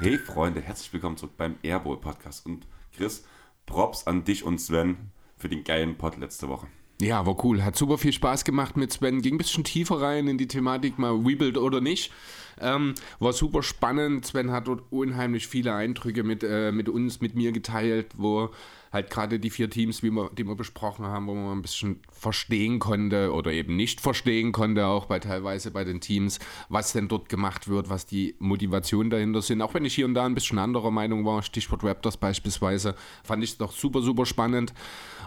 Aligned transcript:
Hey 0.00 0.18
Freunde, 0.18 0.60
herzlich 0.60 0.92
willkommen 0.92 1.16
zurück 1.16 1.36
beim 1.36 1.56
Airbowl 1.62 2.00
Podcast. 2.00 2.44
Und 2.46 2.66
Chris, 2.96 3.24
Props 3.66 4.08
an 4.08 4.24
dich 4.24 4.42
und 4.42 4.58
Sven 4.58 5.12
für 5.36 5.48
den 5.48 5.62
geilen 5.62 5.96
Pod 5.96 6.16
letzte 6.16 6.48
Woche. 6.48 6.66
Ja, 7.00 7.26
war 7.26 7.44
cool. 7.44 7.62
Hat 7.62 7.76
super 7.76 7.98
viel 7.98 8.12
Spaß 8.12 8.44
gemacht 8.44 8.76
mit 8.76 8.90
Sven. 8.92 9.20
Ging 9.20 9.34
ein 9.34 9.38
bisschen 9.38 9.64
tiefer 9.64 10.00
rein 10.00 10.28
in 10.28 10.38
die 10.38 10.48
Thematik, 10.48 10.98
mal 10.98 11.12
Rebuild 11.14 11.58
oder 11.58 11.80
nicht. 11.82 12.10
Ähm, 12.58 12.94
war 13.18 13.34
super 13.34 13.62
spannend. 13.62 14.24
Sven 14.24 14.50
hat 14.50 14.66
dort 14.66 14.82
unheimlich 14.90 15.46
viele 15.46 15.74
Eindrücke 15.74 16.22
mit, 16.22 16.42
äh, 16.42 16.72
mit 16.72 16.88
uns, 16.88 17.20
mit 17.20 17.34
mir 17.34 17.52
geteilt, 17.52 18.12
wo 18.16 18.50
halt 18.92 19.10
gerade 19.10 19.38
die 19.38 19.50
vier 19.50 19.70
Teams, 19.70 20.02
wie 20.02 20.10
wir, 20.10 20.30
die 20.36 20.44
wir 20.44 20.54
besprochen 20.54 21.06
haben, 21.06 21.26
wo 21.26 21.34
man 21.34 21.58
ein 21.58 21.62
bisschen 21.62 22.00
verstehen 22.10 22.78
konnte 22.78 23.32
oder 23.32 23.52
eben 23.52 23.76
nicht 23.76 24.00
verstehen 24.00 24.52
konnte, 24.52 24.86
auch 24.86 25.06
bei 25.06 25.18
teilweise 25.18 25.70
bei 25.70 25.84
den 25.84 26.00
Teams, 26.00 26.38
was 26.68 26.92
denn 26.92 27.08
dort 27.08 27.28
gemacht 27.28 27.68
wird, 27.68 27.88
was 27.88 28.06
die 28.06 28.34
Motivationen 28.38 29.10
dahinter 29.10 29.42
sind. 29.42 29.62
Auch 29.62 29.74
wenn 29.74 29.84
ich 29.84 29.94
hier 29.94 30.06
und 30.06 30.14
da 30.14 30.24
ein 30.24 30.34
bisschen 30.34 30.58
anderer 30.58 30.90
Meinung 30.90 31.24
war, 31.24 31.42
Stichwort 31.42 31.84
Raptors 31.84 32.16
beispielsweise, 32.16 32.94
fand 33.24 33.42
ich 33.44 33.50
es 33.50 33.58
doch 33.58 33.72
super, 33.72 34.02
super 34.02 34.26
spannend. 34.26 34.72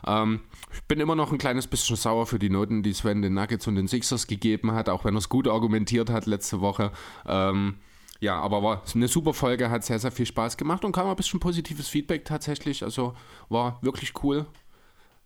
Ähm, 0.06 0.42
ich 0.74 0.84
bin 0.84 1.00
immer 1.00 1.16
noch 1.16 1.32
ein 1.32 1.38
kleines 1.38 1.68
bisschen 1.68 1.96
sauer 1.96 2.26
für 2.26 2.40
die 2.40 2.50
Noten, 2.50 2.84
die 2.84 2.94
Sven 2.94 3.22
den 3.22 3.34
Nuggets 3.34 3.68
und 3.68 3.76
den 3.76 3.88
Sixers 3.88 4.28
gegeben 4.28 4.72
hat, 4.72 4.90
auch 4.90 5.06
wenn 5.06 5.16
er 5.16 5.20
es 5.20 5.30
gut 5.30 5.48
argumentiert 5.48 6.10
hat 6.10 6.26
letzte 6.26 6.62
Woche. 6.62 6.92
Ähm, 7.28 7.76
ja, 8.20 8.40
aber 8.40 8.62
war 8.62 8.84
eine 8.94 9.08
super 9.08 9.34
Folge, 9.34 9.70
hat 9.70 9.86
sehr, 9.86 10.00
sehr 10.00 10.12
viel 10.12 10.26
Spaß 10.26 10.58
gemacht 10.58 10.84
und 10.84 10.92
kam 10.92 11.08
ein 11.08 11.16
bisschen 11.16 11.40
positives 11.40 11.88
Feedback 11.88 12.26
tatsächlich. 12.26 12.84
Also 12.84 13.14
war 13.48 13.80
wirklich 13.82 14.14
cool. 14.24 14.46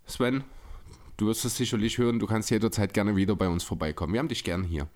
Sven, 0.06 0.44
du 1.18 1.28
wirst 1.28 1.44
es 1.46 1.58
sicherlich 1.58 1.98
hören, 1.98 2.20
du 2.20 2.28
kannst 2.28 2.52
jederzeit 2.52 2.94
gerne 2.94 3.16
wieder 3.16 3.36
bei 3.36 3.48
uns 3.48 3.64
vorbeikommen. 3.64 4.14
Wir 4.14 4.20
haben 4.20 4.28
dich 4.28 4.44
gern 4.44 4.64
hier. 4.64 4.88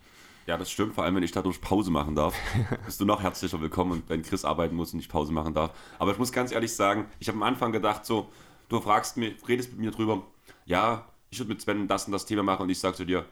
Ja, 0.45 0.57
das 0.57 0.71
stimmt, 0.71 0.93
vor 0.93 1.03
allem 1.03 1.15
wenn 1.15 1.23
ich 1.23 1.31
dadurch 1.31 1.59
Pause 1.59 1.91
machen 1.91 2.15
darf. 2.15 2.35
bist 2.85 3.01
du 3.01 3.05
noch 3.05 3.21
herzlicher 3.21 3.59
willkommen 3.59 3.93
und 3.93 4.09
wenn 4.09 4.21
Chris 4.21 4.45
arbeiten 4.45 4.75
muss 4.75 4.93
und 4.93 4.97
nicht 4.97 5.11
Pause 5.11 5.33
machen 5.33 5.53
darf. 5.53 5.71
Aber 5.97 6.11
ich 6.11 6.19
muss 6.19 6.31
ganz 6.31 6.51
ehrlich 6.51 6.73
sagen, 6.73 7.05
ich 7.19 7.27
habe 7.27 7.37
am 7.37 7.43
Anfang 7.43 7.71
gedacht, 7.71 8.05
so, 8.05 8.29
du 8.69 8.79
fragst 8.79 9.17
mich, 9.17 9.35
redest 9.47 9.71
mit 9.71 9.79
mir 9.79 9.91
drüber, 9.91 10.23
ja, 10.65 11.05
ich 11.31 11.39
würde 11.39 11.49
mit 11.49 11.61
Sven 11.61 11.87
das 11.87 12.05
und 12.05 12.11
das 12.11 12.25
Thema 12.25 12.43
machen 12.43 12.61
und 12.61 12.69
ich 12.69 12.79
sage 12.79 12.95
zu 12.95 13.05
dir, 13.05 13.25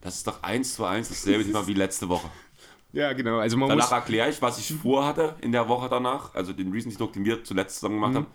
das 0.00 0.16
ist 0.16 0.26
doch 0.26 0.42
eins 0.42 0.74
zu 0.74 0.84
eins 0.84 1.08
dasselbe 1.08 1.44
Thema 1.46 1.66
wie 1.66 1.74
letzte 1.74 2.08
Woche. 2.08 2.28
Ja, 2.92 3.12
genau. 3.12 3.38
Also 3.38 3.56
man 3.56 3.68
danach 3.68 3.92
erkläre 3.92 4.30
ich, 4.30 4.40
was 4.40 4.58
ich 4.58 4.72
vorhatte 4.72 5.34
in 5.40 5.52
der 5.52 5.68
Woche 5.68 5.88
danach, 5.88 6.34
also 6.34 6.52
den 6.52 6.72
Talk, 6.96 7.12
den 7.12 7.24
wir 7.24 7.44
zuletzt 7.44 7.76
zusammen 7.76 7.96
gemacht 7.96 8.12
mhm. 8.12 8.16
haben. 8.16 8.26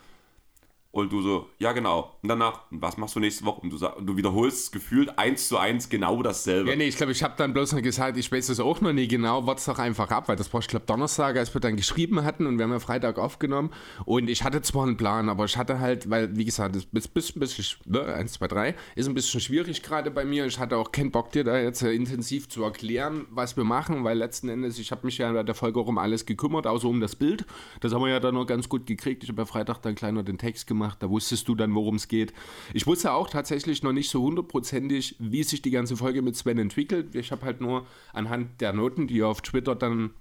Und 0.95 1.11
du 1.11 1.23
so, 1.23 1.49
ja 1.57 1.71
genau. 1.71 2.15
Und 2.21 2.29
danach, 2.29 2.65
was 2.69 2.97
machst 2.97 3.15
du 3.15 3.19
nächste 3.19 3.45
Woche? 3.45 3.61
Und 3.61 3.71
du, 3.71 3.77
sag, 3.77 3.95
du 3.99 4.15
wiederholst 4.15 4.71
gefühlt 4.71 5.17
eins 5.17 5.47
zu 5.47 5.57
eins 5.57 5.89
genau 5.89 6.21
dasselbe. 6.21 6.69
Ja, 6.69 6.75
nee, 6.75 6.85
ich 6.85 6.97
glaube, 6.97 7.11
ich 7.11 7.23
habe 7.23 7.33
dann 7.35 7.51
bloß 7.51 7.71
noch 7.71 7.81
gesagt, 7.81 8.15
ich 8.15 8.31
weiß 8.31 8.49
es 8.49 8.59
auch 8.59 8.79
noch 8.79 8.93
nie 8.93 9.07
genau, 9.07 9.47
warte 9.47 9.63
doch 9.65 9.79
einfach 9.79 10.11
ab, 10.11 10.29
weil 10.29 10.35
das 10.35 10.53
war, 10.53 10.61
ich 10.61 10.67
glaube, 10.67 10.85
Donnerstag, 10.85 11.35
als 11.35 11.51
wir 11.51 11.61
dann 11.61 11.77
geschrieben 11.77 12.23
hatten 12.23 12.45
und 12.45 12.59
wir 12.59 12.65
haben 12.65 12.71
ja 12.71 12.79
Freitag 12.79 13.17
aufgenommen. 13.17 13.71
Und 14.05 14.29
ich 14.29 14.43
hatte 14.43 14.61
zwar 14.61 14.83
einen 14.83 14.95
Plan, 14.95 15.29
aber 15.29 15.45
ich 15.45 15.57
hatte 15.57 15.79
halt, 15.79 16.11
weil, 16.11 16.37
wie 16.37 16.45
gesagt, 16.45 16.75
das 16.75 16.83
ist 16.83 17.15
ein 17.35 17.39
bisschen, 17.39 17.65
ne, 17.85 18.13
eins, 18.13 18.33
zwei, 18.33 18.47
drei, 18.47 18.75
ist 18.95 19.07
ein 19.07 19.15
bisschen 19.15 19.41
schwierig 19.41 19.81
gerade 19.81 20.11
bei 20.11 20.25
mir. 20.25 20.45
Ich 20.45 20.59
hatte 20.59 20.77
auch 20.77 20.91
keinen 20.91 21.09
Bock, 21.09 21.31
dir 21.31 21.43
da 21.43 21.57
jetzt 21.57 21.81
äh, 21.81 21.91
intensiv 21.91 22.49
zu 22.49 22.63
erklären, 22.63 23.25
was 23.31 23.57
wir 23.57 23.63
machen, 23.63 24.03
weil 24.03 24.19
letzten 24.19 24.47
Endes, 24.47 24.77
ich 24.77 24.91
habe 24.91 25.07
mich 25.07 25.17
ja 25.17 25.31
bei 25.31 25.41
der 25.41 25.55
Folge 25.55 25.79
auch 25.79 25.87
um 25.87 25.97
alles 25.97 26.27
gekümmert, 26.27 26.67
außer 26.67 26.87
um 26.87 27.01
das 27.01 27.15
Bild. 27.15 27.47
Das 27.81 27.95
haben 27.95 28.03
wir 28.03 28.09
ja 28.09 28.19
dann 28.19 28.35
noch 28.35 28.45
ganz 28.45 28.69
gut 28.69 28.85
gekriegt. 28.85 29.23
Ich 29.23 29.29
habe 29.29 29.41
ja 29.41 29.47
Freitag 29.47 29.81
dann 29.81 29.95
kleiner 29.95 30.21
den 30.21 30.37
Text 30.37 30.67
gemacht 30.67 30.82
gemacht, 30.83 30.97
da 31.01 31.09
wusstest 31.09 31.47
du 31.47 31.55
dann, 31.55 31.73
worum 31.75 31.95
es 31.95 32.07
geht. 32.07 32.33
Ich 32.73 32.85
wusste 32.85 33.13
auch 33.13 33.29
tatsächlich 33.29 33.83
noch 33.83 33.93
nicht 33.93 34.09
so 34.09 34.21
hundertprozentig, 34.21 35.15
wie 35.19 35.43
sich 35.43 35.61
die 35.61 35.71
ganze 35.71 35.95
Folge 35.95 36.21
mit 36.21 36.35
Sven 36.35 36.59
entwickelt. 36.59 37.15
Ich 37.15 37.31
habe 37.31 37.45
halt 37.45 37.61
nur 37.61 37.85
anhand 38.11 38.59
der 38.59 38.73
Noten, 38.73 39.07
die 39.07 39.19
er 39.19 39.27
auf 39.27 39.41
Twitter 39.41 39.75
dann 39.75 40.11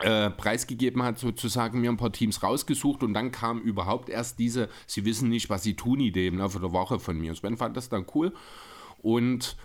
äh, 0.00 0.30
preisgegeben 0.30 1.02
hat, 1.02 1.18
sozusagen 1.18 1.80
mir 1.80 1.90
ein 1.90 1.96
paar 1.96 2.12
Teams 2.12 2.42
rausgesucht 2.42 3.02
und 3.02 3.14
dann 3.14 3.32
kam 3.32 3.60
überhaupt 3.60 4.08
erst 4.08 4.38
diese, 4.38 4.68
sie 4.86 5.04
wissen 5.04 5.28
nicht, 5.28 5.50
was 5.50 5.64
sie 5.64 5.74
tun, 5.74 5.98
Idee 5.98 6.28
im 6.28 6.38
Laufe 6.38 6.60
der 6.60 6.72
Woche 6.72 7.00
von 7.00 7.18
mir. 7.18 7.34
Sven 7.34 7.56
fand 7.56 7.76
das 7.76 7.88
dann 7.88 8.06
cool 8.14 8.32
und 9.02 9.56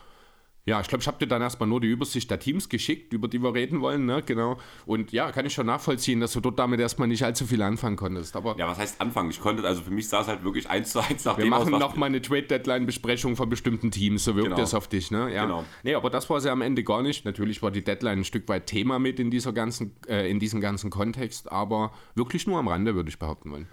ja, 0.65 0.79
ich 0.79 0.87
glaube, 0.87 1.01
ich 1.01 1.07
habe 1.07 1.17
dir 1.17 1.27
dann 1.27 1.41
erstmal 1.41 1.67
nur 1.67 1.81
die 1.81 1.89
Übersicht 1.89 2.31
der 2.31 2.39
Teams 2.39 2.69
geschickt, 2.69 3.11
über 3.11 3.27
die 3.27 3.43
wir 3.43 3.53
reden 3.53 3.81
wollen, 3.81 4.05
ne? 4.05 4.23
Genau. 4.25 4.57
Und 4.85 5.11
ja, 5.11 5.29
kann 5.33 5.45
ich 5.45 5.53
schon 5.53 5.65
nachvollziehen, 5.65 6.21
dass 6.21 6.31
du 6.31 6.39
dort 6.39 6.57
damit 6.57 6.79
erstmal 6.79 7.09
nicht 7.09 7.25
allzu 7.25 7.45
viel 7.45 7.61
anfangen 7.61 7.97
konntest. 7.97 8.33
Aber 8.37 8.55
ja, 8.57 8.69
was 8.69 8.77
heißt 8.77 9.01
anfangen? 9.01 9.29
Ich 9.29 9.41
konnte, 9.41 9.61
also 9.65 9.81
für 9.81 9.91
mich 9.91 10.07
sah 10.07 10.21
es 10.21 10.27
halt 10.27 10.45
wirklich 10.45 10.69
eins 10.69 10.91
zu 10.91 11.01
eins 11.01 11.25
nach 11.25 11.37
Wir 11.37 11.47
machen 11.47 11.71
nochmal 11.71 12.07
eine 12.07 12.21
Trade-Deadline-Besprechung 12.21 13.35
von 13.35 13.49
bestimmten 13.49 13.91
Teams, 13.91 14.23
so 14.23 14.35
wirkt 14.35 14.47
genau. 14.47 14.57
das 14.57 14.73
auf 14.73 14.87
dich, 14.87 15.11
ne? 15.11 15.33
Ja. 15.33 15.43
Genau. 15.43 15.65
Nee, 15.83 15.95
aber 15.95 16.09
das 16.09 16.29
war 16.29 16.39
sie 16.39 16.49
am 16.49 16.61
Ende 16.61 16.85
gar 16.85 17.01
nicht. 17.01 17.25
Natürlich 17.25 17.61
war 17.61 17.71
die 17.71 17.83
Deadline 17.83 18.19
ein 18.19 18.23
Stück 18.25 18.47
weit 18.47 18.65
Thema 18.65 18.99
mit 18.99 19.19
in 19.19 19.31
dieser 19.31 19.51
ganzen, 19.51 19.97
äh, 20.07 20.31
in 20.31 20.39
diesem 20.39 20.61
ganzen 20.61 20.89
Kontext, 20.89 21.51
aber 21.51 21.91
wirklich 22.15 22.47
nur 22.47 22.57
am 22.57 22.69
Rande, 22.69 22.95
würde 22.95 23.09
ich 23.09 23.19
behaupten 23.19 23.51
wollen. 23.51 23.67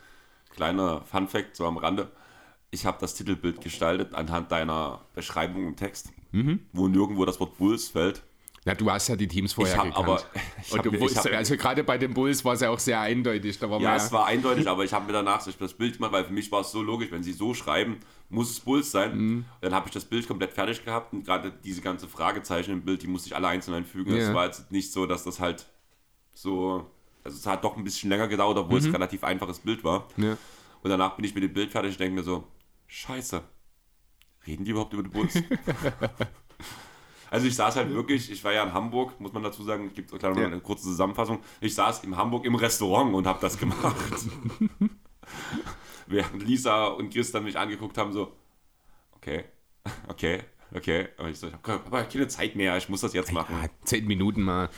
Kleiner 0.56 1.02
Fun-Fact, 1.02 1.54
so 1.54 1.66
am 1.66 1.76
Rande. 1.76 2.10
Ich 2.72 2.84
habe 2.84 2.98
das 3.00 3.14
Titelbild 3.14 3.60
gestaltet 3.60 4.12
anhand 4.14 4.50
deiner 4.50 5.02
Beschreibung 5.14 5.68
im 5.68 5.76
Text 5.76 6.12
mhm. 6.32 6.60
wo 6.72 6.88
nirgendwo 6.88 7.24
das 7.24 7.38
Wort 7.40 7.56
Bulls 7.58 7.88
fällt. 7.88 8.22
Ja, 8.66 8.74
du 8.74 8.90
hast 8.90 9.08
ja 9.08 9.16
die 9.16 9.26
Teams 9.26 9.54
vorher 9.54 9.74
ich 9.74 9.78
hab, 9.78 9.86
gekannt. 9.86 10.06
Aber, 10.06 10.22
ich 10.62 10.72
und 10.72 10.84
du 10.84 11.00
wusstest, 11.00 11.26
also 11.28 11.56
gerade 11.56 11.82
bei 11.82 11.96
den 11.96 12.12
Bulls 12.12 12.44
war 12.44 12.52
es 12.52 12.60
ja 12.60 12.68
auch 12.68 12.78
sehr 12.78 13.00
eindeutig. 13.00 13.58
Da 13.58 13.70
war 13.70 13.80
ja, 13.80 13.96
es 13.96 14.12
war 14.12 14.26
eindeutig, 14.26 14.68
aber 14.68 14.84
ich 14.84 14.92
habe 14.92 15.06
mir 15.06 15.14
danach 15.14 15.42
das 15.42 15.72
Bild 15.72 15.94
gemacht, 15.94 16.12
weil 16.12 16.24
für 16.24 16.32
mich 16.32 16.52
war 16.52 16.60
es 16.60 16.70
so 16.70 16.82
logisch, 16.82 17.10
wenn 17.10 17.22
sie 17.22 17.32
so 17.32 17.54
schreiben, 17.54 18.00
muss 18.28 18.50
es 18.50 18.60
Bulls 18.60 18.90
sein. 18.90 19.16
Mhm. 19.16 19.44
Dann 19.62 19.74
habe 19.74 19.88
ich 19.88 19.94
das 19.94 20.04
Bild 20.04 20.28
komplett 20.28 20.52
fertig 20.52 20.84
gehabt 20.84 21.14
und 21.14 21.24
gerade 21.24 21.52
diese 21.64 21.80
ganze 21.80 22.06
Fragezeichen 22.06 22.72
im 22.72 22.82
Bild, 22.82 23.02
die 23.02 23.06
musste 23.06 23.28
ich 23.28 23.36
alle 23.36 23.48
einzeln 23.48 23.74
einfügen. 23.74 24.14
Es 24.14 24.28
ja. 24.28 24.34
war 24.34 24.44
jetzt 24.44 24.70
nicht 24.70 24.92
so, 24.92 25.06
dass 25.06 25.24
das 25.24 25.40
halt 25.40 25.66
so, 26.34 26.86
also 27.24 27.38
es 27.38 27.46
hat 27.46 27.64
doch 27.64 27.78
ein 27.78 27.84
bisschen 27.84 28.10
länger 28.10 28.28
gedauert, 28.28 28.58
obwohl 28.58 28.78
mhm. 28.78 28.84
es 28.84 28.86
ein 28.86 28.92
relativ 28.92 29.24
einfaches 29.24 29.60
Bild 29.60 29.84
war. 29.84 30.06
Ja. 30.18 30.36
Und 30.82 30.90
danach 30.90 31.16
bin 31.16 31.24
ich 31.24 31.34
mit 31.34 31.44
dem 31.44 31.52
Bild 31.54 31.72
fertig 31.72 31.92
und 31.92 32.00
denke 32.00 32.16
mir 32.16 32.22
so, 32.22 32.44
scheiße, 32.88 33.42
reden 34.46 34.64
die 34.64 34.70
überhaupt 34.70 34.92
über 34.92 35.02
die 35.02 35.10
Bulls? 35.10 35.34
Also 37.30 37.46
ich 37.46 37.54
saß 37.54 37.76
halt 37.76 37.94
wirklich, 37.94 38.30
ich 38.30 38.42
war 38.42 38.52
ja 38.52 38.64
in 38.64 38.74
Hamburg, 38.74 39.20
muss 39.20 39.32
man 39.32 39.44
dazu 39.44 39.62
sagen, 39.62 39.86
ich 39.86 39.94
gebe 39.94 40.18
ja. 40.20 40.30
eine 40.30 40.60
kurze 40.60 40.82
Zusammenfassung. 40.82 41.38
Ich 41.60 41.76
saß 41.76 42.02
in 42.02 42.16
Hamburg 42.16 42.44
im 42.44 42.56
Restaurant 42.56 43.14
und 43.14 43.24
habe 43.24 43.38
das 43.40 43.56
gemacht. 43.56 43.94
Während 46.08 46.42
Lisa 46.42 46.88
und 46.88 47.10
Christa 47.10 47.38
mich 47.38 47.56
angeguckt 47.56 47.96
haben, 47.98 48.12
so, 48.12 48.32
okay, 49.12 49.44
okay, 50.08 50.42
okay. 50.74 51.08
Aber 51.18 51.28
ich 51.28 51.38
so, 51.38 51.46
ich 51.46 51.52
habe 51.52 52.08
keine 52.08 52.26
Zeit 52.26 52.56
mehr, 52.56 52.76
ich 52.76 52.88
muss 52.88 53.02
das 53.02 53.12
jetzt 53.12 53.32
machen. 53.32 53.54
Ja, 53.62 53.68
zehn 53.84 54.08
Minuten 54.08 54.42
mal. 54.42 54.68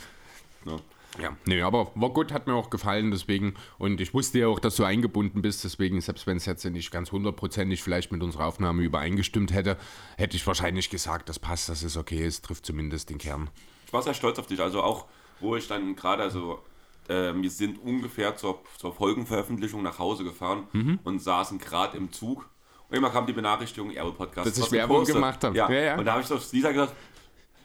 Ja. 0.65 0.77
Ja, 1.21 1.37
nee, 1.45 1.61
aber 1.61 1.91
war 1.95 2.09
gut, 2.09 2.31
hat 2.31 2.47
mir 2.47 2.55
auch 2.55 2.69
gefallen, 2.69 3.11
deswegen. 3.11 3.53
Und 3.77 4.01
ich 4.01 4.13
wusste 4.13 4.39
ja 4.39 4.47
auch, 4.47 4.59
dass 4.59 4.75
du 4.75 4.83
eingebunden 4.83 5.41
bist, 5.41 5.63
deswegen, 5.63 6.01
selbst 6.01 6.25
wenn 6.25 6.37
es 6.37 6.45
jetzt 6.45 6.65
nicht 6.65 6.91
ganz 6.91 7.11
hundertprozentig 7.11 7.83
vielleicht 7.83 8.11
mit 8.11 8.23
unserer 8.23 8.45
Aufnahme 8.45 8.81
übereingestimmt 8.81 9.53
hätte, 9.53 9.77
hätte 10.17 10.35
ich 10.35 10.45
wahrscheinlich 10.47 10.89
gesagt, 10.89 11.29
das 11.29 11.37
passt, 11.37 11.69
das 11.69 11.83
ist 11.83 11.97
okay, 11.97 12.25
es 12.25 12.41
trifft 12.41 12.65
zumindest 12.65 13.09
den 13.09 13.19
Kern. 13.19 13.49
Ich 13.85 13.93
war 13.93 14.01
sehr 14.01 14.15
stolz 14.15 14.39
auf 14.39 14.47
dich, 14.47 14.59
also 14.59 14.81
auch, 14.81 15.05
wo 15.39 15.55
ich 15.55 15.67
dann 15.67 15.95
gerade, 15.95 16.23
also 16.23 16.59
äh, 17.07 17.33
wir 17.35 17.51
sind 17.51 17.77
ungefähr 17.77 18.35
zur, 18.35 18.61
zur 18.77 18.93
Folgenveröffentlichung 18.93 19.83
nach 19.83 19.99
Hause 19.99 20.23
gefahren 20.23 20.67
mhm. 20.71 20.99
und 21.03 21.19
saßen 21.19 21.59
gerade 21.59 21.95
im 21.97 22.11
Zug. 22.11 22.49
Und 22.89 22.97
immer 22.97 23.11
kam 23.11 23.27
die 23.27 23.33
Benachrichtigung, 23.33 23.91
Erbe 23.91 24.13
Podcast. 24.13 24.47
Dass 24.47 24.57
ich 24.57 24.71
Werbung 24.71 25.05
gemacht 25.05 25.43
habe. 25.43 25.55
Ja. 25.55 25.69
ja, 25.69 25.79
ja. 25.79 25.97
Und 25.97 26.05
da 26.05 26.13
habe 26.13 26.23
ich 26.23 26.27
doch 26.27 26.41
Lisa 26.51 26.71
gesagt, 26.71 26.93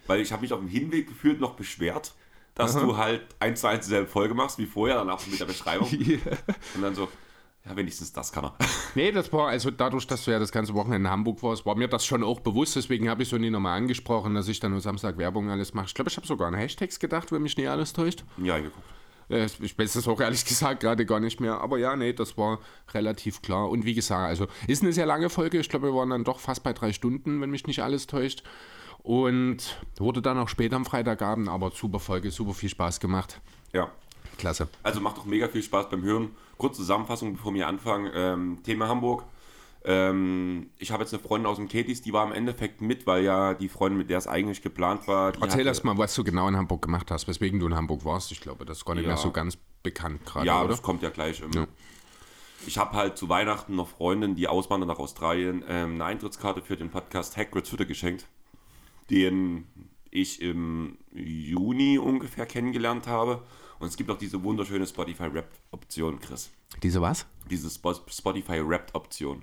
weil 0.06 0.20
ich 0.20 0.32
habe 0.32 0.42
mich 0.42 0.52
auf 0.52 0.60
dem 0.60 0.68
Hinweg 0.68 1.08
gefühlt 1.08 1.40
noch 1.40 1.54
beschwert 1.54 2.14
dass 2.58 2.76
Aha. 2.76 2.84
du 2.84 2.96
halt 2.96 3.22
eins 3.38 3.60
zu 3.60 3.68
eins 3.68 3.86
dieselbe 3.86 4.08
Folge 4.08 4.34
machst 4.34 4.58
wie 4.58 4.66
vorher, 4.66 4.96
dann 4.96 5.08
auch 5.08 5.24
mit 5.26 5.40
der 5.40 5.46
Beschreibung. 5.46 5.88
yeah. 5.92 6.18
Und 6.74 6.82
dann 6.82 6.94
so, 6.94 7.08
ja, 7.64 7.76
wenigstens 7.76 8.12
das 8.12 8.32
kann 8.32 8.44
er. 8.44 8.56
Nee, 8.94 9.12
das 9.12 9.32
war, 9.32 9.48
also 9.48 9.70
dadurch, 9.70 10.06
dass 10.06 10.24
du 10.24 10.32
ja 10.32 10.40
das 10.40 10.50
ganze 10.50 10.74
Wochenende 10.74 11.08
in 11.08 11.10
Hamburg 11.10 11.42
warst, 11.42 11.64
war 11.64 11.76
mir 11.76 11.86
das 11.86 12.04
schon 12.04 12.24
auch 12.24 12.40
bewusst, 12.40 12.74
deswegen 12.74 13.08
habe 13.08 13.22
ich 13.22 13.28
so 13.28 13.38
nie 13.38 13.50
nochmal 13.50 13.76
angesprochen, 13.76 14.34
dass 14.34 14.48
ich 14.48 14.58
dann 14.58 14.72
nur 14.72 14.80
Samstag 14.80 15.18
Werbung 15.18 15.50
alles 15.50 15.72
mache. 15.72 15.86
Ich 15.86 15.94
glaube, 15.94 16.10
ich 16.10 16.16
habe 16.16 16.26
sogar 16.26 16.48
an 16.48 16.54
Hashtags 16.54 16.98
gedacht, 16.98 17.30
wenn 17.30 17.42
mich 17.42 17.56
nicht 17.56 17.68
alles 17.68 17.92
täuscht. 17.92 18.24
Ja, 18.38 18.58
geguckt. 18.58 18.84
Ich 19.60 19.78
weiß 19.78 19.92
das 19.92 20.08
auch 20.08 20.20
ehrlich 20.20 20.44
gesagt 20.46 20.80
gerade 20.80 21.06
gar 21.06 21.20
nicht 21.20 21.38
mehr. 21.38 21.60
Aber 21.60 21.78
ja, 21.78 21.94
nee, 21.94 22.12
das 22.12 22.36
war 22.36 22.58
relativ 22.92 23.42
klar. 23.42 23.68
Und 23.68 23.84
wie 23.84 23.94
gesagt, 23.94 24.26
also 24.26 24.46
ist 24.66 24.82
eine 24.82 24.92
sehr 24.92 25.06
lange 25.06 25.28
Folge. 25.28 25.60
Ich 25.60 25.68
glaube, 25.68 25.88
wir 25.88 25.94
waren 25.94 26.10
dann 26.10 26.24
doch 26.24 26.40
fast 26.40 26.62
bei 26.64 26.72
drei 26.72 26.92
Stunden, 26.92 27.40
wenn 27.40 27.50
mich 27.50 27.66
nicht 27.66 27.82
alles 27.82 28.06
täuscht. 28.06 28.42
Und 29.08 29.80
wurde 29.96 30.20
dann 30.20 30.36
auch 30.36 30.50
später 30.50 30.76
am 30.76 30.84
Freitagabend, 30.84 31.48
aber 31.48 31.70
super 31.70 31.98
Folge, 31.98 32.30
super 32.30 32.52
viel 32.52 32.68
Spaß 32.68 33.00
gemacht. 33.00 33.40
Ja. 33.72 33.90
Klasse. 34.36 34.68
Also 34.82 35.00
macht 35.00 35.16
doch 35.16 35.24
mega 35.24 35.48
viel 35.48 35.62
Spaß 35.62 35.88
beim 35.88 36.02
Hören. 36.02 36.32
Kurze 36.58 36.82
Zusammenfassung, 36.82 37.32
bevor 37.32 37.54
wir 37.54 37.68
anfangen. 37.68 38.10
Ähm, 38.14 38.58
Thema 38.64 38.86
Hamburg. 38.86 39.24
Ähm, 39.82 40.68
ich 40.76 40.90
habe 40.90 41.04
jetzt 41.04 41.14
eine 41.14 41.22
Freundin 41.22 41.46
aus 41.46 41.56
dem 41.56 41.68
Ketis, 41.68 42.02
die 42.02 42.12
war 42.12 42.26
im 42.26 42.32
Endeffekt 42.32 42.82
mit, 42.82 43.06
weil 43.06 43.24
ja 43.24 43.54
die 43.54 43.70
Freundin, 43.70 43.96
mit 43.96 44.10
der 44.10 44.18
es 44.18 44.26
eigentlich 44.26 44.60
geplant 44.60 45.08
war. 45.08 45.32
Erzähl 45.40 45.66
erst 45.66 45.84
mal, 45.84 45.96
was 45.96 46.14
du 46.14 46.22
genau 46.22 46.46
in 46.46 46.58
Hamburg 46.58 46.82
gemacht 46.82 47.10
hast, 47.10 47.28
weswegen 47.28 47.60
du 47.60 47.66
in 47.66 47.74
Hamburg 47.74 48.04
warst. 48.04 48.30
Ich 48.30 48.42
glaube, 48.42 48.66
das 48.66 48.76
ist 48.76 48.84
gar 48.84 48.94
nicht 48.94 49.04
ja. 49.04 49.08
mehr 49.08 49.16
so 49.16 49.30
ganz 49.30 49.56
bekannt 49.82 50.26
gerade. 50.26 50.44
Ja, 50.46 50.60
oder? 50.60 50.68
das 50.68 50.82
kommt 50.82 51.02
ja 51.02 51.08
gleich. 51.08 51.40
Ähm, 51.40 51.52
ja. 51.54 51.66
ich 52.66 52.76
habe 52.76 52.94
halt 52.94 53.16
zu 53.16 53.30
Weihnachten 53.30 53.74
noch 53.74 53.88
Freundin, 53.88 54.34
die 54.34 54.48
auswandern 54.48 54.88
nach 54.88 54.98
Australien, 54.98 55.64
ähm, 55.66 55.94
eine 55.94 56.04
Eintrittskarte 56.04 56.60
für 56.60 56.76
den 56.76 56.90
Podcast 56.90 57.38
Hagrid's 57.38 57.72
Hütte 57.72 57.86
geschenkt, 57.86 58.26
den 59.10 59.66
ich 60.10 60.40
im 60.40 60.98
Juni 61.12 61.98
ungefähr 61.98 62.46
kennengelernt 62.46 63.06
habe. 63.06 63.42
Und 63.78 63.88
es 63.88 63.96
gibt 63.96 64.10
auch 64.10 64.18
diese 64.18 64.42
wunderschöne 64.42 64.86
Spotify 64.86 65.32
Wrapped-Option, 65.32 66.18
Chris. 66.20 66.50
Diese 66.82 67.00
was? 67.00 67.26
Diese 67.50 67.70
Spo 67.70 67.94
Spotify 68.08 68.60
Wrapped-Option. 68.66 69.42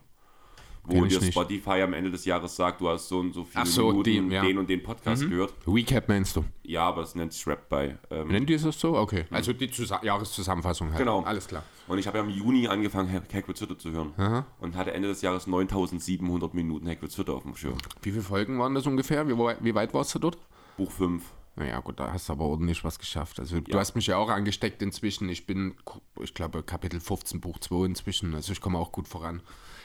Wo 0.88 1.00
Kenn 1.02 1.10
dir. 1.10 1.22
Spotify 1.22 1.82
am 1.82 1.94
Ende 1.94 2.12
des 2.12 2.26
Jahres 2.26 2.56
sagt, 2.56 2.82
du 2.82 2.90
hast 2.90 3.08
so 3.08 3.20
und 3.20 3.34
so 3.34 3.44
viele 3.44 3.66
so, 3.66 3.88
Minuten 3.88 4.30
die, 4.30 4.36
ja. 4.36 4.42
den 4.44 4.58
und 4.58 4.70
den 4.70 4.84
Podcast 4.84 5.28
gehört. 5.28 5.54
Recap 5.68 6.08
meinst 6.08 6.36
du? 6.36 6.46
Ja, 6.64 6.84
aber 6.88 7.02
es 7.02 7.16
nennt 7.16 7.34
sich 7.34 7.46
Wrapped 7.48 7.70
bei. 7.70 7.98
Ähm, 8.12 8.28
Nennt 8.28 8.50
ihr 8.50 8.56
es 8.58 8.80
so? 8.80 8.96
Okay. 8.98 9.26
Also 9.32 9.54
die 9.54 9.70
Zusa 9.70 10.02
Jahreszusammenfassung 10.04 10.90
halt. 10.90 11.00
Genau. 11.00 11.22
Alles 11.22 11.48
klar. 11.48 11.64
Und 11.88 11.98
ich 12.00 12.08
habe 12.08 12.18
ja 12.20 12.24
im 12.24 12.30
Juni 12.30 12.68
angefangen, 12.68 13.12
Hack- 13.12 13.34
Hagrid's 13.34 13.62
Hütte 13.62 13.78
zu 13.78 13.92
hören. 13.92 14.46
Und 14.60 14.76
hatte 14.76 14.92
Ende 14.94 15.08
des 15.08 15.22
Jahres 15.22 15.48
9700 15.48 16.54
Minuten 16.54 16.88
Hagrid's 16.88 17.18
Hütte 17.18 17.34
auf 17.34 17.44
dem 17.44 17.56
Schirm. 17.56 17.78
Wie 18.02 18.12
viele 18.12 18.24
Folgen 18.24 18.60
waren 18.60 18.74
das 18.74 18.86
ungefähr? 18.88 19.28
Wie, 19.28 19.34
wie 19.38 19.76
weit 19.76 19.94
warst 19.94 20.14
du 20.16 20.20
dort? 20.20 20.38
Buch 20.78 20.92
5. 20.92 21.24
Naja, 21.58 21.80
gut, 21.80 22.00
da 22.00 22.12
hast 22.12 22.28
du 22.28 22.34
aber 22.34 22.46
ordentlich 22.46 22.84
was 22.84 23.00
geschafft. 23.00 23.40
Also 23.40 23.62
du 23.62 23.80
hast 23.80 23.96
mich 23.96 24.08
ja 24.08 24.18
auch 24.18 24.30
angesteckt 24.30 24.82
inzwischen. 24.82 25.30
Ich 25.30 25.46
bin, 25.46 25.76
ich 26.20 26.34
glaube, 26.34 26.64
Kapitel 26.64 27.00
15, 27.00 27.40
Buch 27.40 27.60
2 27.60 27.86
inzwischen. 27.86 28.36
Also 28.36 28.52
ich 28.52 28.60
komme 28.60 28.78
auch 28.78 28.92
gut 28.92 29.08
voran. 29.08 29.42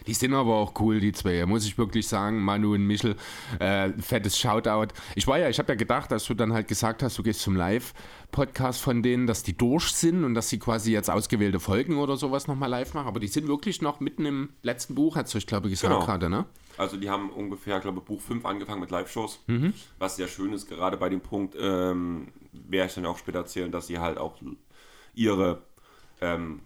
Die 0.07 0.15
sind 0.15 0.35
aber 0.35 0.55
auch 0.57 0.73
cool, 0.81 1.01
die 1.01 1.13
zwei. 1.13 1.45
Muss 1.47 1.67
ich 1.67 1.77
wirklich 1.79 2.09
sagen, 2.09 2.41
Manu 2.41 2.75
und 2.75 2.87
Michel, 2.87 3.17
äh, 3.59 3.91
fettes 4.01 4.39
Shoutout. 4.39 4.95
Ich 5.15 5.27
war 5.27 5.39
ja, 5.39 5.49
ich 5.49 5.59
habe 5.59 5.73
ja 5.73 5.77
gedacht, 5.77 6.11
dass 6.11 6.25
du 6.25 6.35
dann 6.35 6.53
halt 6.53 6.69
gesagt 6.69 7.03
hast, 7.03 7.19
du 7.19 7.23
gehst 7.23 7.41
zum 7.41 7.57
Live-Podcast 7.57 8.81
von 8.81 9.03
denen, 9.03 9.27
dass 9.27 9.43
die 9.43 9.57
durch 9.57 9.91
sind 9.93 10.25
und 10.25 10.35
dass 10.35 10.49
sie 10.49 10.59
quasi 10.59 10.93
jetzt 10.93 11.11
ausgewählte 11.11 11.61
Folgen 11.61 11.99
oder 11.99 12.17
sowas 12.17 12.47
nochmal 12.47 12.71
live 12.71 12.95
machen. 12.95 13.09
Aber 13.09 13.21
die 13.21 13.29
sind 13.29 13.49
wirklich 13.49 13.83
noch 13.83 14.01
mitten 14.01 14.27
im 14.27 14.51
letzten 14.63 14.95
Buch, 14.95 15.17
hast 15.17 15.35
du, 15.35 15.39
ich 15.39 15.47
glaube, 15.47 15.69
gesagt 15.69 15.93
Genau. 15.93 16.05
gerade, 16.05 16.31
ne? 16.31 16.47
Also 16.79 16.97
die 16.97 17.11
haben 17.11 17.31
ungefähr, 17.31 17.81
glaube 17.81 17.99
ich, 17.99 18.05
Buch 18.05 18.21
5 18.21 18.45
angefangen 18.47 18.81
mit 18.81 18.91
Live-Shows. 18.91 19.41
Mhm. 19.49 19.75
Was 19.99 20.17
sehr 20.17 20.29
schön 20.29 20.53
ist, 20.53 20.69
gerade 20.69 20.97
bei 20.97 21.09
dem 21.09 21.21
Punkt, 21.21 21.55
ähm, 21.61 22.29
werde 22.53 22.89
ich 22.89 22.95
dann 22.95 23.07
auch 23.07 23.19
später 23.19 23.41
erzählen, 23.41 23.71
dass 23.71 23.87
sie 23.89 23.99
halt 23.99 24.19
auch 24.19 24.37
ihre, 25.15 25.63
ähm, 26.21 26.61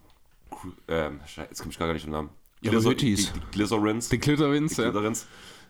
ähm, 0.89 1.21
jetzt 1.37 1.59
komme 1.61 1.73
ich 1.73 1.79
gar 1.79 1.93
nicht 1.93 2.05
im 2.05 2.13
Namen. 2.13 2.31
Ihre 2.65 2.77
Glycer- 2.77 2.91
Hüttis. 2.91 3.33
Die, 3.33 3.41
die 3.41 3.47
Glycerins. 3.53 4.09
Die 4.09 4.19
Glitterwins, 4.19 4.75
die 4.75 4.83
ja. 4.83 4.91
Glitterins, 4.91 5.27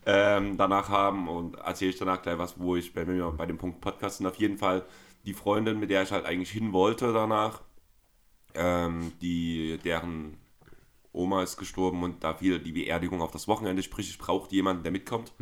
ähm, 0.07 0.57
danach 0.57 0.89
haben 0.89 1.29
und 1.29 1.57
erzähle 1.57 1.91
ich 1.91 1.99
danach 1.99 2.23
gleich 2.23 2.39
was, 2.39 2.59
wo 2.59 2.77
ich, 2.77 2.95
wenn 2.95 3.09
wir 3.09 3.31
bei 3.33 3.47
dem 3.47 3.59
Punkt 3.59 3.81
Podcast 3.81 4.19
sind, 4.19 4.27
auf 4.27 4.37
jeden 4.37 4.59
Fall 4.59 4.85
die 5.25 5.35
Freundin, 5.35 5.79
mit 5.81 5.91
der 5.91 6.03
ich 6.03 6.13
halt 6.13 6.27
eigentlich 6.27 6.51
hin 6.51 6.73
wollte 6.73 7.13
danach, 7.13 7.63
ähm, 8.55 9.13
die, 9.21 9.79
deren 9.85 10.37
Oma 11.13 11.43
ist 11.43 11.57
gestorben 11.57 12.03
und 12.03 12.23
da 12.25 12.35
fiel 12.35 12.59
die 12.59 12.73
Beerdigung 12.73 13.23
auf 13.23 13.31
das 13.31 13.49
Wochenende, 13.49 13.83
sprich, 13.83 14.11
ich 14.11 14.19
brauchte 14.19 14.55
jemanden, 14.55 14.83
der 14.83 14.93
mitkommt. 14.93 15.33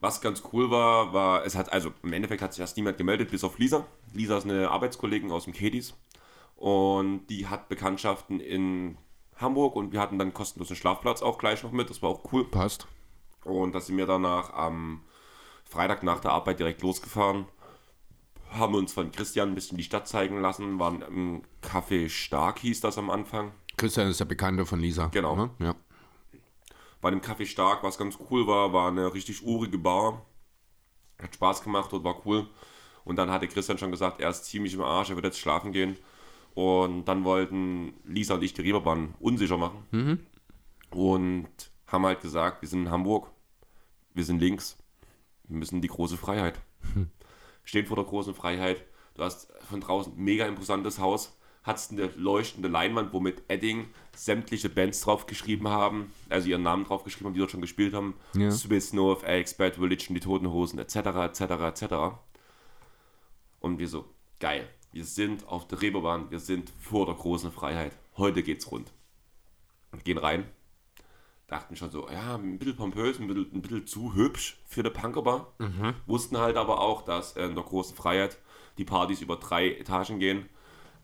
Was 0.00 0.20
ganz 0.20 0.42
cool 0.52 0.70
war, 0.70 1.12
war, 1.12 1.46
es 1.46 1.54
hat, 1.54 1.72
also 1.72 1.92
im 2.02 2.12
Endeffekt 2.12 2.42
hat 2.42 2.52
sich 2.52 2.60
erst 2.60 2.76
niemand 2.76 2.98
gemeldet, 2.98 3.30
bis 3.30 3.44
auf 3.44 3.58
Lisa. 3.58 3.86
Lisa 4.12 4.36
ist 4.36 4.44
eine 4.44 4.70
Arbeitskollegin 4.70 5.30
aus 5.30 5.44
dem 5.44 5.52
Kedis 5.52 5.94
und 6.56 7.26
die 7.28 7.46
hat 7.46 7.68
Bekanntschaften 7.68 8.40
in 8.40 8.98
Hamburg 9.42 9.76
und 9.76 9.92
wir 9.92 10.00
hatten 10.00 10.18
dann 10.18 10.32
kostenlosen 10.32 10.76
Schlafplatz 10.76 11.22
auch 11.22 11.38
gleich 11.38 11.62
noch 11.62 11.72
mit, 11.72 11.90
das 11.90 12.02
war 12.02 12.10
auch 12.10 12.32
cool. 12.32 12.44
Passt. 12.44 12.86
Und 13.44 13.74
dass 13.74 13.86
sie 13.86 13.92
mir 13.92 14.06
danach 14.06 14.52
am 14.54 15.02
Freitag 15.64 16.02
nach 16.02 16.20
der 16.20 16.32
Arbeit 16.32 16.58
direkt 16.58 16.82
losgefahren, 16.82 17.46
haben 18.50 18.74
uns 18.74 18.92
von 18.92 19.10
Christian 19.10 19.50
ein 19.50 19.54
bisschen 19.54 19.78
die 19.78 19.84
Stadt 19.84 20.06
zeigen 20.06 20.40
lassen, 20.40 20.78
waren 20.78 21.02
im 21.02 21.42
Café 21.62 22.08
Stark, 22.08 22.58
hieß 22.60 22.80
das 22.80 22.98
am 22.98 23.10
Anfang. 23.10 23.52
Christian 23.76 24.08
ist 24.08 24.20
der 24.20 24.26
Bekannte 24.26 24.66
von 24.66 24.80
Lisa. 24.80 25.06
Genau. 25.06 25.34
Ne? 25.34 25.50
Ja. 25.58 25.74
Bei 27.00 27.10
dem 27.10 27.20
Café 27.20 27.46
Stark, 27.46 27.82
was 27.82 27.98
ganz 27.98 28.18
cool 28.30 28.46
war, 28.46 28.72
war 28.72 28.88
eine 28.88 29.12
richtig 29.12 29.42
urige 29.44 29.78
Bar. 29.78 30.24
Hat 31.20 31.34
Spaß 31.34 31.62
gemacht 31.62 31.92
und 31.92 32.04
war 32.04 32.24
cool. 32.26 32.48
Und 33.04 33.16
dann 33.16 33.30
hatte 33.30 33.48
Christian 33.48 33.78
schon 33.78 33.90
gesagt, 33.90 34.20
er 34.20 34.30
ist 34.30 34.44
ziemlich 34.44 34.74
im 34.74 34.82
Arsch, 34.82 35.10
er 35.10 35.16
wird 35.16 35.24
jetzt 35.24 35.38
schlafen 35.38 35.72
gehen. 35.72 35.96
Und 36.54 37.06
dann 37.06 37.24
wollten 37.24 37.94
Lisa 38.04 38.34
und 38.34 38.42
ich 38.42 38.52
die 38.52 38.62
Reeperbahn 38.62 39.14
unsicher 39.20 39.56
machen. 39.56 39.86
Und 40.90 41.48
haben 41.86 42.06
halt 42.06 42.20
gesagt, 42.20 42.62
wir 42.62 42.68
sind 42.68 42.86
in 42.86 42.90
Hamburg, 42.90 43.30
wir 44.14 44.24
sind 44.24 44.40
links, 44.40 44.76
wir 45.44 45.56
müssen 45.56 45.80
die 45.80 45.88
große 45.88 46.16
Freiheit. 46.16 46.60
Stehen 47.64 47.86
vor 47.86 47.96
der 47.96 48.04
großen 48.04 48.34
Freiheit. 48.34 48.84
Du 49.14 49.22
hast 49.22 49.52
von 49.68 49.80
draußen 49.80 50.14
ein 50.14 50.22
mega 50.22 50.46
imposantes 50.46 50.98
Haus, 50.98 51.38
hast 51.62 51.92
eine 51.92 52.06
leuchtende 52.16 52.68
Leinwand, 52.68 53.12
wo 53.12 53.20
mit 53.20 53.42
Edding 53.48 53.86
sämtliche 54.14 54.68
Bands 54.68 55.02
draufgeschrieben 55.02 55.68
haben, 55.68 56.12
also 56.28 56.48
ihren 56.48 56.62
Namen 56.62 56.84
draufgeschrieben 56.84 57.26
haben, 57.28 57.34
die 57.34 57.40
dort 57.40 57.50
schon 57.50 57.60
gespielt 57.60 57.94
haben. 57.94 58.14
Ja. 58.34 58.50
Swiss, 58.50 58.92
North, 58.92 59.24
Alex, 59.24 59.54
Bad 59.54 59.78
Religion, 59.78 60.14
die 60.14 60.20
Toten 60.20 60.50
Hosen, 60.50 60.78
etc., 60.78 60.96
etc., 60.96 61.40
etc. 61.40 62.16
Und 63.60 63.78
wir 63.78 63.88
so, 63.88 64.06
geil, 64.40 64.68
wir 64.92 65.04
sind 65.04 65.46
auf 65.48 65.66
der 65.68 65.80
Reeperbahn, 65.82 66.30
wir 66.30 66.40
sind 66.40 66.70
vor 66.80 67.06
der 67.06 67.14
großen 67.14 67.50
Freiheit. 67.52 67.96
Heute 68.16 68.42
geht's 68.42 68.70
rund. 68.70 68.92
Und 69.90 70.04
gehen 70.04 70.18
rein. 70.18 70.44
Dachten 71.48 71.76
schon 71.76 71.90
so, 71.90 72.08
ja, 72.08 72.36
ein 72.36 72.58
bisschen 72.58 72.76
pompös, 72.76 73.18
ein 73.18 73.26
bisschen, 73.26 73.50
ein 73.54 73.60
bisschen 73.62 73.86
zu 73.86 74.14
hübsch 74.14 74.58
für 74.66 74.80
eine 74.80 74.90
Punkerbar. 74.90 75.52
Wussten 76.06 76.38
halt 76.38 76.56
aber 76.56 76.80
auch, 76.80 77.02
dass 77.02 77.32
in 77.36 77.54
der 77.54 77.64
großen 77.64 77.94
Freiheit 77.96 78.38
die 78.78 78.84
Partys 78.84 79.20
über 79.20 79.36
drei 79.36 79.70
Etagen 79.72 80.18
gehen. 80.18 80.48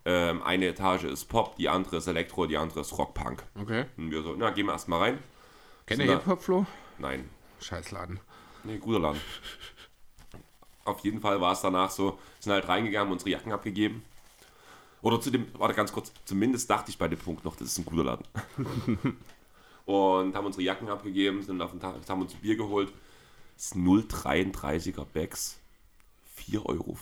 Ähm, 0.07 0.43
eine 0.43 0.67
Etage 0.69 1.05
ist 1.05 1.27
Pop, 1.27 1.57
die 1.57 1.69
andere 1.69 1.99
ist 1.99 2.07
Elektro, 2.07 2.47
die 2.47 2.57
andere 2.57 2.81
ist 2.81 2.97
Rock-Punk. 2.97 3.45
Okay. 3.61 3.85
Und 3.99 4.11
wir 4.11 4.23
so, 4.23 4.35
na, 4.39 4.51
gehen 4.51 4.65
wir 4.67 4.73
erstmal 4.73 5.01
rein. 5.01 5.19
Kennt 5.85 6.01
ihr 6.01 6.07
da- 6.07 6.15
Hip-Hop, 6.15 6.43
Flo? 6.43 6.67
Nein, 6.99 7.29
Scheißladen. 7.61 8.21
Nee, 8.65 8.79
guter 8.79 9.01
Laden. 9.01 9.21
Auf 10.89 11.01
jeden 11.01 11.21
Fall 11.21 11.41
war 11.41 11.53
es 11.53 11.61
danach 11.61 11.91
so, 11.91 12.19
sind 12.41 12.53
halt 12.53 12.67
reingegangen, 12.67 13.09
haben 13.09 13.13
unsere 13.13 13.31
Jacken 13.31 13.53
abgegeben. 13.53 14.03
Oder 15.03 15.21
zu 15.21 15.31
dem, 15.31 15.47
warte 15.59 15.75
ganz 15.75 15.93
kurz, 15.93 16.13
zumindest 16.25 16.69
dachte 16.71 16.91
ich 16.91 16.99
bei 16.99 17.09
dem 17.09 17.19
Punkt 17.19 17.45
noch, 17.45 17.57
das 17.57 17.69
ist 17.69 17.79
ein 17.79 17.85
guter 17.85 18.05
Laden. 18.05 18.25
und 19.85 20.35
haben 20.35 20.47
unsere 20.47 20.63
Jacken 20.63 20.89
abgegeben, 20.89 21.43
sind 21.43 21.61
auf 21.61 21.71
den 21.71 21.81
Tag, 21.81 21.95
haben 22.09 22.23
uns 22.23 22.35
ein 22.35 22.41
Bier 22.41 22.57
geholt. 22.57 22.93
Das 23.55 23.67
ist 23.67 23.77
0,33er 23.77 25.05
Bags, 25.05 25.59
4,50 26.39 26.65
Euro. 26.65 26.97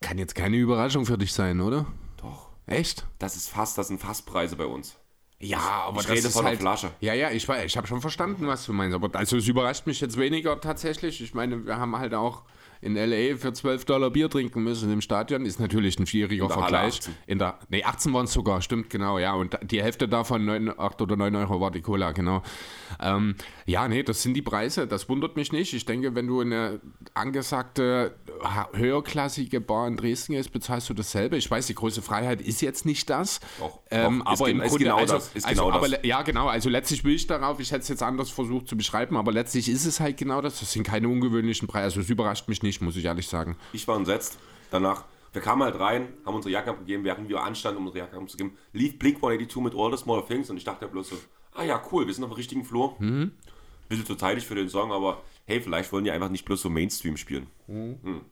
Kann 0.00 0.18
jetzt 0.18 0.34
keine 0.34 0.56
Überraschung 0.56 1.06
für 1.06 1.18
dich 1.18 1.32
sein, 1.32 1.60
oder? 1.60 1.86
Doch, 2.18 2.50
Echt? 2.66 3.06
das 3.18 3.36
ist 3.36 3.48
fast, 3.48 3.76
das 3.78 3.88
sind 3.88 4.00
Fasspreise 4.00 4.56
bei 4.56 4.66
uns. 4.66 4.96
Ja, 5.44 5.84
aber 5.86 6.00
ich 6.00 6.08
rede 6.08 6.30
von 6.30 6.44
der 6.44 6.56
Flasche. 6.56 6.90
Ja, 7.00 7.14
ja, 7.14 7.30
ich, 7.30 7.48
ich 7.48 7.76
habe 7.76 7.86
schon 7.86 8.00
verstanden, 8.00 8.46
was 8.46 8.64
du 8.64 8.72
meinst. 8.72 8.94
Aber 8.94 9.16
also 9.18 9.36
es 9.36 9.46
überrascht 9.46 9.86
mich 9.86 10.00
jetzt 10.00 10.18
weniger 10.18 10.60
tatsächlich. 10.60 11.20
Ich 11.20 11.34
meine, 11.34 11.66
wir 11.66 11.76
haben 11.76 11.96
halt 11.96 12.14
auch 12.14 12.42
in 12.80 12.96
L.A. 12.96 13.36
für 13.36 13.52
12 13.52 13.84
Dollar 13.84 14.10
Bier 14.10 14.28
trinken 14.28 14.62
müssen 14.62 14.92
im 14.92 15.00
Stadion. 15.00 15.46
Ist 15.46 15.60
natürlich 15.60 15.98
ein 15.98 16.06
schwieriger 16.06 16.48
Vergleich. 16.48 16.98
18. 16.98 17.14
In 17.26 17.38
der, 17.38 17.58
nee, 17.68 17.84
18 17.84 18.12
waren 18.12 18.24
es 18.24 18.32
sogar, 18.32 18.60
stimmt, 18.62 18.90
genau, 18.90 19.18
ja. 19.18 19.34
Und 19.34 19.58
die 19.62 19.82
Hälfte 19.82 20.08
davon, 20.08 20.44
9, 20.44 20.78
8 20.78 21.02
oder 21.02 21.16
9 21.16 21.34
Euro 21.36 21.60
war 21.60 21.70
die 21.70 21.82
Cola, 21.82 22.12
genau. 22.12 22.42
Ähm, 23.00 23.36
ja, 23.66 23.88
nee, 23.88 24.02
das 24.02 24.22
sind 24.22 24.34
die 24.34 24.42
Preise. 24.42 24.86
Das 24.86 25.08
wundert 25.08 25.36
mich 25.36 25.52
nicht. 25.52 25.72
Ich 25.72 25.84
denke, 25.84 26.14
wenn 26.14 26.26
du 26.26 26.40
in 26.40 26.52
eine 26.52 26.80
angesagte, 27.14 28.14
höherklassige 28.72 29.60
Bar 29.60 29.88
in 29.88 29.96
Dresden 29.96 30.32
gehst, 30.32 30.52
bezahlst 30.52 30.88
du 30.90 30.94
dasselbe. 30.94 31.36
Ich 31.36 31.50
weiß, 31.50 31.66
die 31.66 31.74
große 31.74 32.02
Freiheit 32.02 32.40
ist 32.40 32.60
jetzt 32.62 32.84
nicht 32.84 33.08
das. 33.10 33.40
Doch, 33.58 33.80
ähm, 33.90 34.22
doch, 34.24 34.32
aber 34.32 34.50
im 34.50 34.60
ist 34.60 34.70
Grunde, 34.70 34.84
genau 34.84 34.96
also, 34.98 35.14
das, 35.14 35.30
ist 35.34 35.46
also, 35.46 35.64
genau 35.64 35.76
aber 35.76 35.88
das. 35.88 36.00
ja, 36.02 36.22
genau. 36.22 36.48
Also 36.48 36.68
letztlich 36.68 37.04
will 37.04 37.14
ich 37.14 37.26
darauf, 37.26 37.60
ich 37.60 37.70
hätte 37.70 37.82
es 37.82 37.88
jetzt 37.88 38.02
anders 38.02 38.30
versucht 38.30 38.68
zu 38.68 38.76
beschreiben, 38.76 39.16
aber 39.16 39.32
letztlich 39.32 39.68
ist 39.68 39.86
es 39.86 40.00
halt 40.00 40.16
genau 40.16 40.40
das. 40.40 40.60
Das 40.60 40.72
sind 40.72 40.84
keine 40.84 41.08
ungewöhnlichen 41.08 41.68
Preise. 41.68 41.84
Also 41.84 42.00
es 42.00 42.10
überrascht 42.10 42.48
mich 42.48 42.62
nicht, 42.62 42.73
muss 42.80 42.96
ich 42.96 43.04
ehrlich 43.04 43.28
sagen. 43.28 43.56
Ich 43.72 43.86
war 43.88 43.96
entsetzt. 43.96 44.38
Danach, 44.70 45.04
wir 45.32 45.42
kamen 45.42 45.62
halt 45.62 45.78
rein, 45.78 46.08
haben 46.24 46.34
unsere 46.34 46.52
Jacken 46.52 46.70
abgegeben, 46.70 47.04
während 47.04 47.28
wir 47.28 47.42
anstanden, 47.42 47.78
um 47.78 47.86
unsere 47.86 48.04
Jacken 48.04 48.20
abzugeben, 48.20 48.56
lief 48.72 48.98
Blink 48.98 49.16
182 49.16 49.62
mit 49.62 49.74
All 49.74 49.90
the 49.90 50.02
Small 50.02 50.24
Things 50.24 50.50
und 50.50 50.56
ich 50.56 50.64
dachte 50.64 50.88
bloß 50.88 51.08
so, 51.08 51.16
ah 51.54 51.64
ja, 51.64 51.82
cool, 51.92 52.06
wir 52.06 52.14
sind 52.14 52.24
auf 52.24 52.30
dem 52.30 52.36
richtigen 52.36 52.64
Flur. 52.64 52.96
Bisschen 53.88 54.06
zu 54.06 54.16
zeitig 54.16 54.46
für 54.46 54.54
den 54.54 54.68
Song, 54.68 54.92
aber 54.92 55.22
hey, 55.46 55.60
vielleicht 55.60 55.92
wollen 55.92 56.04
die 56.04 56.10
einfach 56.10 56.30
nicht 56.30 56.44
bloß 56.44 56.62
so 56.62 56.70
Mainstream 56.70 57.16
spielen. 57.16 57.46
Hm. 57.66 58.22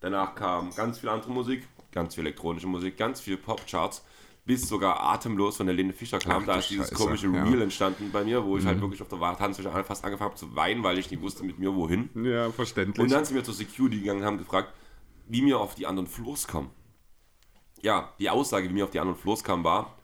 Danach 0.00 0.34
kam 0.34 0.74
ganz 0.74 0.98
viel 0.98 1.08
andere 1.08 1.30
Musik, 1.30 1.68
ganz 1.92 2.14
viel 2.14 2.24
elektronische 2.24 2.66
Musik, 2.66 2.96
ganz 2.96 3.20
viel 3.20 3.36
Popcharts, 3.36 4.04
bis 4.44 4.68
sogar 4.68 5.00
Atemlos 5.00 5.56
von 5.56 5.66
der 5.66 5.74
Lene 5.74 5.92
Fischer 5.92 6.18
kam. 6.18 6.42
Ach, 6.42 6.46
da 6.46 6.56
ist 6.56 6.70
dieses 6.70 6.88
Scheiße, 6.88 7.02
komische 7.02 7.28
ja. 7.28 7.44
Reel 7.44 7.62
entstanden 7.62 8.10
bei 8.12 8.24
mir, 8.24 8.44
wo 8.44 8.58
ich 8.58 8.66
halt 8.66 8.80
wirklich 8.80 9.00
auf 9.00 9.08
der 9.08 9.36
Tanzfläche 9.36 9.84
fast 9.84 10.04
angefangen 10.04 10.30
habe 10.30 10.38
zu 10.38 10.54
weinen, 10.56 10.82
weil 10.82 10.98
ich 10.98 11.10
nicht 11.10 11.22
wusste 11.22 11.44
mit 11.44 11.58
mir 11.58 11.74
wohin. 11.74 12.10
Ja, 12.14 12.50
verständlich. 12.50 13.00
Und 13.00 13.12
dann 13.12 13.24
sind 13.24 13.36
wir 13.36 13.44
zur 13.44 13.54
Security 13.54 14.00
gegangen 14.00 14.20
und 14.20 14.26
haben 14.26 14.38
gefragt, 14.38 14.72
wie 15.28 15.44
wir 15.44 15.60
auf 15.60 15.74
die 15.74 15.86
anderen 15.86 16.08
Floors 16.08 16.48
kommen. 16.48 16.70
Ja, 17.82 18.12
die 18.18 18.30
Aussage, 18.30 18.68
wie 18.68 18.72
mir 18.72 18.84
auf 18.84 18.90
die 18.90 19.00
anderen 19.00 19.18
Floors 19.18 19.44
kam, 19.44 19.64
war, 19.64 19.98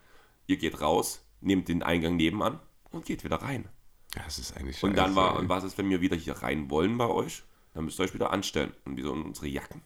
ihr 0.46 0.56
geht 0.56 0.80
raus, 0.80 1.24
nehmt 1.40 1.68
den 1.68 1.82
Eingang 1.82 2.16
nebenan 2.16 2.60
und 2.90 3.04
geht 3.04 3.24
wieder 3.24 3.36
rein. 3.36 3.68
das 4.14 4.38
ist 4.38 4.56
eigentlich 4.56 4.82
Und 4.82 4.96
dann 4.96 5.16
war, 5.16 5.36
und 5.38 5.48
was 5.48 5.64
ist, 5.64 5.78
wenn 5.78 5.90
wir 5.90 6.00
wieder 6.00 6.16
hier 6.16 6.34
rein 6.34 6.70
wollen 6.70 6.96
bei 6.96 7.06
euch? 7.06 7.42
Dann 7.74 7.84
müsst 7.84 8.00
ihr 8.00 8.04
euch 8.04 8.14
wieder 8.14 8.32
anstellen. 8.32 8.72
Und 8.84 8.96
wieso 8.96 9.12
unsere 9.12 9.46
Jacken? 9.46 9.82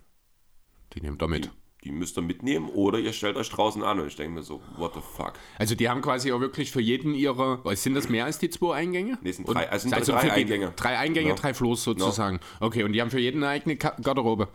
Die 0.94 1.00
nimmt 1.00 1.20
er 1.20 1.28
mit. 1.28 1.46
die 1.46 1.61
müsst 1.90 2.16
ihr 2.16 2.22
mitnehmen 2.22 2.68
oder 2.68 2.98
ihr 3.00 3.12
stellt 3.12 3.36
euch 3.36 3.50
draußen 3.50 3.82
an. 3.82 3.98
Und 3.98 4.06
ich 4.06 4.14
denke 4.14 4.34
mir 4.34 4.42
so, 4.42 4.60
what 4.76 4.94
the 4.94 5.00
fuck. 5.00 5.32
Also 5.58 5.74
die 5.74 5.88
haben 5.88 6.00
quasi 6.00 6.30
auch 6.30 6.40
wirklich 6.40 6.70
für 6.70 6.80
jeden 6.80 7.14
ihre, 7.14 7.58
sind 7.74 7.94
das 7.94 8.08
mehr 8.08 8.24
als 8.26 8.38
die 8.38 8.50
zwei 8.50 8.76
Eingänge? 8.76 9.18
Nee, 9.20 9.30
es 9.30 9.36
sind 9.36 9.48
drei, 9.48 9.68
also 9.68 9.82
sind 9.88 9.94
Also 9.94 10.12
drei 10.12 10.26
die- 10.26 10.30
Eingänge. 10.30 10.72
Drei 10.76 10.96
Eingänge, 10.98 11.30
Ja. 11.30 11.34
drei 11.34 11.54
Floß 11.54 11.82
sozusagen. 11.82 12.38
Okay, 12.60 12.84
und 12.84 12.92
die 12.92 13.00
haben 13.00 13.10
für 13.10 13.18
jeden 13.18 13.42
eine 13.42 13.52
eigene 13.52 13.76
Garderobe. 13.76 14.46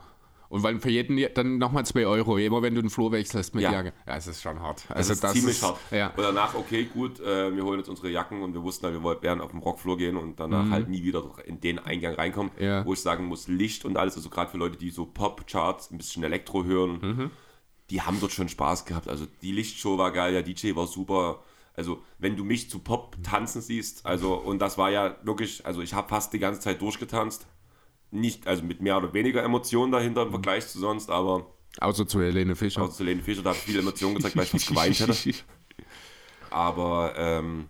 Und 0.50 0.64
weil 0.64 0.80
für 0.80 0.90
jeden 0.90 1.20
dann 1.34 1.58
nochmal 1.58 1.86
2 1.86 2.06
Euro, 2.08 2.38
immer 2.38 2.62
wenn 2.62 2.74
du 2.74 2.82
den 2.82 2.90
Floh 2.90 3.12
wechselst 3.12 3.54
mit 3.54 3.64
Ja. 3.64 3.72
Jacke. 3.74 3.94
Ja, 4.08 4.16
es 4.16 4.28
ist 4.28 4.42
schon 4.42 4.60
hart. 4.62 4.86
Das 4.90 5.10
Also 5.10 5.14
ist 5.28 5.34
ziemlich 5.34 5.62
hart. 5.62 5.78
Ja. 5.92 6.08
Und 6.16 6.24
danach, 6.24 6.56
okay, 6.56 6.86
gut, 6.86 7.20
äh, 7.20 7.54
wir 7.56 7.64
holen 7.64 7.80
jetzt 7.80 7.90
unsere 7.90 8.10
Jacken 8.10 8.42
und 8.42 8.54
wir 8.54 8.64
wussten 8.64 8.86
halt, 8.86 8.96
wir 8.96 9.04
wollten 9.04 9.42
auf 9.42 9.52
den 9.52 9.60
Rockflur 9.60 9.98
gehen 9.98 10.16
und 10.16 10.40
danach 10.40 10.70
halt 10.70 10.88
nie 10.90 11.04
wieder 11.04 11.24
in 11.46 11.60
den 11.60 11.80
Eingang 11.80 12.16
reinkommen, 12.16 12.52
Mhm. 12.58 12.64
Ja. 12.64 12.86
wo 12.86 12.94
ich 12.94 13.02
sagen 13.02 13.26
muss, 13.26 13.48
Licht 13.48 13.84
und 13.86 13.98
alles, 13.98 14.16
also 14.16 14.30
gerade 14.30 14.50
für 14.50 14.58
Leute, 14.58 14.78
die 14.78 14.90
so 14.90 15.06
Pop-Charts, 15.06 15.92
ein 15.92 15.98
bisschen 15.98 16.24
Elektro 16.24 16.64
hören, 16.64 17.00
Mhm. 17.02 17.32
die 17.90 18.02
haben 18.02 18.18
dort 18.20 18.32
schon 18.32 18.48
Spaß 18.50 18.86
gehabt. 18.86 19.08
Also 19.10 19.26
die 19.42 19.52
Lichtshow 19.52 19.98
war 19.98 20.12
geil, 20.12 20.32
der 20.34 20.44
DJ 20.44 20.76
war 20.76 20.88
super. 20.88 21.44
Also 21.74 22.02
wenn 22.18 22.36
du 22.36 22.44
mich 22.44 22.70
zu 22.70 22.80
Pop 22.80 23.18
tanzen 23.22 23.62
siehst, 23.62 24.06
also 24.06 24.34
und 24.36 24.60
das 24.60 24.78
war 24.78 24.90
ja 24.92 25.16
wirklich, 25.24 25.66
also 25.66 25.82
ich 25.82 25.94
habe 25.94 26.10
fast 26.10 26.34
die 26.34 26.40
ganze 26.40 26.60
Zeit 26.62 26.82
durchgetanzt. 26.82 27.46
Nicht, 28.12 28.48
also 28.48 28.64
mit 28.64 28.82
mehr 28.82 28.98
oder 28.98 29.14
weniger 29.14 29.44
Emotionen 29.44 29.92
dahinter 29.92 30.24
im 30.24 30.30
Vergleich 30.32 30.68
zu 30.68 30.80
sonst, 30.80 31.10
aber 31.10 31.46
Außer 31.80 32.08
zu 32.08 32.22
Helene 32.22 32.56
Fischer. 32.56 32.82
außer 32.82 32.94
zu 32.94 33.04
Lene 33.04 33.22
Fischer, 33.22 33.44
da 33.44 33.50
habe 33.50 33.58
ich 33.60 33.66
viele 33.66 33.80
Emotionen 33.80 34.16
gezeigt, 34.16 34.36
weil 34.36 34.44
ich 34.46 34.50
fast 34.52 34.68
geweint 34.68 35.00
hätte. 35.00 35.16
Aber 36.50 37.14
ähm, 37.18 37.68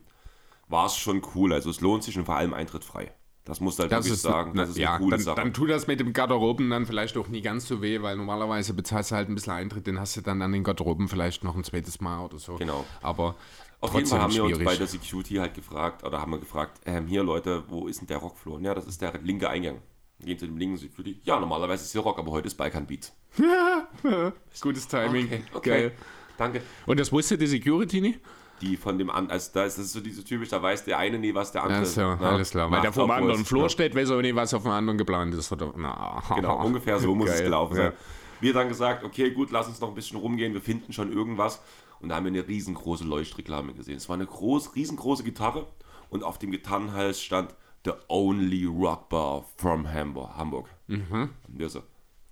war 0.67 0.85
es 0.85 0.95
schon 0.97 1.21
cool. 1.35 1.53
Also 1.53 1.69
es 1.69 1.81
lohnt 1.81 2.03
sich 2.03 2.17
und 2.17 2.25
vor 2.25 2.35
allem 2.35 2.53
Eintritt 2.53 2.83
frei. 2.83 3.11
Das 3.43 3.61
muss 3.61 3.79
halt 3.79 3.91
Das 3.91 3.99
wirklich 4.05 4.13
ist, 4.15 4.21
sagen. 4.23 4.55
Das 4.55 4.69
ist 4.69 4.75
eine 4.75 4.83
ja, 4.83 4.97
coole 4.97 5.11
dann, 5.11 5.19
Sache. 5.21 5.35
dann 5.37 5.53
tut 5.53 5.69
das 5.69 5.87
mit 5.87 5.99
dem 6.01 6.11
Garderoben 6.13 6.69
dann 6.69 6.85
vielleicht 6.85 7.15
auch 7.17 7.29
nie 7.29 7.41
ganz 7.41 7.65
so 7.67 7.81
weh, 7.81 8.01
weil 8.01 8.17
normalerweise 8.17 8.73
bezahlst 8.73 9.11
du 9.11 9.15
halt 9.15 9.29
ein 9.29 9.35
bisschen 9.35 9.53
Eintritt, 9.53 9.87
den 9.87 9.99
hast 9.99 10.17
du 10.17 10.21
dann 10.21 10.41
an 10.41 10.51
den 10.51 10.63
Garderoben 10.63 11.07
vielleicht 11.07 11.43
noch 11.45 11.55
ein 11.55 11.63
zweites 11.63 12.01
Mal 12.01 12.23
oder 12.25 12.39
so. 12.39 12.55
Genau. 12.55 12.85
Aber 13.01 13.35
Auf 13.79 13.93
jeden 13.93 14.05
Fall 14.05 14.19
trotzdem 14.19 14.21
haben 14.21 14.33
wir 14.33 14.57
uns 14.57 14.65
bei 14.65 14.75
der 14.75 14.87
Security 14.87 15.35
halt 15.35 15.53
gefragt, 15.53 16.03
oder 16.03 16.21
haben 16.21 16.31
wir 16.31 16.39
gefragt, 16.39 16.81
ähm, 16.85 17.07
hier 17.07 17.23
Leute, 17.23 17.63
wo 17.69 17.87
ist 17.87 18.01
denn 18.01 18.07
der 18.07 18.17
Rockflur? 18.17 18.59
Ja, 18.59 18.73
das 18.73 18.85
ist 18.85 19.01
der 19.01 19.17
linke 19.23 19.49
Eingang. 19.49 19.81
Gehen 20.23 20.39
zu 20.39 20.47
dem 20.47 20.57
linken 20.57 20.77
Security. 20.77 21.19
Ja, 21.23 21.39
normalerweise 21.39 21.83
ist 21.83 21.91
hier 21.91 22.01
Rock, 22.01 22.17
aber 22.17 22.31
heute 22.31 22.47
ist 22.47 22.55
Balkan 22.55 22.87
Beat. 22.87 23.11
Gutes 24.61 24.87
Timing. 24.87 25.25
Okay, 25.27 25.41
okay. 25.53 25.69
Geil. 25.69 25.91
Danke. 26.37 26.61
Und 26.85 26.99
das 26.99 27.11
wusste 27.11 27.37
die 27.37 27.47
Security 27.47 28.01
nicht? 28.01 28.19
Die 28.61 28.75
von 28.77 28.97
dem 28.97 29.11
an, 29.11 29.29
also 29.29 29.51
da 29.53 29.65
ist 29.65 29.77
es 29.77 29.93
so 29.93 29.99
diese 30.01 30.23
typisch, 30.23 30.49
da 30.49 30.61
weiß 30.61 30.85
der 30.85 30.97
eine 30.97 31.19
nie, 31.19 31.35
was 31.35 31.51
der 31.51 31.61
andere 31.63 31.81
Ja, 31.81 31.85
so, 31.85 32.01
ne, 32.01 32.17
alles 32.21 32.49
klar. 32.49 32.71
Weil 32.71 32.81
der 32.81 32.91
vor 32.91 33.05
dem 33.05 33.11
anderen 33.11 33.41
es- 33.41 33.47
Flur 33.47 33.63
ja. 33.63 33.69
steht, 33.69 33.93
weiß 33.93 34.09
auch 34.09 34.21
nicht, 34.21 34.35
was 34.35 34.53
auf 34.55 34.63
dem 34.63 34.71
anderen 34.71 34.97
geplant 34.97 35.35
ist. 35.35 35.51
Oder, 35.51 35.71
na. 35.77 36.23
Genau, 36.35 36.65
ungefähr 36.65 36.97
so 36.99 37.13
muss 37.13 37.29
es 37.29 37.35
Geil, 37.37 37.43
gelaufen 37.45 37.77
ja. 37.77 37.83
sein. 37.83 37.93
Wir 38.39 38.53
dann 38.53 38.67
gesagt, 38.67 39.03
okay, 39.03 39.29
gut, 39.31 39.51
lass 39.51 39.67
uns 39.67 39.79
noch 39.79 39.89
ein 39.89 39.95
bisschen 39.95 40.17
rumgehen, 40.17 40.53
wir 40.53 40.61
finden 40.61 40.93
schon 40.93 41.11
irgendwas. 41.13 41.61
Und 41.99 42.09
da 42.09 42.15
haben 42.15 42.25
wir 42.25 42.31
eine 42.31 42.47
riesengroße 42.47 43.03
Leuchtreklame 43.03 43.73
gesehen. 43.73 43.97
Es 43.97 44.09
war 44.09 44.15
eine 44.15 44.25
groß, 44.25 44.75
riesengroße 44.75 45.23
Gitarre 45.23 45.67
und 46.09 46.23
auf 46.23 46.39
dem 46.39 46.49
Gitarrenhals 46.51 47.21
stand 47.21 47.53
The 47.87 47.93
Only 48.09 48.65
Rock 48.65 49.07
Bar 49.07 49.45
from 49.55 49.91
Hamburg. 49.91 50.35
Hamburg. 50.35 50.67
Und 50.87 51.31
wir 51.47 51.69
so, 51.69 51.83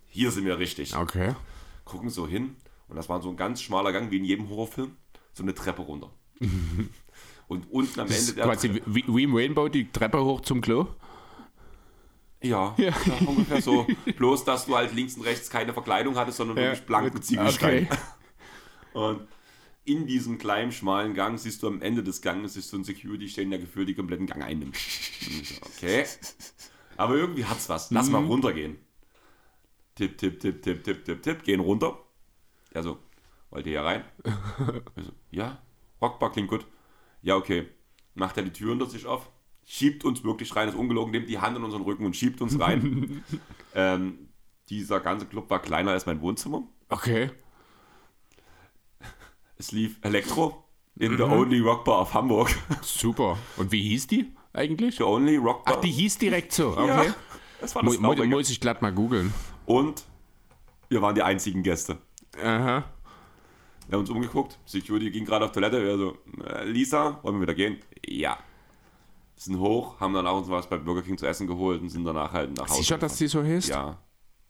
hier 0.05 0.29
sind 0.31 0.45
wir 0.45 0.59
richtig. 0.59 0.95
Okay. 0.95 1.33
Gucken 1.85 2.09
so 2.09 2.27
hin 2.27 2.57
und 2.89 2.97
das 2.97 3.07
war 3.07 3.21
so 3.21 3.29
ein 3.29 3.37
ganz 3.37 3.61
schmaler 3.61 3.93
Gang, 3.93 4.11
wie 4.11 4.17
in 4.17 4.25
jedem 4.25 4.49
Horrorfilm, 4.49 4.97
so 5.31 5.43
eine 5.43 5.53
Treppe 5.53 5.81
runter. 5.81 6.09
und 7.47 7.71
unten 7.71 7.99
am 8.01 8.07
Das 8.07 8.17
Ende 8.17 8.29
ist 8.31 8.37
der 8.37 8.45
quasi 8.45 8.81
wie, 8.85 9.05
wie 9.07 9.23
im 9.23 9.33
Rainbow 9.33 9.69
die 9.69 9.89
Treppe 9.89 10.23
hoch 10.23 10.41
zum 10.41 10.59
Klo. 10.59 10.87
Ja, 12.41 12.75
ja. 12.77 12.93
ungefähr 13.25 13.61
so. 13.61 13.87
Bloß, 14.17 14.43
dass 14.43 14.65
du 14.65 14.75
halt 14.75 14.93
links 14.93 15.15
und 15.15 15.23
rechts 15.23 15.49
keine 15.49 15.71
Verkleidung 15.71 16.17
hattest, 16.17 16.37
sondern 16.37 16.57
wirklich 16.57 16.85
blanken 16.85 17.21
Ziegelstein. 17.21 17.87
Okay. 17.89 17.97
Und 18.93 19.27
in 19.85 20.07
diesem 20.07 20.37
kleinen, 20.37 20.71
schmalen 20.71 21.13
Gang 21.13 21.39
siehst 21.39 21.63
du 21.63 21.67
am 21.67 21.81
Ende 21.81 22.03
des 22.03 22.21
Ganges 22.21 22.55
siehst 22.55 22.71
du 22.73 22.77
einen 22.77 22.83
Security 22.83 23.29
stehen, 23.29 23.51
der 23.51 23.59
gefühlt 23.59 23.87
den 23.87 23.95
kompletten 23.95 24.25
Gang 24.25 24.43
einnimmt. 24.43 24.75
Okay. 25.61 26.05
Aber 26.97 27.15
irgendwie 27.15 27.45
hat's 27.45 27.69
was. 27.69 27.91
Lass 27.91 28.09
mal 28.09 28.23
runtergehen. 28.23 28.77
Tipp, 29.93 30.17
tipp, 30.17 30.39
tipp, 30.39 30.61
tipp, 30.61 30.83
tipp, 30.83 31.05
tipp, 31.05 31.21
tipp. 31.23 31.43
Gehen 31.43 31.59
runter. 31.59 31.99
Der 32.73 32.83
so, 32.83 32.97
wollt 33.49 33.65
ihr 33.65 33.73
hier 33.73 33.83
rein? 33.83 34.03
So, 34.97 35.11
ja, 35.31 35.61
Rockbar 36.01 36.31
klingt 36.31 36.49
gut. 36.49 36.65
Ja, 37.21 37.35
okay. 37.35 37.67
Macht 38.15 38.37
er 38.37 38.43
die 38.43 38.51
Tür 38.53 38.71
unter 38.71 38.85
sich 38.85 39.05
auf, 39.05 39.29
schiebt 39.65 40.05
uns 40.05 40.23
wirklich 40.23 40.55
rein, 40.55 40.69
ist 40.69 40.75
ungelogen, 40.75 41.11
nimmt 41.11 41.29
die 41.29 41.39
Hand 41.39 41.57
in 41.57 41.63
unseren 41.63 41.81
Rücken 41.81 42.05
und 42.05 42.15
schiebt 42.15 42.41
uns 42.41 42.59
rein. 42.59 43.23
ähm, 43.75 44.29
dieser 44.69 44.99
ganze 44.99 45.25
Club 45.25 45.49
war 45.49 45.61
kleiner 45.61 45.91
als 45.91 46.05
mein 46.05 46.21
Wohnzimmer. 46.21 46.63
Okay. 46.89 47.29
Es 49.57 49.71
lief 49.71 49.97
Elektro 50.01 50.63
in 50.97 51.15
the 51.17 51.23
only 51.23 51.59
Rockbar 51.59 52.01
of 52.01 52.13
Hamburg. 52.13 52.49
Super. 52.81 53.37
Und 53.57 53.71
wie 53.71 53.81
hieß 53.81 54.07
die 54.07 54.33
eigentlich? 54.53 54.97
the 54.97 55.03
only 55.03 55.37
Rockbar. 55.37 55.75
Ach, 55.77 55.81
die 55.81 55.91
hieß 55.91 56.17
direkt 56.17 56.51
so. 56.53 56.73
ja, 56.75 56.99
Okay. 57.01 57.13
das 57.61 57.75
war 57.75 57.83
das 57.83 57.97
mu 57.99 58.13
Traurige. 58.13 58.27
muss 58.27 58.49
ich 58.49 58.59
glatt 58.59 58.81
mal 58.81 58.91
googeln. 58.93 59.33
Und 59.65 60.03
wir 60.89 61.01
waren 61.01 61.15
die 61.15 61.23
einzigen 61.23 61.63
Gäste. 61.63 61.97
Aha. 62.41 62.83
Wir 63.87 63.93
haben 63.93 63.99
uns 64.01 64.09
umgeguckt. 64.09 64.57
Security 64.65 65.11
ging 65.11 65.25
gerade 65.25 65.45
auf 65.45 65.51
Toilette. 65.51 65.81
Wir 65.83 65.97
so, 65.97 66.17
äh, 66.43 66.65
Lisa, 66.65 67.19
wollen 67.23 67.35
wir 67.35 67.41
wieder 67.43 67.53
gehen? 67.55 67.77
Ja. 68.05 68.37
Sind 69.35 69.59
hoch, 69.59 69.99
haben 69.99 70.13
danach 70.13 70.33
uns 70.33 70.49
was 70.49 70.67
bei 70.67 70.77
Burger 70.77 71.01
King 71.01 71.17
zu 71.17 71.27
essen 71.27 71.45
geholt 71.45 71.81
und 71.81 71.89
sind 71.89 72.05
danach 72.05 72.31
halt 72.31 72.55
nach 72.57 72.67
Hause. 72.69 72.77
Sicher, 72.81 72.97
dass 72.97 73.17
die 73.17 73.27
so 73.27 73.43
hieß? 73.43 73.67
Ja. 73.67 73.99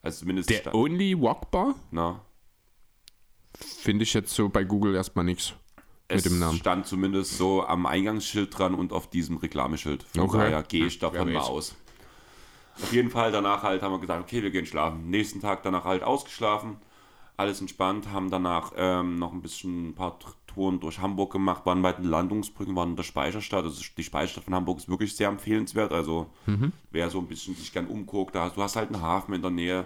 Also 0.01 0.19
zumindest 0.19 0.49
Der 0.51 0.73
Only 0.75 1.19
Walkbar? 1.19 1.73
na, 1.91 2.21
Finde 3.59 4.03
ich 4.03 4.13
jetzt 4.13 4.33
so 4.33 4.49
bei 4.49 4.63
Google 4.63 4.95
erstmal 4.95 5.25
nichts 5.25 5.53
es 6.07 6.23
mit 6.23 6.33
dem 6.33 6.39
Namen. 6.39 6.57
stand 6.57 6.85
zumindest 6.85 7.37
so 7.37 7.65
am 7.65 7.85
Eingangsschild 7.85 8.57
dran 8.57 8.75
und 8.75 8.93
auf 8.93 9.09
diesem 9.09 9.37
Reklameschild. 9.37 10.03
Von 10.03 10.21
Okay. 10.21 10.37
daher 10.37 10.63
gehe 10.63 10.85
ich 10.85 10.99
davon 10.99 11.33
mal 11.33 11.39
aus. 11.39 11.75
Auf 12.81 12.91
jeden 12.93 13.09
Fall 13.09 13.31
danach 13.31 13.63
halt 13.63 13.81
haben 13.81 13.93
wir 13.93 13.99
gesagt, 13.99 14.21
okay, 14.21 14.43
wir 14.43 14.51
gehen 14.51 14.65
schlafen. 14.65 15.09
Nächsten 15.09 15.39
Tag 15.41 15.63
danach 15.63 15.85
halt 15.85 16.03
ausgeschlafen. 16.03 16.77
Alles 17.37 17.59
entspannt, 17.59 18.11
haben 18.11 18.29
danach 18.29 18.71
ähm, 18.77 19.17
noch 19.17 19.33
ein 19.33 19.41
bisschen 19.41 19.89
ein 19.89 19.95
paar 19.95 20.19
Touren 20.47 20.79
durch 20.79 20.99
Hamburg 20.99 21.33
gemacht, 21.33 21.65
waren 21.65 21.81
bei 21.81 21.91
den 21.91 22.05
Landungsbrücken, 22.05 22.75
waren 22.75 22.91
in 22.91 22.95
der 22.95 23.03
Speicherstadt. 23.03 23.65
Also 23.65 23.81
die 23.97 24.03
Speicherstadt 24.03 24.45
von 24.45 24.53
Hamburg 24.55 24.77
ist 24.77 24.87
wirklich 24.87 25.15
sehr 25.15 25.27
empfehlenswert. 25.29 25.91
Also 25.91 26.27
wer 26.91 27.09
so 27.09 27.19
ein 27.19 27.27
bisschen 27.27 27.55
sich 27.55 27.73
gern 27.73 27.87
umguckt, 27.87 28.35
da, 28.35 28.49
du 28.49 28.61
hast 28.61 28.75
halt 28.77 28.93
einen 28.93 29.01
Hafen 29.01 29.33
in 29.33 29.41
der 29.41 29.51
Nähe. 29.51 29.85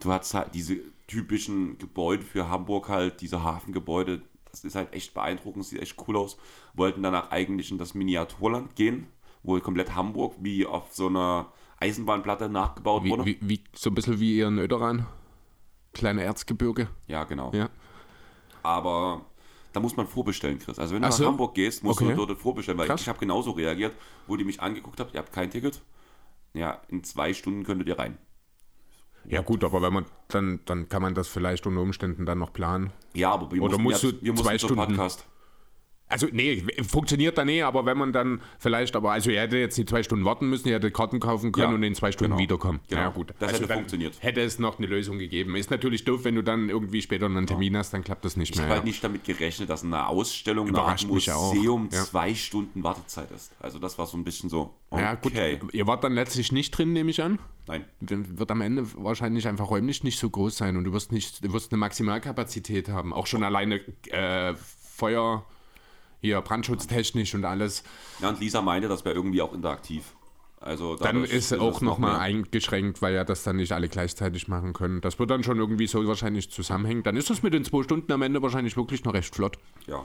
Du 0.00 0.12
hast 0.12 0.32
halt 0.34 0.54
diese 0.54 0.78
typischen 1.06 1.78
Gebäude 1.78 2.24
für 2.24 2.48
Hamburg 2.48 2.88
halt, 2.88 3.20
diese 3.20 3.42
Hafengebäude. 3.42 4.22
Das 4.50 4.64
ist 4.64 4.74
halt 4.74 4.92
echt 4.92 5.14
beeindruckend, 5.14 5.64
sieht 5.64 5.80
echt 5.80 5.96
cool 6.08 6.16
aus. 6.16 6.36
Wollten 6.74 7.02
danach 7.02 7.30
eigentlich 7.30 7.70
in 7.70 7.78
das 7.78 7.94
Miniaturland 7.94 8.74
gehen, 8.74 9.06
wo 9.42 9.58
komplett 9.60 9.94
Hamburg 9.94 10.34
wie 10.40 10.66
auf 10.66 10.92
so 10.92 11.08
einer 11.08 11.52
Eisenbahnplatte 11.78 12.48
nachgebaut 12.48 13.04
Wie, 13.04 13.10
wurde. 13.10 13.26
wie, 13.26 13.38
wie, 13.42 13.60
so 13.74 13.90
ein 13.90 13.94
bisschen 13.94 14.18
wie 14.18 14.38
ihr 14.38 14.48
in 14.48 14.58
Öderan. 14.58 15.06
Kleine 15.92 16.22
Erzgebirge. 16.22 16.88
Ja, 17.06 17.24
genau. 17.24 17.52
Ja. 17.52 17.68
Aber 18.62 19.26
da 19.72 19.80
muss 19.80 19.96
man 19.96 20.06
vorbestellen, 20.06 20.58
Chris. 20.58 20.78
Also 20.78 20.94
wenn 20.94 21.02
du 21.02 21.06
Ach 21.08 21.10
nach 21.10 21.18
so? 21.18 21.26
Hamburg 21.26 21.54
gehst, 21.54 21.84
musst 21.84 22.00
Okay. 22.00 22.14
du 22.14 22.26
dort 22.26 22.38
vorbestellen, 22.38 22.78
weil 22.78 22.86
Krass. 22.86 23.02
ich 23.02 23.08
habe 23.08 23.18
genauso 23.18 23.50
reagiert, 23.52 23.94
wo 24.26 24.36
die 24.36 24.44
mich 24.44 24.60
angeguckt 24.60 24.98
haben, 25.00 25.10
ihr 25.12 25.18
habt 25.18 25.32
kein 25.32 25.50
Ticket. 25.50 25.82
Ja, 26.54 26.80
in 26.88 27.04
zwei 27.04 27.34
Stunden 27.34 27.64
könntet 27.64 27.86
ihr 27.88 27.98
rein. 27.98 28.16
Ja 29.28 29.42
gut, 29.42 29.64
aber 29.64 29.82
wenn 29.82 29.92
man 29.92 30.04
dann, 30.28 30.60
dann 30.66 30.88
kann 30.88 31.02
man 31.02 31.14
das 31.14 31.28
vielleicht 31.28 31.66
unter 31.66 31.80
Umständen 31.80 32.26
dann 32.26 32.38
noch 32.38 32.52
planen. 32.52 32.92
Ja, 33.14 33.32
aber 33.32 33.50
wir 33.50 33.62
Oder 33.62 33.78
mussten, 33.78 34.06
musst 34.08 34.22
ja, 34.22 34.32
du 34.32 34.36
wir 34.36 34.42
zwei 34.44 34.58
Stunden- 34.58 34.76
Podcast. 34.76 35.26
Also 36.08 36.28
nee, 36.30 36.62
funktioniert 36.86 37.36
da 37.36 37.44
nicht, 37.44 37.64
aber 37.64 37.84
wenn 37.84 37.98
man 37.98 38.12
dann 38.12 38.40
vielleicht, 38.58 38.94
aber 38.94 39.10
also 39.10 39.30
ihr 39.30 39.40
hättet 39.40 39.58
jetzt 39.58 39.76
nicht 39.76 39.90
zwei 39.90 40.04
Stunden 40.04 40.24
warten 40.24 40.48
müssen, 40.48 40.68
ihr 40.68 40.74
hättet 40.76 40.94
Karten 40.94 41.18
kaufen 41.18 41.50
können 41.50 41.70
Ja, 41.70 41.74
und 41.74 41.82
in 41.82 41.94
zwei 41.96 42.12
Stunden 42.12 42.32
genau. 42.32 42.42
wiederkommen. 42.42 42.80
Genau. 42.88 43.00
Ja 43.00 43.08
gut. 43.08 43.30
Das 43.40 43.48
also 43.48 43.54
hätte 43.54 43.68
dann 43.68 43.78
funktioniert. 43.78 44.14
Hätte 44.20 44.40
es 44.40 44.60
noch 44.60 44.78
eine 44.78 44.86
Lösung 44.86 45.18
gegeben. 45.18 45.56
Ist 45.56 45.70
natürlich 45.70 46.04
doof, 46.04 46.20
wenn 46.22 46.36
du 46.36 46.42
dann 46.42 46.68
irgendwie 46.68 47.02
später 47.02 47.26
einen 47.26 47.46
Termin 47.46 47.76
hast, 47.76 47.92
dann 47.92 48.04
klappt 48.04 48.24
das 48.24 48.36
nicht 48.36 48.50
Ich 48.50 48.56
mehr. 48.56 48.64
habe 48.66 48.70
ja. 48.70 48.76
halt 48.76 48.84
nicht 48.86 49.02
damit 49.02 49.24
gerechnet, 49.24 49.68
dass 49.68 49.82
eine 49.82 50.06
Ausstellung 50.06 50.66
nach 50.66 50.82
Überrascht 50.82 51.06
auch, 51.30 51.54
Museum 51.54 51.88
ja. 51.92 52.04
zwei 52.04 52.34
Stunden 52.34 52.84
Wartezeit 52.84 53.30
ist. 53.32 53.52
Also 53.58 53.80
das 53.80 53.98
war 53.98 54.06
so 54.06 54.16
ein 54.16 54.22
bisschen 54.22 54.48
so, 54.48 54.74
okay. 54.90 55.02
Ja 55.02 55.14
gut, 55.56 55.74
ihr 55.74 55.86
wart 55.88 56.04
dann 56.04 56.12
letztlich 56.12 56.52
nicht 56.52 56.70
drin, 56.70 56.92
nehme 56.92 57.10
ich 57.10 57.20
an. 57.20 57.40
Nein, 57.66 57.84
Dann 58.00 58.38
wird 58.38 58.52
am 58.52 58.60
Ende 58.60 58.86
wahrscheinlich 58.96 59.48
einfach 59.48 59.70
räumlich 59.70 60.04
nicht 60.04 60.20
so 60.20 60.30
groß 60.30 60.56
sein 60.56 60.76
und 60.76 60.84
du 60.84 60.92
wirst 60.92 61.10
nicht, 61.10 61.44
du 61.44 61.52
wirst 61.52 61.72
eine 61.72 61.78
Maximalkapazität 61.80 62.88
haben. 62.88 63.12
Auch 63.12 63.26
schon 63.26 63.42
alleine 63.42 63.80
äh, 64.10 64.54
Feuer, 64.94 65.44
hier 66.20 66.40
brandschutztechnisch 66.40 67.34
und 67.34 67.44
alles. 67.44 67.82
ja, 68.20 68.28
und 68.28 68.40
Lisa 68.40 68.62
meinte, 68.62 68.88
das 68.88 69.04
wäre 69.04 69.14
irgendwie 69.14 69.42
auch 69.42 69.52
interaktiv. 69.52 70.14
Also 70.58 70.96
Dann 70.96 71.24
ist 71.24 71.52
es 71.52 71.58
auch 71.60 71.80
noch 71.80 71.82
nochmal 71.82 72.12
mehr. 72.12 72.20
eingeschränkt, 72.20 73.02
weil 73.02 73.14
ja 73.14 73.24
das 73.24 73.42
dann 73.42 73.56
nicht 73.56 73.72
alle 73.72 73.88
gleichzeitig 73.88 74.48
machen 74.48 74.72
können. 74.72 75.00
Das 75.00 75.18
wird 75.18 75.30
dann 75.30 75.44
schon 75.44 75.58
irgendwie 75.58 75.86
so 75.86 76.04
wahrscheinlich 76.08 76.50
zusammenhängen. 76.50 77.02
Dann 77.02 77.16
ist 77.16 77.28
das 77.30 77.42
mit 77.42 77.52
den 77.54 77.64
zwei 77.64 77.82
Stunden 77.82 78.10
am 78.10 78.22
Ende 78.22 78.42
wahrscheinlich 78.42 78.76
wirklich 78.76 79.04
noch 79.04 79.14
recht 79.14 79.34
flott. 79.34 79.58
Ja. 79.86 80.04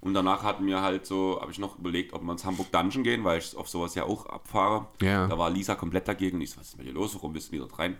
Und 0.00 0.14
danach 0.14 0.42
hatten 0.42 0.66
wir 0.66 0.82
halt 0.82 1.06
so, 1.06 1.38
habe 1.40 1.52
ich 1.52 1.58
noch 1.60 1.78
überlegt, 1.78 2.12
ob 2.12 2.22
wir 2.24 2.32
ins 2.32 2.44
Hamburg 2.44 2.72
Dungeon 2.72 3.04
gehen, 3.04 3.22
weil 3.22 3.38
ich 3.38 3.56
auf 3.56 3.68
sowas 3.68 3.94
ja 3.94 4.02
auch 4.02 4.26
abfahre. 4.26 4.88
Ja. 5.00 5.28
Da 5.28 5.38
war 5.38 5.48
Lisa 5.48 5.76
komplett 5.76 6.08
dagegen. 6.08 6.40
Ich 6.40 6.50
so, 6.50 6.60
was 6.60 6.70
ist 6.70 6.76
mit 6.78 6.88
dir 6.88 6.92
los? 6.92 7.14
Warum 7.14 7.32
willst 7.34 7.48
du 7.48 7.52
wieder 7.52 7.68
rein? 7.78 7.96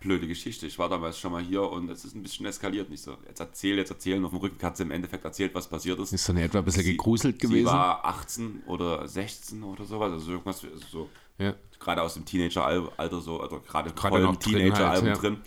Blöde 0.00 0.26
Geschichte. 0.26 0.66
Ich 0.66 0.78
war 0.78 0.88
damals 0.88 1.18
schon 1.18 1.32
mal 1.32 1.42
hier 1.42 1.62
und 1.62 1.88
es 1.90 2.04
ist 2.04 2.14
ein 2.14 2.22
bisschen 2.22 2.46
eskaliert. 2.46 2.90
Nicht 2.90 3.02
so, 3.02 3.16
jetzt 3.26 3.40
erzähl, 3.40 3.76
jetzt 3.76 3.90
erzählen. 3.90 4.24
Auf 4.24 4.30
dem 4.30 4.40
Rückweg 4.40 4.62
hat 4.62 4.76
sie 4.76 4.82
im 4.82 4.90
Endeffekt 4.90 5.24
erzählt, 5.24 5.54
was 5.54 5.68
passiert 5.68 5.98
ist. 6.00 6.12
Ist 6.12 6.28
dann 6.28 6.36
etwa 6.36 6.58
ein 6.58 6.64
bisschen 6.64 6.82
Sie- 6.84 6.92
gegruselt 6.92 7.40
Sie 7.40 7.46
gewesen? 7.48 7.66
war 7.66 8.04
18 8.04 8.62
oder 8.66 9.06
16 9.06 9.62
oder 9.62 9.84
sowas. 9.84 10.12
Also 10.12 10.32
irgendwas 10.32 10.64
also 10.64 10.86
so. 10.90 11.08
ja. 11.38 11.54
Gerade 11.78 12.02
aus 12.02 12.14
dem 12.14 12.24
Teenager-Alter 12.24 13.20
so, 13.20 13.40
also 13.40 13.60
gerade 13.60 13.92
Gerade 13.92 14.08
voll 14.16 14.20
im 14.24 14.38
drin 14.38 14.40
Teenager-Album 14.40 15.08
halt, 15.08 15.16
ja. 15.16 15.22
drin. 15.22 15.40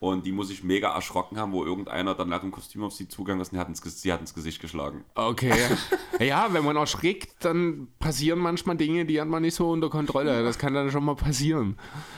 Und 0.00 0.24
die 0.24 0.32
muss 0.32 0.48
sich 0.48 0.64
mega 0.64 0.94
erschrocken 0.94 1.38
haben, 1.38 1.52
wo 1.52 1.62
irgendeiner 1.62 2.14
dann 2.14 2.30
nach 2.30 2.40
dem 2.40 2.50
Kostüm 2.50 2.82
auf 2.82 2.94
sie 2.94 3.06
zugegangen 3.06 3.42
ist 3.42 3.52
und 3.52 3.58
hat 3.58 3.68
ins, 3.68 3.82
sie 3.82 4.10
hat 4.10 4.20
ins 4.20 4.32
Gesicht 4.32 4.58
geschlagen. 4.58 5.04
Okay. 5.14 5.52
ja, 6.18 6.48
wenn 6.52 6.64
man 6.64 6.76
erschrickt, 6.76 7.44
dann 7.44 7.88
passieren 7.98 8.38
manchmal 8.38 8.78
Dinge, 8.78 9.04
die 9.04 9.20
hat 9.20 9.28
man 9.28 9.42
nicht 9.42 9.54
so 9.54 9.70
unter 9.70 9.90
Kontrolle. 9.90 10.42
Das 10.42 10.58
kann 10.58 10.72
dann 10.72 10.90
schon 10.90 11.04
mal 11.04 11.16
passieren. 11.16 11.76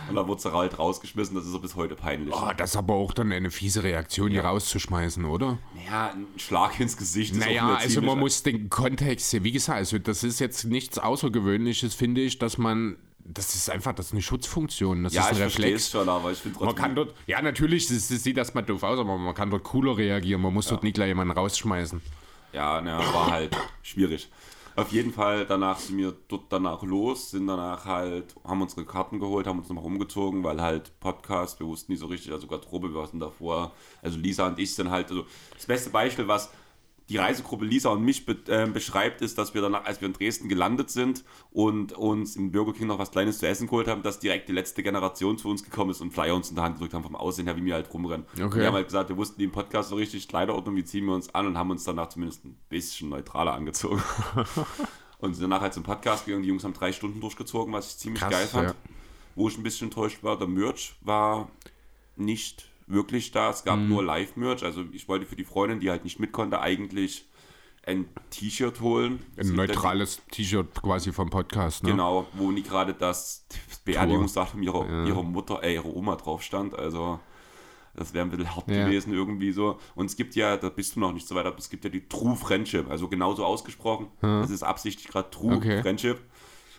Und 0.09 0.15
dann 0.15 0.29
wurde 0.29 0.41
sie 0.41 0.53
halt 0.53 0.79
rausgeschmissen, 0.79 1.35
das 1.35 1.45
ist 1.45 1.51
so 1.51 1.59
bis 1.59 1.75
heute 1.75 1.97
peinlich. 1.97 2.33
Oh, 2.33 2.53
das 2.57 2.71
ist 2.71 2.77
aber 2.77 2.95
auch 2.95 3.13
dann 3.13 3.33
eine 3.33 3.51
fiese 3.51 3.83
Reaktion, 3.83 4.31
die 4.31 4.39
rauszuschmeißen, 4.39 5.25
oder? 5.25 5.59
Naja, 5.75 6.13
ein 6.13 6.27
Schlag 6.37 6.79
ins 6.79 6.97
Gesicht 6.97 7.33
ist 7.33 7.41
Naja, 7.41 7.63
auch 7.63 7.69
wieder 7.71 7.79
also 7.79 8.03
man 8.03 8.19
muss 8.21 8.45
den 8.45 8.71
Kontext 8.71 9.31
sehen. 9.31 9.43
Wie 9.43 9.51
gesagt, 9.51 9.79
also 9.79 9.99
das 9.99 10.23
ist 10.23 10.39
jetzt 10.39 10.65
nichts 10.67 10.99
Außergewöhnliches, 10.99 11.95
finde 11.95 12.21
ich, 12.21 12.39
dass 12.39 12.59
man. 12.59 12.97
Das 13.25 13.55
ist 13.55 13.71
einfach, 13.71 13.95
das 13.95 14.07
ist 14.07 14.13
eine 14.13 14.23
Schutzfunktion. 14.23 15.05
Das 15.05 15.13
Ja, 15.15 15.23
ist 15.23 15.27
ich 15.29 15.33
ein 15.35 15.41
verstehe 15.43 15.65
Reflex. 15.67 15.83
es 15.85 15.91
schon, 15.91 16.09
aber 16.09 16.33
ich 16.33 16.39
finde 16.39 16.59
Man 16.59 16.69
trotzdem... 16.69 16.83
kann 16.85 16.95
dort, 16.97 17.15
ja, 17.27 17.41
natürlich 17.41 17.89
es, 17.91 18.11
es 18.11 18.23
sieht 18.25 18.37
das 18.37 18.53
mal 18.55 18.63
doof 18.63 18.83
aus, 18.83 18.99
aber 18.99 19.17
man 19.17 19.35
kann 19.35 19.51
dort 19.51 19.63
cooler 19.65 19.97
reagieren. 19.97 20.43
Man 20.43 20.53
muss 20.53 20.67
dort 20.67 20.83
nicht 20.83 20.95
gleich 20.95 21.09
jemanden 21.09 21.33
rausschmeißen. 21.33 22.01
Ja, 22.53 22.81
na, 22.81 22.99
war 22.99 23.31
halt 23.31 23.57
schwierig. 23.83 24.29
Auf 24.75 24.91
jeden 24.91 25.13
Fall, 25.13 25.45
danach 25.47 25.79
sind 25.79 25.99
wir 25.99 26.15
dort 26.29 26.45
danach 26.51 26.83
los, 26.83 27.31
sind 27.31 27.47
danach 27.47 27.85
halt, 27.85 28.35
haben 28.43 28.63
unsere 28.63 28.87
Karten 28.87 29.21
geholt, 29.21 29.47
haben 29.47 29.59
uns 29.59 29.69
nochmal 29.69 29.85
umgezogen, 29.85 30.43
weil 30.43 30.63
halt 30.63 30.99
Podcast, 30.99 31.61
wir 31.61 31.67
wussten 31.67 31.93
nicht 31.93 32.01
so 32.01 32.07
richtig, 32.07 32.33
also 32.33 32.47
Garderobe, 32.47 32.89
wir 32.89 33.01
waren 33.01 33.21
davor, 33.21 33.73
also 34.01 34.19
Lisa 34.19 34.47
und 34.47 34.59
ich 34.59 34.75
sind 34.75 34.91
halt, 34.91 35.11
also 35.11 35.27
das 35.55 35.67
beste 35.67 35.91
Beispiel, 35.91 36.27
was 36.27 36.51
die 37.09 37.17
Reisegruppe 37.19 37.65
Lisa 37.65 37.91
und 37.91 38.03
mich 38.03 38.25
be 38.27 38.37
äh, 38.47 38.67
beschreibt, 38.67 39.21
ist, 39.23 39.37
dass 39.37 39.55
wir 39.55 39.61
danach, 39.61 39.85
als 39.85 40.01
wir 40.01 40.07
in 40.09 40.15
Dresden 40.15 40.49
gelandet 40.49 40.89
sind 40.91 41.25
und 41.51 41.93
uns 41.93 42.37
im 42.37 42.53
Burger 42.53 42.73
King 42.73 42.87
noch 42.87 42.99
was 42.99 43.11
Kleines 43.11 43.39
zu 43.39 43.47
essen 43.49 43.67
geholt 43.67 43.89
haben, 43.89 44.03
dass 44.03 44.19
direkt 44.19 44.49
die 44.49 44.53
letzte 44.53 44.83
Generation 44.83 45.37
zu 45.37 45.49
uns 45.51 45.63
gekommen 45.65 45.91
ist 45.91 46.01
und 46.01 46.13
Flyer 46.13 46.35
uns 46.35 46.49
in 46.51 46.55
der 46.57 46.65
Hand 46.65 46.77
gedrückt 46.77 46.95
haben 46.95 47.03
vom 47.03 47.17
Aussehen 47.17 47.47
her, 47.47 47.57
wie 47.57 47.65
wir 47.65 47.75
halt 47.75 47.93
rumrennen. 47.93 48.27
Und 48.37 48.43
Okay. 48.45 48.61
wir 48.61 48.67
haben 48.69 48.75
halt 48.75 48.87
gesagt, 48.87 49.09
wir 49.09 49.17
wussten 49.17 49.39
die 49.39 49.45
im 49.45 49.53
Podcast 49.53 49.91
so 49.91 49.97
richtig 49.97 50.29
Kleiderordnung, 50.29 50.77
wie 50.77 50.85
ziehen 50.85 51.05
wir 51.07 51.15
uns 51.15 51.35
an 51.35 51.47
und 51.47 51.59
haben 51.59 51.71
uns 51.71 51.85
danach 51.85 52.09
zumindest 52.09 52.45
ein 52.45 52.57
bisschen 52.69 53.09
neutraler 53.11 53.53
angezogen. 53.55 54.03
und 55.19 55.35
sind 55.35 55.43
danach 55.43 55.61
halt 55.63 55.75
zum 55.75 55.83
Podcast 55.83 56.25
gegangen. 56.27 56.43
Die 56.43 56.49
Jungs 56.49 56.65
haben 56.65 56.73
drei 56.75 56.93
Stunden 56.93 57.21
durchgezogen, 57.21 57.73
was 57.73 57.91
ich 57.93 57.99
ziemlich 57.99 58.21
Krass, 58.23 58.33
geil 58.33 58.47
fand. 58.47 58.69
ja. 58.71 58.75
Wo 59.35 59.49
ich 59.49 59.57
ein 59.57 59.63
bisschen 59.63 59.87
enttäuscht 59.89 60.23
war, 60.23 60.39
der 60.39 60.47
Merch 60.49 60.95
war 61.01 61.49
nicht 62.17 62.69
wirklich 62.87 63.31
da. 63.33 63.51
Es 63.51 63.65
gab 63.65 63.79
nur 63.79 64.03
Live-Merch. 64.05 64.63
Also 64.65 64.85
ich 64.93 65.09
wollte 65.09 65.27
für 65.27 65.37
die 65.37 65.45
Freundin, 65.45 65.81
die 65.81 65.91
halt 65.91 66.05
nicht 66.05 66.19
mit 66.21 66.33
konnte, 66.33 66.61
eigentlich 66.61 67.29
ein 67.85 68.07
T-Shirt 68.31 68.81
holen. 68.81 69.19
Ein 69.37 69.55
neutrales 69.55 70.23
T-Shirt 70.31 70.83
quasi 70.83 71.13
vom 71.13 71.31
Podcast, 71.31 71.83
ne? 71.83 71.91
Genau, 71.91 72.27
wo 72.35 72.51
nie 72.53 72.63
gerade 72.63 72.95
das 72.95 73.45
Beerdigungsdatum 73.85 74.63
ihrer, 74.63 75.07
ihrer 75.07 75.23
Mutter, 75.25 75.63
äh, 75.65 75.75
ihrer 75.75 75.87
Oma 75.95 76.15
drauf 76.17 76.43
stand. 76.43 76.79
Also 76.79 77.19
das 77.95 78.15
wäre 78.15 78.25
ein 78.25 78.31
bisschen 78.31 78.55
hart 78.55 78.71
Ja. 78.71 78.85
gewesen 78.87 79.13
irgendwie 79.13 79.53
so. 79.53 79.79
Und 79.97 80.07
es 80.07 80.17
gibt 80.17 80.35
ja, 80.37 80.57
da 80.57 80.69
bist 80.69 80.95
du 80.97 81.01
noch 81.01 81.13
nicht 81.13 81.27
so 81.27 81.35
weit, 81.35 81.45
aber 81.47 81.59
es 81.59 81.69
gibt 81.69 81.83
ja 81.85 81.91
die 81.91 82.09
True 82.09 82.37
Friendship, 82.37 82.89
also 82.89 83.09
genauso 83.09 83.45
ausgesprochen. 83.45 84.07
Das 84.21 84.51
ist 84.51 84.63
absichtlich 84.63 85.09
gerade 85.09 85.29
True 85.31 85.57
Okay. 85.57 85.83
Friendship. 85.83 86.21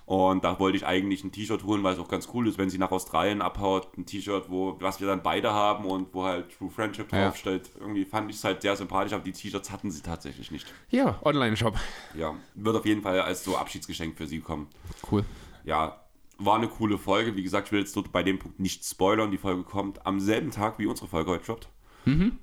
Und 0.05 0.43
da 0.43 0.60
wollte 0.60 0.75
ich 0.77 0.86
eigentlich 0.86 1.24
ein 1.24 1.31
T-Shirt 1.31 1.63
holen, 1.63 1.81
weil 1.83 1.93
es 1.93 2.00
auch 2.00 2.10
ganz 2.10 2.27
cool 2.33 2.48
ist, 2.48 2.57
wenn 2.57 2.69
sie 2.69 2.77
nach 2.77 2.91
Australien 2.91 3.41
abhaut, 3.41 3.98
ein 3.98 4.05
T-Shirt, 4.05 4.50
wo 4.50 4.75
was 4.81 5.00
wir 5.00 5.07
dann 5.07 5.24
beide 5.24 5.53
haben 5.53 5.86
und 5.86 6.13
wo 6.13 6.24
halt 6.25 6.57
True 6.57 6.69
Friendship 6.69 7.12
Ja. 7.13 7.25
draufsteht. 7.25 7.72
Irgendwie 7.79 8.03
fand 8.03 8.29
ich 8.29 8.36
es 8.38 8.43
halt 8.43 8.62
sehr 8.62 8.75
sympathisch, 8.75 9.13
aber 9.13 9.24
die 9.24 9.31
T-Shirts 9.31 9.72
hatten 9.72 9.91
sie 9.91 10.01
tatsächlich 10.01 10.51
nicht. 10.51 10.67
Ja, 10.89 11.19
Online-Shop. 11.24 11.75
Ja, 12.15 12.36
wird 12.55 12.75
auf 12.75 12.86
jeden 12.86 13.01
Fall 13.01 13.21
als 13.21 13.43
so 13.45 13.56
Abschiedsgeschenk 13.58 14.17
für 14.17 14.27
sie 14.27 14.39
kommen 14.41 14.67
Cool. 15.10 15.23
ja, 15.63 15.99
war 16.38 16.56
eine 16.58 16.67
coole 16.67 16.97
Folge. 16.97 17.36
Wie 17.38 17.43
gesagt, 17.43 17.67
ich 17.67 17.71
will 17.71 17.80
jetzt 17.80 17.95
dort 17.95 18.12
bei 18.12 18.23
dem 18.23 18.39
Punkt 18.39 18.60
nicht 18.60 18.84
spoilern. 18.84 19.32
Die 19.32 19.38
Folge 19.38 19.63
kommt 19.63 20.06
am 20.06 20.19
selben 20.19 20.51
Tag, 20.51 20.80
wie 20.80 20.88
unsere 20.88 21.08
Folge 21.08 21.32
heute 21.32 21.45
droppt. 21.45 21.69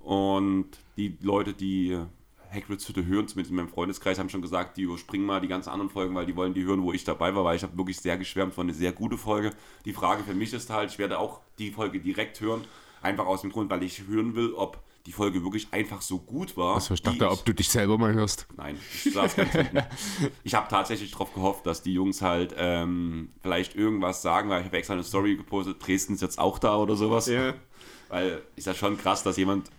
Und 0.02 0.70
die 0.96 1.18
Leute, 1.20 1.52
die 1.52 1.98
Hagrids 2.52 2.88
Hütte 2.88 3.06
hören, 3.06 3.28
zumindest 3.28 3.50
in 3.50 3.56
meinem 3.56 3.68
Freundeskreis, 3.68 4.18
haben 4.18 4.28
schon 4.28 4.42
gesagt, 4.42 4.76
die 4.76 4.82
überspringen 4.82 5.26
mal 5.26 5.40
die 5.40 5.48
ganzen 5.48 5.70
anderen 5.70 5.90
Folgen, 5.90 6.14
weil 6.14 6.26
die 6.26 6.36
wollen 6.36 6.54
die 6.54 6.64
hören, 6.64 6.82
wo 6.82 6.92
ich 6.92 7.04
dabei 7.04 7.34
war, 7.34 7.44
weil 7.44 7.56
ich 7.56 7.62
habe 7.62 7.76
wirklich 7.76 7.98
sehr 7.98 8.18
geschwärmt 8.18 8.54
von 8.54 8.66
eine 8.66 8.74
sehr 8.74 8.92
gute 8.92 9.16
Folge. 9.16 9.52
Die 9.84 9.92
Frage 9.92 10.22
für 10.24 10.34
mich 10.34 10.52
ist 10.52 10.70
halt, 10.70 10.90
ich 10.90 10.98
werde 10.98 11.18
auch 11.18 11.40
die 11.58 11.70
Folge 11.70 12.00
direkt 12.00 12.40
hören, 12.40 12.64
einfach 13.02 13.26
aus 13.26 13.42
dem 13.42 13.50
Grund, 13.50 13.70
weil 13.70 13.82
ich 13.82 14.06
hören 14.06 14.34
will, 14.34 14.52
ob 14.54 14.82
die 15.06 15.12
Folge 15.12 15.42
wirklich 15.42 15.68
einfach 15.72 16.02
so 16.02 16.18
gut 16.18 16.56
war. 16.56 16.74
Also 16.74 16.94
ich 16.94 17.02
dachte, 17.02 17.30
ob 17.30 17.44
du 17.44 17.54
dich 17.54 17.68
selber 17.68 17.96
mal 17.96 18.12
hörst. 18.12 18.46
Nein, 18.56 18.78
ich 18.92 19.12
saß 19.12 19.36
ganz 19.36 19.52
hinten. 19.52 19.82
Ich 20.44 20.54
habe 20.54 20.68
tatsächlich 20.68 21.10
darauf 21.10 21.32
gehofft, 21.32 21.66
dass 21.66 21.82
die 21.82 21.94
Jungs 21.94 22.22
halt 22.22 22.54
ähm, 22.56 23.30
vielleicht 23.42 23.74
irgendwas 23.74 24.22
sagen, 24.22 24.50
weil 24.50 24.60
ich 24.60 24.66
habe 24.66 24.76
extra 24.76 24.94
eine 24.94 25.04
Story 25.04 25.36
gepostet, 25.36 25.84
Dresden 25.84 26.14
ist 26.14 26.22
jetzt 26.22 26.38
auch 26.38 26.58
da 26.58 26.76
oder 26.76 26.96
sowas. 26.96 27.26
Ja. 27.26 27.54
Weil 28.08 28.42
ist 28.56 28.66
ja 28.66 28.74
schon 28.74 28.98
krass, 28.98 29.22
dass 29.22 29.36
jemand. 29.36 29.70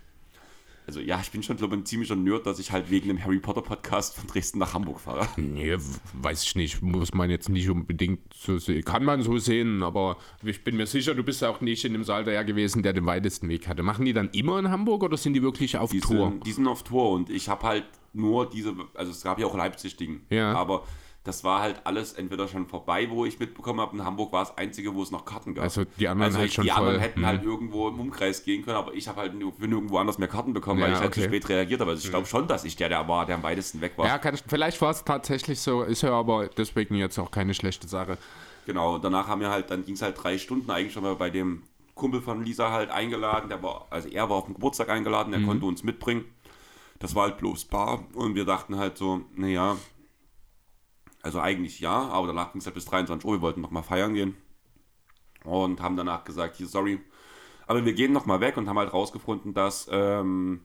Also 0.92 1.00
ja, 1.00 1.22
ich 1.22 1.32
bin 1.32 1.42
schon, 1.42 1.56
glaube 1.56 1.74
ich, 1.76 1.82
ein 1.82 1.86
ziemlicher 1.86 2.18
Nerd, 2.18 2.46
dass 2.46 2.60
ich 2.60 2.74
halt 2.74 2.90
wegen 2.92 3.08
dem 3.08 3.24
Harry 3.24 3.40
Potter 3.40 3.62
Podcast 3.62 4.14
von 4.14 4.28
Dresden 4.28 4.60
nach 4.60 4.74
Hamburg 4.74 5.00
fahre. 5.00 5.26
Nee, 5.38 5.78
weiß 6.22 6.44
ich 6.44 6.56
nicht. 6.58 6.82
Muss 6.82 7.14
man 7.14 7.30
jetzt 7.30 7.48
nicht 7.48 7.70
unbedingt 7.70 8.20
so 8.34 8.58
sehen. 8.58 8.84
Kann 8.84 9.06
man 9.06 9.22
so 9.22 9.38
sehen, 9.38 9.84
aber 9.84 10.18
ich 10.44 10.66
bin 10.66 10.76
mir 10.76 10.86
sicher, 10.88 11.16
du 11.16 11.24
bist 11.24 11.42
auch 11.46 11.62
nicht 11.62 11.86
in 11.86 11.94
dem 11.94 12.04
Saal 12.04 12.26
der 12.26 12.44
gewesen, 12.44 12.84
der 12.84 12.92
den 12.92 13.06
weitesten 13.06 13.48
Weg 13.48 13.70
hatte. 13.70 13.84
Machen 13.84 14.04
die 14.04 14.12
dann 14.12 14.32
immer 14.34 14.60
in 14.60 14.70
Hamburg 14.70 15.04
oder 15.04 15.16
sind 15.16 15.32
die 15.32 15.42
wirklich 15.42 15.78
auf 15.78 15.92
Die 15.92 16.02
Tour? 16.02 16.28
sind, 16.32 16.46
die 16.46 16.52
sind 16.52 16.68
auf 16.68 16.84
Tour 16.84 17.12
und 17.12 17.30
ich 17.30 17.48
habe 17.48 17.66
halt 17.66 17.86
nur 18.12 18.50
diese, 18.50 18.76
also 18.94 19.12
es 19.14 19.24
gab 19.24 19.40
ja 19.40 19.46
auch 19.46 19.56
Leipzig-Ding, 19.56 20.24
Ja. 20.30 20.52
aber 20.56 20.84
das 21.24 21.44
war 21.44 21.62
halt 21.62 21.82
alles 21.84 22.14
entweder 22.14 22.48
schon 22.48 22.66
vorbei, 22.68 23.08
wo 23.12 23.26
ich 23.26 23.38
mitbekommen 23.40 23.80
habe. 23.80 23.96
In 23.96 24.04
Hamburg 24.04 24.32
war 24.34 24.44
das 24.44 24.58
einzige, 24.58 24.96
wo 24.96 25.04
es 25.04 25.12
noch 25.12 25.24
Karten 25.24 25.54
gab. 25.54 25.64
Also 25.64 25.84
die 26.00 26.08
anderen 26.08 26.36
halt 26.36 26.48
ich- 26.48 26.54
schon 26.56 26.64
die 26.66 26.72
anderen 26.72 26.96
voll. 26.96 27.02
hätten 27.04 27.20
Hm. 27.20 27.26
halt 27.28 27.44
irgendwo 27.44 27.88
im 27.90 28.00
Umkreis 28.00 28.44
gehen 28.44 28.64
können, 28.66 28.78
aber 28.78 28.94
ich 28.96 29.08
habe 29.08 29.20
halt 29.22 29.36
nur- 29.36 29.54
für 29.54 29.68
nirgendwo 29.68 29.98
anders 30.00 30.18
mehr 30.18 30.28
Karten 30.28 30.54
bekommen, 30.54 30.82
weil 30.82 30.90
Ja, 30.90 30.96
ich 30.96 31.02
halt 31.02 31.14
zu 31.14 31.20
okay. 31.20 31.30
spät 31.30 31.48
reagiert 31.50 31.80
habe. 31.82 31.92
Also 31.92 32.04
ich 32.04 32.10
glaube 32.10 32.26
schon, 32.26 32.48
dass 32.48 32.64
ich 32.66 32.76
der, 32.76 32.90
der 32.90 33.08
war, 33.08 33.26
der 33.28 33.36
am 33.36 33.44
weitesten 33.44 33.82
weg 33.82 33.94
war. 33.98 34.08
Ja, 34.08 34.18
kann, 34.18 34.34
ich- 34.34 34.44
vielleicht 34.48 34.82
war 34.82 34.90
es 34.90 35.04
tatsächlich 35.04 35.60
so, 35.60 35.84
ist 35.84 36.02
ja 36.02 36.12
aber 36.12 36.48
deswegen 36.48 36.96
jetzt 36.96 37.20
auch 37.20 37.30
keine 37.30 37.54
schlechte 37.54 37.88
Sache. 37.88 38.18
Genau, 38.66 38.96
und 38.96 39.04
danach 39.04 39.28
haben 39.28 39.42
wir 39.42 39.52
halt, 39.52 39.70
dann 39.70 39.86
ging 39.86 39.94
es 39.96 40.02
halt 40.02 40.22
drei 40.24 40.38
Stunden 40.40 40.72
eigentlich 40.72 40.94
schon 40.94 41.04
mal 41.04 41.16
bei 41.16 41.30
dem 41.30 41.62
Kumpel 41.94 42.22
von 42.22 42.44
Lisa 42.44 42.72
halt 42.72 42.90
eingeladen. 42.90 43.48
Der 43.50 43.62
war, 43.62 43.86
also 43.92 44.10
er 44.10 44.28
war 44.28 44.38
auf 44.38 44.46
den 44.46 44.56
Geburtstag 44.56 44.90
eingeladen, 44.90 45.32
der 45.32 45.42
konnte 45.44 45.68
uns 45.68 45.84
mitbringen. 45.84 46.26
Das 46.98 47.14
war 47.16 47.24
halt 47.24 47.38
bloß 47.38 47.66
Bar 47.66 48.06
und 48.16 48.34
wir 48.36 48.46
dachten 48.46 48.78
halt 48.78 48.98
so, 48.98 49.22
naja, 49.36 49.76
also 51.24 51.40
eigentlich 51.40 51.80
ja, 51.80 52.10
aber 52.10 52.28
danach 52.28 52.52
ging 52.52 52.62
es 52.62 52.66
halt 52.66 52.76
bis 52.76 52.86
23 52.86 53.28
Uhr, 53.28 53.38
wir 53.38 53.42
wollten 53.42 53.62
noch 53.62 53.72
mal 53.72 53.84
feiern 53.84 54.14
gehen 54.14 54.36
und 55.44 55.82
haben 55.82 55.98
danach 55.98 56.24
gesagt, 56.24 56.58
hier, 56.58 56.68
sorry, 56.68 57.00
aber 57.68 57.86
wir 57.86 57.94
gehen 57.94 58.14
noch 58.14 58.26
mal 58.26 58.40
weg 58.40 58.58
und 58.58 58.68
haben 58.68 58.78
halt 58.78 58.94
rausgefunden, 58.94 59.54
dass 59.54 59.88
ähm, 59.92 60.62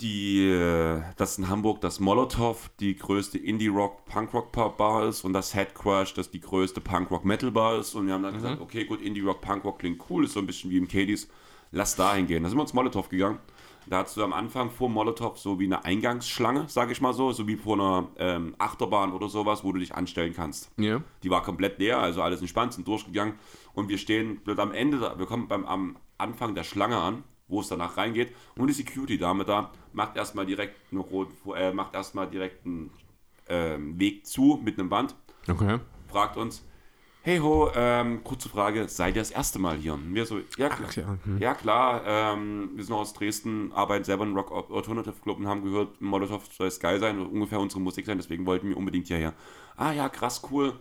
die, 0.00 0.48
äh, 0.48 1.02
dass 1.16 1.38
in 1.38 1.48
Hamburg 1.48 1.80
das 1.80 2.00
Molotov 2.00 2.70
die 2.80 2.96
größte 2.96 3.38
Indie-Rock-Punk-Rock-Bar 3.38 5.06
ist 5.06 5.24
und 5.24 5.32
das 5.32 5.54
Head 5.54 5.74
Crush 5.74 6.14
das 6.14 6.30
die 6.30 6.40
größte 6.40 6.80
Punk-Rock-Metal-Bar 6.80 7.78
ist. 7.78 7.94
Und 7.94 8.06
wir 8.06 8.14
haben 8.14 8.22
dann 8.22 8.34
gesagt, 8.34 8.60
okay, 8.60 8.84
gut, 8.84 9.00
Indie-Rock, 9.00 9.40
Punk-Rock 9.40 9.78
klingt 9.78 10.02
cool, 10.10 10.24
ist 10.24 10.32
so 10.32 10.40
ein 10.40 10.46
bisschen 10.46 10.70
wie 10.70 10.78
im 10.78 10.88
Cadies, 10.88 11.28
lass 11.70 11.96
da 11.96 12.14
hingehen. 12.14 12.42
Da 12.42 12.48
sind 12.48 12.58
wir 12.58 12.62
ins 12.62 12.74
Molotov 12.74 13.08
gegangen. 13.08 13.38
Da 13.86 13.98
hattest 13.98 14.16
du 14.16 14.24
am 14.24 14.32
Anfang 14.32 14.70
vor 14.70 14.88
Molotov 14.88 15.38
so 15.38 15.58
wie 15.60 15.64
eine 15.66 15.84
Eingangsschlange, 15.84 16.68
sage 16.68 16.92
ich 16.92 17.00
mal 17.00 17.12
so, 17.12 17.32
so 17.32 17.46
wie 17.46 17.56
vor 17.56 17.74
einer 17.74 18.08
ähm, 18.18 18.54
Achterbahn 18.58 19.12
oder 19.12 19.28
sowas, 19.28 19.62
wo 19.64 19.72
du 19.72 19.78
dich 19.78 19.94
anstellen 19.94 20.32
kannst. 20.34 20.70
Ja. 20.78 21.02
Die 21.22 21.30
war 21.30 21.42
komplett 21.42 21.78
leer, 21.78 21.98
also 21.98 22.22
alles 22.22 22.40
entspannt, 22.40 22.72
sind 22.72 22.88
durchgegangen. 22.88 23.34
Und 23.74 23.88
wir 23.88 23.98
stehen 23.98 24.38
blöd 24.40 24.58
am 24.58 24.72
Ende, 24.72 24.98
da- 24.98 25.18
wir 25.18 25.26
kommen 25.26 25.48
beim 25.48 25.64
am 25.66 25.96
Anfang 26.18 26.54
der 26.54 26.64
Schlange 26.64 26.96
an, 26.96 27.24
wo 27.48 27.60
es 27.60 27.68
danach 27.68 27.96
reingeht. 27.96 28.34
Und 28.56 28.68
die 28.68 28.72
Security-Dame 28.74 29.44
da 29.44 29.70
macht 29.92 30.16
erstmal 30.16 30.46
direkt 30.46 30.76
eine 30.92 31.04
äh, 31.56 31.72
macht 31.72 31.94
erstmal 31.94 32.28
direkt 32.30 32.64
einen 32.64 32.90
ähm, 33.48 33.98
Weg 34.00 34.26
zu 34.26 34.58
mit 34.64 34.78
einem 34.78 34.88
Band, 34.88 35.14
Okay. 35.48 35.78
fragt 36.08 36.36
uns, 36.38 36.64
hey 37.24 37.38
ho, 37.38 37.70
ähm, 37.74 38.22
kurze 38.22 38.50
Frage, 38.50 38.86
seid 38.86 39.16
ihr 39.16 39.22
das 39.22 39.30
erste 39.30 39.58
Mal 39.58 39.78
hier? 39.78 39.94
Und 39.94 40.14
wir 40.14 40.26
so, 40.26 40.40
ja 40.58 40.68
klar, 40.68 40.88
Ach, 40.90 40.94
ja, 40.94 41.18
hm. 41.24 41.38
ja, 41.38 41.54
klar 41.54 42.02
ähm, 42.06 42.72
wir 42.74 42.84
sind 42.84 42.94
aus 42.94 43.14
Dresden, 43.14 43.72
arbeiten 43.72 44.04
selber 44.04 44.24
im 44.24 44.36
Rock 44.36 44.52
Alternative 44.70 45.14
Club 45.22 45.38
und 45.38 45.46
haben 45.46 45.64
gehört, 45.64 46.02
Molotov 46.02 46.42
soll 46.52 46.66
es 46.66 46.78
geil 46.78 47.00
sein, 47.00 47.18
ungefähr 47.18 47.60
unsere 47.60 47.80
Musik 47.80 48.04
sein, 48.04 48.18
deswegen 48.18 48.44
wollten 48.44 48.68
wir 48.68 48.76
unbedingt 48.76 49.06
hierher. 49.06 49.32
Ah 49.74 49.92
ja, 49.92 50.10
krass, 50.10 50.42
cool. 50.50 50.74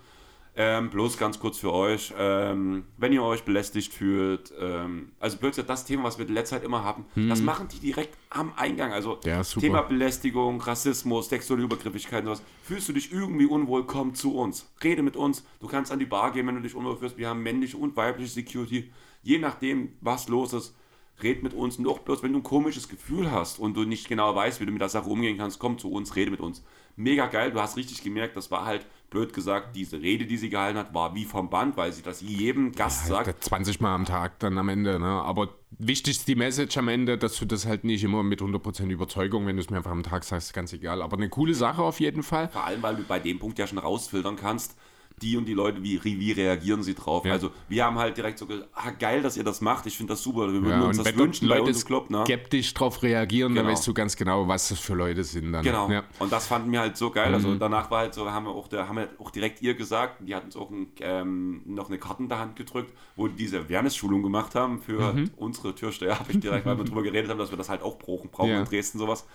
Ähm, 0.56 0.92
bloß 0.92 1.18
ganz 1.18 1.39
kurz 1.39 1.58
für 1.58 1.74
euch, 1.74 2.13
ähm, 2.16 2.86
wenn 2.98 3.12
ihr 3.12 3.24
euch 3.24 3.44
belästigt 3.44 3.92
fühlt, 3.92 4.54
ähm, 4.60 5.12
also 5.20 5.38
plötzlich 5.38 5.66
das 5.66 5.84
Thema, 5.84 6.04
was 6.04 6.20
wir 6.20 6.28
in 6.28 6.34
letzter 6.36 6.58
Zeit 6.58 6.63
immer 6.63 6.84
haben, 6.84 7.06
das 7.16 7.42
machen 7.42 7.70
die 7.70 7.80
direkt 7.80 8.16
am 8.30 8.54
Eingang. 8.56 8.94
Also 8.94 9.18
Ja. 9.26 9.42
Thema 9.42 9.82
Belästigung, 9.82 10.62
Rassismus, 10.62 11.30
sexuelle 11.30 11.63
Übergriffigkeit 11.63 12.20
und 12.20 12.36
sowas. 12.36 12.44
Fühlst 12.62 12.88
du 12.88 12.94
dich 12.94 13.12
irgendwie 13.12 13.48
unwohl, 13.48 13.88
komm 13.88 14.13
zu 14.13 14.36
uns. 14.36 14.72
Rede 14.84 15.02
mit 15.02 15.16
uns. 15.16 15.44
Du 15.60 15.68
kannst 15.68 15.92
an 15.92 15.98
die 15.98 16.06
Bar 16.06 16.32
gehen, 16.32 16.46
wenn 16.46 16.56
du 16.56 16.62
dich 16.62 16.76
unwohl 16.76 16.98
fühlst. 16.98 17.18
Wir 17.18 17.30
haben 17.30 17.42
männliche 17.42 17.78
und 17.78 17.96
weibliche 17.96 18.30
Security. 18.30 18.92
Je 19.24 19.39
nachdem, 19.39 19.94
was 20.02 20.28
los 20.28 20.54
ist, 20.54 20.76
red 21.24 21.42
mit 21.42 21.54
uns. 21.56 21.80
Noch 21.80 22.00
bloß, 22.00 22.22
wenn 22.22 22.34
du 22.34 22.39
ein 22.39 22.44
komisches 22.44 22.88
Gefühl 22.89 23.32
hast 23.32 23.58
und 23.58 23.76
du 23.76 23.86
nicht 23.86 24.08
genau 24.08 24.36
weißt, 24.36 24.62
wie 24.62 24.66
du 24.68 24.72
mit 24.72 24.82
der 24.82 24.89
Sache 24.89 25.10
umgehen 25.10 25.38
kannst, 25.38 25.58
komm 25.60 25.80
zu 25.80 25.92
uns, 25.92 26.16
rede 26.16 26.30
mit 26.32 26.42
uns. 26.42 26.63
Mega 26.96 27.26
geil, 27.26 27.52
du 27.52 27.60
hast 27.60 27.76
richtig 27.76 28.04
gemerkt, 28.04 28.36
das 28.38 28.52
war 28.52 28.66
halt, 28.66 28.86
blöd 29.13 29.34
gesagt, 29.34 29.76
diese 29.76 30.02
Rede, 30.02 30.26
die 30.26 30.38
sie 30.38 30.49
gehalten 30.49 30.78
hat, 30.78 30.93
war 30.93 31.15
wie 31.15 31.23
vom 31.23 31.49
Band, 31.49 31.78
weil 31.78 31.93
sie 31.93 32.02
das 32.02 32.21
jedem 32.21 32.73
Gast 32.73 33.08
sagt. 33.08 33.43
20 33.43 33.80
Mal 33.80 33.95
am 33.95 34.06
Tag 34.06 34.39
dann 34.39 34.58
am 34.58 34.67
Ende. 34.67 34.99
Ne? 34.99 35.06
Aber 35.06 35.49
wichtig 35.78 36.17
ist 36.17 36.28
die 36.28 36.36
Message 36.36 36.78
am 36.78 36.88
Ende, 36.88 37.17
dass 37.17 37.38
du 37.38 37.45
das 37.45 37.65
halt 37.65 37.84
nicht 37.84 38.04
immer 38.04 38.23
mit 38.23 38.41
100% 38.41 38.88
Überzeugung, 38.88 39.45
wenn 39.45 39.56
du 39.56 39.62
es 39.62 39.69
mir 39.69 39.78
einfach 39.78 39.91
am 39.91 40.04
Tag 40.04 40.23
sagst, 40.23 40.47
ist 40.47 40.54
ganz 40.54 40.73
egal. 40.73 41.02
Aber 41.02 41.15
eine 41.15 41.30
coole 41.30 41.54
Sache 41.54 41.82
auf 41.82 41.99
jeden 41.99 42.23
Fall. 42.23 42.49
Vor 42.49 42.65
allem, 42.65 42.82
weil 42.82 42.95
du 42.95 43.04
bei 43.04 43.19
dem 43.19 43.39
Punkt 43.39 43.60
ja 43.60 43.67
schon 43.67 43.78
rausfiltern 43.78 44.36
kannst, 44.36 44.76
die 45.24 45.38
und 45.38 45.46
die 45.46 45.54
Leute, 45.54 45.82
wie, 45.82 46.04
wie 46.04 46.32
reagieren 46.32 46.84
sie 46.84 46.94
drauf. 46.94 47.26
Ja. 47.26 47.32
Also 47.32 47.50
wir 47.70 47.86
haben 47.86 47.98
halt 47.98 48.18
direkt 48.18 48.38
so 48.38 48.46
gesagt, 48.46 48.70
ah, 48.74 48.92
geil, 48.92 49.22
dass 49.24 49.38
ihr 49.38 49.44
das 49.44 49.62
macht, 49.62 49.86
ich 49.86 49.98
finde 49.98 50.14
das 50.14 50.22
super, 50.22 50.52
wir 50.52 50.62
würden 50.62 50.82
Ja, 50.82 50.88
uns 50.88 50.98
das 51.02 51.16
wünschen 51.18 51.48
bei 51.48 51.56
Leute 51.58 51.70
uns 51.70 51.82
im 51.82 51.88
Club. 51.88 52.10
Ne? 52.10 52.24
skeptisch 52.26 52.74
drauf 52.74 53.02
reagieren, 53.02 53.56
dann 53.56 53.64
Genau. 53.66 53.74
weißt 53.76 53.88
du 53.88 53.94
ganz 53.94 54.16
genau, 54.16 54.48
was 54.48 54.70
das 54.70 54.80
für 54.80 54.94
Leute 54.94 55.24
sind 55.24 55.54
dann. 55.54 55.64
Genau. 55.64 55.90
Ja. 55.90 56.02
Mhm. 56.02 56.08
Und 56.20 56.32
das 56.32 56.46
fanden 56.48 56.72
wir 56.72 56.82
halt 56.82 56.98
so 56.98 57.10
geil. 57.10 57.34
Also 57.34 57.56
danach 57.56 57.90
war 57.90 58.00
halt 58.00 58.14
so, 58.14 58.30
haben 58.30 58.46
wir 58.46 58.52
auch, 58.52 58.68
da 58.68 58.88
haben 58.88 58.98
wir 58.98 59.08
auch 59.20 59.32
direkt 59.32 59.62
ihr 59.62 59.74
gesagt, 59.74 60.18
die 60.28 60.36
hat 60.36 60.44
uns 60.44 60.56
auch 60.56 60.70
ein, 60.70 60.88
ähm, 61.00 61.62
noch 61.66 61.88
eine 61.88 61.98
Karte 61.98 62.24
in 62.24 62.30
der 62.30 62.40
Hand 62.40 62.56
gedrückt, 62.56 62.92
wo 63.16 63.28
die 63.28 63.36
diese 63.36 63.60
Awareness-Schulung 63.60 64.22
gemacht 64.24 64.54
haben 64.56 64.82
für 64.82 65.14
Mhm. 65.14 65.32
unsere 65.38 65.74
Türsteher, 65.74 66.20
habe 66.20 66.32
ich 66.32 66.40
direkt, 66.40 66.66
weil 66.66 66.78
wir 66.78 66.84
drüber 66.86 67.04
geredet 67.04 67.30
haben, 67.32 67.38
dass 67.40 67.50
wir 67.52 67.58
das 67.58 67.70
halt 67.70 67.82
auch 67.82 67.98
brauchen, 67.98 68.30
brauchen 68.30 68.52
in 68.52 68.66
Dresden 68.66 69.00
sowas. 69.00 69.26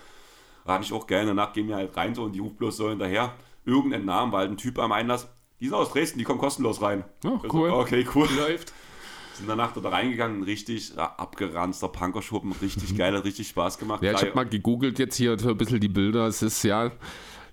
Fand 0.64 0.84
ich 0.84 0.92
auch 0.92 1.06
geil. 1.06 1.24
Danach 1.24 1.54
gehen 1.54 1.66
wir 1.68 1.76
halt 1.76 1.96
rein 1.96 2.14
so 2.14 2.24
und 2.24 2.32
die 2.32 2.40
ruft 2.40 2.58
bloß 2.58 2.76
so 2.76 2.90
hinterher. 2.90 3.32
Irgendein 3.64 4.04
Namen, 4.04 4.32
halt 4.32 4.50
ein 4.50 4.56
Typ 4.58 4.78
am 4.78 4.92
Einlass. 4.92 5.28
Die 5.60 5.66
sind 5.66 5.74
aus 5.74 5.90
Dresden, 5.92 6.18
die 6.18 6.24
kommen 6.24 6.38
kostenlos 6.38 6.80
rein. 6.82 7.04
Oh, 7.24 7.38
cool. 7.52 7.70
So, 7.70 7.76
okay, 7.76 8.06
cool. 8.14 8.28
Läuft. 8.36 8.72
Sind 9.34 9.48
danach 9.48 9.72
da 9.72 9.88
reingegangen, 9.88 10.42
richtig 10.42 10.94
ja, 10.96 11.14
abgeranzter 11.16 11.88
Punkerschuppen, 11.88 12.52
richtig 12.60 12.96
geil, 12.96 13.16
hat 13.16 13.24
richtig 13.24 13.48
Spaß 13.48 13.78
gemacht. 13.78 14.02
Ja, 14.02 14.12
ich 14.12 14.20
habe 14.20 14.34
mal 14.34 14.48
gegoogelt 14.48 14.98
jetzt 14.98 15.16
hier 15.16 15.38
so 15.38 15.50
ein 15.50 15.56
bisschen 15.56 15.80
die 15.80 15.88
Bilder. 15.88 16.26
Es 16.26 16.42
ist 16.42 16.62
ja, 16.64 16.90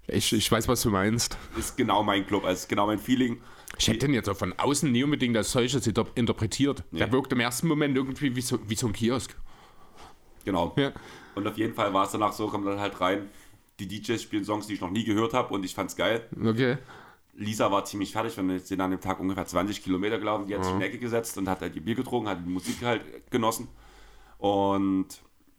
ich, 0.08 0.34
ich 0.34 0.52
weiß, 0.52 0.68
was 0.68 0.82
du 0.82 0.89
meinst. 0.89 1.38
ist 1.58 1.78
genau 1.78 2.02
mein 2.04 2.26
Club, 2.26 2.44
also 2.44 2.54
ist 2.60 2.70
genau 2.70 2.88
mein 2.88 2.98
Feeling. 3.00 3.39
Ich 3.78 3.88
hätte 3.88 4.00
den 4.08 4.13
jetzt 4.13 4.30
auch 4.30 4.38
von 4.38 4.54
außen 4.58 4.91
nie 4.91 5.04
unbedingt 5.04 5.36
als 5.38 5.52
solches 5.52 5.86
inter- 5.86 6.08
interpretiert. 6.15 6.84
Der 6.91 7.12
wirkt 7.12 7.34
im 7.34 7.39
ersten 7.39 7.68
Moment 7.68 7.96
irgendwie 7.98 8.36
wie 8.36 8.41
so, 8.41 8.58
wie 8.68 8.76
so 8.76 8.88
ein 8.88 8.94
Kiosk. 8.94 9.36
Genau. 10.46 10.74
Ja. 10.78 10.91
Und 11.36 11.46
auf 11.48 11.58
jeden 11.58 11.74
Fall 11.74 11.94
war 11.94 12.06
es 12.06 12.12
danach 12.12 12.34
so, 12.34 12.48
kommt 12.48 12.65
dann 12.65 12.80
halt 12.80 13.00
rein. 13.02 13.30
Die 13.80 13.88
DJs 13.88 14.22
spielen 14.22 14.46
Songs, 14.46 14.68
die 14.68 14.76
ich 14.76 14.82
noch 14.82 14.91
nie 14.91 15.04
gehört 15.04 15.34
habe 15.34 15.54
und 15.54 15.65
ich 15.65 15.74
fand's 15.76 15.96
geil. 15.96 16.28
Okay. 16.44 16.78
Lisa 17.36 17.69
war 17.71 17.84
ziemlich 17.84 18.12
fertig, 18.12 18.38
wir 18.38 18.60
sind 18.60 18.82
an 18.82 18.91
dem 18.91 19.02
Tag 19.02 19.19
ungefähr 19.19 19.45
20 19.45 19.84
Kilometer 19.84 20.17
gelaufen, 20.17 20.48
die 20.48 20.56
hat 20.56 20.63
sich 20.63 20.74
in 20.74 20.80
die 20.80 20.86
Ecke 20.86 21.00
gesetzt 21.00 21.38
und 21.38 21.50
hat 21.50 21.62
halt 21.62 21.76
ihr 21.76 21.84
Bier 21.84 21.95
getrunken, 21.95 22.30
hat 22.30 22.39
die 22.45 22.50
Musik 22.50 22.82
halt 22.82 23.30
genossen. 23.30 23.67
Und 24.38 25.08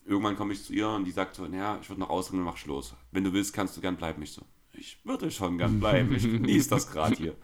irgendwann 0.07 0.37
komme 0.37 0.55
ich 0.55 0.65
zu 0.65 0.73
ihr 0.73 0.89
und 0.89 1.05
die 1.05 1.11
sagt 1.11 1.37
so, 1.37 1.47
naja, 1.47 1.79
ich 1.81 1.89
würde 1.89 2.01
noch 2.01 2.11
ausringen 2.11 2.47
und 2.47 2.51
mach 2.51 2.57
Schluss. 2.57 2.95
Wenn 3.13 3.25
du 3.25 3.33
willst, 3.33 3.53
kannst 3.53 3.77
du 3.77 3.81
gern 3.81 3.97
bleiben. 3.97 4.23
Ich 4.23 4.33
so, 4.33 4.43
ich 4.73 4.99
würde 5.05 5.31
schon 5.31 5.59
gern 5.59 5.79
bleiben, 5.81 6.15
ich 6.15 6.23
genieße 6.23 6.71
das 6.71 6.91
gerade 6.91 7.15
hier. 7.15 7.37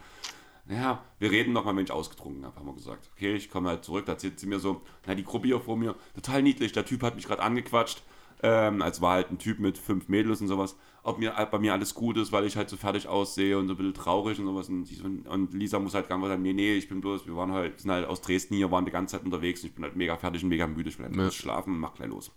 Naja, 0.65 1.05
wir 1.19 1.31
reden 1.31 1.53
noch 1.53 1.65
mal, 1.65 1.75
wenn 1.77 1.85
ich 1.85 1.91
ausgetrunken 1.91 2.45
habe, 2.47 2.57
haben 2.57 2.67
wir 2.67 2.75
gesagt. 2.75 3.11
Okay, 3.15 3.35
ich 3.35 3.51
komme 3.51 3.69
halt 3.69 3.85
zurück, 3.85 4.07
da 4.07 4.13
erzählt 4.13 4.39
sie 4.39 4.47
mir 4.47 4.61
so, 4.61 4.83
na, 5.07 5.15
die 5.15 5.25
Gruppe 5.25 5.49
hier 5.49 5.61
vor 5.61 5.77
mir, 5.77 5.97
total 6.15 6.43
niedlich, 6.43 6.73
der 6.73 6.87
Typ 6.87 7.03
hat 7.03 7.17
mich 7.17 7.27
gerade 7.27 7.43
angequatscht, 7.43 8.03
ähm, 8.45 8.81
als 8.81 9.01
war 9.01 9.15
halt 9.15 9.31
ein 9.31 9.39
Typ 9.39 9.59
mit 9.59 9.77
fünf 9.77 10.09
Mädels 10.09 10.41
und 10.41 10.49
sowas, 10.49 10.77
ob 11.05 11.19
mir 11.19 11.33
bei 11.51 11.59
mir 11.59 11.73
alles 11.73 11.95
gut 11.95 12.17
ist, 12.17 12.31
weil 12.31 12.47
ich 12.47 12.57
halt 12.57 12.69
so 12.69 12.77
fertig 12.77 13.09
aussehe 13.09 13.59
und 13.59 13.67
so 13.67 13.75
ein 13.75 13.77
bisschen 13.77 13.95
traurig 13.95 14.39
und 14.39 14.47
sowas. 14.47 14.69
Und, 14.69 14.87
so, 14.87 15.05
und 15.05 15.53
Lisa 15.53 15.79
muss 15.79 15.95
halt 15.95 16.09
ganz 16.09 16.25
sagen, 16.25 16.43
nee, 16.43 16.53
nee, 16.53 16.75
ich 16.75 16.89
bin 16.89 17.01
bloß, 17.01 17.27
wir 17.27 17.37
waren 17.37 17.53
halt, 17.53 17.81
sind 17.81 17.91
halt 17.91 18.07
aus 18.07 18.21
Dresden 18.21 18.55
hier, 18.55 18.71
waren 18.71 18.85
die 18.85 18.93
ganze 18.93 19.17
Zeit 19.17 19.25
unterwegs 19.25 19.63
und 19.63 19.71
ich 19.71 19.75
bin 19.75 19.85
halt 19.85 19.97
mega 19.97 20.17
fertig 20.17 20.43
und 20.45 20.49
mega 20.51 20.67
müde, 20.67 20.89
ich 20.91 20.99
will 20.99 21.07
halt 21.07 21.17
Ja. 21.17 21.31
schlafen 21.31 21.75
und 21.75 21.81
mach 21.81 21.95
gleich 21.95 22.09
los. 22.09 22.31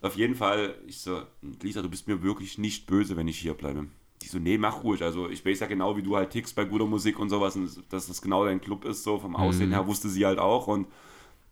Auf 0.00 0.16
jeden 0.16 0.34
Fall, 0.34 0.74
ich 0.86 1.00
so, 1.00 1.22
Lisa, 1.62 1.82
du 1.82 1.88
bist 1.90 2.08
mir 2.08 2.22
wirklich 2.22 2.58
nicht 2.58 2.86
böse, 2.86 3.16
wenn 3.16 3.28
ich 3.28 3.38
hier 3.38 3.54
bleibe. 3.54 3.86
Die 4.22 4.28
so, 4.28 4.38
nee, 4.38 4.56
mach 4.56 4.82
ruhig. 4.82 5.02
Also 5.02 5.28
ich 5.28 5.44
weiß 5.44 5.60
ja 5.60 5.66
genau, 5.66 5.96
wie 5.96 6.02
du 6.02 6.16
halt 6.16 6.30
tickst 6.30 6.56
bei 6.56 6.64
guter 6.64 6.86
Musik 6.86 7.18
und 7.18 7.28
sowas 7.28 7.56
und 7.56 7.92
dass 7.92 8.06
das 8.06 8.22
genau 8.22 8.44
dein 8.44 8.60
Club 8.60 8.84
ist, 8.86 9.04
so 9.04 9.18
vom 9.18 9.36
Aussehen 9.36 9.70
her 9.72 9.86
wusste 9.86 10.08
sie 10.08 10.24
halt 10.24 10.38
auch 10.38 10.66
und 10.68 10.86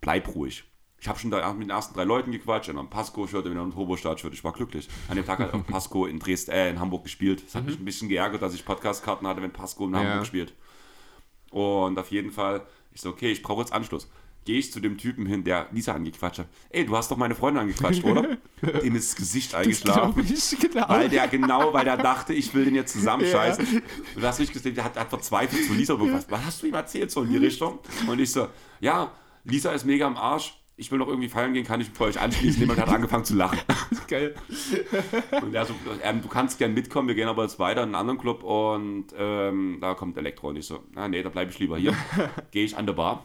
bleib 0.01 0.35
ruhig. 0.35 0.65
Ich 1.05 1.09
habe 1.11 1.19
schon 1.19 1.31
da 1.31 1.53
mit 1.53 1.65
den 1.65 1.71
ersten 1.71 1.93
drei 1.93 2.05
Leuten 2.05 2.33
gequatscht, 2.33 2.71
in 2.71 2.79
einem 2.79 2.89
Pasco-Shirt, 2.89 3.45
in 3.45 3.53
einem 3.59 3.75
Turbo-Start-Shirt. 3.75 4.33
Ich 4.33 4.43
war 4.43 4.55
glücklich. 4.55 4.89
An 5.11 5.17
dem 5.17 5.27
Tag 5.27 5.39
hat 5.39 5.53
auch 5.53 5.67
Pasco 5.67 6.07
in 6.07 6.19
Dresden, 6.19 6.53
äh, 6.53 6.71
in 6.71 6.81
Hamburg 6.81 7.03
gespielt. 7.05 7.45
Das 7.45 7.57
hat 7.57 7.67
mich 7.67 7.79
ein 7.79 7.85
bisschen 7.85 8.09
geärgert, 8.09 8.41
dass 8.41 8.55
ich 8.55 8.65
Podcast-Karten 8.65 9.27
hatte, 9.27 9.43
wenn 9.43 9.53
Pasco 9.53 9.87
in 9.87 9.95
Hamburg 9.95 10.15
Ja. 10.15 10.25
spielt. 10.25 10.55
Und 11.51 11.99
auf 11.99 12.11
jeden 12.11 12.31
Fall, 12.31 12.63
ich 12.95 13.03
so, 13.03 13.11
okay, 13.11 13.31
ich 13.31 13.43
brauche 13.43 13.61
jetzt 13.61 13.75
Anschluss. 13.75 14.09
Gehe 14.47 14.59
ich 14.59 14.73
zu 14.73 14.81
dem 14.81 14.97
Typen 14.97 15.27
hin, 15.27 15.45
der 15.45 15.67
Lisa 15.73 15.93
angequatscht 15.93 16.39
hat. 16.39 16.49
Ey, 16.71 16.87
du 16.87 16.97
hast 16.97 17.11
doch 17.11 17.19
meine 17.19 17.35
Freundin 17.35 17.61
angequatscht, 17.65 18.03
oder? 18.03 18.39
Dem 18.83 18.97
ist 18.97 19.11
das 19.11 19.17
Gesicht 19.17 19.55
eingeschlafen. 19.55 20.27
ich, 20.27 20.59
genau. 20.59 20.89
Weil 20.89 21.11
der 21.11 21.29
genau, 21.29 21.75
weil 21.75 21.85
der 21.85 21.99
dachte, 21.99 22.33
ich 22.33 22.55
will 22.55 22.65
den 22.65 22.77
jetzt 22.77 22.95
zusammenscheißen. 22.95 23.67
Und 24.15 24.23
du 24.23 24.27
hast 24.27 24.39
nicht 24.41 24.55
gesehen, 24.55 24.75
der 24.75 24.85
hat, 24.85 24.99
hat 24.99 25.11
verzweifelt 25.11 25.67
zu 25.67 25.75
Lisa 25.75 25.97
gesagt, 25.97 26.31
was 26.31 26.45
hast 26.47 26.63
du 26.63 26.67
ihm 26.69 26.75
erzählt 26.75 27.11
so 27.11 27.25
in 27.25 27.29
die 27.31 27.37
Richtung? 27.37 27.79
Und 28.07 28.19
ich 28.21 28.33
so, 28.33 28.49
ja, 28.81 29.13
Lisa 29.45 29.71
ist 29.73 29.85
mega 29.85 30.07
am 30.07 30.17
Arsch. 30.17 30.64
Ich 30.77 30.91
will 30.91 30.99
noch 30.99 31.07
irgendwie 31.07 31.29
feiern 31.29 31.53
gehen, 31.53 31.65
kann 31.65 31.81
ich 31.81 31.93
bei 31.93 32.07
euch 32.07 32.19
anschließen? 32.19 32.61
Jemand 32.61 32.81
hat 32.81 32.89
angefangen 32.95 33.25
zu 33.25 33.37
lachen. 33.37 33.61
Geil. 34.09 34.35
Und 35.41 35.55
er 35.55 35.67
so, 35.67 35.75
ähm, 36.03 36.21
du 36.21 36.29
kannst 36.29 36.59
gern 36.59 36.75
mitkommen, 36.75 37.07
wir 37.07 37.15
gehen 37.15 37.29
aber 37.29 37.45
jetzt 37.45 37.61
weiter 37.61 37.83
in 37.83 37.91
einen 37.91 37.95
anderen 37.95 38.19
Club 38.19 38.43
und 38.43 39.07
ähm, 39.17 39.79
da 39.81 39.95
kommt 39.95 40.17
Elektro. 40.17 40.49
Und 40.49 40.57
ich 40.57 40.67
so, 40.67 40.83
na 40.93 41.07
nee, 41.07 41.23
da 41.23 41.29
bleibe 41.29 41.53
ich 41.53 41.59
lieber 41.61 41.79
hier. 41.79 41.95
Gehe 42.51 42.65
ich 42.65 42.77
an 42.77 42.87
der 42.87 42.95
Bar 42.95 43.25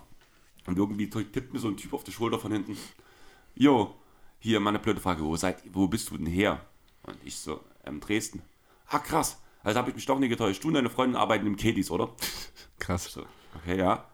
und 0.68 0.78
irgendwie 0.78 1.10
tippt 1.10 1.52
mir 1.52 1.60
so 1.60 1.68
ein 1.68 1.78
Typ 1.78 1.94
auf 1.94 2.04
die 2.04 2.12
Schulter 2.12 2.38
von 2.38 2.52
hinten. 2.52 2.78
Jo, 3.56 3.96
hier 4.38 4.60
mal 4.60 4.70
eine 4.70 4.80
blöde 4.80 5.02
Frage, 5.02 5.24
wo, 5.24 5.36
seid, 5.36 5.64
wo 5.74 5.88
bist 5.88 6.12
du 6.12 6.18
denn 6.18 6.28
her? 6.28 6.64
Und 7.04 7.18
ich 7.26 7.36
so, 7.36 7.62
ähm, 7.86 8.00
Dresden. 8.00 8.44
Ah, 8.88 9.00
krass. 9.00 9.42
Also 9.64 9.80
habe 9.80 9.90
ich 9.90 9.96
mich 9.96 10.06
doch 10.06 10.20
nicht 10.20 10.30
getäuscht. 10.30 10.64
Du 10.64 10.68
und 10.68 10.76
deine 10.76 10.90
Freundin 10.90 11.16
arbeiten 11.16 11.48
im 11.48 11.56
Kedis, 11.56 11.92
oder? 11.92 12.16
Krass. 12.78 13.12
So, 13.12 13.26
okay, 13.56 13.78
ja. 13.78 14.06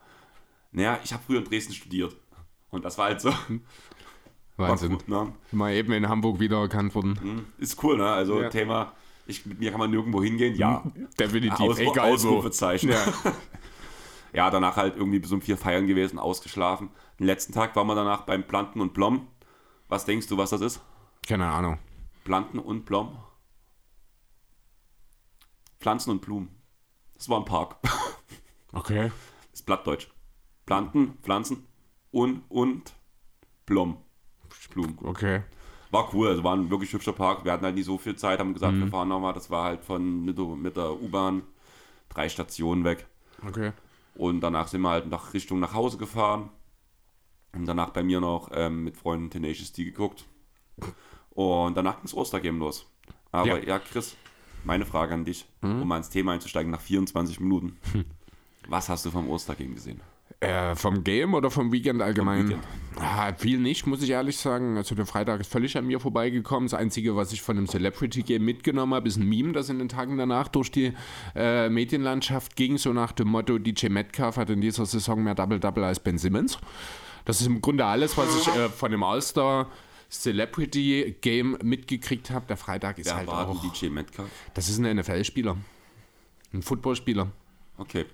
Naja, 0.71 1.00
ich 1.04 1.13
habe 1.13 1.24
früher 1.26 1.39
in 1.39 1.45
Dresden 1.45 1.74
studiert. 1.74 2.15
Und 2.75 2.83
das 2.85 2.97
war 2.97 3.05
halt 3.05 3.21
so. 3.21 3.29
War 4.57 4.69
Wahnsinn. 4.69 4.93
cool, 4.93 4.99
ne? 5.25 5.33
Mal 5.51 5.73
eben 5.73 5.91
in 5.93 6.07
Hamburg 6.07 6.39
wieder 6.39 6.59
erkannt 6.59 6.93
worden. 6.93 7.45
Ist 7.57 7.81
cool, 7.83 7.97
ne? 7.97 8.07
Also 8.07 8.41
Ja. 8.41 8.49
Thema, 8.49 8.91
ich, 9.27 9.45
mit 9.45 9.59
mir 9.59 9.71
kann 9.71 9.79
man 9.79 9.91
nirgendwo 9.91 10.21
hingehen, 10.21 10.55
ja. 10.55 10.83
Definitiv. 11.19 11.59
Aus, 11.59 11.79
Egal. 11.79 12.11
Ausrufezeichen. 12.11 12.89
Ja. 12.91 13.03
Ja, 14.33 14.49
danach 14.49 14.75
halt 14.75 14.97
irgendwie 14.97 15.19
bis 15.19 15.31
um 15.31 15.41
vier 15.41 15.55
feiern 15.57 15.88
gewesen, 15.88 16.19
ausgeschlafen. 16.19 16.89
Den 17.21 17.25
letzten 17.25 17.53
Tag 17.53 17.73
waren 17.77 17.88
wir 17.88 17.95
danach 17.95 18.23
beim 18.23 18.45
Planten 18.45 18.81
und 18.81 18.93
Blom. 18.93 19.27
Was 19.88 20.03
denkst 20.03 20.27
du, 20.27 20.38
was 20.38 20.49
das 20.49 20.59
ist? 20.59 20.81
Keine 21.25 21.45
Ahnung. 21.49 21.77
Planten 22.25 22.59
und 22.59 22.83
Blom? 22.83 23.17
Pflanzen 25.79 26.09
und 26.11 26.19
Blumen. 26.21 26.49
Das 27.13 27.29
war 27.29 27.39
ein 27.39 27.45
Park. 27.45 27.77
Okay. 28.73 29.09
Das 29.51 29.61
ist 29.61 29.65
Blattdeutsch. 29.65 30.09
Planten, 30.65 31.17
Pflanzen 31.21 31.65
und, 32.15 32.43
und 32.49 32.93
Blom. 33.65 33.97
Blumen. 34.73 34.97
Okay. 35.04 35.41
War 35.91 36.13
cool, 36.13 36.30
also 36.30 36.43
war 36.43 36.56
ein 36.56 36.69
wirklich 36.69 36.93
hübscher 36.93 37.12
Park. 37.13 37.43
Wir 37.45 37.51
hatten 37.51 37.65
halt 37.65 37.75
nie 37.75 37.84
so 37.84 37.97
viel 37.97 38.15
Zeit, 38.15 38.39
haben 38.39 38.54
gesagt, 38.54 38.73
Mhm. 38.73 38.82
wir 38.82 38.88
fahren 38.88 39.10
nochmal. 39.10 39.34
Das 39.34 39.49
war 39.49 39.63
halt 39.65 39.84
von 39.84 40.23
mit 40.23 40.38
der, 40.38 40.45
mit 40.45 40.78
der 40.78 40.93
U-Bahn 41.01 41.43
drei 42.10 42.30
Stationen 42.30 42.84
weg. 42.86 43.06
Okay. 43.45 43.71
Und 44.15 44.39
danach 44.41 44.67
sind 44.69 44.82
wir 44.82 44.89
halt 44.89 45.08
nach 45.08 45.34
Richtung 45.34 45.60
nach 45.60 45.73
Hause 45.73 45.97
gefahren. 45.97 46.49
Und 47.54 47.65
danach 47.65 47.89
bei 47.89 48.01
mir 48.04 48.21
noch 48.21 48.49
ähm, 48.54 48.84
mit 48.86 48.95
Freunden 48.97 49.30
Tenacious 49.30 49.73
D 49.73 49.84
geguckt. 49.84 50.25
Und 51.32 51.75
danach 51.75 51.95
ging 51.95 52.04
das 52.04 52.13
Ostergame 52.13 52.60
los. 52.60 52.86
Aber 53.32 53.47
Ja. 53.47 53.58
ja. 53.58 53.80
Chris, 53.80 54.15
meine 54.63 54.86
Frage 54.86 55.13
an 55.13 55.25
dich, 55.25 55.45
um 55.62 55.86
mal 55.88 55.97
ins 55.97 56.10
Thema 56.10 56.32
einzusteigen, 56.34 56.71
nach 56.71 56.82
24 56.82 57.39
Minuten. 57.41 57.78
Was 58.69 58.88
hast 58.89 59.06
du 59.06 59.12
vom 59.12 59.30
Ostergame 59.30 59.73
gesehen? 59.75 59.99
Äh, 60.45 60.75
vom 60.75 61.03
Game 61.03 61.34
oder 61.34 61.49
vom 61.49 61.71
Weekend 61.71 62.01
allgemein? 62.01 62.49
Weekend. 62.49 62.63
Ah, 62.97 63.34
viel 63.34 63.60
nicht, 63.60 63.88
muss 63.88 64.01
ich 64.01 64.12
ehrlich 64.12 64.38
sagen. 64.38 64.77
Also 64.77 64.95
der 64.95 65.05
Freitag 65.05 65.41
ist 65.41 65.51
völlig 65.51 65.77
an 65.77 65.86
mir 65.86 65.99
vorbeigekommen. 65.99 66.69
Das 66.69 66.79
Einzige, 66.79 67.15
was 67.15 67.34
ich 67.34 67.41
von 67.41 67.58
dem 67.58 67.67
Celebrity 67.67 68.23
Game 68.23 68.45
mitgenommen 68.45 68.93
habe, 68.93 69.08
ist 69.08 69.17
ein 69.17 69.27
Meme, 69.27 69.51
das 69.51 69.69
in 69.69 69.79
den 69.79 69.89
Tagen 69.89 70.17
danach 70.17 70.47
durch 70.47 70.71
die 70.71 70.93
äh, 71.36 71.67
Medienlandschaft 71.69 72.55
ging, 72.55 72.77
so 72.77 72.93
nach 72.93 73.12
dem 73.12 73.27
Motto, 73.27 73.58
DJ 73.58 73.89
Metcalf 73.89 74.38
hat 74.38 74.49
in 74.49 74.62
dieser 74.62 74.86
Saison 74.86 75.23
mehr 75.23 75.36
Double-Double 75.36 75.84
als 75.84 75.99
Ben 75.99 76.17
Simmons. 76.17 76.58
Das 77.25 77.41
ist 77.41 77.47
im 77.47 77.60
Grunde 77.60 77.86
alles, 77.86 78.17
was 78.17 78.34
ich 78.39 78.47
äh, 78.55 78.69
von 78.69 78.91
dem 78.91 79.03
All-Star 79.03 79.67
Celebrity 80.10 81.15
Game 81.19 81.58
mitgekriegt 81.63 82.29
habe. 82.29 82.45
Der 82.47 82.58
Freitag 82.58 82.99
ist 82.99 83.08
Wer 83.08 83.17
halt 83.17 83.29
auch... 83.29 83.62
DJ 83.62 83.88
Metcalf? 83.88 84.29
Das 84.53 84.69
ist 84.69 84.77
ein 84.77 84.95
NFL-Spieler. 84.95 85.58
Ein 86.53 86.62
Footballspieler. 86.62 87.29
Okay. 87.77 88.05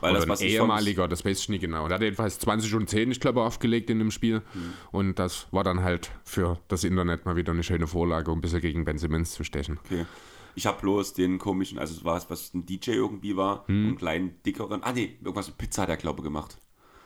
Weil 0.00 0.10
Oder 0.12 0.20
das, 0.20 0.28
was 0.28 0.40
ein 0.42 0.48
ehemaliger, 0.48 1.08
das 1.08 1.24
weiß 1.24 1.40
ich 1.40 1.48
nicht 1.48 1.60
genau. 1.62 1.88
Der 1.88 1.94
hat 1.96 2.02
jedenfalls 2.02 2.38
20 2.38 2.74
und 2.74 2.88
10, 2.90 3.10
ich 3.10 3.20
glaube, 3.20 3.42
aufgelegt 3.42 3.88
in 3.90 3.98
dem 3.98 4.10
Spiel. 4.10 4.42
Mhm. 4.54 4.72
Und 4.92 5.18
das 5.18 5.46
war 5.52 5.64
dann 5.64 5.82
halt 5.82 6.10
für 6.24 6.58
das 6.68 6.84
Internet 6.84 7.24
mal 7.24 7.36
wieder 7.36 7.52
eine 7.52 7.62
schöne 7.62 7.86
Vorlage, 7.86 8.30
um 8.30 8.38
ein 8.38 8.40
bisschen 8.42 8.60
gegen 8.60 8.84
Ben 8.84 8.98
Simmons 8.98 9.32
zu 9.32 9.42
stechen. 9.44 9.78
Okay. 9.84 10.04
Ich 10.54 10.66
habe 10.66 10.80
bloß 10.80 11.12
den 11.14 11.38
komischen, 11.38 11.78
also 11.78 11.94
es 11.94 12.04
war 12.04 12.16
es, 12.16 12.28
was 12.30 12.52
ein 12.54 12.64
DJ 12.66 12.92
irgendwie 12.92 13.36
war, 13.36 13.64
Hm. 13.68 13.86
einen 13.88 13.96
kleinen, 13.96 14.42
dickeren, 14.44 14.82
ah 14.82 14.92
nee, 14.92 15.16
irgendwas 15.20 15.48
mit 15.48 15.58
Pizza 15.58 15.82
hat 15.82 15.88
er, 15.90 15.96
glaube 15.98 16.20
ich, 16.20 16.24
gemacht. 16.24 16.56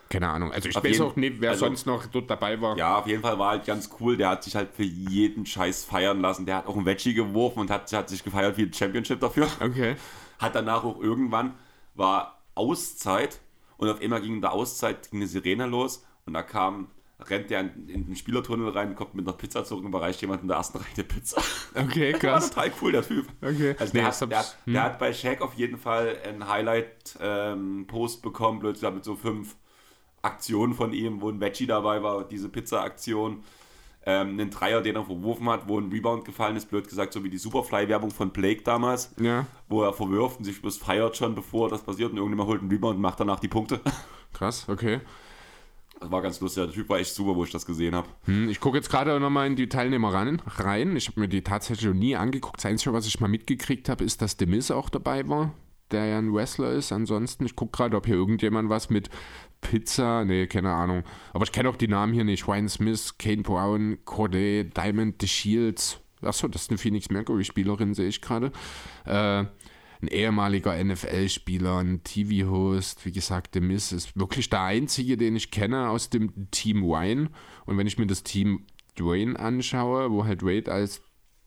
Keine 0.08 0.28
Ahnung. 0.28 0.50
Also 0.52 0.68
ich 0.68 0.76
Auf 0.76 0.82
weiß 0.82 0.90
jeden- 0.98 1.02
auch 1.04 1.14
nicht, 1.16 1.36
wer 1.40 1.50
also- 1.50 1.66
sonst 1.66 1.86
noch 1.86 2.04
dort 2.06 2.28
dabei 2.28 2.60
war. 2.60 2.76
Ja, 2.76 2.98
auf 2.98 3.06
jeden 3.06 3.22
Fall 3.22 3.38
war 3.38 3.50
halt 3.50 3.64
ganz 3.66 3.88
cool. 4.00 4.16
Der 4.16 4.30
hat 4.30 4.42
sich 4.42 4.56
halt 4.56 4.70
für 4.74 4.82
jeden 4.82 5.46
Scheiß 5.46 5.84
feiern 5.84 6.20
lassen. 6.20 6.46
Der 6.46 6.56
hat 6.56 6.66
auch 6.66 6.76
ein 6.76 6.84
Veggie 6.84 7.14
geworfen 7.14 7.60
und 7.60 7.70
hat, 7.70 7.92
hat 7.92 8.08
sich 8.08 8.24
gefeiert 8.24 8.56
wie 8.56 8.62
ein 8.62 8.72
Championship 8.72 9.20
dafür. 9.20 9.46
Okay. 9.60 9.94
Hat 10.40 10.54
danach 10.56 10.82
auch 10.82 11.00
irgendwann, 11.00 11.54
war 11.94 12.39
Auszeit 12.54 13.40
und 13.76 13.88
auf 13.88 14.00
einmal 14.00 14.20
ging 14.20 14.34
in 14.36 14.40
der 14.40 14.52
Auszeit 14.52 15.10
ging 15.10 15.20
eine 15.20 15.26
Sirene 15.26 15.66
los 15.66 16.04
und 16.26 16.34
da 16.34 16.42
kam, 16.42 16.88
rennt 17.28 17.50
der 17.50 17.60
in, 17.60 17.86
den 18.06 18.16
Spielertunnel 18.16 18.68
rein, 18.70 18.94
kommt 18.94 19.14
mit 19.14 19.26
einer 19.26 19.36
Pizza 19.36 19.64
zurück 19.64 19.82
und 19.84 19.88
überreicht 19.90 20.20
jemand 20.20 20.42
in 20.42 20.48
der 20.48 20.56
ersten 20.58 20.78
Reihe 20.78 20.86
eine 20.94 21.04
Pizza. 21.04 21.42
Okay, 21.74 22.12
War 22.12 22.20
krass. 22.20 22.50
total 22.50 22.72
cool, 22.82 22.92
der 22.92 23.06
Typ. 23.06 23.26
Okay. 23.40 23.74
Also 23.78 23.92
Nee, 23.94 24.00
der, 24.00 24.08
das 24.08 24.20
hat, 24.22 24.30
der, 24.30 24.38
hat, 24.38 24.56
der 24.66 24.82
hat 24.82 24.98
bei 24.98 25.12
Shaq 25.12 25.40
auf 25.40 25.54
jeden 25.54 25.78
Fall 25.78 26.16
einen 26.24 26.48
Highlight-Post 26.48 28.22
bekommen, 28.22 28.60
plötzlich 28.60 28.90
mit 28.92 29.04
so 29.04 29.16
fünf 29.16 29.56
Aktionen 30.22 30.74
von 30.74 30.92
ihm, 30.92 31.20
wo 31.22 31.30
ein 31.30 31.40
Veggie 31.40 31.66
dabei 31.66 32.02
war, 32.02 32.24
diese 32.24 32.48
Pizza-Aktion. 32.48 33.42
Ähm, 34.06 34.30
einen 34.30 34.50
Dreier, 34.50 34.80
den 34.80 34.96
er 34.96 35.04
verworfen 35.04 35.48
hat, 35.50 35.68
wo 35.68 35.78
ein 35.78 35.90
Rebound 35.90 36.24
gefallen 36.24 36.56
ist, 36.56 36.70
blöd 36.70 36.88
gesagt, 36.88 37.12
so 37.12 37.22
wie 37.22 37.28
die 37.28 37.36
Superfly-Werbung 37.36 38.10
von 38.10 38.30
Blake 38.30 38.62
damals, 38.62 39.14
Ja, 39.20 39.46
wo 39.68 39.82
er 39.82 39.92
verwirft 39.92 40.38
und 40.38 40.44
sich 40.44 40.60
bloß 40.62 40.78
feiert 40.78 41.16
schon, 41.18 41.34
bevor 41.34 41.68
das 41.68 41.82
passiert 41.82 42.10
und 42.10 42.16
irgendjemand 42.16 42.48
holt 42.48 42.62
einen 42.62 42.70
Rebound 42.70 42.96
und 42.96 43.02
macht 43.02 43.20
danach 43.20 43.40
die 43.40 43.48
Punkte. 43.48 43.80
krass, 44.32 44.66
okay. 44.68 45.00
Das 46.00 46.10
war 46.10 46.22
ganz 46.22 46.40
lustig, 46.40 46.64
der 46.64 46.72
Typ 46.72 46.88
war 46.88 46.98
echt 46.98 47.14
super, 47.14 47.36
wo 47.36 47.44
ich 47.44 47.50
das 47.50 47.66
gesehen 47.66 47.94
habe. 47.94 48.08
Hm, 48.24 48.48
ich 48.48 48.58
gucke 48.58 48.78
jetzt 48.78 48.88
gerade 48.88 49.20
nochmal 49.20 49.46
in 49.46 49.54
die 49.54 49.68
Teilnehmer 49.68 50.14
ran, 50.14 50.40
rein. 50.46 50.96
Ich 50.96 51.08
habe 51.08 51.20
mir 51.20 51.28
die 51.28 51.42
tatsächlich 51.42 51.86
noch 51.86 51.94
nie 51.94 52.16
angeguckt. 52.16 52.56
Das 52.56 52.64
Einzige, 52.64 52.94
was 52.94 53.06
ich 53.06 53.20
mal 53.20 53.28
mitgekriegt 53.28 53.90
habe, 53.90 54.02
ist, 54.02 54.22
dass 54.22 54.36
The 54.38 54.46
Miz 54.46 54.70
auch 54.70 54.88
dabei 54.88 55.28
war, 55.28 55.52
der 55.90 56.06
ja 56.06 56.18
ein 56.18 56.32
Wrestler 56.32 56.72
ist. 56.72 56.90
Ansonsten, 56.90 57.44
ich 57.44 57.54
gucke 57.54 57.76
gerade, 57.76 57.98
ob 57.98 58.06
hier 58.06 58.14
irgendjemand 58.14 58.70
was 58.70 58.88
mit 58.88 59.10
Pizza, 59.60 60.24
nee, 60.24 60.46
keine 60.46 60.70
Ahnung. 60.70 61.04
Aber 61.32 61.44
ich 61.44 61.52
kenne 61.52 61.68
auch 61.68 61.76
die 61.76 61.88
Namen 61.88 62.12
hier 62.12 62.24
nicht. 62.24 62.48
Ryan 62.48 62.68
Smith, 62.68 63.18
Kane 63.18 63.42
Brown, 63.42 63.98
Corday, 64.04 64.64
Diamond, 64.64 65.16
The 65.20 65.28
Shields. 65.28 66.00
Achso, 66.22 66.48
das 66.48 66.62
ist 66.62 66.70
eine 66.70 66.78
Phoenix 66.78 67.10
Mercury-Spielerin, 67.10 67.94
sehe 67.94 68.08
ich 68.08 68.20
gerade. 68.20 68.52
Äh, 69.06 69.44
ein 70.02 70.08
ehemaliger 70.08 70.82
NFL-Spieler, 70.82 71.78
ein 71.78 72.02
TV-Host, 72.02 73.04
wie 73.04 73.12
gesagt, 73.12 73.50
The 73.54 73.60
Miz 73.60 73.92
ist 73.92 74.18
wirklich 74.18 74.48
der 74.48 74.62
einzige, 74.62 75.16
den 75.16 75.36
ich 75.36 75.50
kenne 75.50 75.90
aus 75.90 76.08
dem 76.08 76.50
Team 76.50 76.82
Wine. 76.82 77.28
Und 77.66 77.76
wenn 77.76 77.86
ich 77.86 77.98
mir 77.98 78.06
das 78.06 78.22
Team 78.22 78.64
Dwayne 78.98 79.38
anschaue, 79.38 80.10
wo 80.10 80.24
halt 80.24 80.42
Wade 80.42 80.72
als 80.72 81.02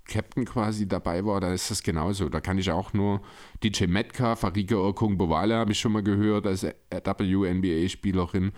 Captain 0.05 0.45
quasi 0.45 0.87
dabei 0.87 1.25
war, 1.25 1.39
dann 1.39 1.53
ist 1.53 1.71
das 1.71 1.83
genauso. 1.83 2.29
Da 2.29 2.41
kann 2.41 2.57
ich 2.57 2.71
auch 2.71 2.93
nur 2.93 3.21
DJ 3.63 3.85
Metcalf, 3.85 4.43
Arika 4.43 4.75
Okung 4.75 5.17
Bowale 5.17 5.55
habe 5.55 5.71
ich 5.71 5.79
schon 5.79 5.93
mal 5.93 6.03
gehört 6.03 6.45
als 6.45 6.63
WNBA-Spielerin. 6.63 8.51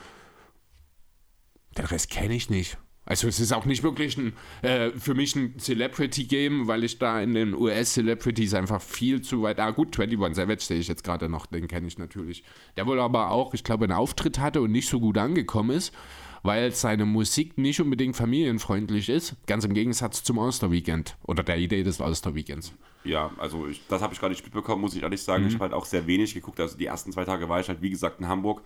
Den 1.78 1.86
Rest 1.86 2.10
kenne 2.10 2.36
ich 2.36 2.50
nicht. 2.50 2.78
Also 3.08 3.28
es 3.28 3.40
ist 3.40 3.54
auch 3.54 3.66
nicht 3.66 3.84
wirklich 3.84 4.18
ein, 4.18 4.34
äh, 4.64 4.90
für 4.92 5.14
mich 5.14 5.36
ein 5.36 5.60
Celebrity-Game, 5.60 6.68
weil 6.68 6.84
ich 6.84 6.98
da 6.98 7.22
in 7.22 7.36
den 7.36 7.54
US-Celebrities 7.54 8.56
einfach 8.56 8.82
viel 8.82 9.22
zu 9.22 9.44
weit... 9.44 9.60
Ah 9.60 9.70
gut, 9.72 10.00
21 10.00 10.36
Savage 10.36 10.62
sehe 10.62 10.80
ich 10.80 10.88
jetzt 10.88 11.04
gerade 11.04 11.30
noch, 11.30 11.46
den 11.46 11.68
kenne 11.68 11.88
ich 11.88 12.00
natürlich. 12.00 12.44
Der 12.78 12.88
wohl 12.88 13.00
aber 13.00 13.30
auch, 13.30 13.54
ich 13.54 13.64
glaube, 13.64 13.86
einen 13.86 13.94
Auftritt 13.94 14.40
hatte 14.40 14.62
und 14.62 14.72
nicht 14.72 14.90
so 14.90 15.00
gut 15.00 15.20
angekommen 15.20 15.70
ist, 15.70 15.94
weil 16.46 16.72
seine 16.72 17.06
Musik 17.06 17.58
nicht 17.58 17.82
unbedingt 17.82 18.16
familienfreundlich 18.16 19.10
ist, 19.10 19.36
ganz 19.48 19.66
im 19.66 19.74
Gegensatz 19.74 20.24
zum 20.24 20.38
Osterweekend 20.38 21.18
oder 21.24 21.44
der 21.44 21.58
Idee 21.58 21.84
des 21.84 22.00
Osterweekends. 22.00 22.74
Ja, 23.04 23.32
also 23.38 23.68
ich, 23.68 23.86
das 23.88 24.02
habe 24.02 24.14
ich 24.14 24.22
gar 24.22 24.30
nicht 24.30 24.44
mitbekommen, 24.44 24.82
muss 24.82 24.96
ich 24.96 25.04
ehrlich 25.04 25.22
sagen. 25.22 25.48
Ich 25.48 25.54
habe 25.54 25.66
halt 25.66 25.74
auch 25.74 25.86
sehr 25.86 26.08
wenig 26.08 26.34
geguckt. 26.34 26.60
Also 26.60 26.78
die 26.78 26.86
ersten 26.86 27.12
zwei 27.12 27.26
Tage 27.26 27.48
war 27.50 27.60
ich 27.60 27.68
halt, 27.70 27.82
wie 27.82 27.90
gesagt, 27.90 28.20
in 28.20 28.28
Hamburg. 28.28 28.62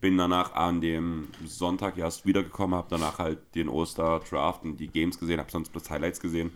Bin 0.00 0.18
danach 0.18 0.54
an 0.54 0.80
dem 0.80 1.28
Sonntag 1.46 1.96
erst 1.96 2.26
wiedergekommen, 2.26 2.76
habe 2.76 2.88
danach 2.90 3.18
halt 3.18 3.38
den 3.54 3.68
Oster-Draft 3.68 4.64
und 4.64 4.78
die 4.78 4.88
Games 4.88 5.16
gesehen, 5.18 5.38
habe 5.38 5.50
sonst 5.50 5.70
bloß 5.70 5.90
Highlights 5.90 6.18
gesehen. 6.18 6.50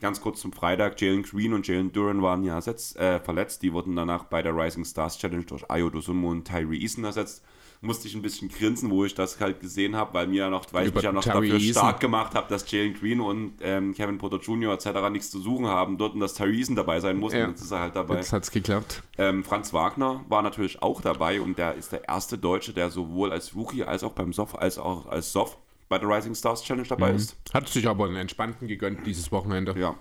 Ganz 0.00 0.20
kurz 0.20 0.40
zum 0.40 0.52
Freitag, 0.52 1.00
Jalen 1.00 1.22
Green 1.22 1.54
und 1.54 1.66
Jalen 1.66 1.90
Duran 1.90 2.20
waren 2.20 2.42
ja 2.44 2.56
ersetzt, 2.56 2.96
äh, 2.96 3.18
verletzt. 3.18 3.62
Die 3.62 3.72
wurden 3.72 3.96
danach 3.96 4.24
bei 4.24 4.42
der 4.42 4.54
Rising 4.54 4.84
Stars 4.84 5.16
Challenge 5.18 5.44
durch 5.44 5.70
Ayo 5.70 5.88
Dosunmu 5.88 6.30
und 6.30 6.44
Tyree 6.44 6.78
Eason 6.78 7.04
ersetzt. 7.04 7.42
Musste 7.84 8.06
ich 8.06 8.14
ein 8.14 8.22
bisschen 8.22 8.48
grinsen, 8.48 8.90
wo 8.90 9.04
ich 9.04 9.12
das 9.12 9.40
halt 9.40 9.58
gesehen 9.58 9.96
habe, 9.96 10.14
weil 10.14 10.28
mir 10.28 10.44
ja 10.44 10.50
noch, 10.50 10.64
weil 10.72 10.84
ich 10.84 10.90
Über 10.90 10.98
mich 10.98 11.04
ja 11.04 11.12
noch 11.12 11.24
Tyree 11.24 11.48
dafür 11.48 11.54
Eason. 11.54 11.82
stark 11.82 11.98
gemacht 11.98 12.34
habe, 12.36 12.48
dass 12.48 12.70
Jalen 12.70 12.94
Green 12.94 13.20
und 13.20 13.54
ähm, 13.60 13.92
Kevin 13.92 14.18
Porter 14.18 14.38
Jr. 14.38 14.72
etc. 14.72 15.10
nichts 15.10 15.32
zu 15.32 15.40
suchen 15.40 15.66
haben 15.66 15.98
dort 15.98 16.14
und 16.14 16.20
dass 16.20 16.34
Tyree 16.34 16.58
Eason 16.58 16.76
dabei 16.76 17.00
sein 17.00 17.16
muss. 17.16 17.32
Ja. 17.32 17.44
Und 17.44 17.50
jetzt 17.50 17.62
ist 17.62 17.72
er 17.72 17.80
halt 17.80 17.96
dabei. 17.96 18.14
Jetzt 18.16 18.32
hat 18.32 18.44
es 18.44 18.52
geklappt. 18.52 19.02
Ähm, 19.18 19.42
Franz 19.42 19.72
Wagner 19.72 20.24
war 20.28 20.42
natürlich 20.42 20.80
auch 20.80 21.00
dabei 21.00 21.40
und 21.40 21.58
der 21.58 21.74
ist 21.74 21.90
der 21.90 22.08
erste 22.08 22.38
Deutsche, 22.38 22.72
der 22.72 22.88
sowohl 22.90 23.32
als 23.32 23.54
Rookie 23.56 23.82
als 23.82 24.04
auch 24.04 24.12
beim 24.12 24.32
Soft 24.32 24.56
als 24.56 24.78
auch 24.78 25.06
als 25.06 25.32
Soft 25.32 25.58
bei 25.88 25.98
der 25.98 26.08
Rising 26.08 26.36
Stars 26.36 26.62
Challenge 26.62 26.86
dabei 26.86 27.10
ist. 27.10 27.36
Hat 27.52 27.68
sich 27.68 27.88
aber 27.88 28.06
einen 28.06 28.16
entspannten 28.16 28.68
gegönnt 28.68 29.04
dieses 29.06 29.32
Wochenende. 29.32 29.74
Ja. 29.76 29.96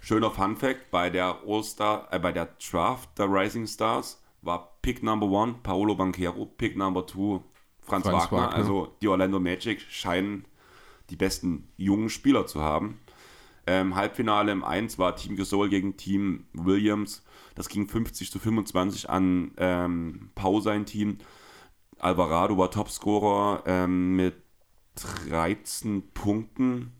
Schöner 0.00 0.30
Fun 0.30 0.56
Fact: 0.56 0.90
Bei 0.90 1.10
der 1.10 1.38
All-Star, 1.46 2.08
äh, 2.10 2.18
bei 2.18 2.32
der 2.32 2.48
Draft 2.70 3.08
der 3.18 3.26
Rising 3.26 3.66
Stars 3.66 4.20
war 4.42 4.67
Pick 4.88 5.02
Number 5.02 5.26
One 5.26 5.56
Paolo 5.62 5.94
Banquero, 5.94 6.46
Pick 6.46 6.74
Number 6.74 7.06
Two 7.06 7.44
Franz, 7.82 8.06
Franz 8.06 8.22
Wagner. 8.22 8.38
Wagner. 8.38 8.54
Also 8.54 8.96
die 9.02 9.08
Orlando 9.08 9.38
Magic 9.38 9.82
scheinen 9.82 10.46
die 11.10 11.16
besten 11.16 11.68
jungen 11.76 12.08
Spieler 12.08 12.46
zu 12.46 12.62
haben. 12.62 12.98
Ähm, 13.66 13.96
Halbfinale 13.96 14.50
im 14.50 14.64
1 14.64 14.98
war 14.98 15.14
Team 15.14 15.36
Gasol 15.36 15.68
gegen 15.68 15.98
Team 15.98 16.46
Williams. 16.54 17.22
Das 17.54 17.68
ging 17.68 17.86
50 17.86 18.32
zu 18.32 18.38
25 18.38 19.10
an 19.10 19.50
ähm, 19.58 20.30
Pau 20.34 20.60
sein 20.60 20.86
Team. 20.86 21.18
Alvarado 21.98 22.56
war 22.56 22.70
Topscorer 22.70 23.64
ähm, 23.66 24.16
mit 24.16 24.36
13 25.28 26.12
Punkten. 26.14 26.94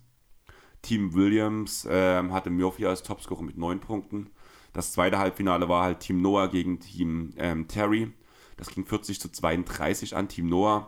Team 0.83 1.15
Williams 1.15 1.89
ähm, 1.91 2.35
hatte 2.35 2.51
Murphy 2.51 2.85
als 2.85 3.03
Topscorer 3.03 3.45
mit 3.45 3.57
9 3.57 3.81
Punkten. 3.81 4.29
Das 4.79 4.93
zweite 4.93 5.19
Halbfinale 5.19 5.69
war 5.69 5.83
halt 5.83 5.99
Team 5.99 6.23
Noah 6.23 6.47
gegen 6.47 6.79
Team 6.79 7.33
ähm, 7.37 7.67
Terry. 7.67 8.13
Das 8.57 8.69
ging 8.69 8.87
40 8.87 9.19
zu 9.19 9.29
32 9.29 10.15
an 10.15 10.29
Team 10.29 10.47
Noah. 10.47 10.87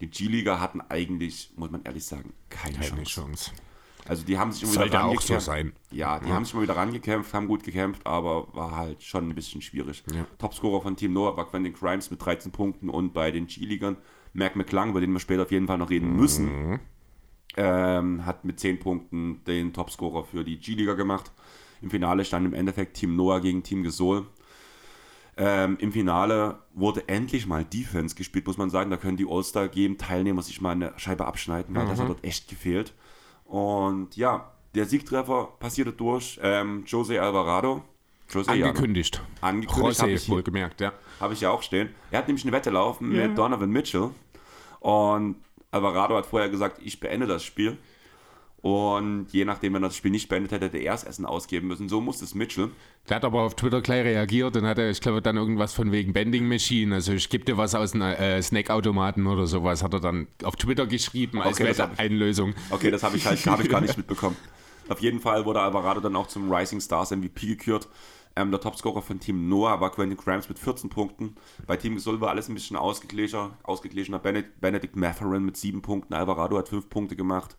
Die 0.00 0.08
G-Liga 0.08 0.60
hatten 0.60 0.80
eigentlich, 0.80 1.50
muss 1.56 1.72
man 1.72 1.82
ehrlich 1.82 2.04
sagen, 2.04 2.34
keine, 2.50 2.78
Keine 2.78 3.02
Chance. 3.02 3.10
Chance. 3.10 3.50
Also 4.06 4.24
die 4.24 4.38
haben 4.38 4.52
sich 4.52 4.62
immer 4.62 4.74
Sollte 4.74 4.90
wieder 4.90 5.06
auch 5.06 5.20
so 5.20 5.40
sein. 5.40 5.72
Ja, 5.90 6.20
die 6.20 6.30
haben 6.30 6.44
sich 6.44 6.54
immer 6.54 6.62
wieder 6.62 6.76
rangekämpft, 6.76 7.34
haben 7.34 7.48
gut 7.48 7.64
gekämpft, 7.64 8.06
aber 8.06 8.46
war 8.54 8.76
halt 8.76 9.02
schon 9.02 9.28
ein 9.28 9.34
bisschen 9.34 9.60
schwierig. 9.60 10.04
Ja. 10.14 10.24
Topscorer 10.38 10.80
von 10.80 10.94
Team 10.94 11.12
Noah 11.12 11.36
war 11.36 11.48
Quentin 11.48 11.72
Grimes 11.72 12.12
mit 12.12 12.24
13 12.24 12.52
Punkten 12.52 12.88
und 12.88 13.12
bei 13.12 13.32
den 13.32 13.48
G-Ligern 13.48 13.96
Mac 14.34 14.54
McClung, 14.54 14.90
über 14.90 15.00
den 15.00 15.12
wir 15.12 15.18
später 15.18 15.42
auf 15.42 15.50
jeden 15.50 15.66
Fall 15.66 15.78
noch 15.78 15.90
reden 15.90 16.14
müssen, 16.14 16.78
ähm, 17.56 18.24
hat 18.24 18.44
mit 18.44 18.60
10 18.60 18.78
Punkten 18.78 19.42
den 19.48 19.72
Topscorer 19.72 20.22
für 20.22 20.44
die 20.44 20.58
G-Liga 20.58 20.94
gemacht. 20.94 21.32
Im 21.82 21.90
Finale 21.90 22.24
stand 22.24 22.46
im 22.46 22.54
Endeffekt 22.54 22.96
Team 22.96 23.16
Noah 23.16 23.40
gegen 23.40 23.62
Team 23.62 23.82
Gesol. 23.82 24.26
Ähm, 25.36 25.76
Im 25.80 25.92
Finale 25.92 26.58
wurde 26.74 27.08
endlich 27.08 27.46
mal 27.46 27.64
Defense 27.64 28.14
gespielt, 28.14 28.46
muss 28.46 28.58
man 28.58 28.68
sagen. 28.70 28.90
Da 28.90 28.96
können 28.98 29.16
die 29.16 29.26
All-Star-Game-Teilnehmer 29.28 30.42
sich 30.42 30.60
mal 30.60 30.72
eine 30.72 30.92
Scheibe 30.98 31.26
abschneiden, 31.26 31.74
weil 31.74 31.86
das 31.86 31.98
hat 32.00 32.08
dort 32.08 32.22
echt 32.24 32.48
gefehlt. 32.48 32.92
Und 33.46 34.14
ja, 34.16 34.52
der 34.74 34.84
Siegtreffer 34.84 35.48
passierte 35.58 35.92
durch 35.92 36.38
ähm, 36.42 36.84
Jose 36.86 37.20
Alvarado. 37.20 37.82
Jose, 38.30 38.54
ja? 38.54 38.66
Angekündigt. 38.66 39.22
Angekündigt 39.40 40.00
habe 40.00 40.10
José, 40.12 40.14
ich, 40.14 40.22
hier- 40.24 40.34
wohlgemerkt, 40.36 40.80
ja. 40.82 40.92
habe 41.20 41.34
ich 41.34 41.40
ja 41.40 41.50
auch 41.50 41.62
stehen. 41.62 41.90
Er 42.10 42.18
hat 42.18 42.28
nämlich 42.28 42.44
eine 42.44 42.52
Wette 42.52 42.70
laufen 42.70 43.14
Ja. 43.14 43.26
mit 43.26 43.36
Donovan 43.36 43.70
Mitchell. 43.70 44.10
Und 44.80 45.36
Alvarado 45.70 46.16
hat 46.16 46.26
vorher 46.26 46.48
gesagt, 46.50 46.78
ich 46.84 47.00
beende 47.00 47.26
das 47.26 47.42
Spiel. 47.44 47.78
Und 48.62 49.26
je 49.32 49.44
nachdem, 49.44 49.74
wenn 49.74 49.82
er 49.82 49.88
das 49.88 49.96
Spiel 49.96 50.12
nicht 50.12 50.28
beendet 50.28 50.52
hätte, 50.52 50.66
hätte 50.66 50.78
er 50.78 50.92
das 50.92 51.02
Essen 51.02 51.26
ausgeben 51.26 51.66
müssen. 51.66 51.88
So 51.88 52.00
musste 52.00 52.24
es 52.24 52.36
Mitchell. 52.36 52.70
Der 53.08 53.16
hat 53.16 53.24
aber 53.24 53.42
auf 53.42 53.56
Twitter 53.56 53.80
gleich 53.80 54.04
reagiert 54.04 54.56
und 54.56 54.64
hat, 54.64 54.78
er, 54.78 54.88
ich 54.88 55.00
glaube, 55.00 55.20
dann 55.20 55.36
irgendwas 55.36 55.74
von 55.74 55.90
wegen 55.90 56.12
Bending 56.12 56.46
Machine, 56.46 56.94
also 56.94 57.12
ich 57.12 57.28
gebe 57.28 57.44
dir 57.44 57.56
was 57.56 57.74
aus 57.74 57.92
einem 57.92 58.02
äh, 58.02 58.40
Snackautomaten 58.40 59.26
oder 59.26 59.48
sowas, 59.48 59.82
hat 59.82 59.94
er 59.94 60.00
dann 60.00 60.28
auf 60.44 60.54
Twitter 60.54 60.86
geschrieben 60.86 61.42
als 61.42 61.60
Okay, 61.60 61.74
Einlösung. 61.96 62.54
Okay, 62.70 62.92
das 62.92 63.02
habe 63.02 63.16
ich 63.16 63.26
halt 63.26 63.44
hab 63.46 63.60
ich 63.60 63.68
gar 63.68 63.80
nicht 63.80 63.96
mitbekommen. 63.98 64.36
Auf 64.88 65.00
jeden 65.00 65.18
Fall 65.18 65.44
wurde 65.44 65.60
Alvarado 65.60 66.00
dann 66.00 66.14
auch 66.14 66.28
zum 66.28 66.52
Rising 66.52 66.80
Stars 66.80 67.10
MVP 67.10 67.46
gekürt. 67.46 67.88
Ähm, 68.36 68.50
der 68.50 68.60
Topscorer 68.60 69.02
von 69.02 69.18
Team 69.18 69.48
Noah 69.48 69.80
war 69.80 69.90
Quentin 69.90 70.16
Grimes 70.16 70.48
mit 70.48 70.58
14 70.58 70.88
Punkten. 70.88 71.34
Bei 71.66 71.76
Team 71.76 71.94
Gesol 71.94 72.20
war 72.20 72.30
alles 72.30 72.48
ein 72.48 72.54
bisschen 72.54 72.76
ausgeglichener. 72.76 73.58
Ausgeglichener 73.62 74.18
Benedict, 74.18 74.60
Benedict 74.60 74.96
Matherin 74.96 75.44
mit 75.44 75.56
7 75.56 75.82
Punkten. 75.82 76.14
Alvarado 76.14 76.56
hat 76.56 76.68
5 76.68 76.88
Punkte 76.88 77.16
gemacht. 77.16 77.56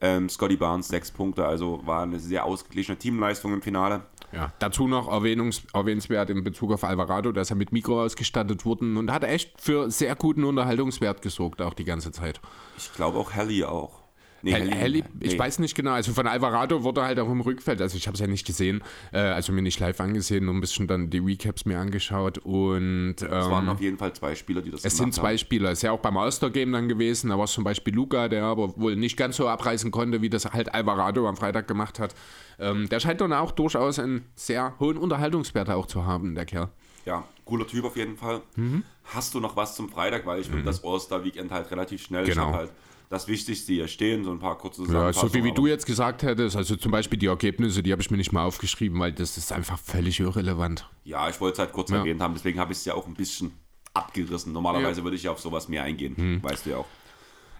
Ähm, 0.00 0.28
Scotty 0.28 0.56
Barnes 0.56 0.88
6 0.88 1.10
Punkte. 1.12 1.46
Also 1.46 1.80
war 1.84 2.02
eine 2.02 2.18
sehr 2.18 2.44
ausgeglichene 2.44 2.98
Teamleistung 2.98 3.52
im 3.52 3.62
Finale. 3.62 4.02
Ja, 4.32 4.52
dazu 4.60 4.86
noch 4.86 5.08
erwähnungs 5.10 5.62
erwähnenswert 5.72 6.30
in 6.30 6.44
Bezug 6.44 6.72
auf 6.72 6.84
Alvarado, 6.84 7.32
dass 7.32 7.50
er 7.50 7.56
mit 7.56 7.72
Mikro 7.72 8.02
ausgestattet 8.02 8.64
wurde 8.64 8.84
und 8.84 9.10
hat 9.10 9.24
echt 9.24 9.60
für 9.60 9.90
sehr 9.90 10.14
guten 10.14 10.44
Unterhaltungswert 10.44 11.20
gesorgt, 11.20 11.60
auch 11.60 11.74
die 11.74 11.84
ganze 11.84 12.12
Zeit. 12.12 12.40
Ich 12.78 12.92
glaube 12.94 13.18
auch 13.18 13.32
Helly 13.32 13.64
auch. 13.64 13.99
Nee, 14.42 14.52
Hell, 14.52 14.70
Helly, 14.70 15.04
ich 15.20 15.38
weiß 15.38 15.58
nicht 15.58 15.74
genau. 15.74 15.92
Also 15.92 16.12
von 16.12 16.26
Alvarado 16.26 16.82
wurde 16.82 17.02
halt 17.02 17.18
auch 17.18 17.30
im 17.30 17.40
Rückfeld. 17.40 17.80
Also 17.82 17.96
ich 17.96 18.06
habe 18.06 18.14
es 18.14 18.20
ja 18.20 18.26
nicht 18.26 18.46
gesehen, 18.46 18.82
äh, 19.12 19.18
also 19.18 19.52
mir 19.52 19.62
nicht 19.62 19.78
live 19.80 20.00
angesehen, 20.00 20.46
nur 20.46 20.54
ein 20.54 20.60
bisschen 20.60 20.86
dann 20.86 21.10
die 21.10 21.18
Recaps 21.18 21.64
mir 21.66 21.78
angeschaut. 21.78 22.38
Und 22.38 23.16
ähm, 23.20 23.32
es 23.32 23.50
waren 23.50 23.68
auf 23.68 23.80
jeden 23.80 23.98
Fall 23.98 24.12
zwei 24.14 24.34
Spieler, 24.34 24.62
die 24.62 24.70
das 24.70 24.84
Es 24.84 24.96
sind 24.96 25.14
zwei 25.14 25.30
haben. 25.30 25.38
Spieler. 25.38 25.70
Es 25.70 25.78
ist 25.78 25.82
ja 25.82 25.92
auch 25.92 26.00
beim 26.00 26.16
All-Star-Game 26.16 26.72
dann 26.72 26.88
gewesen. 26.88 27.30
Da 27.30 27.36
war 27.36 27.44
es 27.44 27.52
zum 27.52 27.64
Beispiel 27.64 27.94
Luca, 27.94 28.28
der 28.28 28.44
aber 28.44 28.76
wohl 28.78 28.96
nicht 28.96 29.16
ganz 29.16 29.36
so 29.36 29.48
abreißen 29.48 29.90
konnte, 29.90 30.22
wie 30.22 30.30
das 30.30 30.46
halt 30.46 30.72
Alvarado 30.74 31.28
am 31.28 31.36
Freitag 31.36 31.68
gemacht 31.68 31.98
hat. 31.98 32.14
Ähm, 32.58 32.88
der 32.88 33.00
scheint 33.00 33.20
dann 33.20 33.32
auch 33.32 33.52
durchaus 33.52 33.98
einen 33.98 34.24
sehr 34.34 34.74
hohen 34.80 34.96
Unterhaltungswert 34.96 35.70
auch 35.70 35.86
zu 35.86 36.06
haben, 36.06 36.34
der 36.34 36.46
Kerl. 36.46 36.68
Ja, 37.04 37.24
cooler 37.44 37.66
Typ 37.66 37.84
auf 37.84 37.96
jeden 37.96 38.16
Fall. 38.16 38.42
Mhm. 38.56 38.84
Hast 39.04 39.34
du 39.34 39.40
noch 39.40 39.56
was 39.56 39.74
zum 39.74 39.88
Freitag? 39.88 40.26
Weil 40.26 40.40
ich 40.40 40.50
mhm. 40.50 40.64
das 40.64 40.84
All-Star-Weekend 40.84 41.50
halt 41.50 41.70
relativ 41.70 42.02
schnell. 42.02 42.24
Genau. 42.24 42.50
Ich 42.50 42.56
halt 42.56 42.70
das 43.10 43.26
Wichtigste 43.26 43.72
hier 43.72 43.88
stehen, 43.88 44.24
so 44.24 44.30
ein 44.30 44.38
paar 44.38 44.56
kurze 44.56 44.82
Sachen. 44.82 44.94
Ja, 44.94 45.12
so 45.12 45.34
wie, 45.34 45.42
wie 45.42 45.52
du 45.52 45.66
jetzt 45.66 45.84
gesagt 45.84 46.22
hättest, 46.22 46.56
also 46.56 46.76
zum 46.76 46.92
Beispiel 46.92 47.18
die 47.18 47.26
Ergebnisse, 47.26 47.82
die 47.82 47.90
habe 47.90 48.00
ich 48.00 48.10
mir 48.10 48.16
nicht 48.16 48.32
mal 48.32 48.44
aufgeschrieben, 48.44 49.00
weil 49.00 49.12
das 49.12 49.36
ist 49.36 49.52
einfach 49.52 49.78
völlig 49.78 50.20
irrelevant. 50.20 50.88
Ja, 51.04 51.28
ich 51.28 51.40
wollte 51.40 51.54
es 51.54 51.58
halt 51.58 51.72
kurz 51.72 51.90
ja. 51.90 51.98
erwähnt 51.98 52.22
haben, 52.22 52.34
deswegen 52.34 52.60
habe 52.60 52.72
ich 52.72 52.78
es 52.78 52.84
ja 52.84 52.94
auch 52.94 53.08
ein 53.08 53.14
bisschen 53.14 53.52
abgerissen. 53.92 54.52
Normalerweise 54.52 55.00
ja. 55.00 55.04
würde 55.04 55.16
ich 55.16 55.24
ja 55.24 55.32
auf 55.32 55.40
sowas 55.40 55.68
mehr 55.68 55.82
eingehen, 55.82 56.16
hm. 56.16 56.42
weißt 56.42 56.66
du 56.66 56.70
ja 56.70 56.76
auch. 56.76 56.86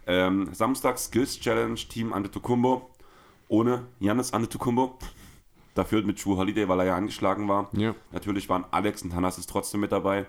Ähm, 0.07 0.49
Samstag 0.53 0.99
Skills 0.99 1.41
Challenge 1.41 1.75
Team 1.75 2.13
Antetokounmpo 2.13 2.89
ohne 3.49 3.87
Janis 3.99 4.33
Antetokounmpo. 4.33 4.99
Dafür 5.75 6.03
mit 6.03 6.21
True 6.21 6.37
Holiday, 6.37 6.69
weil 6.69 6.81
er 6.81 6.87
ja 6.87 6.97
angeschlagen 6.97 7.49
war. 7.49 7.69
Ja. 7.73 7.95
Natürlich 8.13 8.49
waren 8.49 8.65
Alex 8.71 9.03
und 9.03 9.15
Hannas 9.15 9.45
trotzdem 9.47 9.81
mit 9.81 9.91
dabei. 9.91 10.27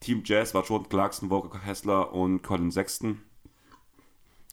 Team 0.00 0.22
Jazz 0.24 0.54
war 0.54 0.64
Jordan 0.64 0.88
Clarkson, 0.88 1.30
Walker 1.30 1.60
Hessler 1.60 2.12
und 2.12 2.42
Colin 2.42 2.70
Sexton. 2.70 3.20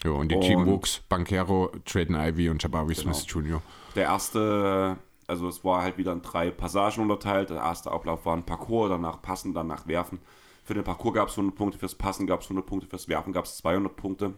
Ja, 0.03 0.11
und 0.11 0.31
die 0.31 0.39
Team 0.39 0.65
Wooks, 0.65 1.01
Bankero, 1.09 1.71
Traden 1.85 2.15
Ivy 2.15 2.49
und 2.49 2.61
Jabari 2.61 2.93
genau. 2.93 3.13
Smith 3.13 3.25
Jr. 3.27 3.61
Der 3.95 4.03
erste, 4.03 4.97
also 5.27 5.47
es 5.47 5.63
war 5.63 5.81
halt 5.81 5.97
wieder 5.97 6.11
in 6.11 6.21
drei 6.21 6.51
Passagen 6.51 7.01
unterteilt. 7.01 7.49
Der 7.49 7.57
erste 7.57 7.91
Ablauf 7.91 8.25
war 8.25 8.35
ein 8.35 8.45
Parcours, 8.45 8.89
danach 8.89 9.21
Passen, 9.21 9.53
danach 9.53 9.87
Werfen. 9.87 10.19
Für 10.63 10.73
den 10.73 10.83
Parcours 10.83 11.15
gab 11.15 11.29
es 11.29 11.37
100 11.37 11.55
Punkte, 11.55 11.77
fürs 11.77 11.95
Passen 11.95 12.27
gab 12.27 12.41
es 12.41 12.47
100 12.47 12.65
Punkte, 12.65 12.87
fürs 12.87 13.07
Werfen 13.07 13.33
gab 13.33 13.45
es 13.45 13.57
200 13.57 13.95
Punkte. 13.95 14.33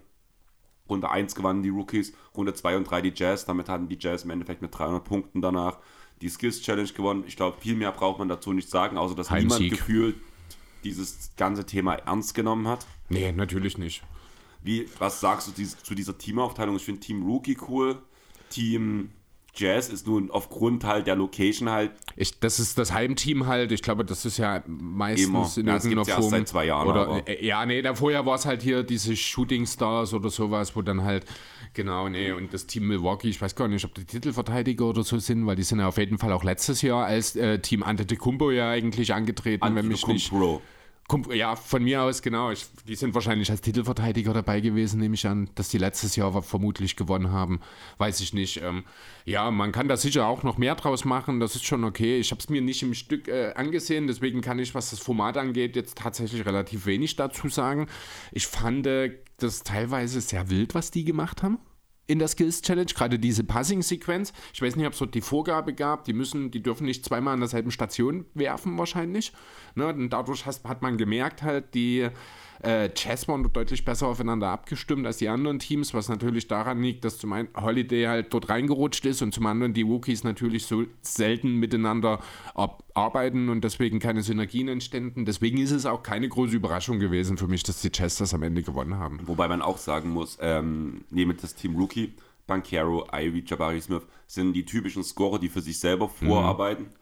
Runde 0.90 1.10
1 1.10 1.36
gewannen 1.36 1.64
die 1.64 1.70
Rookies, 1.70 2.14
Runde 2.36 2.54
2 2.54 2.78
und 2.78 2.90
3 2.90 3.02
die 3.02 3.14
Jazz. 3.14 3.46
Damit 3.46 3.68
hatten 3.68 3.90
die 3.90 3.98
Jazz 4.00 4.24
im 4.24 4.30
Endeffekt 4.30 4.62
mit 4.62 4.78
300 4.78 5.04
Punkten 5.04 5.42
danach 5.42 5.80
die 6.22 6.30
Skills 6.30 6.62
Challenge 6.62 6.90
gewonnen. 6.90 7.24
Ich 7.28 7.36
glaube, 7.36 7.60
viel 7.60 7.76
mehr 7.76 7.92
braucht 7.92 8.20
man 8.20 8.30
dazu 8.30 8.54
nicht 8.54 8.70
sagen, 8.70 8.98
außer 8.98 9.16
dass 9.16 9.30
Heimsieg. 9.30 9.60
niemand 9.60 9.80
gefühlt 9.80 10.16
dieses 10.84 11.32
ganze 11.36 11.66
Thema 11.66 11.96
ernst 11.96 12.34
genommen 12.34 12.68
hat. 12.68 12.86
Nee, 13.10 13.32
natürlich 13.32 13.78
nicht. 13.78 14.04
Wie, 14.62 14.88
was 15.00 15.20
sagst 15.20 15.48
du 15.48 15.64
zu 15.64 15.96
dieser 15.96 16.18
Teamaufteilung? 16.18 16.76
Ich 16.76 16.86
finde 16.86 17.02
Team 17.02 17.24
Rookie 17.24 17.58
cool, 17.68 18.02
Team 18.50 19.12
Jazz 19.58 19.90
ist 19.90 20.06
nun 20.06 20.30
aufgrund 20.30 20.84
halt 20.84 21.08
der 21.08 21.16
Location 21.16 21.70
halt. 21.70 21.92
Ich, 22.16 22.40
das 22.40 22.60
ist 22.60 22.78
das 22.78 22.94
Heimteam 22.94 23.48
halt. 23.48 23.72
Ich 23.72 23.82
glaube, 23.82 24.06
das 24.06 24.26
ist 24.26 24.38
ja 24.38 24.64
meistens 24.68 25.28
immer. 25.28 25.58
in 25.58 25.68
ja, 25.68 25.74
irgendeiner 25.74 26.06
Form. 26.06 26.30
seit 26.30 26.48
zwei 26.48 26.66
Jahren. 26.66 26.88
Oder, 26.88 27.28
äh, 27.28 27.46
ja, 27.46 27.66
nee, 27.66 27.82
da 27.82 27.96
vorher 27.96 28.26
war 28.26 28.36
es 28.36 28.46
halt 28.46 28.62
hier 28.62 28.84
diese 28.84 29.16
Shooting 29.16 29.66
Stars 29.66 30.14
oder 30.14 30.30
sowas, 30.30 30.76
wo 30.76 30.82
dann 30.82 31.04
halt, 31.04 31.26
genau, 31.74 32.08
nee, 32.08 32.32
und 32.32 32.54
das 32.54 32.68
Team 32.68 32.88
Milwaukee, 32.88 33.30
ich 33.30 33.42
weiß 33.42 33.56
gar 33.56 33.68
nicht, 33.68 33.84
ob 33.84 33.96
die 33.96 34.06
Titelverteidiger 34.06 34.86
oder 34.86 35.04
so 35.04 35.18
sind, 35.18 35.46
weil 35.48 35.56
die 35.56 35.64
sind 35.64 35.80
ja 35.80 35.88
auf 35.88 35.98
jeden 35.98 36.20
Fall 36.20 36.32
auch 36.34 36.44
letztes 36.44 36.82
Jahr 36.84 37.06
als 37.06 37.36
äh, 37.36 37.60
Team 37.60 37.84
Antetokounmpo 37.84 38.52
ja 38.52 38.70
eigentlich 38.70 39.14
angetreten, 39.14 39.76
wenn 39.76 39.88
mich 39.88 40.06
nicht. 40.08 40.32
Ja, 41.34 41.56
von 41.56 41.84
mir 41.84 42.02
aus, 42.02 42.22
genau. 42.22 42.52
Ich, 42.52 42.66
die 42.86 42.96
sind 42.96 43.14
wahrscheinlich 43.14 43.50
als 43.50 43.62
Titelverteidiger 43.62 44.34
dabei 44.34 44.60
gewesen, 44.60 45.00
nehme 45.00 45.16
ich 45.16 45.26
an, 45.26 45.50
dass 45.56 45.70
die 45.70 45.78
letztes 45.78 46.18
Jahr 46.18 46.42
vermutlich 46.44 46.98
gewonnen 46.98 47.32
haben. 47.32 47.62
Weiß 47.98 48.20
ich 48.20 48.34
nicht. 48.34 48.62
Ähm, 48.62 48.84
ja, 49.24 49.50
man 49.50 49.72
kann 49.72 49.88
da 49.88 49.96
sicher 49.96 50.28
auch 50.28 50.44
noch 50.44 50.58
mehr 50.58 50.76
draus 50.76 51.06
machen. 51.06 51.40
Das 51.40 51.56
ist 51.56 51.66
schon 51.66 51.86
okay. 51.86 52.18
Ich 52.18 52.32
habe 52.32 52.40
es 52.40 52.50
mir 52.50 52.62
nicht 52.62 52.84
im 52.84 52.94
Stück 52.94 53.30
äh, 53.30 53.54
angesehen, 53.54 54.08
deswegen 54.08 54.42
kann 54.42 54.60
ich, 54.60 54.76
was 54.76 54.90
das 54.90 55.00
Format 55.00 55.38
angeht, 55.38 55.78
jetzt 55.78 55.98
tatsächlich 55.98 56.46
relativ 56.46 56.86
wenig 56.86 57.16
dazu 57.16 57.48
sagen. 57.48 57.88
Ich 58.34 58.48
fand 58.48 58.86
äh, 58.86 59.18
das 59.38 59.64
teilweise 59.64 60.20
sehr 60.20 60.50
wild, 60.50 60.76
was 60.76 60.92
die 60.92 61.06
gemacht 61.06 61.42
haben 61.42 61.58
in 62.08 62.20
der 62.20 62.28
Skills 62.28 62.62
Challenge, 62.62 62.92
gerade 62.94 63.20
diese 63.20 63.44
Passing-Sequenz. 63.44 64.34
Ich 64.54 64.62
weiß 64.62 64.76
nicht, 64.76 64.88
ob 64.88 64.94
es 64.94 65.00
dort 65.00 65.14
die 65.14 65.22
Vorgabe 65.22 65.74
gab, 65.74 66.06
die 66.06 66.14
müssen, 66.14 66.52
die 66.52 66.64
dürfen 66.64 66.86
nicht 66.86 67.06
zweimal 67.06 67.34
an 67.34 67.42
derselben 67.42 67.72
Station 67.72 68.26
werfen 68.34 68.78
wahrscheinlich. 68.78 69.34
Ne? 69.76 69.88
Und 69.88 70.10
dadurch 70.10 70.46
hat, 70.46 70.64
hat 70.64 70.82
man 70.82 70.98
gemerkt 70.98 71.44
halt, 71.44 71.74
die 71.74 72.10
äh, 72.62 72.90
Chess 72.90 73.28
waren 73.28 73.44
deutlich 73.52 73.86
besser 73.86 74.08
aufeinander 74.08 74.50
abgestimmt 74.50 75.06
als 75.06 75.18
die 75.18 75.30
anderen 75.30 75.60
Teams, 75.60 75.94
was 75.94 76.10
natürlich 76.10 76.48
daran 76.48 76.82
liegt, 76.82 77.06
dass 77.06 77.18
zum 77.18 77.34
einen 77.34 77.50
Holiday 77.56 78.06
halt 78.06 78.34
dort 78.34 78.50
reingerutscht 78.50 79.06
ist 79.06 79.22
und 79.22 79.34
zum 79.34 79.46
anderen 79.46 79.74
die 79.74 79.88
Wookies 79.88 80.24
natürlich 80.24 80.66
so 80.66 80.86
selten 81.02 81.56
miteinander 81.56 82.20
arbeiten 82.94 83.50
und 83.50 83.64
deswegen 83.64 84.00
keine 84.00 84.24
Synergien 84.24 84.68
entstanden. 84.68 85.26
Deswegen 85.26 85.58
ist 85.60 85.72
es 85.72 85.86
auch 85.86 86.04
keine 86.04 86.28
große 86.28 86.56
Überraschung 86.56 87.00
gewesen 87.00 87.38
für 87.38 87.48
mich, 87.48 87.64
dass 87.64 87.82
die 87.82 87.92
Chess 87.92 88.18
das 88.18 88.34
am 88.34 88.44
Ende 88.44 88.64
gewonnen 88.64 88.98
haben. 88.98 89.20
Wobei 89.26 89.48
man 89.48 89.62
auch 89.62 89.78
sagen 89.78 90.10
muss, 90.10 90.38
ähm, 90.42 91.06
nehmt 91.10 91.44
das 91.44 91.56
Team 91.56 91.76
Rookie, 91.76 92.14
Bankero, 92.48 93.06
Ivy, 93.14 93.44
Jabari 93.46 93.82
Smith 93.82 94.04
sind 94.26 94.54
die 94.54 94.66
typischen 94.66 95.04
Scorer, 95.04 95.38
die 95.38 95.50
für 95.50 95.62
sich 95.62 95.80
selber 95.80 96.10
vorarbeiten. 96.10 96.86
Mhm. 96.86 96.94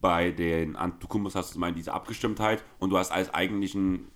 Bei 0.00 0.30
den 0.30 0.76
Antukumbos 0.76 1.34
hast 1.34 1.54
du 1.54 1.58
mal 1.58 1.72
diese 1.72 1.92
Abgestimmtheit 1.92 2.62
und 2.78 2.90
du 2.90 2.98
hast 2.98 3.10
als 3.10 3.32
eigentlichen 3.32 4.08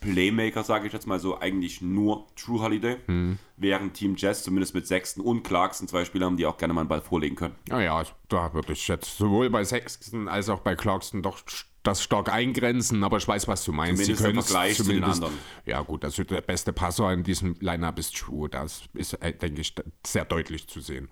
Playmaker, 0.00 0.62
sage 0.62 0.86
ich 0.86 0.92
jetzt 0.92 1.06
mal 1.06 1.18
so, 1.18 1.38
eigentlich 1.38 1.82
nur 1.82 2.26
True 2.36 2.60
Holiday, 2.60 2.96
mhm. 3.06 3.38
während 3.56 3.94
Team 3.94 4.14
Jazz 4.16 4.42
zumindest 4.42 4.74
mit 4.74 4.86
Sexton 4.86 5.24
und 5.24 5.42
Clarkson 5.42 5.88
zwei 5.88 6.04
Spieler 6.04 6.26
haben, 6.26 6.36
die 6.36 6.46
auch 6.46 6.56
gerne 6.56 6.74
mal 6.74 6.82
einen 6.82 6.88
Ball 6.88 7.00
vorlegen 7.00 7.36
können. 7.36 7.54
Ja, 7.68 7.80
ja, 7.80 8.02
da 8.28 8.54
würde 8.54 8.72
ich 8.72 8.86
jetzt 8.88 9.16
sowohl 9.18 9.50
bei 9.50 9.64
Sexton 9.64 10.28
als 10.28 10.48
auch 10.48 10.60
bei 10.60 10.76
Clarkson 10.76 11.22
doch 11.22 11.40
das 11.82 12.02
stark 12.02 12.30
eingrenzen, 12.30 13.02
aber 13.02 13.16
ich 13.16 13.26
weiß, 13.26 13.48
was 13.48 13.64
du 13.64 13.72
meinst. 13.72 14.02
Zumindest 14.02 14.18
Sie 14.18 14.24
können 14.24 14.42
Vergleich 14.42 14.76
zu 14.76 14.84
den 14.84 15.04
anderen. 15.04 15.34
Ja 15.64 15.80
gut, 15.80 16.04
also 16.04 16.22
der 16.22 16.42
beste 16.42 16.72
Passer 16.72 17.12
in 17.12 17.22
diesem 17.22 17.56
Lineup 17.60 17.98
ist 17.98 18.16
True, 18.16 18.48
das 18.48 18.82
ist, 18.94 19.14
äh, 19.14 19.32
denke 19.32 19.62
ich, 19.62 19.74
sehr 20.06 20.24
deutlich 20.24 20.68
zu 20.68 20.80
sehen. 20.80 21.08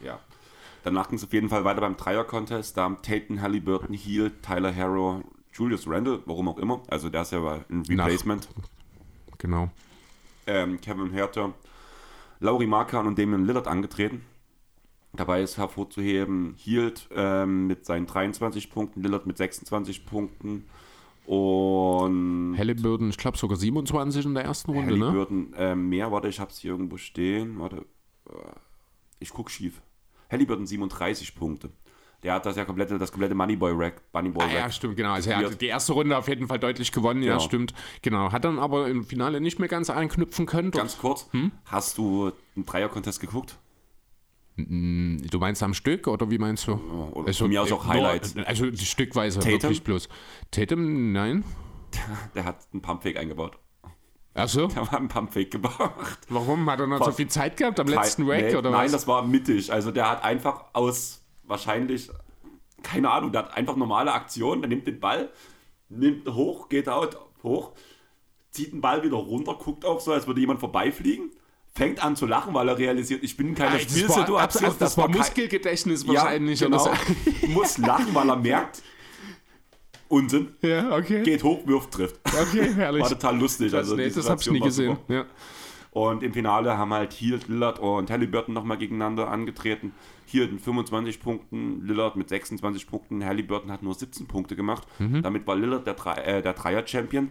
Ja. 0.00 0.18
Danach 0.84 1.08
ging 1.08 1.18
es 1.18 1.24
auf 1.24 1.32
jeden 1.32 1.48
Fall 1.48 1.64
weiter 1.64 1.80
beim 1.80 1.96
Dreier-Contest. 1.96 2.76
Da 2.76 2.84
haben 2.84 3.02
Tatum, 3.02 3.42
Halliburton, 3.42 3.94
Heal, 3.94 4.30
Tyler 4.42 4.74
Harrow, 4.74 5.22
Julius 5.58 5.86
Randle, 5.88 6.22
warum 6.26 6.48
auch 6.48 6.58
immer. 6.58 6.82
Also 6.88 7.08
der 7.08 7.22
ist 7.22 7.32
ja 7.32 7.38
ein 7.68 7.82
Replacement. 7.88 8.48
Nach, 8.56 9.38
genau. 9.38 9.70
Ähm, 10.46 10.80
Kevin 10.80 11.10
Herter, 11.10 11.52
Laurie 12.40 12.66
Markan 12.66 13.06
und 13.06 13.18
Damian 13.18 13.44
Lillard 13.44 13.66
angetreten. 13.66 14.22
Dabei 15.14 15.42
ist 15.42 15.56
hervorzuheben, 15.56 16.54
Hield 16.56 17.08
ähm, 17.14 17.66
mit 17.66 17.84
seinen 17.84 18.06
23 18.06 18.70
Punkten, 18.70 19.02
Lillard 19.02 19.26
mit 19.26 19.36
26 19.36 20.06
Punkten 20.06 20.64
und. 21.26 22.56
Halliburton, 22.56 23.10
ich 23.10 23.16
glaube 23.16 23.36
sogar 23.36 23.56
27 23.56 24.26
in 24.26 24.34
der 24.34 24.44
ersten 24.44 24.70
Runde, 24.70 24.96
ne? 24.96 25.06
Halliburton, 25.06 25.50
ne? 25.50 25.56
Äh, 25.56 25.74
mehr, 25.74 26.12
warte, 26.12 26.28
ich 26.28 26.40
habe 26.40 26.50
es 26.50 26.58
hier 26.58 26.72
irgendwo 26.72 26.98
stehen. 26.98 27.58
Warte, 27.58 27.84
äh, 28.28 28.52
ich 29.18 29.30
gucke 29.30 29.50
schief. 29.50 29.82
Halliburton 30.30 30.66
37 30.66 31.34
Punkte. 31.34 31.70
Der 32.22 32.34
hat 32.34 32.46
das 32.46 32.56
ja 32.56 32.64
komplette, 32.64 32.98
das 32.98 33.12
komplette 33.12 33.34
Moneyboy-Rack. 33.34 34.02
Moneyboy 34.12 34.44
ah, 34.44 34.52
ja, 34.52 34.70
stimmt, 34.70 34.96
genau. 34.96 35.12
Also 35.12 35.30
er 35.30 35.38
hat 35.38 35.60
die 35.60 35.66
erste 35.66 35.92
Runde 35.92 36.16
auf 36.16 36.26
jeden 36.26 36.48
Fall 36.48 36.58
deutlich 36.58 36.90
gewonnen, 36.90 37.20
genau. 37.20 37.34
ja, 37.34 37.40
stimmt. 37.40 37.74
Genau. 38.02 38.32
Hat 38.32 38.44
dann 38.44 38.58
aber 38.58 38.88
im 38.88 39.04
Finale 39.04 39.40
nicht 39.40 39.60
mehr 39.60 39.68
ganz 39.68 39.88
anknüpfen 39.88 40.46
können. 40.46 40.72
Ganz 40.72 40.98
kurz, 40.98 41.28
hm? 41.30 41.52
hast 41.66 41.96
du 41.96 42.32
einen 42.56 42.66
Dreier-Contest 42.66 43.20
geguckt? 43.20 43.56
Du 44.56 45.38
meinst 45.38 45.62
am 45.62 45.72
Stück 45.72 46.08
oder 46.08 46.28
wie 46.32 46.38
meinst 46.38 46.66
du? 46.66 46.72
Oder 47.12 47.28
also, 47.28 47.44
von 47.44 47.50
mir 47.50 47.62
aus 47.62 47.70
auch 47.70 47.86
Highlights. 47.86 48.34
also 48.44 48.74
stückweise, 48.74 49.38
Tatum? 49.38 49.52
wirklich 49.52 49.84
bloß. 49.84 50.08
Tatum, 50.50 51.12
nein. 51.12 51.44
Der 52.34 52.44
hat 52.44 52.66
einen 52.72 52.82
Pumpfake 52.82 53.16
eingebaut. 53.18 53.56
Ach 54.34 54.48
so? 54.48 54.66
Der 54.66 54.86
war 54.90 54.98
einen 54.98 55.08
Pumpfake 55.08 55.50
gebracht. 55.50 56.18
Warum? 56.28 56.68
Hat 56.68 56.80
er 56.80 56.88
noch 56.88 56.98
War, 56.98 57.06
so 57.06 57.12
viel 57.12 57.28
Zeit 57.28 57.56
gehabt 57.56 57.78
am 57.78 57.86
letzten 57.86 58.28
Rack 58.28 58.46
nee, 58.46 58.56
oder 58.56 58.70
nein, 58.70 58.72
was? 58.72 58.82
Nein, 58.82 58.92
das 58.92 59.06
war 59.06 59.22
mittig. 59.24 59.72
Also 59.72 59.92
der 59.92 60.10
hat 60.10 60.24
einfach 60.24 60.64
aus 60.72 61.22
wahrscheinlich, 61.48 62.10
keine 62.82 63.10
Ahnung, 63.10 63.32
der 63.32 63.44
hat 63.44 63.56
einfach 63.56 63.76
normale 63.76 64.12
Aktionen, 64.12 64.62
der 64.62 64.68
nimmt 64.68 64.86
den 64.86 65.00
Ball, 65.00 65.30
nimmt 65.88 66.28
hoch, 66.28 66.68
geht 66.68 66.88
out, 66.88 67.18
hoch, 67.42 67.72
zieht 68.50 68.72
den 68.72 68.80
Ball 68.80 69.02
wieder 69.02 69.16
runter, 69.16 69.54
guckt 69.54 69.84
auch 69.84 70.00
so, 70.00 70.12
als 70.12 70.26
würde 70.26 70.40
jemand 70.40 70.60
vorbeifliegen, 70.60 71.30
fängt 71.74 72.04
an 72.04 72.16
zu 72.16 72.26
lachen, 72.26 72.54
weil 72.54 72.68
er 72.68 72.78
realisiert, 72.78 73.22
ich 73.22 73.36
bin 73.36 73.48
in 73.48 73.54
keiner 73.54 73.78
Spielsituation. 73.78 74.36
Das, 74.36 74.62
war, 74.62 74.68
das, 74.70 74.78
das 74.78 74.98
war 74.98 75.08
Muskelgedächtnis 75.08 76.06
wahrscheinlich. 76.06 76.60
Ja, 76.60 76.66
genau. 76.66 76.92
Muss 77.48 77.78
lachen, 77.78 78.14
weil 78.14 78.28
er 78.28 78.36
merkt, 78.36 78.82
Unsinn. 80.08 80.54
Ja, 80.62 80.96
okay. 80.96 81.22
Geht 81.22 81.44
hoch, 81.44 81.66
wirft, 81.66 81.92
trifft. 81.92 82.16
Okay, 82.24 82.72
herrlich. 82.74 83.02
War 83.02 83.10
total 83.10 83.38
lustig. 83.38 83.70
Das, 83.70 83.80
also, 83.80 83.96
nee, 83.96 84.08
das 84.08 84.28
habe 84.28 84.40
ich 84.40 84.50
nie 84.50 84.60
gesehen. 84.60 84.96
Ja. 85.06 85.26
Und 85.90 86.22
im 86.22 86.32
Finale 86.32 86.76
haben 86.76 86.92
halt 86.92 87.12
Hield, 87.12 87.48
Lillard 87.48 87.78
und 87.78 88.10
Halliburton 88.10 88.54
nochmal 88.54 88.78
gegeneinander 88.78 89.28
angetreten. 89.28 89.92
Hield 90.26 90.52
mit 90.52 90.60
25 90.60 91.20
Punkten, 91.20 91.86
Lillard 91.86 92.16
mit 92.16 92.28
26 92.28 92.86
Punkten, 92.86 93.24
Halliburton 93.24 93.72
hat 93.72 93.82
nur 93.82 93.94
17 93.94 94.26
Punkte 94.26 94.56
gemacht. 94.56 94.86
Mhm. 94.98 95.22
Damit 95.22 95.46
war 95.46 95.56
Lillard 95.56 95.86
der, 95.86 95.94
Dre 95.94 96.22
äh, 96.22 96.42
der 96.42 96.52
Dreier-Champion. 96.52 97.30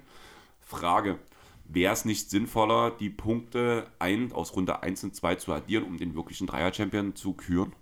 Frage, 0.60 1.20
wäre 1.66 1.94
es 1.94 2.06
nicht 2.06 2.30
sinnvoller, 2.30 2.92
die 2.92 3.10
Punkte 3.10 3.88
ein, 4.00 4.32
aus 4.32 4.56
Runde 4.56 4.82
1 4.84 5.04
und 5.04 5.16
2 5.16 5.36
zu 5.36 5.54
addieren, 5.54 5.84
um 5.84 5.98
den 5.98 6.16
wirklichen 6.16 6.48
Dreier-Champion 6.48 7.16
zu 7.16 7.34
küren? 7.34 7.74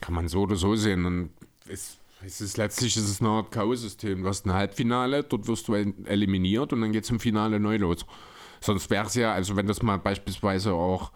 Kann 0.00 0.14
man 0.14 0.28
so 0.28 0.42
oder 0.42 0.56
so 0.56 0.74
sehen. 0.74 1.04
Und 1.04 1.30
es, 1.68 1.98
es 2.24 2.40
ist 2.40 2.56
letztlich 2.56 2.96
ist 2.96 3.08
es 3.08 3.20
ein 3.20 3.26
Art 3.26 3.50
K.O.-System. 3.50 4.22
Du 4.22 4.28
hast 4.28 4.46
ein 4.46 4.52
Halbfinale, 4.52 5.22
dort 5.22 5.46
wirst 5.46 5.68
du 5.68 5.74
eliminiert 5.74 6.72
und 6.72 6.80
dann 6.80 6.92
geht 6.92 7.04
es 7.04 7.10
im 7.10 7.20
Finale 7.20 7.60
neu 7.60 7.76
los. 7.76 8.06
Sonst 8.66 8.90
wäre 8.90 9.06
es 9.06 9.14
ja, 9.14 9.32
also 9.32 9.56
wenn 9.56 9.66
das 9.66 9.82
mal 9.82 9.98
beispielsweise 9.98 10.72
auch 10.72 11.12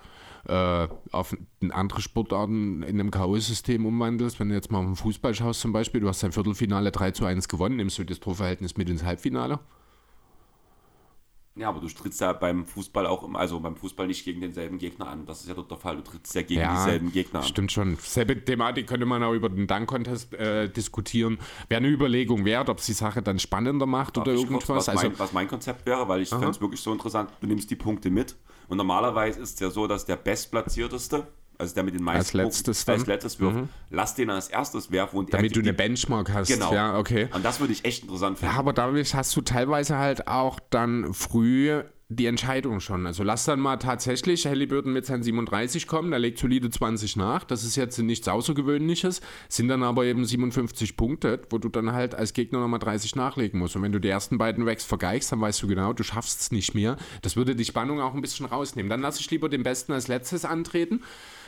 äh, 0.46 0.88
auf 1.12 1.36
andere 1.70 2.00
Sportarten 2.00 2.82
in 2.82 3.00
einem 3.00 3.10
K.O.-System 3.10 3.84
umwandelst, 3.84 4.40
wenn 4.40 4.48
du 4.48 4.54
jetzt 4.54 4.70
mal 4.70 4.78
auf 4.78 4.86
den 4.86 4.96
Fußball 4.96 5.34
schaust 5.34 5.60
zum 5.60 5.72
Beispiel, 5.72 6.00
du 6.00 6.08
hast 6.08 6.22
dein 6.22 6.32
Viertelfinale 6.32 6.92
3 6.92 7.10
zu 7.10 7.24
1 7.26 7.48
gewonnen, 7.48 7.76
nimmst 7.76 7.98
du 7.98 8.04
das 8.04 8.20
Torverhältnis 8.20 8.76
mit 8.76 8.88
ins 8.88 9.04
Halbfinale? 9.04 9.58
Ja, 11.56 11.68
aber 11.68 11.80
du 11.80 11.88
trittst 11.88 12.20
ja 12.20 12.32
beim 12.32 12.64
Fußball 12.64 13.06
auch, 13.06 13.24
im, 13.24 13.34
also 13.34 13.58
beim 13.58 13.76
Fußball 13.76 14.06
nicht 14.06 14.24
gegen 14.24 14.40
denselben 14.40 14.78
Gegner 14.78 15.08
an. 15.08 15.26
Das 15.26 15.40
ist 15.40 15.48
ja 15.48 15.54
dort 15.54 15.70
der 15.70 15.78
Fall. 15.78 15.96
Du 15.96 16.02
trittst 16.02 16.34
ja 16.34 16.42
gegen 16.42 16.60
ja, 16.60 16.74
dieselben 16.74 17.10
Gegner 17.10 17.40
an. 17.40 17.46
Stimmt 17.46 17.72
schon. 17.72 17.96
Selbe 17.96 18.44
Thematik 18.44 18.86
könnte 18.86 19.04
man 19.04 19.22
auch 19.24 19.32
über 19.32 19.48
den 19.48 19.66
Dunk-Contest 19.66 20.32
äh, 20.34 20.68
diskutieren. 20.68 21.38
Wäre 21.68 21.78
eine 21.78 21.88
Überlegung 21.88 22.44
wert, 22.44 22.68
ob 22.68 22.78
es 22.78 22.86
die 22.86 22.92
Sache 22.92 23.20
dann 23.20 23.40
spannender 23.40 23.86
macht 23.86 24.16
Darf 24.16 24.26
oder 24.26 24.32
irgendwas. 24.34 24.66
Kurz, 24.66 24.86
was, 24.86 24.88
also, 24.90 25.08
mein, 25.08 25.18
was 25.18 25.32
mein 25.32 25.48
Konzept 25.48 25.86
wäre, 25.86 26.08
weil 26.08 26.22
ich 26.22 26.28
fände 26.28 26.50
es 26.50 26.60
wirklich 26.60 26.80
so 26.80 26.92
interessant. 26.92 27.30
Du 27.40 27.48
nimmst 27.48 27.68
die 27.68 27.76
Punkte 27.76 28.10
mit 28.10 28.36
und 28.68 28.76
normalerweise 28.76 29.40
ist 29.40 29.54
es 29.54 29.60
ja 29.60 29.70
so, 29.70 29.88
dass 29.88 30.06
der 30.06 30.16
Bestplatzierteste 30.16 31.26
also 31.60 31.74
der 31.74 31.84
mit 31.84 31.94
den 31.94 32.02
meisten 32.02 32.18
als 32.18 32.32
letztes, 32.32 32.84
Punkten, 32.84 33.00
als 33.00 33.06
letztes 33.06 33.40
wirft, 33.40 33.56
mhm. 33.56 33.68
lass 33.90 34.14
den 34.14 34.30
als 34.30 34.48
erstes 34.48 34.90
werfen. 34.90 35.18
Und 35.18 35.32
Damit 35.32 35.54
du 35.54 35.60
eine 35.60 35.72
Benchmark 35.72 36.32
hast. 36.32 36.48
Genau. 36.48 36.72
Ja, 36.72 36.98
okay. 36.98 37.28
Und 37.32 37.44
das 37.44 37.60
würde 37.60 37.72
ich 37.72 37.84
echt 37.84 38.02
interessant 38.02 38.38
finden. 38.38 38.54
Ja, 38.54 38.58
aber 38.58 38.72
dadurch 38.72 39.14
hast 39.14 39.36
du 39.36 39.42
teilweise 39.42 39.98
halt 39.98 40.26
auch 40.26 40.58
dann 40.70 41.12
früh 41.14 41.82
die 42.12 42.26
Entscheidung 42.26 42.80
schon. 42.80 43.06
Also 43.06 43.22
lass 43.22 43.44
dann 43.44 43.60
mal 43.60 43.76
tatsächlich 43.76 44.44
Halliburton 44.44 44.92
mit 44.92 45.06
seinen 45.06 45.22
37 45.22 45.86
kommen, 45.86 46.10
der 46.10 46.18
legt 46.18 46.38
solide 46.38 46.68
20 46.68 47.14
nach. 47.14 47.44
Das 47.44 47.62
ist 47.62 47.76
jetzt 47.76 47.98
nichts 47.98 48.26
Außergewöhnliches, 48.26 49.20
sind 49.48 49.68
dann 49.68 49.84
aber 49.84 50.04
eben 50.04 50.24
57 50.24 50.96
Punkte, 50.96 51.40
wo 51.50 51.58
du 51.58 51.68
dann 51.68 51.92
halt 51.92 52.16
als 52.16 52.32
Gegner 52.32 52.58
nochmal 52.58 52.80
30 52.80 53.14
nachlegen 53.14 53.60
musst. 53.60 53.76
Und 53.76 53.82
wenn 53.82 53.92
du 53.92 54.00
die 54.00 54.08
ersten 54.08 54.38
beiden 54.38 54.66
Wacks 54.66 54.84
vergeigst, 54.84 55.30
dann 55.30 55.40
weißt 55.40 55.62
du 55.62 55.68
genau, 55.68 55.92
du 55.92 56.02
schaffst 56.02 56.40
es 56.40 56.50
nicht 56.50 56.74
mehr. 56.74 56.96
Das 57.22 57.36
würde 57.36 57.54
die 57.54 57.64
Spannung 57.64 58.00
auch 58.00 58.14
ein 58.14 58.20
bisschen 58.20 58.46
rausnehmen. 58.46 58.90
Dann 58.90 59.02
lasse 59.02 59.20
ich 59.20 59.30
lieber 59.30 59.48
den 59.48 59.62
Besten 59.62 59.92
als 59.92 60.08
letztes 60.08 60.44
antreten, 60.44 61.02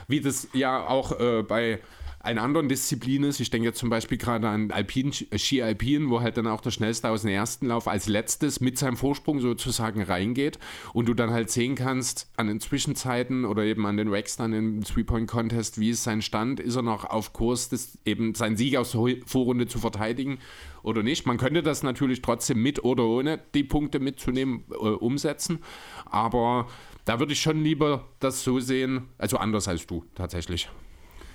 wie 0.09 0.21
das 0.21 0.49
ja 0.53 0.87
auch 0.87 1.19
äh, 1.19 1.43
bei 1.43 1.81
einer 2.23 2.43
anderen 2.43 2.69
Disziplin 2.69 3.25
ist. 3.25 3.41
Ich 3.41 3.51
denke 3.51 3.69
jetzt 3.69 3.79
zum 3.79 3.91
Beispiel 3.91 4.19
gerade 4.19 4.49
an 4.49 4.71
Alpin, 4.71 5.13
Ski 5.13 5.63
Alpin, 5.63 6.11
wo 6.11 6.21
halt 6.21 6.37
dann 6.37 6.47
auch 6.47 6.61
der 6.61 6.71
Schnellste 6.71 7.09
aus 7.09 7.23
dem 7.23 7.31
ersten 7.31 7.67
Lauf 7.67 7.89
als 7.89 8.07
letztes 8.07 8.61
mit 8.61 8.79
seinem 8.79 8.97
Vorsprung 8.97 9.41
sozusagen 9.41 10.03
reingeht 10.03 10.59
und 10.93 11.09
du 11.09 11.15
dann 11.15 11.31
halt 11.31 11.51
sehen 11.51 11.75
kannst 11.75 12.31
an 12.37 12.47
den 12.47 12.61
Zwischenzeiten 12.61 13.45
oder 13.45 13.65
eben 13.65 13.87
an 13.87 13.97
den 13.97 14.09
Racks 14.09 14.37
dann 14.37 14.53
im 14.53 14.85
Three-Point-Contest, 14.85 15.81
wie 15.81 15.91
ist 15.91 16.05
sein 16.05 16.23
Stand, 16.23 16.61
ist 16.61 16.77
er 16.77 16.83
noch 16.83 17.05
auf 17.05 17.33
Kurs, 17.33 17.69
das 17.69 17.99
eben 18.05 18.35
seinen 18.35 18.57
Sieg 18.57 18.77
aus 18.77 18.93
der 18.93 19.17
Vorrunde 19.27 19.67
zu 19.67 19.79
verteidigen 19.79 20.39
oder 20.83 21.03
nicht. 21.03 21.27
Man 21.27 21.39
könnte 21.39 21.63
das 21.63 21.83
natürlich 21.83 22.23
trotzdem 22.23 22.63
mit 22.63 22.85
oder 22.85 23.05
ohne 23.05 23.41
die 23.55 23.65
Punkte 23.65 23.99
mitzunehmen 23.99 24.65
äh, 24.71 24.75
umsetzen, 24.75 25.59
aber 26.07 26.69
da 27.05 27.19
würde 27.19 27.33
ich 27.33 27.41
schon 27.41 27.63
lieber 27.65 28.09
das 28.21 28.45
so 28.45 28.61
sehen, 28.61 29.09
also 29.19 29.39
anders 29.39 29.67
als 29.67 29.87
du 29.87 30.05
tatsächlich 30.15 30.69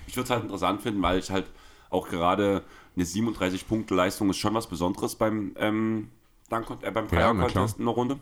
ich 0.08 0.16
würde 0.16 0.24
es 0.24 0.30
halt 0.30 0.42
interessant 0.42 0.82
finden, 0.82 1.02
weil 1.02 1.18
ich 1.18 1.30
halt 1.30 1.46
auch 1.90 2.08
gerade 2.08 2.64
eine 2.96 3.04
37-Punkte-Leistung 3.04 4.30
ist 4.30 4.38
schon 4.38 4.54
was 4.54 4.66
Besonderes 4.66 5.14
beim, 5.14 5.54
ähm, 5.56 6.08
äh, 6.50 6.90
beim 6.90 7.06
ja, 7.12 7.30
in 7.30 7.38
der 7.38 7.86
Runde. 7.86 8.18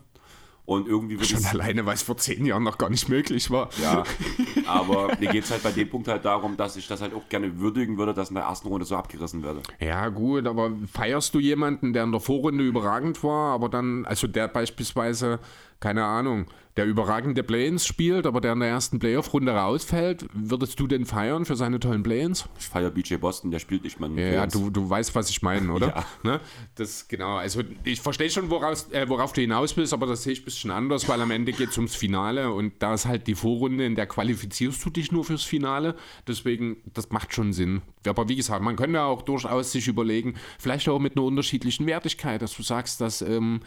Und 0.66 0.89
irgendwie 0.89 1.24
Schon 1.24 1.45
alleine, 1.45 1.87
weil 1.87 1.95
es 1.95 2.03
vor 2.03 2.16
zehn 2.16 2.45
Jahren 2.45 2.64
noch 2.64 2.76
gar 2.76 2.91
nicht 2.91 3.09
möglich 3.09 3.53
war. 3.53 3.68
Ja, 3.80 4.03
aber 4.66 5.16
mir 5.20 5.30
geht 5.30 5.45
es 5.45 5.53
halt 5.53 5.62
bei 5.62 5.70
dem 5.70 5.89
Punkt 5.89 6.09
halt 6.09 6.24
darum, 6.24 6.57
dass 6.57 6.76
ich 6.76 6.89
das 6.89 7.01
halt 7.01 7.14
auch 7.14 7.28
gerne 7.28 7.61
würdigen 7.61 7.99
würde, 7.99 8.12
dass 8.12 8.30
in 8.30 8.34
der 8.34 8.45
ersten 8.45 8.66
Runde 8.66 8.84
so 8.84 8.97
abgerissen 8.97 9.45
werde. 9.45 9.62
Ja, 9.78 10.09
gut, 10.09 10.45
aber 10.45 10.72
feierst 10.93 11.32
du 11.34 11.39
jemanden, 11.39 11.93
der 11.93 12.03
in 12.03 12.11
der 12.11 12.20
Vorrunde 12.20 12.64
überragend 12.64 13.22
war, 13.22 13.55
aber 13.55 13.68
dann, 13.68 14.05
also 14.07 14.26
der 14.26 14.49
beispielsweise, 14.49 15.39
keine 15.81 16.05
Ahnung, 16.05 16.47
der 16.77 16.85
überragende 16.85 17.43
Play-ins 17.43 17.87
spielt, 17.87 18.27
aber 18.27 18.41
der 18.41 18.53
in 18.53 18.61
der 18.61 18.68
ersten 18.68 18.99
Playoff-Runde 18.99 19.53
rausfällt, 19.53 20.27
würdest 20.35 20.79
du 20.79 20.87
den 20.87 21.07
feiern 21.07 21.47
für 21.47 21.57
seine 21.57 21.81
tollen 21.81 22.03
Play-ins? 22.03 22.49
Ich 22.59 22.66
feiere 22.66 22.91
BJ 22.91 23.16
Boston, 23.16 23.51
der 23.51 23.61
spielt 23.61 23.85
nicht 23.85 23.99
mal 23.99 24.11
Ja, 24.18 24.27
ja 24.27 24.47
du, 24.47 24.68
du 24.68 24.89
weißt, 24.89 25.14
was 25.14 25.31
ich 25.31 25.41
meine, 25.41 25.72
oder? 25.72 25.89
ja. 25.89 26.05
Ne? 26.22 26.41
Das, 26.74 27.09
genau, 27.09 27.37
also 27.37 27.62
ich 27.85 28.01
verstehe 28.01 28.29
schon, 28.29 28.51
woraus, 28.51 28.91
äh, 28.93 29.09
worauf 29.09 29.33
du 29.33 29.41
hinaus 29.41 29.74
willst, 29.77 29.95
aber 29.95 30.07
das 30.07 30.22
sehe 30.22 30.35
ich 30.35 30.43
ein 30.43 30.45
bisschen 30.45 30.70
anders, 30.70 31.09
weil 31.09 31.20
am 31.20 31.31
Ende 31.31 31.53
geht 31.53 31.70
es 31.70 31.79
ums 31.79 31.95
Finale 31.95 32.53
und 32.53 32.74
da 32.81 32.93
ist 32.93 33.07
halt 33.07 33.27
die 33.27 33.35
Vorrunde, 33.35 33.87
in 33.87 33.95
der 33.95 34.07
qualifizierst 34.07 34.85
du 34.85 34.91
dich 34.91 35.11
nur 35.12 35.24
fürs 35.24 35.45
Finale, 35.45 35.95
deswegen, 36.29 36.77
das 36.93 37.11
macht 37.11 37.33
schon 37.33 37.55
Sinn. 37.55 37.81
Aber 38.07 38.29
wie 38.29 38.37
gesagt, 38.37 38.62
man 38.62 38.77
könnte 38.77 39.01
auch 39.03 39.22
durchaus 39.22 39.72
sich 39.72 39.89
überlegen, 39.89 40.35
vielleicht 40.59 40.89
auch 40.91 40.99
mit 40.99 41.16
einer 41.16 41.24
unterschiedlichen 41.24 41.87
Wertigkeit, 41.87 42.43
dass 42.43 42.55
du 42.55 42.62
sagst, 42.62 43.01
dass 43.01 43.22
ähm, 43.22 43.61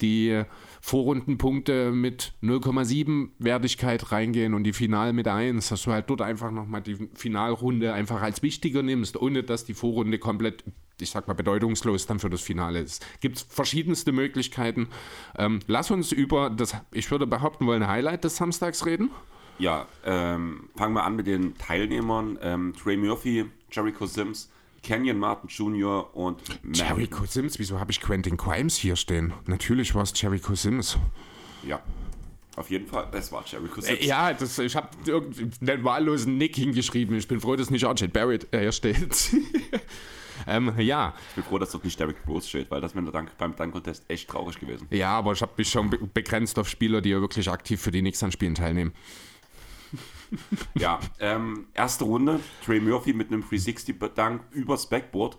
die 0.00 0.44
Vorrundenpunkte 0.80 1.92
mit 1.92 2.32
0,7 2.42 3.28
Wertigkeit 3.38 4.12
reingehen 4.12 4.54
und 4.54 4.64
die 4.64 4.72
Final 4.72 5.12
mit 5.12 5.28
1, 5.28 5.68
dass 5.68 5.82
du 5.82 5.92
halt 5.92 6.08
dort 6.08 6.22
einfach 6.22 6.50
nochmal 6.50 6.80
die 6.80 6.96
Finalrunde 7.14 7.92
einfach 7.92 8.22
als 8.22 8.42
wichtiger 8.42 8.82
nimmst, 8.82 9.20
ohne 9.20 9.42
dass 9.42 9.64
die 9.64 9.74
Vorrunde 9.74 10.18
komplett, 10.18 10.64
ich 11.00 11.10
sag 11.10 11.28
mal, 11.28 11.34
bedeutungslos 11.34 12.06
dann 12.06 12.18
für 12.18 12.30
das 12.30 12.40
Finale 12.40 12.80
ist. 12.80 13.06
Gibt 13.20 13.36
es 13.36 13.42
verschiedenste 13.42 14.12
Möglichkeiten. 14.12 14.88
Ähm, 15.36 15.60
lass 15.66 15.90
uns 15.90 16.12
über 16.12 16.50
das, 16.50 16.74
ich 16.92 17.10
würde 17.10 17.26
behaupten 17.26 17.66
wollen, 17.66 17.86
Highlight 17.86 18.24
des 18.24 18.36
Samstags 18.36 18.86
reden. 18.86 19.10
Ja, 19.58 19.86
ähm, 20.06 20.70
fangen 20.74 20.94
wir 20.94 21.04
an 21.04 21.16
mit 21.16 21.26
den 21.26 21.56
Teilnehmern. 21.58 22.38
Ähm, 22.40 22.72
Trey 22.82 22.96
Murphy, 22.96 23.44
Jericho 23.70 24.06
Sims, 24.06 24.50
Kenyon 24.82 25.18
Martin 25.18 25.48
Jr. 25.48 26.14
und 26.16 26.40
Jericho 26.72 27.24
Sims, 27.26 27.58
wieso 27.58 27.78
habe 27.78 27.90
ich 27.90 28.00
Quentin 28.00 28.36
Crimes 28.36 28.76
hier 28.76 28.96
stehen? 28.96 29.32
Natürlich 29.46 29.94
war 29.94 30.02
es 30.02 30.12
Jericho 30.18 30.54
Sims. 30.54 30.98
Ja, 31.66 31.82
auf 32.56 32.70
jeden 32.70 32.86
Fall, 32.86 33.08
es 33.12 33.30
war 33.30 33.44
Jericho 33.46 33.80
Sims. 33.80 34.00
Äh, 34.00 34.06
ja, 34.06 34.32
das, 34.32 34.58
ich 34.58 34.74
habe 34.74 34.88
einen 35.60 35.84
wahllosen 35.84 36.38
Nick 36.38 36.56
hingeschrieben. 36.56 37.16
Ich 37.16 37.28
bin 37.28 37.40
froh, 37.40 37.56
dass 37.56 37.70
nicht 37.70 37.84
Archie 37.84 38.08
Barrett 38.08 38.52
äh, 38.52 38.60
hier 38.60 38.72
steht. 38.72 39.30
ähm, 40.46 40.72
ja. 40.78 41.14
Ich 41.30 41.34
bin 41.36 41.44
froh, 41.44 41.58
dass 41.58 41.70
dort 41.70 41.84
nicht 41.84 41.98
Derek 42.00 42.16
Rose 42.26 42.48
steht, 42.48 42.70
weil 42.70 42.80
das 42.80 42.94
wäre 42.94 43.10
Dank, 43.12 43.36
beim 43.38 43.54
Dank-Contest 43.54 44.04
echt 44.08 44.28
traurig 44.28 44.58
gewesen. 44.58 44.88
Ja, 44.90 45.10
aber 45.12 45.32
ich 45.32 45.42
habe 45.42 45.52
mich 45.56 45.70
schon 45.70 45.90
begrenzt 46.12 46.58
auf 46.58 46.68
Spieler, 46.68 47.00
die 47.00 47.10
ja 47.10 47.20
wirklich 47.20 47.50
aktiv 47.50 47.80
für 47.80 47.90
die 47.90 48.00
Knicks 48.00 48.22
an 48.22 48.32
Spielen 48.32 48.54
teilnehmen 48.54 48.92
ja, 50.74 51.00
ähm, 51.18 51.66
erste 51.74 52.04
Runde, 52.04 52.40
Trey 52.64 52.80
Murphy 52.80 53.12
mit 53.12 53.28
einem 53.28 53.42
360-Dank 53.42 54.42
übers 54.52 54.88
Backboard 54.88 55.38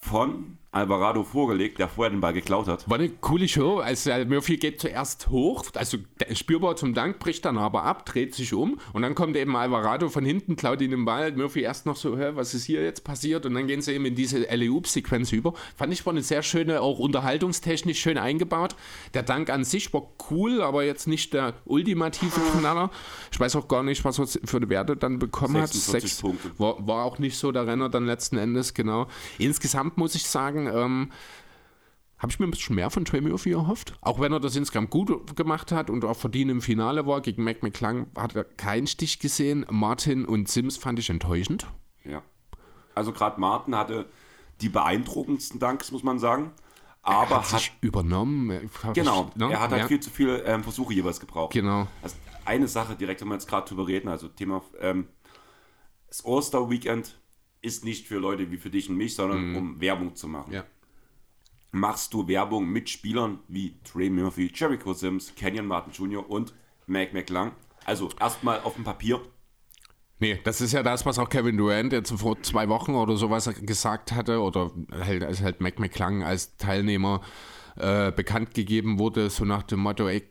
von 0.00 0.58
Alvarado 0.72 1.24
vorgelegt, 1.24 1.80
der 1.80 1.88
vorher 1.88 2.10
den 2.10 2.20
Ball 2.20 2.32
geklaut 2.32 2.68
hat. 2.68 2.88
War 2.88 2.98
eine 2.98 3.08
coole 3.08 3.48
Show. 3.48 3.78
Also 3.78 4.12
Murphy 4.26 4.56
geht 4.56 4.80
zuerst 4.80 5.28
hoch, 5.28 5.64
also 5.74 5.98
spürbar 6.32 6.76
zum 6.76 6.94
Dank, 6.94 7.18
bricht 7.18 7.44
dann 7.44 7.58
aber 7.58 7.82
ab, 7.82 8.06
dreht 8.06 8.36
sich 8.36 8.54
um 8.54 8.78
und 8.92 9.02
dann 9.02 9.16
kommt 9.16 9.36
eben 9.36 9.56
Alvarado 9.56 10.08
von 10.08 10.24
hinten, 10.24 10.54
klaut 10.54 10.80
ihn 10.80 10.92
den 10.92 11.04
Ball. 11.04 11.32
Murphy 11.32 11.62
erst 11.62 11.86
noch 11.86 11.96
so, 11.96 12.16
was 12.18 12.54
ist 12.54 12.64
hier 12.64 12.84
jetzt 12.84 13.02
passiert? 13.02 13.46
Und 13.46 13.54
dann 13.54 13.66
gehen 13.66 13.82
sie 13.82 13.94
eben 13.94 14.04
in 14.04 14.14
diese 14.14 14.38
LEUP-Sequenz 14.38 15.32
über. 15.32 15.54
Fand 15.76 15.92
ich 15.92 16.06
war 16.06 16.12
eine 16.12 16.22
sehr 16.22 16.42
schöne, 16.42 16.80
auch 16.82 17.00
unterhaltungstechnisch 17.00 17.98
schön 17.98 18.16
eingebaut. 18.16 18.76
Der 19.14 19.24
Dank 19.24 19.50
an 19.50 19.64
sich 19.64 19.92
war 19.92 20.04
cool, 20.30 20.62
aber 20.62 20.84
jetzt 20.84 21.08
nicht 21.08 21.34
der 21.34 21.54
ultimative 21.64 22.40
Knaller. 22.56 22.90
Ich 23.32 23.40
weiß 23.40 23.56
auch 23.56 23.66
gar 23.66 23.82
nicht, 23.82 24.04
was 24.04 24.20
er 24.20 24.26
für 24.26 24.58
eine 24.58 24.68
Werte 24.68 24.96
dann 24.96 25.18
bekommen 25.18 25.60
hat. 25.60 25.72
Sechs 25.72 26.20
Punkte. 26.20 26.52
War, 26.58 26.86
war 26.86 27.04
auch 27.04 27.18
nicht 27.18 27.36
so 27.36 27.50
der 27.50 27.66
Renner 27.66 27.88
dann 27.88 28.06
letzten 28.06 28.36
Endes, 28.36 28.72
genau. 28.72 29.08
Insgesamt 29.38 29.98
muss 29.98 30.14
ich 30.14 30.24
sagen, 30.24 30.59
sagen, 30.64 30.76
ähm, 30.76 31.12
habe 32.18 32.32
ich 32.32 32.38
mir 32.38 32.46
ein 32.46 32.50
bisschen 32.50 32.76
mehr 32.76 32.90
von 32.90 33.04
Trey 33.04 33.20
Murphy 33.20 33.52
erhofft. 33.52 33.94
Auch 34.02 34.20
wenn 34.20 34.32
er 34.32 34.40
das 34.40 34.54
insgesamt 34.54 34.90
gut 34.90 35.36
gemacht 35.36 35.72
hat 35.72 35.88
und 35.88 36.04
auch 36.04 36.16
verdient 36.16 36.50
im 36.50 36.60
Finale 36.60 37.06
war. 37.06 37.22
Gegen 37.22 37.44
Mac 37.44 37.62
McClung 37.62 38.06
hat 38.16 38.36
er 38.36 38.44
keinen 38.44 38.86
Stich 38.86 39.20
gesehen. 39.20 39.64
Martin 39.70 40.26
und 40.26 40.48
Sims 40.48 40.76
fand 40.76 40.98
ich 40.98 41.08
enttäuschend. 41.08 41.66
Ja. 42.04 42.22
Also 42.94 43.12
gerade 43.12 43.40
Martin 43.40 43.74
hatte 43.74 44.06
die 44.60 44.68
beeindruckendsten 44.68 45.58
Danks, 45.60 45.92
muss 45.92 46.02
man 46.02 46.18
sagen. 46.18 46.52
Aber 47.02 47.36
er 47.36 47.38
hat, 47.38 47.46
sich 47.46 47.72
übernommen. 47.80 48.68
Genau, 48.92 49.30
ne? 49.34 49.50
er 49.50 49.60
hat 49.60 49.70
halt 49.70 49.82
ja. 49.82 49.88
viel 49.88 50.00
zu 50.00 50.10
viele 50.10 50.42
ähm, 50.42 50.62
Versuche 50.62 50.92
jeweils 50.92 51.18
gebraucht. 51.18 51.54
Genau. 51.54 51.86
Also 52.02 52.16
eine 52.44 52.68
Sache 52.68 52.96
direkt, 52.96 53.22
wenn 53.22 53.28
wir 53.28 53.34
jetzt 53.34 53.48
gerade 53.48 53.66
drüber 53.66 53.86
reden, 53.86 54.08
also 54.08 54.28
Thema 54.28 54.62
ähm, 54.80 55.08
das 56.08 56.22
All-Star-Weekend 56.26 57.18
ist 57.62 57.84
nicht 57.84 58.06
für 58.06 58.18
Leute 58.18 58.50
wie 58.50 58.56
für 58.56 58.70
dich 58.70 58.88
und 58.88 58.96
mich, 58.96 59.14
sondern 59.14 59.50
mhm. 59.50 59.56
um 59.56 59.80
Werbung 59.80 60.14
zu 60.14 60.28
machen. 60.28 60.52
Ja. 60.52 60.64
Machst 61.72 62.14
du 62.14 62.26
Werbung 62.26 62.68
mit 62.68 62.90
Spielern 62.90 63.40
wie 63.48 63.74
Trey 63.84 64.10
Murphy, 64.10 64.50
Jericho 64.52 64.92
Sims, 64.92 65.34
Kenyon 65.36 65.66
Martin 65.66 65.92
Jr. 65.92 66.28
und 66.28 66.52
Mac 66.86 67.12
McLang. 67.12 67.52
Also 67.84 68.10
erstmal 68.18 68.60
auf 68.60 68.74
dem 68.74 68.84
Papier. 68.84 69.20
Nee, 70.18 70.38
das 70.44 70.60
ist 70.60 70.72
ja 70.72 70.82
das, 70.82 71.06
was 71.06 71.18
auch 71.18 71.28
Kevin 71.28 71.56
Durant 71.56 71.92
jetzt 71.92 72.12
vor 72.12 72.42
zwei 72.42 72.68
Wochen 72.68 72.94
oder 72.94 73.16
sowas 73.16 73.50
gesagt 73.62 74.12
hatte, 74.12 74.40
oder 74.40 74.70
halt, 74.92 75.24
als 75.24 75.40
halt 75.40 75.60
Mac 75.60 75.78
McClung 75.78 76.22
als 76.22 76.56
Teilnehmer 76.58 77.22
äh, 77.76 78.12
bekannt 78.12 78.52
gegeben 78.52 78.98
wurde, 78.98 79.30
so 79.30 79.44
nach 79.44 79.62
dem 79.62 79.80
Motto, 79.80 80.08
ey, 80.08 80.28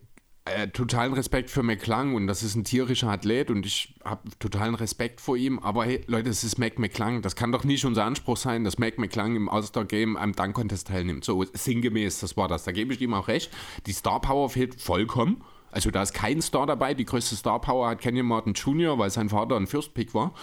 äh, 0.55 0.67
totalen 0.69 1.13
Respekt 1.13 1.49
für 1.49 1.63
McClung 1.63 2.15
und 2.15 2.27
das 2.27 2.43
ist 2.43 2.55
ein 2.55 2.63
tierischer 2.63 3.09
Athlet 3.09 3.49
und 3.49 3.65
ich 3.65 3.95
habe 4.03 4.29
totalen 4.39 4.75
Respekt 4.75 5.21
vor 5.21 5.37
ihm, 5.37 5.59
aber 5.59 5.85
hey, 5.85 6.03
Leute, 6.07 6.29
es 6.29 6.43
ist 6.43 6.57
Mac 6.57 6.79
McClung, 6.79 7.21
das 7.21 7.35
kann 7.35 7.51
doch 7.51 7.63
nicht 7.63 7.85
unser 7.85 8.05
Anspruch 8.05 8.37
sein, 8.37 8.63
dass 8.63 8.77
Mac 8.77 8.97
McClung 8.97 9.35
im 9.35 9.49
All-Star-Game 9.49 10.17
am 10.17 10.33
Dunk-Contest 10.33 10.87
teilnimmt. 10.87 11.23
So 11.23 11.43
sinngemäß, 11.51 12.19
das 12.19 12.37
war 12.37 12.47
das, 12.47 12.63
da 12.63 12.71
gebe 12.71 12.93
ich 12.93 13.01
ihm 13.01 13.13
auch 13.13 13.27
recht. 13.27 13.51
Die 13.85 13.93
Star-Power 13.93 14.49
fehlt 14.49 14.81
vollkommen. 14.81 15.43
Also 15.71 15.91
da 15.91 16.01
ist 16.01 16.13
kein 16.13 16.41
Star 16.41 16.65
dabei. 16.65 16.93
Die 16.93 17.05
größte 17.05 17.35
Star 17.35 17.61
Power 17.61 17.89
hat 17.89 18.01
Kenyon 18.01 18.25
Martin 18.25 18.53
Jr., 18.53 18.97
weil 18.97 19.09
sein 19.09 19.29
Vater 19.29 19.55
ein 19.55 19.67
First 19.67 19.93
Pick 19.93 20.13
war. 20.13 20.33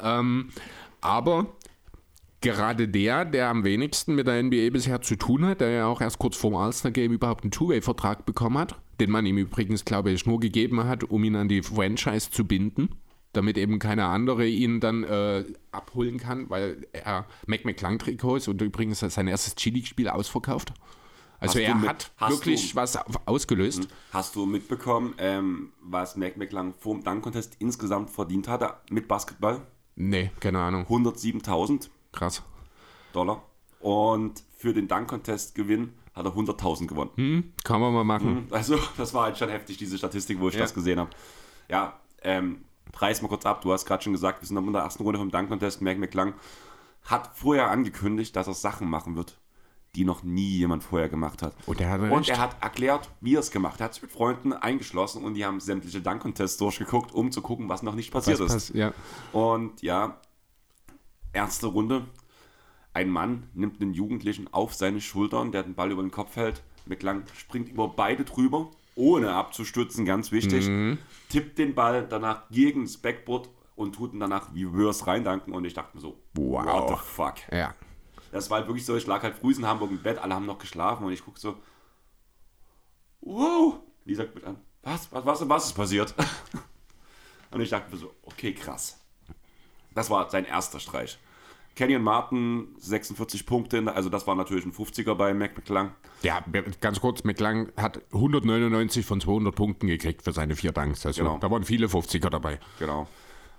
Ähm, 0.00 0.48
aber 1.00 1.46
gerade 2.40 2.88
der, 2.88 3.24
der 3.24 3.48
am 3.48 3.64
wenigsten 3.64 4.14
mit 4.14 4.26
der 4.26 4.42
NBA 4.42 4.70
bisher 4.70 5.02
zu 5.02 5.16
tun 5.16 5.44
hat, 5.44 5.60
der 5.60 5.70
ja 5.70 5.86
auch 5.86 6.00
erst 6.00 6.18
kurz 6.18 6.36
vor 6.36 6.50
dem 6.50 6.56
All-Star-Game 6.56 7.12
überhaupt 7.12 7.44
einen 7.44 7.50
Two-Way-Vertrag 7.50 8.24
bekommen 8.24 8.58
hat, 8.58 8.76
den 9.00 9.10
man 9.10 9.26
ihm 9.26 9.38
übrigens, 9.38 9.84
glaube 9.84 10.10
ich, 10.10 10.26
nur 10.26 10.38
gegeben 10.40 10.84
hat, 10.84 11.04
um 11.04 11.24
ihn 11.24 11.36
an 11.36 11.48
die 11.48 11.62
Franchise 11.62 12.30
zu 12.30 12.44
binden, 12.44 12.90
damit 13.32 13.56
eben 13.56 13.78
keine 13.78 14.06
andere 14.06 14.46
ihn 14.46 14.80
dann 14.80 15.04
äh, 15.04 15.44
abholen 15.72 16.18
kann, 16.18 16.50
weil 16.50 16.86
er 16.92 17.26
Mac 17.46 17.64
McClung-Trikot 17.64 18.36
ist 18.36 18.48
und 18.48 18.60
übrigens 18.60 19.00
sein 19.00 19.28
erstes 19.28 19.54
G-League-Spiel 19.56 20.08
ausverkauft. 20.08 20.72
Also 21.38 21.58
hast 21.58 21.66
er 21.66 21.74
mit, 21.74 21.88
hat 21.88 22.30
wirklich 22.30 22.72
du, 22.72 22.76
was 22.76 22.98
ausgelöst. 23.26 23.88
Hast 24.12 24.36
du 24.36 24.44
mitbekommen, 24.44 25.14
ähm, 25.16 25.72
was 25.80 26.16
Mac 26.16 26.36
McLang 26.36 26.74
vor 26.74 26.94
dem 26.94 27.02
Dunk 27.02 27.22
Contest 27.22 27.56
insgesamt 27.60 28.10
verdient 28.10 28.46
hatte 28.46 28.74
mit 28.90 29.08
Basketball? 29.08 29.62
Nee, 29.96 30.30
keine 30.38 30.60
Ahnung. 30.60 30.84
107.000. 30.84 31.88
Krass. 32.12 32.42
Dollar. 33.14 33.42
Und 33.80 34.44
für 34.54 34.74
den 34.74 34.86
Dunk 34.86 35.08
Contest 35.08 35.54
Gewinn 35.54 35.94
hat 36.14 36.24
er 36.24 36.32
100.000 36.32 36.86
gewonnen. 36.86 37.10
Hm, 37.14 37.52
kann 37.64 37.80
man 37.80 37.92
mal 37.92 38.04
machen. 38.04 38.26
Hm, 38.26 38.46
also, 38.50 38.78
das 38.96 39.14
war 39.14 39.24
halt 39.24 39.38
schon 39.38 39.48
heftig, 39.48 39.78
diese 39.78 39.96
Statistik, 39.98 40.40
wo 40.40 40.48
ich 40.48 40.54
ja. 40.54 40.60
das 40.60 40.74
gesehen 40.74 40.98
habe. 40.98 41.10
Ja, 41.68 42.00
ähm, 42.22 42.64
reiß 42.94 43.22
mal 43.22 43.28
kurz 43.28 43.46
ab. 43.46 43.62
Du 43.62 43.72
hast 43.72 43.86
gerade 43.86 44.02
schon 44.02 44.12
gesagt, 44.12 44.42
wir 44.42 44.46
sind 44.46 44.56
in 44.56 44.72
der 44.72 44.82
ersten 44.82 45.02
Runde 45.02 45.18
vom 45.18 45.30
Dunk 45.30 45.48
Contest. 45.48 45.82
Mac 45.82 45.98
McLang 45.98 46.34
hat 47.04 47.30
vorher 47.34 47.70
angekündigt, 47.70 48.34
dass 48.36 48.46
er 48.46 48.54
Sachen 48.54 48.88
machen 48.88 49.16
wird 49.16 49.40
die 49.94 50.04
noch 50.04 50.22
nie 50.22 50.58
jemand 50.58 50.84
vorher 50.84 51.08
gemacht 51.08 51.42
hat. 51.42 51.54
Und 51.66 51.80
er 51.80 51.90
hat, 51.90 52.00
und 52.00 52.28
er 52.28 52.38
hat 52.38 52.62
erklärt, 52.62 53.10
wie 53.20 53.34
er 53.34 53.40
es 53.40 53.50
gemacht 53.50 53.74
hat. 53.74 53.80
Er 53.80 53.84
hat 53.86 54.02
mit 54.02 54.12
Freunden 54.12 54.52
eingeschlossen 54.52 55.24
und 55.24 55.34
die 55.34 55.44
haben 55.44 55.60
sämtliche 55.60 56.00
Dunk-Contests 56.00 56.58
durchgeguckt, 56.58 57.12
um 57.12 57.32
zu 57.32 57.42
gucken, 57.42 57.68
was 57.68 57.82
noch 57.82 57.94
nicht 57.94 58.12
passiert 58.12 58.38
was 58.40 58.54
ist. 58.54 58.74
ja. 58.74 58.92
Und 59.32 59.82
ja, 59.82 60.20
erste 61.32 61.66
Runde. 61.66 62.04
Ein 62.92 63.10
Mann 63.10 63.48
nimmt 63.54 63.80
einen 63.80 63.94
Jugendlichen 63.94 64.52
auf 64.52 64.74
seine 64.74 65.00
Schultern, 65.00 65.52
der 65.52 65.62
den 65.62 65.74
Ball 65.74 65.92
über 65.92 66.02
den 66.02 66.10
Kopf 66.10 66.36
hält. 66.36 66.62
McLang 66.86 67.24
springt 67.36 67.68
über 67.68 67.88
beide 67.88 68.24
drüber, 68.24 68.70
ohne 68.96 69.32
abzustürzen, 69.32 70.04
ganz 70.04 70.32
wichtig. 70.32 70.68
Mhm. 70.68 70.98
Tippt 71.28 71.58
den 71.58 71.74
Ball 71.74 72.06
danach 72.08 72.48
gegen 72.50 72.84
das 72.84 72.96
Backboard 72.96 73.48
und 73.76 73.94
tut 73.94 74.12
ihn 74.12 74.20
danach 74.20 74.52
wie 74.54 74.64
Reverse 74.64 75.06
reindanken. 75.06 75.54
Und 75.54 75.64
ich 75.64 75.74
dachte 75.74 75.96
mir 75.96 76.00
so, 76.00 76.20
wow. 76.34 76.66
what 76.66 76.88
the 76.88 76.96
fuck. 76.96 77.52
Ja. 77.52 77.74
Das 78.32 78.50
war 78.50 78.58
halt 78.58 78.68
wirklich 78.68 78.84
so, 78.84 78.96
ich 78.96 79.06
lag 79.06 79.22
halt 79.22 79.36
früh 79.36 79.54
in 79.54 79.66
Hamburg 79.66 79.90
im 79.90 80.02
Bett, 80.02 80.18
alle 80.18 80.34
haben 80.34 80.46
noch 80.46 80.58
geschlafen 80.58 81.04
und 81.04 81.12
ich 81.12 81.24
gucke 81.24 81.38
so, 81.38 81.56
wow, 83.20 83.80
Lisa 84.04 84.24
guckt 84.24 84.44
an, 84.44 84.56
was, 84.82 85.10
was, 85.12 85.24
was, 85.24 85.48
was 85.48 85.66
ist 85.66 85.72
passiert? 85.72 86.14
und 87.50 87.60
ich 87.60 87.70
dachte 87.70 87.90
mir 87.90 87.96
so, 87.96 88.14
okay, 88.22 88.52
krass. 88.54 89.00
Das 89.94 90.10
war 90.10 90.30
sein 90.30 90.44
erster 90.44 90.78
Streich. 90.78 91.18
Kenyon 91.80 92.02
Martin, 92.02 92.74
46 92.76 93.46
Punkte, 93.46 93.90
also 93.94 94.10
das 94.10 94.26
war 94.26 94.34
natürlich 94.34 94.66
ein 94.66 94.72
50er 94.72 95.14
bei 95.14 95.32
Mac 95.32 95.56
McClung. 95.56 95.92
Ja, 96.20 96.44
ganz 96.82 97.00
kurz, 97.00 97.24
McClung 97.24 97.68
hat 97.74 98.02
199 98.12 99.06
von 99.06 99.18
200 99.18 99.54
Punkten 99.54 99.86
gekriegt 99.86 100.20
für 100.20 100.32
seine 100.32 100.56
vier 100.56 100.72
Dunks. 100.72 101.06
Also 101.06 101.22
genau. 101.22 101.38
da 101.38 101.50
waren 101.50 101.64
viele 101.64 101.86
50er 101.86 102.28
dabei. 102.28 102.60
Genau. 102.78 103.08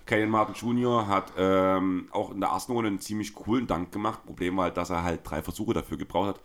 Kenyon 0.06 0.30
Martin 0.30 0.54
Jr. 0.54 1.08
hat 1.08 1.34
ähm, 1.36 2.10
auch 2.12 2.30
in 2.30 2.42
der 2.42 2.52
ersten 2.52 2.74
Runde 2.74 2.90
einen 2.90 3.00
ziemlich 3.00 3.34
coolen 3.34 3.66
Dank 3.66 3.92
gemacht. 3.92 4.24
Problem 4.24 4.56
war 4.56 4.66
halt, 4.66 4.78
dass 4.78 4.92
er 4.92 5.02
halt 5.02 5.22
drei 5.24 5.42
Versuche 5.42 5.74
dafür 5.74 5.98
gebraucht 5.98 6.28
hat. 6.28 6.42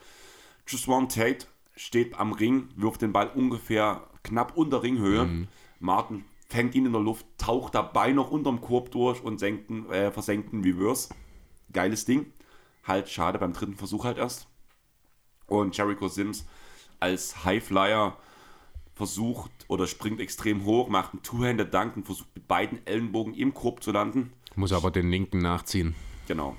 Juswan 0.66 1.10
Tate 1.10 1.44
steht 1.74 2.18
am 2.18 2.32
Ring, 2.32 2.70
wirft 2.76 3.02
den 3.02 3.12
Ball 3.12 3.30
ungefähr 3.34 4.00
knapp 4.22 4.56
unter 4.56 4.82
Ringhöhe. 4.82 5.26
Mhm. 5.26 5.48
Martin 5.80 6.24
fängt 6.48 6.74
ihn 6.74 6.86
in 6.86 6.92
der 6.92 7.02
Luft, 7.02 7.26
taucht 7.36 7.74
dabei 7.74 8.12
noch 8.12 8.30
unterm 8.30 8.62
Korb 8.62 8.90
durch 8.92 9.22
und 9.22 9.38
senkt 9.40 9.70
äh, 9.92 10.10
versenkt 10.10 10.54
einen 10.54 10.64
Reverse. 10.64 11.10
Geiles 11.72 12.04
Ding. 12.04 12.32
Halt 12.84 13.08
schade 13.08 13.38
beim 13.38 13.52
dritten 13.52 13.76
Versuch 13.76 14.04
halt 14.04 14.18
erst. 14.18 14.46
Und 15.46 15.76
Jericho 15.76 16.08
Sims 16.08 16.46
als 17.00 17.44
Highflyer 17.44 18.16
versucht 18.94 19.50
oder 19.68 19.86
springt 19.86 20.20
extrem 20.20 20.64
hoch, 20.64 20.88
macht 20.88 21.12
einen 21.12 21.22
Two-Handed-Dunk 21.22 21.96
und 21.96 22.04
versucht 22.04 22.28
mit 22.34 22.48
beiden 22.48 22.84
Ellenbogen 22.86 23.34
im 23.34 23.52
Korb 23.54 23.82
zu 23.82 23.92
landen. 23.92 24.32
Muss 24.54 24.72
aber 24.72 24.90
den 24.90 25.10
linken 25.10 25.38
nachziehen. 25.38 25.94
Genau. 26.26 26.56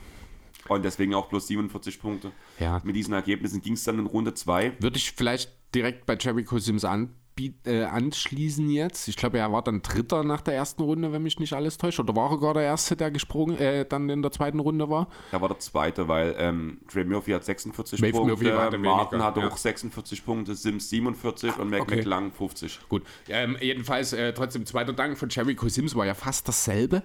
Und 0.67 0.83
deswegen 0.83 1.15
auch 1.15 1.29
plus 1.29 1.47
47 1.47 1.99
Punkte. 1.99 2.31
Ja. 2.59 2.81
Mit 2.83 2.95
diesen 2.95 3.13
Ergebnissen 3.13 3.61
ging 3.61 3.73
es 3.73 3.83
dann 3.83 3.99
in 3.99 4.05
Runde 4.05 4.33
2. 4.33 4.81
Würde 4.81 4.97
ich 4.97 5.13
vielleicht 5.13 5.51
direkt 5.73 6.05
bei 6.05 6.15
Jericho 6.15 6.59
Sims 6.59 6.85
an, 6.85 7.15
äh, 7.65 7.83
anschließen 7.83 8.69
jetzt. 8.69 9.07
Ich 9.07 9.15
glaube, 9.15 9.37
er 9.37 9.51
war 9.51 9.61
dann 9.61 9.81
Dritter 9.81 10.23
nach 10.23 10.41
der 10.41 10.55
ersten 10.55 10.83
Runde, 10.83 11.11
wenn 11.11 11.23
mich 11.23 11.39
nicht 11.39 11.53
alles 11.53 11.77
täuscht. 11.77 11.99
Oder 11.99 12.15
war 12.15 12.31
er 12.31 12.39
gar 12.39 12.53
der 12.53 12.63
Erste, 12.63 12.95
der 12.95 13.11
gesprungen, 13.11 13.57
äh, 13.57 13.85
dann 13.85 14.09
in 14.09 14.21
der 14.21 14.31
zweiten 14.31 14.59
Runde 14.59 14.89
war? 14.89 15.07
Er 15.31 15.41
war 15.41 15.47
der 15.47 15.59
Zweite, 15.59 16.07
weil 16.07 16.35
ähm, 16.37 16.79
Trey 16.91 17.05
Murphy 17.05 17.31
hat 17.31 17.43
46 17.43 18.01
Wave 18.01 18.11
Punkte, 18.11 18.29
Murphy 18.29 18.45
hatte 18.45 18.77
Martin 18.77 19.23
hatte 19.23 19.39
ja. 19.41 19.47
auch 19.47 19.57
46 19.57 20.25
Punkte, 20.25 20.55
Sims 20.55 20.89
47 20.89 21.51
ah, 21.51 21.61
und 21.61 21.69
Mac 21.69 21.81
okay. 21.81 21.97
McLang 21.97 22.31
50. 22.31 22.79
Gut, 22.89 23.03
ähm, 23.29 23.57
jedenfalls 23.61 24.13
äh, 24.13 24.33
trotzdem 24.33 24.65
zweiter 24.65 24.93
Dank 24.93 25.17
von 25.17 25.29
Jericho 25.29 25.67
Sims 25.69 25.95
war 25.95 26.05
ja 26.05 26.13
fast 26.13 26.47
dasselbe 26.47 27.03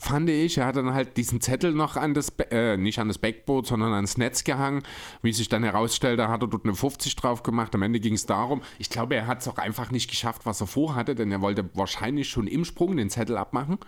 fand 0.00 0.30
ich. 0.30 0.58
Er 0.58 0.66
hat 0.66 0.76
dann 0.76 0.94
halt 0.94 1.16
diesen 1.16 1.40
Zettel 1.40 1.72
noch 1.72 1.96
an 1.96 2.14
das, 2.14 2.32
äh, 2.50 2.76
nicht 2.76 2.98
an 2.98 3.08
das 3.08 3.18
Backboard, 3.18 3.66
sondern 3.66 3.92
ans 3.92 4.16
Netz 4.16 4.44
gehangen. 4.44 4.82
Wie 5.22 5.32
sich 5.32 5.48
dann 5.48 5.62
herausstellte, 5.62 6.28
hat 6.28 6.42
er 6.42 6.48
dort 6.48 6.64
eine 6.64 6.74
50 6.74 7.14
drauf 7.16 7.42
gemacht. 7.42 7.74
Am 7.74 7.82
Ende 7.82 8.00
ging 8.00 8.14
es 8.14 8.24
darum, 8.24 8.62
ich 8.78 8.88
glaube, 8.88 9.14
er 9.14 9.26
hat 9.26 9.42
es 9.42 9.48
auch 9.48 9.58
einfach 9.58 9.90
nicht 9.90 10.08
geschafft, 10.08 10.46
was 10.46 10.60
er 10.60 10.66
vorhatte, 10.66 11.14
denn 11.14 11.30
er 11.30 11.42
wollte 11.42 11.68
wahrscheinlich 11.74 12.28
schon 12.28 12.46
im 12.46 12.64
Sprung 12.64 12.96
den 12.96 13.10
Zettel 13.10 13.36
abmachen. 13.36 13.78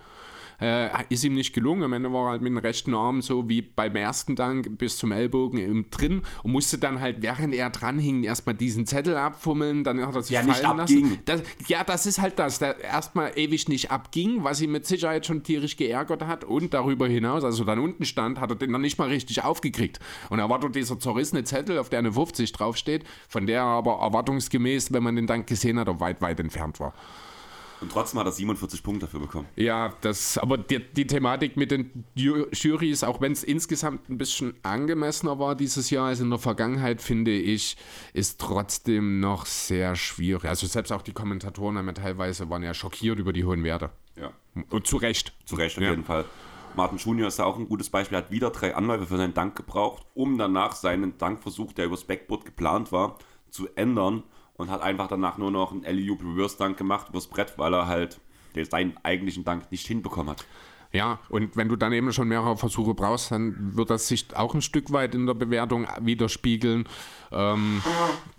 Äh, 0.60 0.88
ist 1.08 1.24
ihm 1.24 1.34
nicht 1.34 1.52
gelungen. 1.52 1.82
Am 1.82 1.92
Ende 1.92 2.12
war 2.12 2.26
er 2.26 2.30
halt 2.32 2.42
mit 2.42 2.50
dem 2.50 2.58
rechten 2.58 2.94
Arm 2.94 3.22
so 3.22 3.48
wie 3.48 3.62
beim 3.62 3.96
ersten 3.96 4.36
Dank 4.36 4.78
bis 4.78 4.96
zum 4.98 5.12
Ellbogen 5.12 5.58
im 5.58 5.90
drin 5.90 6.22
und 6.42 6.52
musste 6.52 6.78
dann 6.78 7.00
halt, 7.00 7.22
während 7.22 7.54
er 7.54 7.70
dran 7.70 7.98
hing, 7.98 8.22
erstmal 8.22 8.54
diesen 8.54 8.86
Zettel 8.86 9.16
abfummeln. 9.16 9.84
Dann 9.84 10.04
hat 10.06 10.14
er 10.14 10.22
sich 10.22 10.32
ja, 10.32 10.42
fallen 10.42 10.50
nicht 10.50 10.64
abging. 10.64 11.18
Das, 11.24 11.42
ja, 11.66 11.84
das 11.84 12.06
ist 12.06 12.20
halt 12.20 12.38
das, 12.38 12.58
der 12.58 12.80
erstmal 12.80 13.32
ewig 13.36 13.68
nicht 13.68 13.90
abging, 13.90 14.44
was 14.44 14.60
ihn 14.60 14.72
mit 14.72 14.86
Sicherheit 14.86 15.26
schon 15.26 15.42
tierisch 15.42 15.76
geärgert 15.76 16.26
hat. 16.26 16.44
Und 16.44 16.74
darüber 16.74 17.08
hinaus, 17.08 17.44
also 17.44 17.64
dann 17.64 17.78
unten 17.78 18.04
stand, 18.04 18.40
hat 18.40 18.50
er 18.50 18.56
den 18.56 18.72
dann 18.72 18.80
nicht 18.80 18.98
mal 18.98 19.08
richtig 19.08 19.42
aufgekriegt. 19.44 20.00
Und 20.30 20.38
er 20.38 20.48
war 20.48 20.60
dort 20.60 20.74
dieser 20.74 20.98
zerrissene 20.98 21.44
Zettel, 21.44 21.78
auf 21.78 21.88
der 21.88 22.00
eine 22.00 22.12
50 22.12 22.52
draufsteht, 22.52 23.04
von 23.28 23.46
der 23.46 23.62
er 23.62 23.64
aber 23.64 24.00
erwartungsgemäß, 24.00 24.92
wenn 24.92 25.02
man 25.02 25.16
den 25.16 25.26
Dank 25.26 25.46
gesehen 25.46 25.78
hat, 25.78 25.88
weit, 26.00 26.20
weit 26.20 26.40
entfernt 26.40 26.80
war. 26.80 26.94
Und 27.82 27.90
trotzdem 27.90 28.20
hat 28.20 28.26
er 28.26 28.32
47 28.32 28.82
Punkte 28.82 29.06
dafür 29.06 29.20
bekommen. 29.20 29.48
Ja, 29.56 29.92
das, 30.02 30.38
aber 30.38 30.56
die, 30.56 30.78
die 30.78 31.06
Thematik 31.06 31.56
mit 31.56 31.72
den 31.72 32.04
Jurys, 32.14 33.02
auch 33.02 33.20
wenn 33.20 33.32
es 33.32 33.42
insgesamt 33.42 34.08
ein 34.08 34.18
bisschen 34.18 34.54
angemessener 34.62 35.40
war 35.40 35.56
dieses 35.56 35.90
Jahr 35.90 36.06
als 36.06 36.20
in 36.20 36.30
der 36.30 36.38
Vergangenheit, 36.38 37.02
finde 37.02 37.32
ich, 37.32 37.76
ist 38.12 38.40
trotzdem 38.40 39.18
noch 39.18 39.46
sehr 39.46 39.96
schwierig. 39.96 40.44
Also 40.44 40.66
selbst 40.68 40.92
auch 40.92 41.02
die 41.02 41.12
Kommentatoren 41.12 41.76
haben 41.76 41.88
ja 41.88 41.92
teilweise 41.92 42.48
waren 42.48 42.62
ja 42.62 42.72
schockiert 42.72 43.18
über 43.18 43.32
die 43.32 43.44
hohen 43.44 43.64
Werte. 43.64 43.90
Ja. 44.16 44.32
Und 44.70 44.86
zu 44.86 44.96
Recht. 44.96 45.32
Zu 45.44 45.56
Recht 45.56 45.76
auf 45.76 45.82
ja. 45.82 45.90
jeden 45.90 46.04
Fall. 46.04 46.24
Martin 46.76 46.98
Junior 46.98 47.28
ist 47.28 47.38
da 47.38 47.44
auch 47.44 47.58
ein 47.58 47.68
gutes 47.68 47.90
Beispiel. 47.90 48.16
Er 48.16 48.22
hat 48.22 48.30
wieder 48.30 48.50
drei 48.50 48.76
Anläufe 48.76 49.06
für 49.06 49.16
seinen 49.16 49.34
Dank 49.34 49.56
gebraucht, 49.56 50.06
um 50.14 50.38
danach 50.38 50.72
seinen 50.72 51.18
Dankversuch, 51.18 51.72
der 51.72 51.86
übers 51.86 52.04
Backboard 52.04 52.44
geplant 52.44 52.92
war, 52.92 53.18
zu 53.50 53.68
ändern 53.74 54.22
und 54.62 54.70
hat 54.70 54.80
einfach 54.80 55.08
danach 55.08 55.38
nur 55.38 55.50
noch 55.50 55.72
einen 55.72 55.82
LU 55.84 56.14
Reverse 56.14 56.56
Dank 56.56 56.78
gemacht 56.78 57.08
übers 57.10 57.26
Brett, 57.26 57.54
weil 57.56 57.74
er 57.74 57.88
halt 57.88 58.20
seinen 58.70 58.96
eigentlichen 59.02 59.44
Dank 59.44 59.70
nicht 59.72 59.86
hinbekommen 59.86 60.30
hat. 60.30 60.46
Ja, 60.92 61.18
und 61.30 61.56
wenn 61.56 61.68
du 61.68 61.74
dann 61.76 61.92
eben 61.92 62.12
schon 62.12 62.28
mehrere 62.28 62.56
Versuche 62.56 62.94
brauchst, 62.94 63.32
dann 63.32 63.74
wird 63.76 63.90
das 63.90 64.06
sich 64.08 64.26
auch 64.36 64.54
ein 64.54 64.62
Stück 64.62 64.92
weit 64.92 65.14
in 65.14 65.26
der 65.26 65.34
Bewertung 65.34 65.88
widerspiegeln. 66.00 66.86
Ähm, 67.32 67.82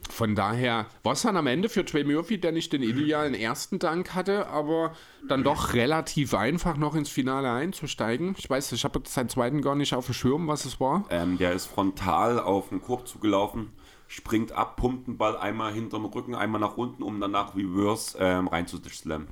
von 0.10 0.36
daher 0.36 0.86
war 1.02 1.14
es 1.14 1.24
dann 1.24 1.36
am 1.36 1.48
Ende 1.48 1.68
für 1.68 1.84
Trey 1.84 2.04
Murphy, 2.04 2.38
der 2.38 2.52
nicht 2.52 2.72
den 2.72 2.84
idealen 2.84 3.34
ersten 3.34 3.80
Dank 3.80 4.14
hatte, 4.14 4.48
aber 4.48 4.94
dann 5.28 5.44
doch 5.44 5.74
relativ 5.74 6.36
einfach 6.36 6.78
noch 6.78 6.94
ins 6.96 7.10
Finale 7.10 7.52
einzusteigen. 7.52 8.36
Ich 8.38 8.50
weiß, 8.50 8.72
ich 8.72 8.84
habe 8.86 9.02
seinen 9.06 9.30
zweiten 9.30 9.62
gar 9.62 9.76
nicht 9.76 9.96
auf 9.96 10.06
dem 10.06 10.14
Schirm, 10.14 10.48
was 10.48 10.66
es 10.66 10.80
war. 10.80 11.06
Ähm, 11.10 11.40
der 11.40 11.54
ist 11.54 11.66
frontal 11.66 12.40
auf 12.40 12.70
den 12.70 12.82
Korb 12.82 13.08
zugelaufen 13.08 13.74
springt 14.14 14.52
ab, 14.52 14.78
pumpt 14.78 15.08
den 15.08 15.18
Ball 15.18 15.36
einmal 15.38 15.74
hinterm 15.74 16.06
Rücken, 16.06 16.36
einmal 16.36 16.62
nach 16.62 16.78
unten, 16.78 17.02
um 17.02 17.20
danach 17.20 17.56
Reverse 17.56 18.16
ähm, 18.20 18.48
reinzuslammen. 18.48 19.30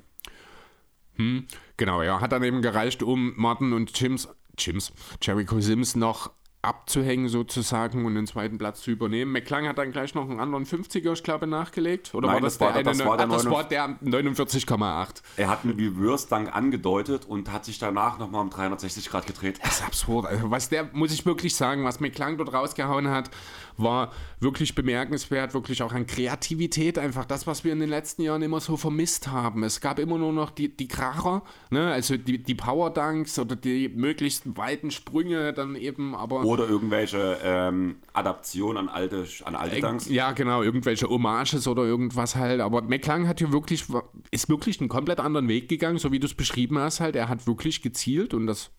Hm, 1.16 1.46
genau, 1.76 2.02
ja, 2.02 2.20
hat 2.20 2.32
dann 2.32 2.42
eben 2.42 2.62
gereicht, 2.62 3.02
um 3.02 3.34
Martin 3.36 3.72
und 3.72 3.98
Jims, 3.98 4.28
Jims, 4.58 4.92
Jericho 5.20 5.60
Sims 5.60 5.94
noch 5.94 6.32
abzuhängen 6.62 7.28
sozusagen 7.28 8.06
und 8.06 8.14
den 8.14 8.26
zweiten 8.28 8.56
Platz 8.56 8.82
zu 8.82 8.92
übernehmen. 8.92 9.32
McClung 9.32 9.66
hat 9.66 9.78
dann 9.78 9.90
gleich 9.90 10.14
noch 10.14 10.30
einen 10.30 10.38
anderen 10.38 10.64
50er, 10.64 11.12
ich 11.12 11.24
glaube, 11.24 11.48
nachgelegt. 11.48 12.14
Oder 12.14 12.28
Nein, 12.28 12.34
war 12.36 12.40
das, 12.42 12.56
das 12.56 12.60
war- 12.60 12.72
der 12.72 13.26
eine? 13.26 13.32
das 13.34 13.48
war 13.50 13.64
der 13.66 13.82
ah, 13.82 13.88
das 14.00 14.10
49 14.12 14.70
war 14.70 14.78
der 14.78 15.06
49,8. 15.08 15.22
Er 15.38 15.48
hat 15.48 15.64
einen 15.64 15.74
Reverse 15.76 16.28
Dunk 16.28 16.54
angedeutet 16.54 17.24
und 17.26 17.50
hat 17.50 17.64
sich 17.64 17.80
danach 17.80 18.18
nochmal 18.20 18.42
um 18.42 18.50
360 18.50 19.10
Grad 19.10 19.26
gedreht. 19.26 19.58
Das 19.60 19.80
ist 19.80 19.84
absurd. 19.84 20.26
Also 20.26 20.52
was 20.52 20.68
der, 20.68 20.88
muss 20.92 21.12
ich 21.12 21.26
wirklich 21.26 21.56
sagen, 21.56 21.82
was 21.84 21.98
McClung 21.98 22.38
dort 22.38 22.52
rausgehauen 22.52 23.08
hat, 23.08 23.30
war 23.76 24.12
wirklich 24.40 24.74
bemerkenswert, 24.74 25.54
wirklich 25.54 25.82
auch 25.82 25.92
an 25.92 26.06
Kreativität, 26.06 26.98
einfach 26.98 27.24
das, 27.24 27.46
was 27.46 27.64
wir 27.64 27.72
in 27.72 27.80
den 27.80 27.88
letzten 27.88 28.22
Jahren 28.22 28.42
immer 28.42 28.60
so 28.60 28.76
vermisst 28.76 29.28
haben. 29.28 29.62
Es 29.64 29.80
gab 29.80 29.98
immer 29.98 30.18
nur 30.18 30.32
noch 30.32 30.50
die, 30.50 30.74
die 30.74 30.88
Kracher, 30.88 31.42
ne? 31.70 31.92
also 31.92 32.16
die, 32.16 32.42
die 32.42 32.54
Power 32.54 32.90
Dunks 32.90 33.38
oder 33.38 33.56
die 33.56 33.88
möglichst 33.88 34.56
weiten 34.56 34.90
Sprünge 34.90 35.52
dann 35.52 35.76
eben, 35.76 36.14
aber 36.14 36.44
Oder 36.44 36.68
irgendwelche 36.68 37.38
ähm, 37.42 37.96
Adaptionen 38.12 38.76
an 38.76 38.88
alte, 38.88 39.26
an 39.44 39.54
alte 39.54 39.80
Dunks. 39.80 40.08
ja, 40.08 40.32
genau, 40.32 40.62
irgendwelche 40.62 41.08
Hommages 41.08 41.66
oder 41.66 41.84
irgendwas 41.84 42.36
halt. 42.36 42.60
Aber 42.60 42.82
McClung 42.82 43.28
hat 43.28 43.38
hier 43.38 43.52
wirklich, 43.52 43.84
ist 44.30 44.48
wirklich 44.48 44.80
einen 44.80 44.88
komplett 44.88 45.20
anderen 45.20 45.48
Weg 45.48 45.68
gegangen, 45.68 45.98
so 45.98 46.12
wie 46.12 46.18
du 46.18 46.26
es 46.26 46.34
beschrieben 46.34 46.78
hast 46.78 47.00
halt. 47.00 47.16
Er 47.16 47.28
hat 47.28 47.46
wirklich 47.46 47.82
gezielt 47.82 48.34
und 48.34 48.46
das 48.46 48.70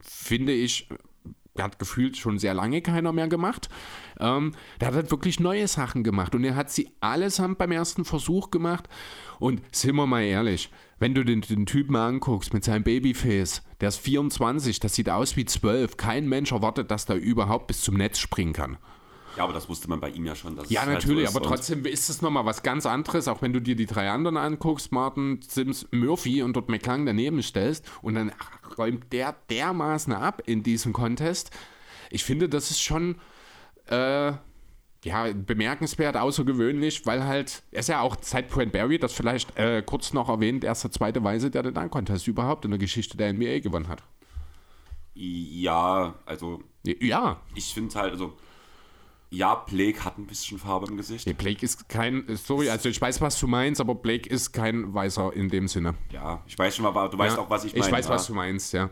finde 0.00 0.52
ich, 0.52 0.88
hat 1.58 1.78
gefühlt 1.78 2.16
schon 2.16 2.38
sehr 2.38 2.54
lange 2.54 2.80
keiner 2.82 3.12
mehr 3.12 3.28
gemacht. 3.28 3.68
Ähm, 4.18 4.52
der 4.80 4.88
hat 4.88 4.94
halt 4.94 5.10
wirklich 5.10 5.40
neue 5.40 5.66
Sachen 5.68 6.04
gemacht 6.04 6.34
und 6.34 6.44
er 6.44 6.56
hat 6.56 6.70
sie 6.70 6.90
allesamt 7.00 7.58
beim 7.58 7.72
ersten 7.72 8.04
Versuch 8.04 8.50
gemacht. 8.50 8.88
Und 9.38 9.62
sind 9.74 9.96
wir 9.96 10.06
mal 10.06 10.22
ehrlich, 10.22 10.70
wenn 10.98 11.14
du 11.14 11.24
den, 11.24 11.40
den 11.40 11.66
Typen 11.66 11.96
anguckst 11.96 12.52
mit 12.52 12.64
seinem 12.64 12.84
Babyface, 12.84 13.62
der 13.80 13.88
ist 13.88 13.98
24, 13.98 14.80
das 14.80 14.94
sieht 14.94 15.10
aus 15.10 15.36
wie 15.36 15.44
12. 15.44 15.96
Kein 15.96 16.28
Mensch 16.28 16.52
erwartet, 16.52 16.90
dass 16.90 17.06
der 17.06 17.16
überhaupt 17.16 17.66
bis 17.66 17.80
zum 17.80 17.96
Netz 17.96 18.18
springen 18.18 18.52
kann. 18.52 18.78
Ja, 19.36 19.44
aber 19.44 19.52
das 19.52 19.68
wusste 19.68 19.88
man 19.88 20.00
bei 20.00 20.10
ihm 20.10 20.26
ja 20.26 20.34
schon. 20.34 20.56
Dass 20.56 20.68
Ja, 20.70 20.80
es 20.80 20.86
halt 20.86 20.94
natürlich, 20.94 21.28
so 21.30 21.38
aber 21.38 21.46
trotzdem 21.46 21.84
ist 21.84 22.08
es 22.10 22.22
nochmal 22.22 22.44
was 22.46 22.62
ganz 22.62 22.86
anderes, 22.86 23.28
auch 23.28 23.42
wenn 23.42 23.52
du 23.52 23.60
dir 23.60 23.76
die 23.76 23.86
drei 23.86 24.10
anderen 24.10 24.36
anguckst, 24.36 24.92
Martin, 24.92 25.40
Sims, 25.46 25.86
Murphy 25.92 26.42
und 26.42 26.54
dort 26.54 26.68
McClung 26.68 27.06
daneben 27.06 27.42
stellst 27.42 27.88
und 28.02 28.14
dann 28.14 28.32
räumt 28.76 29.12
der 29.12 29.34
dermaßen 29.50 30.12
ab 30.12 30.42
in 30.46 30.62
diesem 30.62 30.92
Contest. 30.92 31.50
Ich 32.10 32.24
finde, 32.24 32.48
das 32.48 32.70
ist 32.70 32.80
schon 32.80 33.16
äh, 33.86 34.32
ja, 35.04 35.32
bemerkenswert, 35.32 36.16
außergewöhnlich, 36.16 37.06
weil 37.06 37.24
halt, 37.24 37.62
er 37.70 37.80
ist 37.80 37.88
ja 37.88 38.00
auch 38.00 38.16
seit 38.20 38.50
Brent 38.50 38.72
Barry, 38.72 38.98
das 38.98 39.12
vielleicht 39.12 39.56
äh, 39.56 39.82
kurz 39.84 40.12
noch 40.12 40.28
erwähnt, 40.28 40.64
erster, 40.64 40.90
zweite 40.90 41.24
Weise, 41.24 41.50
der 41.50 41.62
den 41.62 41.74
Dunk-Contest 41.74 42.28
überhaupt 42.28 42.64
in 42.64 42.70
der 42.72 42.78
Geschichte 42.78 43.16
der 43.16 43.32
NBA 43.32 43.60
gewonnen 43.60 43.88
hat. 43.88 44.02
Ja, 45.14 46.14
also 46.24 46.62
Ja, 46.84 47.40
ich 47.54 47.74
finde 47.74 47.94
halt, 47.98 48.12
also 48.12 48.36
ja, 49.30 49.54
Blake 49.54 50.04
hat 50.04 50.18
ein 50.18 50.26
bisschen 50.26 50.58
Farbe 50.58 50.86
im 50.88 50.96
Gesicht. 50.96 51.26
nee, 51.26 51.32
Blake 51.32 51.64
ist 51.64 51.88
kein, 51.88 52.24
sorry, 52.36 52.68
also 52.68 52.88
ich 52.88 53.00
weiß, 53.00 53.20
was 53.20 53.38
du 53.38 53.46
meinst, 53.46 53.80
aber 53.80 53.94
Blake 53.94 54.28
ist 54.28 54.52
kein 54.52 54.92
Weißer 54.92 55.32
in 55.32 55.48
dem 55.48 55.68
Sinne. 55.68 55.94
Ja, 56.10 56.42
ich 56.46 56.58
weiß 56.58 56.76
schon, 56.76 56.86
aber 56.86 57.08
du 57.08 57.16
weißt 57.16 57.36
Ja, 57.36 57.42
auch, 57.42 57.50
was 57.50 57.64
ich 57.64 57.72
meine. 57.72 57.86
Ich 57.86 57.92
weiß, 57.92 58.06
ja. 58.06 58.10
was 58.10 58.26
du 58.26 58.34
meinst, 58.34 58.72
ja. 58.72 58.90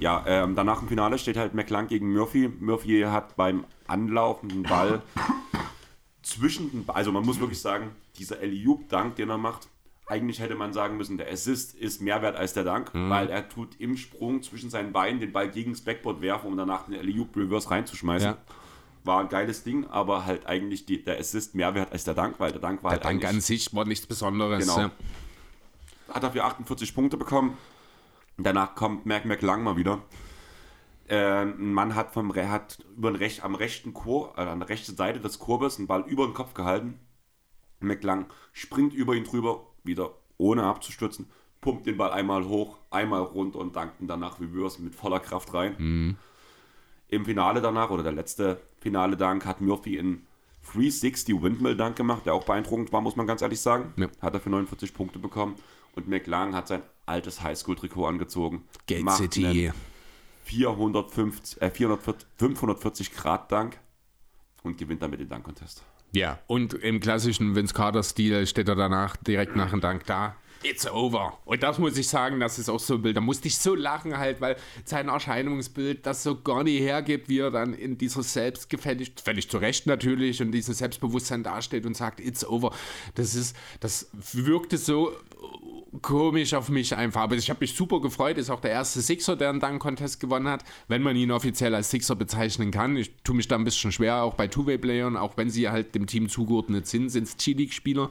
Ja, 0.00 0.24
ähm, 0.26 0.54
danach 0.54 0.82
im 0.82 0.88
Finale 0.88 1.18
steht 1.18 1.36
halt 1.36 1.54
McClung 1.54 1.86
gegen 1.88 2.12
Murphy. 2.12 2.48
Murphy 2.60 3.02
hat 3.02 3.36
beim 3.36 3.64
anlaufenden 3.86 4.62
Ball 4.62 5.02
zwischen 6.22 6.70
den, 6.70 6.84
also 6.88 7.10
man 7.12 7.24
muss 7.24 7.40
wirklich 7.40 7.60
sagen, 7.60 7.90
dieser 8.16 8.40
Eliup-Dank, 8.40 9.16
den 9.16 9.30
er 9.30 9.38
macht, 9.38 9.68
eigentlich 10.08 10.40
hätte 10.40 10.54
man 10.54 10.72
sagen 10.72 10.96
müssen, 10.96 11.18
der 11.18 11.30
Assist 11.30 11.74
ist 11.74 12.00
mehr 12.00 12.22
wert 12.22 12.36
als 12.36 12.54
der 12.54 12.64
Dank, 12.64 12.94
Mhm. 12.94 13.10
weil 13.10 13.28
er 13.28 13.48
tut 13.48 13.78
im 13.80 13.96
Sprung 13.96 14.42
zwischen 14.42 14.70
seinen 14.70 14.92
Beinen 14.92 15.20
den 15.20 15.32
Ball 15.32 15.50
gegen 15.50 15.72
das 15.72 15.82
Backboard 15.82 16.20
werfen, 16.20 16.46
um 16.48 16.56
danach 16.56 16.86
den 16.86 16.94
Eliup-Reverse 16.94 17.70
reinzuschmeißen. 17.70 18.30
Ja. 18.30 18.38
War 19.04 19.20
ein 19.20 19.28
geiles 19.28 19.62
Ding, 19.64 19.86
aber 19.86 20.26
halt 20.26 20.46
eigentlich 20.46 20.86
die, 20.86 21.02
der 21.04 21.18
Assist 21.18 21.54
mehr 21.54 21.74
wert 21.74 21.92
als 21.92 22.04
der 22.04 22.14
Dank, 22.14 22.40
weil 22.40 22.52
der 22.52 22.60
Dank 22.60 22.82
war 22.82 22.90
Der 22.90 23.00
halt 23.04 23.04
Dank 23.22 23.24
an 23.24 23.40
sich 23.40 23.72
war 23.74 23.84
nichts 23.84 24.06
Besonderes. 24.06 24.60
Genau. 24.66 24.78
Ja. 24.80 24.90
hat 26.14 26.22
dafür 26.22 26.44
48 26.44 26.94
Punkte 26.94 27.16
bekommen. 27.16 27.56
Danach 28.38 28.74
kommt 28.74 29.04
Merk 29.06 29.24
McLang 29.24 29.62
mal 29.62 29.76
wieder. 29.76 30.00
Ähm, 31.10 31.54
ein 31.58 31.72
Mann 31.72 31.94
hat, 31.94 32.12
vom, 32.12 32.34
hat 32.34 32.78
über 32.96 33.10
den 33.10 33.16
Rech, 33.16 33.42
am 33.42 33.54
rechten 33.54 33.94
Chor, 33.94 34.34
äh, 34.36 34.42
an 34.42 34.58
der 34.60 34.68
rechten 34.68 34.94
Seite 34.94 35.20
des 35.20 35.38
Kurbes 35.38 35.78
einen 35.78 35.86
Ball 35.86 36.04
über 36.06 36.26
den 36.26 36.34
Kopf 36.34 36.52
gehalten. 36.54 37.00
McLang 37.80 38.26
springt 38.52 38.92
über 38.92 39.14
ihn 39.14 39.24
drüber, 39.24 39.66
wieder 39.84 40.10
ohne 40.36 40.64
abzustürzen, 40.64 41.26
pumpt 41.60 41.86
den 41.86 41.96
Ball 41.96 42.10
einmal 42.12 42.46
hoch, 42.46 42.76
einmal 42.90 43.22
runter 43.22 43.58
und 43.58 43.76
dankt 43.76 44.00
ihn 44.00 44.06
danach 44.06 44.40
Reverse 44.40 44.80
mit 44.82 44.94
voller 44.94 45.20
Kraft 45.20 45.52
rein. 45.54 46.16
Im 47.08 47.24
Finale 47.24 47.60
danach, 47.60 47.90
oder 47.90 48.02
der 48.02 48.12
letzte 48.12 48.60
Finale 48.80 49.16
Dank, 49.16 49.46
hat 49.46 49.60
Murphy 49.60 49.96
in 49.96 50.26
360 50.72 51.42
Windmill 51.42 51.76
Dank 51.76 51.96
gemacht, 51.96 52.26
der 52.26 52.34
auch 52.34 52.44
beeindruckend 52.44 52.92
war, 52.92 53.00
muss 53.00 53.16
man 53.16 53.26
ganz 53.26 53.42
ehrlich 53.42 53.60
sagen. 53.60 53.94
Ja. 53.96 54.08
Hat 54.20 54.34
er 54.34 54.40
für 54.40 54.50
49 54.50 54.92
Punkte 54.92 55.18
bekommen. 55.18 55.56
Und 55.94 56.06
McLang 56.06 56.54
hat 56.54 56.68
sein 56.68 56.82
altes 57.06 57.42
Highschool-Trikot 57.42 58.06
angezogen. 58.06 58.64
Gate 58.86 59.10
City. 59.10 59.46
einen 59.46 59.74
450, 60.44 61.60
äh, 61.60 61.70
440, 61.70 62.28
540 62.36 63.12
Grad 63.12 63.50
Dank 63.50 63.78
und 64.62 64.78
gewinnt 64.78 65.02
damit 65.02 65.20
den 65.20 65.28
Dank-Contest. 65.28 65.82
Ja, 66.12 66.38
und 66.46 66.74
im 66.74 67.00
klassischen 67.00 67.54
Vince 67.54 67.74
Carter-Stil 67.74 68.46
steht 68.46 68.68
er 68.68 68.76
danach 68.76 69.16
direkt 69.16 69.56
nach 69.56 69.70
dem 69.70 69.80
Dank 69.80 70.06
da. 70.06 70.36
It's 70.62 70.90
over. 70.90 71.38
Und 71.44 71.62
das 71.62 71.78
muss 71.78 71.96
ich 71.96 72.08
sagen, 72.08 72.40
das 72.40 72.58
ist 72.58 72.68
auch 72.68 72.80
so 72.80 72.94
ein 72.94 73.02
Bild. 73.02 73.16
Da 73.16 73.20
musste 73.20 73.46
ich 73.46 73.58
so 73.58 73.74
lachen 73.74 74.18
halt, 74.18 74.40
weil 74.40 74.56
sein 74.84 75.08
Erscheinungsbild 75.08 76.04
das 76.04 76.24
so 76.24 76.40
gar 76.40 76.64
nicht 76.64 76.80
hergibt, 76.80 77.28
wie 77.28 77.38
er 77.38 77.50
dann 77.50 77.74
in 77.74 77.96
dieser 77.96 78.22
selbstgefällig, 78.22 79.12
völlig 79.22 79.48
zu 79.48 79.58
Recht 79.58 79.86
natürlich, 79.86 80.42
und 80.42 80.50
diesem 80.50 80.74
Selbstbewusstsein 80.74 81.44
dasteht 81.44 81.86
und 81.86 81.96
sagt, 81.96 82.18
it's 82.18 82.44
over. 82.44 82.72
Das 83.14 83.34
ist, 83.34 83.54
das 83.80 84.08
wirkte 84.32 84.78
so 84.78 85.12
komisch 86.02 86.54
auf 86.54 86.68
mich 86.68 86.94
einfach. 86.94 87.22
Aber 87.22 87.36
ich 87.36 87.48
habe 87.50 87.60
mich 87.60 87.74
super 87.74 88.00
gefreut. 88.00 88.38
Ist 88.38 88.50
auch 88.50 88.60
der 88.60 88.70
erste 88.70 89.00
Sixer, 89.00 89.36
der 89.36 89.50
einen 89.50 89.60
Dunk-Contest 89.60 90.20
gewonnen 90.20 90.48
hat, 90.48 90.64
wenn 90.88 91.02
man 91.02 91.16
ihn 91.16 91.30
offiziell 91.30 91.74
als 91.74 91.90
Sixer 91.90 92.14
bezeichnen 92.14 92.70
kann. 92.70 92.96
Ich 92.96 93.12
tue 93.24 93.34
mich 93.34 93.48
da 93.48 93.56
ein 93.56 93.64
bisschen 93.64 93.92
schwer, 93.92 94.22
auch 94.22 94.34
bei 94.34 94.48
Two-Way-Playern, 94.48 95.16
auch 95.16 95.36
wenn 95.36 95.50
sie 95.50 95.68
halt 95.68 95.94
dem 95.94 96.06
Team 96.06 96.28
zugeordnet 96.28 96.86
sind, 96.86 97.10
sind 97.10 97.24
es 97.24 97.36
G-League-Spieler. 97.36 98.10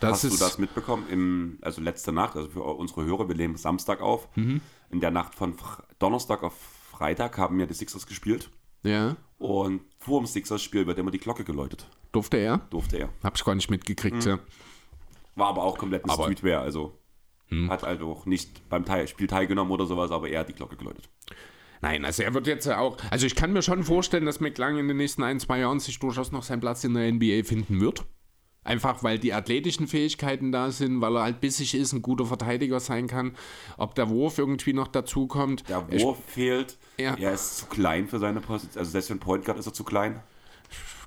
Hast 0.00 0.24
ist, 0.24 0.34
du 0.34 0.38
das 0.38 0.58
mitbekommen? 0.58 1.04
Im, 1.10 1.58
also 1.62 1.73
letzte 1.80 2.12
Nacht, 2.12 2.36
also 2.36 2.48
für 2.48 2.62
unsere 2.62 3.04
Hörer, 3.04 3.28
wir 3.28 3.34
nehmen 3.36 3.56
Samstag 3.56 4.00
auf. 4.00 4.28
Mhm. 4.36 4.60
In 4.90 5.00
der 5.00 5.10
Nacht 5.10 5.34
von 5.34 5.54
Fr 5.54 5.82
Donnerstag 5.98 6.42
auf 6.42 6.54
Freitag 6.90 7.38
haben 7.38 7.58
ja 7.60 7.66
die 7.66 7.74
Sixers 7.74 8.06
gespielt. 8.06 8.50
Ja, 8.82 9.16
Und 9.38 9.80
vor 9.98 10.20
dem 10.20 10.26
Sixers-Spiel 10.26 10.86
wird 10.86 10.98
immer 10.98 11.10
die 11.10 11.18
Glocke 11.18 11.44
geläutet. 11.44 11.86
durfte 12.12 12.36
er? 12.36 12.58
Durfte 12.70 12.98
er. 12.98 13.08
Hab 13.22 13.36
ich 13.36 13.44
gar 13.44 13.54
nicht 13.54 13.70
mitgekriegt. 13.70 14.24
Ja. 14.24 14.38
War 15.34 15.48
aber 15.48 15.64
auch 15.64 15.78
komplett 15.78 16.04
ein 16.04 16.10
Aber- 16.10 16.26
Hm. 16.26 16.32
Streetwear, 16.32 16.62
also 16.62 16.98
hat 17.68 17.84
also 17.84 18.10
auch 18.10 18.26
nicht 18.26 18.68
beim 18.68 18.84
Teil, 18.84 19.06
Spiel 19.06 19.26
teilgenommen 19.28 19.70
oder 19.72 19.86
sowas, 19.86 20.10
aber 20.10 20.28
er 20.28 20.40
hat 20.40 20.48
die 20.48 20.54
Glocke 20.54 20.76
geläutet. 20.76 21.08
Nein, 21.82 22.04
also 22.04 22.22
er 22.22 22.34
wird 22.34 22.46
jetzt 22.48 22.66
ja 22.66 22.78
auch. 22.78 22.96
Also 23.10 23.26
ich 23.26 23.34
kann 23.36 23.52
mir 23.52 23.62
schon 23.62 23.84
vorstellen, 23.84 24.24
dass 24.26 24.40
McLang 24.40 24.76
in 24.78 24.88
den 24.88 24.96
nächsten 24.96 25.22
ein, 25.22 25.38
zwei 25.38 25.60
Jahren 25.60 25.78
sich 25.80 25.98
durchaus 25.98 26.32
noch 26.32 26.42
seinen 26.42 26.60
Platz 26.60 26.82
in 26.84 26.94
der 26.94 27.06
NBA 27.12 27.44
finden 27.44 27.80
wird. 27.80 28.04
Einfach 28.64 29.02
weil 29.02 29.18
die 29.18 29.34
athletischen 29.34 29.86
Fähigkeiten 29.86 30.50
da 30.50 30.70
sind, 30.70 31.02
weil 31.02 31.16
er 31.16 31.22
halt 31.24 31.40
bissig 31.40 31.74
ist, 31.74 31.92
ein 31.92 32.00
guter 32.00 32.24
Verteidiger 32.24 32.80
sein 32.80 33.06
kann. 33.06 33.36
Ob 33.76 33.94
der 33.94 34.08
Wurf 34.08 34.38
irgendwie 34.38 34.72
noch 34.72 34.88
dazu 34.88 35.26
kommt. 35.26 35.68
Der 35.68 35.84
Ich 35.90 36.02
Wurf 36.02 36.18
fehlt. 36.26 36.78
Ja. 36.98 37.14
Er 37.14 37.34
ist 37.34 37.58
zu 37.58 37.66
klein 37.66 38.08
für 38.08 38.18
seine 38.18 38.40
Position. 38.40 38.78
Also 38.78 38.90
selbst 38.90 39.08
für 39.08 39.12
einen 39.12 39.20
Point 39.20 39.44
Guard 39.44 39.58
ist 39.58 39.66
er 39.66 39.74
zu 39.74 39.84
klein. 39.84 40.20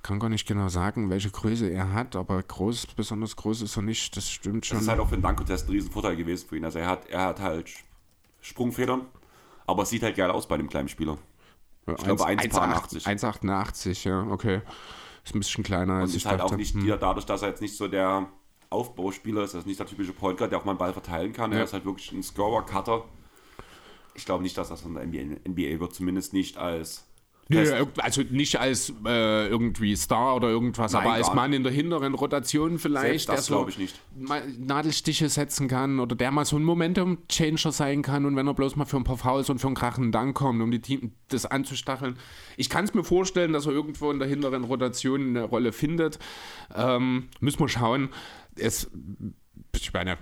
kann 0.03 0.19
gar 0.19 0.29
nicht 0.29 0.47
genau 0.47 0.69
sagen, 0.69 1.09
welche 1.09 1.31
Größe 1.31 1.67
er 1.69 1.93
hat, 1.93 2.15
aber 2.15 2.41
groß, 2.43 2.87
besonders 2.95 3.35
groß 3.35 3.63
ist 3.63 3.75
er 3.75 3.81
nicht. 3.81 4.15
Das 4.15 4.29
stimmt 4.29 4.67
schon. 4.67 4.77
Das 4.77 4.83
ist 4.83 4.89
halt 4.89 4.99
auch 4.99 5.09
für 5.09 5.17
den 5.17 5.23
Danko-Test 5.23 5.67
ein 5.67 5.71
Riesenvorteil 5.71 6.15
gewesen 6.15 6.47
für 6.47 6.57
ihn. 6.57 6.63
Also 6.65 6.77
er 6.77 6.87
hat, 6.87 7.09
er 7.09 7.23
hat 7.23 7.41
halt 7.41 7.71
Sprungfedern, 8.41 9.01
aber 9.65 9.81
es 9.83 9.89
sieht 9.89 10.03
halt 10.03 10.15
geil 10.15 10.29
aus 10.29 10.47
bei 10.47 10.57
dem 10.57 10.69
kleinen 10.69 10.89
Spieler. 10.89 11.17
ich 11.87 11.95
glaube, 12.03 12.23
1,88. 12.23 13.05
1,88, 13.05 14.07
ja, 14.07 14.27
okay. 14.31 14.61
Ist 15.27 15.35
ein 15.35 15.39
bisschen 15.39 15.63
kleiner 15.65 15.95
als 15.95 16.03
Und 16.03 16.09
ich 16.11 16.23
ist 16.23 16.25
halt 16.25 16.39
dachte. 16.39 16.53
auch 16.53 16.57
nicht 16.57 16.73
dir 16.75 16.95
dadurch, 16.95 17.25
dass 17.25 17.41
er 17.41 17.49
jetzt 17.49 17.61
nicht 17.61 17.75
so 17.75 17.89
der 17.89 18.29
Aufbauspieler 18.69 19.43
ist, 19.43 19.53
er 19.53 19.59
ist 19.59 19.65
nicht 19.65 19.77
der 19.77 19.85
typische 19.85 20.13
Point 20.13 20.37
Guard, 20.37 20.51
der 20.53 20.59
auch 20.59 20.63
mal 20.63 20.71
einen 20.71 20.77
Ball 20.77 20.93
verteilen 20.93 21.33
kann. 21.33 21.51
Ja. 21.51 21.57
Er 21.57 21.63
ist 21.65 21.73
halt 21.73 21.83
wirklich 21.83 22.13
ein 22.13 22.23
Scorer, 22.23 22.65
Cutter. 22.65 23.03
Ich 24.15 24.23
glaube 24.23 24.41
nicht, 24.41 24.57
dass 24.57 24.69
das 24.69 24.83
in 24.83 24.93
der 24.93 25.05
NBA, 25.05 25.49
NBA 25.49 25.81
wird, 25.81 25.93
zumindest 25.93 26.31
nicht 26.31 26.57
als 26.57 27.06
Ja, 27.49 27.85
also 27.97 28.23
nicht 28.29 28.59
als 28.59 28.93
äh, 29.05 29.47
irgendwie 29.47 29.95
Star 29.95 30.35
oder 30.35 30.49
irgendwas, 30.49 30.91
Nein, 30.91 31.03
aber 31.03 31.13
als 31.13 31.33
Mann 31.33 31.53
in 31.53 31.63
der 31.63 31.71
hinteren 31.71 32.13
Rotation 32.13 32.77
vielleicht, 32.77 33.07
Selbst 33.07 33.29
das 33.29 33.35
der 33.35 33.43
so 33.43 33.55
glaube 33.55 33.71
ich 33.71 33.77
nicht. 33.77 33.95
Nadelstiche 34.59 35.29
setzen 35.29 35.67
kann 35.67 35.99
oder 35.99 36.15
der 36.15 36.31
mal 36.31 36.45
so 36.45 36.57
ein 36.57 36.63
Momentum-Changer 36.63 37.71
sein 37.71 38.01
kann 38.01 38.25
und 38.25 38.35
wenn 38.35 38.47
er 38.47 38.53
bloß 38.53 38.75
mal 38.75 38.85
für 38.85 38.97
ein 38.97 39.03
paar 39.03 39.17
Fouls 39.17 39.49
und 39.49 39.59
für 39.59 39.67
einen 39.67 39.75
krachenden 39.75 40.11
Dank 40.11 40.35
kommt, 40.35 40.61
um 40.61 40.71
die 40.71 40.81
Team 40.81 41.13
das 41.29 41.45
anzustacheln. 41.45 42.17
Ich 42.57 42.69
kann 42.69 42.83
es 42.85 42.93
mir 42.93 43.03
vorstellen, 43.03 43.53
dass 43.53 43.65
er 43.65 43.71
irgendwo 43.71 44.11
in 44.11 44.19
der 44.19 44.27
hinteren 44.27 44.65
Rotation 44.65 45.29
eine 45.29 45.43
Rolle 45.43 45.71
findet. 45.71 46.19
Ähm, 46.75 47.29
müssen 47.39 47.59
wir 47.59 47.69
schauen. 47.69 48.09
Es, 48.55 48.89
ich 49.75 49.93
meine, 49.93 50.17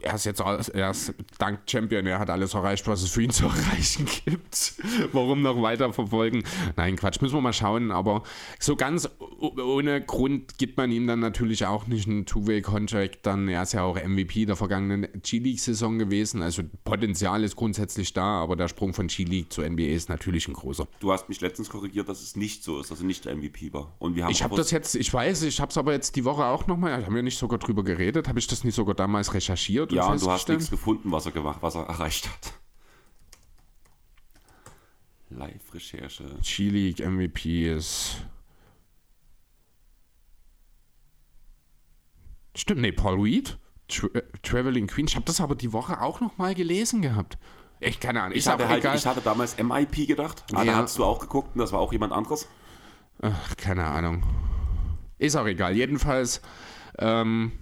er 0.00 0.14
ist 0.14 0.26
jetzt 0.26 0.40
er 0.40 0.90
ist 0.90 1.14
dank 1.38 1.60
Champion, 1.66 2.06
er 2.06 2.18
hat 2.18 2.30
alles 2.30 2.54
erreicht, 2.54 2.86
was 2.86 3.02
es 3.02 3.10
für 3.10 3.22
ihn 3.22 3.30
zu 3.30 3.46
erreichen 3.46 4.06
gibt. 4.24 4.74
Warum 5.12 5.42
noch 5.42 5.60
weiter 5.60 5.92
verfolgen? 5.92 6.44
Nein, 6.76 6.96
Quatsch, 6.96 7.20
müssen 7.20 7.34
wir 7.34 7.40
mal 7.40 7.52
schauen. 7.52 7.90
Aber 7.90 8.22
so 8.58 8.76
ganz 8.76 9.08
ohne 9.40 10.00
Grund 10.00 10.58
gibt 10.58 10.76
man 10.76 10.90
ihm 10.90 11.06
dann 11.06 11.20
natürlich 11.20 11.66
auch 11.66 11.86
nicht 11.86 12.08
einen 12.08 12.26
Two-Way-Contract. 12.26 13.18
Dann, 13.22 13.48
er 13.48 13.62
ist 13.62 13.72
ja 13.72 13.82
auch 13.82 13.96
MVP 13.96 14.46
der 14.46 14.56
vergangenen 14.56 15.08
G-League-Saison 15.22 15.98
gewesen. 15.98 16.42
Also 16.42 16.62
Potenzial 16.84 17.42
ist 17.42 17.56
grundsätzlich 17.56 18.12
da, 18.12 18.40
aber 18.40 18.56
der 18.56 18.68
Sprung 18.68 18.94
von 18.94 19.08
G-League 19.08 19.52
zur 19.52 19.68
NBA 19.68 19.84
ist 19.84 20.08
natürlich 20.08 20.46
ein 20.48 20.54
großer. 20.54 20.86
Du 21.00 21.12
hast 21.12 21.28
mich 21.28 21.40
letztens 21.40 21.70
korrigiert, 21.70 22.08
dass 22.08 22.22
es 22.22 22.36
nicht 22.36 22.62
so 22.62 22.80
ist, 22.80 22.90
dass 22.90 23.00
er 23.00 23.06
nicht 23.06 23.24
der 23.24 23.36
MVP 23.36 23.72
war. 23.72 23.94
Und 23.98 24.14
wir 24.14 24.24
haben 24.24 24.30
Ich 24.30 24.42
habe 24.42 24.56
das 24.56 24.70
jetzt, 24.70 24.94
ich 24.94 25.12
weiß, 25.12 25.42
ich 25.42 25.60
habe 25.60 25.70
es 25.70 25.78
aber 25.78 25.92
jetzt 25.92 26.14
die 26.16 26.24
Woche 26.24 26.44
auch 26.44 26.66
nochmal, 26.66 27.04
haben 27.04 27.14
wir 27.14 27.22
nicht 27.22 27.38
sogar 27.38 27.58
drüber 27.58 27.82
geredet, 27.82 28.28
habe 28.28 28.38
ich 28.38 28.46
das 28.46 28.64
nicht 28.64 28.74
sogar 28.74 28.94
damals 28.94 29.34
recherchiert 29.34 29.87
Ja, 29.92 30.06
und 30.06 30.12
und 30.12 30.22
du 30.22 30.30
hast 30.30 30.48
nichts 30.48 30.70
gefunden, 30.70 31.10
was 31.12 31.26
er 31.26 31.32
gemacht, 31.32 31.58
was 31.60 31.74
er 31.74 31.82
erreicht 31.86 32.28
hat. 32.28 32.52
Live-Recherche. 35.30 36.24
G-League 36.42 37.00
MVP 37.06 37.70
ist. 37.74 38.16
Stimmt, 42.56 42.80
nee, 42.80 42.92
Paul 42.92 43.20
Reed, 43.20 43.58
Tra 43.88 44.08
äh, 44.14 44.22
Traveling 44.42 44.86
Queen. 44.86 45.06
Ich 45.06 45.14
habe 45.16 45.26
das 45.26 45.40
aber 45.40 45.54
die 45.54 45.72
Woche 45.72 46.00
auch 46.00 46.20
noch 46.20 46.38
mal 46.38 46.54
gelesen 46.54 47.02
gehabt. 47.02 47.38
Echt, 47.80 48.00
keine 48.00 48.20
Ahnung. 48.22 48.32
Ich 48.32 48.38
Ist 48.38 48.48
hatte, 48.48 48.68
halt, 48.68 48.84
ich 48.84 49.06
hatte 49.06 49.20
damals 49.20 49.56
MIP 49.56 50.08
gedacht. 50.08 50.44
Ah, 50.52 50.64
Ja. 50.64 50.72
da 50.72 50.78
hast 50.78 50.98
du 50.98 51.04
auch 51.04 51.20
geguckt 51.20 51.54
und 51.54 51.60
das 51.60 51.72
war 51.72 51.78
auch 51.78 51.92
jemand 51.92 52.12
anderes. 52.12 52.48
Ach, 53.22 53.56
keine 53.56 53.84
Ahnung. 53.84 54.24
Ist 55.18 55.36
auch 55.36 55.46
egal. 55.46 55.76
Jedenfalls, 55.76 56.40
ähm, 56.98 57.52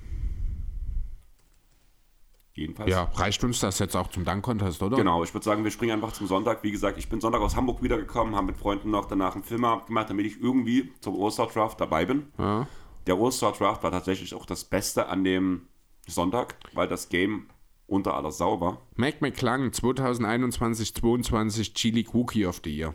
Jedenfalls. 2.57 2.91
ja, 2.91 3.03
reicht 3.15 3.45
uns 3.45 3.61
das 3.61 3.79
jetzt 3.79 3.95
auch 3.95 4.09
zum 4.09 4.25
Dank-Contest, 4.25 4.83
oder? 4.83 4.97
Genau, 4.97 5.23
ich 5.23 5.33
würde 5.35 5.45
sagen, 5.45 5.63
wir 5.63 5.71
springen 5.71 5.93
einfach 5.93 6.13
zum 6.13 6.27
Sonntag. 6.27 6.63
Wie 6.63 6.71
gesagt, 6.73 6.97
ich 6.97 7.09
bin 7.09 7.21
Sonntag 7.21 7.43
aus 7.43 7.55
Hamburg 7.55 7.83
wiedergekommen, 7.83 8.35
habe 8.35 8.47
mit 8.47 8.57
Freunden 8.57 8.91
noch 8.91 9.05
danach 9.05 9.35
einen 9.35 9.45
Film 9.45 9.65
abgemacht, 9.67 10.09
damit 10.09 10.25
ich 10.25 10.41
irgendwie 10.41 10.91
zum 11.01 11.17
Osterdraft 11.17 11.79
dabei 11.81 12.07
bin. 12.07 12.33
Ja. 12.39 12.67
Der 13.07 13.21
Osterdraft 13.21 13.83
war 13.83 13.91
tatsächlich 13.91 14.35
auch 14.35 14.47
das 14.47 14.65
Beste 14.65 15.09
an 15.09 15.23
dem 15.23 15.69
Sonntag, 16.09 16.57
weil 16.73 16.89
das 16.89 17.11
Game 17.11 17.49
unter 17.87 18.15
aller 18.15 18.33
Sau 18.33 18.59
war. 18.61 18.81
Mac 18.97 19.21
McClung, 19.21 19.69
2021-22 19.69 21.75
G-League 21.75 22.15
Rookie 22.15 22.47
of 22.47 22.63
the 22.65 22.75
Year. 22.75 22.95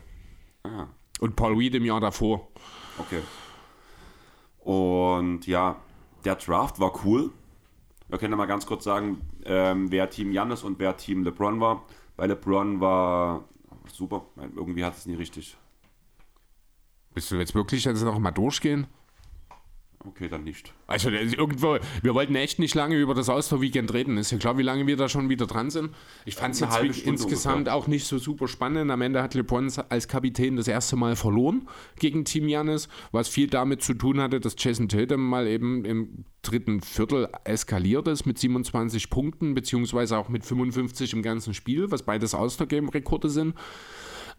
Ah, 0.64 0.86
Und 1.20 1.36
Paul 1.36 1.56
Reed 1.56 1.76
im 1.76 1.84
Jahr 1.84 2.00
davor. 2.00 2.48
okay. 2.98 3.20
Und 4.58 5.46
ja, 5.46 5.76
der 6.24 6.36
Draft 6.36 6.78
war 6.78 7.04
cool. 7.04 7.30
Wir 8.12 8.18
können 8.18 8.34
ja 8.34 8.36
mal 8.36 8.44
ganz 8.44 8.66
kurz 8.66 8.84
sagen, 8.84 9.22
ähm, 9.46 9.90
wer 9.90 10.10
Team 10.10 10.32
Jannis 10.32 10.64
und 10.64 10.78
wer 10.78 10.98
Team 10.98 11.24
LeBron 11.24 11.60
war. 11.60 11.86
Bei 12.14 12.26
LeBron 12.26 12.78
war 12.78 13.48
super, 13.90 14.26
irgendwie 14.54 14.84
hat 14.84 14.98
es 14.98 15.06
nie 15.06 15.14
richtig. 15.14 15.56
Willst 17.14 17.30
du 17.30 17.36
jetzt 17.36 17.54
wirklich 17.54 17.86
jetzt 17.86 18.02
noch 18.04 18.18
mal 18.18 18.30
durchgehen? 18.30 18.86
Okay, 20.04 20.28
dann 20.28 20.42
nicht. 20.42 20.72
Also 20.88 21.10
irgendwo, 21.10 21.78
wir 22.02 22.14
wollten 22.14 22.34
echt 22.34 22.58
nicht 22.58 22.74
lange 22.74 22.96
über 22.96 23.14
das 23.14 23.28
Auster-Weekend 23.28 23.92
reden. 23.94 24.16
Ist 24.18 24.32
ja 24.32 24.38
klar, 24.38 24.58
wie 24.58 24.62
lange 24.62 24.84
wir 24.88 24.96
da 24.96 25.08
schon 25.08 25.28
wieder 25.28 25.46
dran 25.46 25.70
sind. 25.70 25.90
Ich 26.24 26.34
fand 26.34 26.54
es 26.54 26.60
jetzt 26.60 26.82
wie- 26.82 27.08
insgesamt 27.08 27.56
ungefähr. 27.58 27.74
auch 27.76 27.86
nicht 27.86 28.04
so 28.06 28.18
super 28.18 28.48
spannend. 28.48 28.90
Am 28.90 29.00
Ende 29.00 29.22
hat 29.22 29.34
LeBron 29.34 29.70
als 29.90 30.08
Kapitän 30.08 30.56
das 30.56 30.66
erste 30.66 30.96
Mal 30.96 31.14
verloren 31.14 31.68
gegen 32.00 32.24
Team 32.24 32.48
Janis, 32.48 32.88
was 33.12 33.28
viel 33.28 33.46
damit 33.46 33.82
zu 33.82 33.94
tun 33.94 34.20
hatte, 34.20 34.40
dass 34.40 34.56
Jason 34.58 34.88
Tatum 34.88 35.20
mal 35.28 35.46
eben 35.46 35.84
im 35.84 36.24
dritten 36.42 36.80
Viertel 36.80 37.28
eskaliert 37.44 38.08
ist 38.08 38.26
mit 38.26 38.36
27 38.38 39.08
Punkten, 39.08 39.54
beziehungsweise 39.54 40.18
auch 40.18 40.28
mit 40.28 40.44
55 40.44 41.12
im 41.12 41.22
ganzen 41.22 41.54
Spiel, 41.54 41.92
was 41.92 42.02
beides 42.02 42.34
Auster-Game-Rekorde 42.34 43.30
sind. 43.30 43.54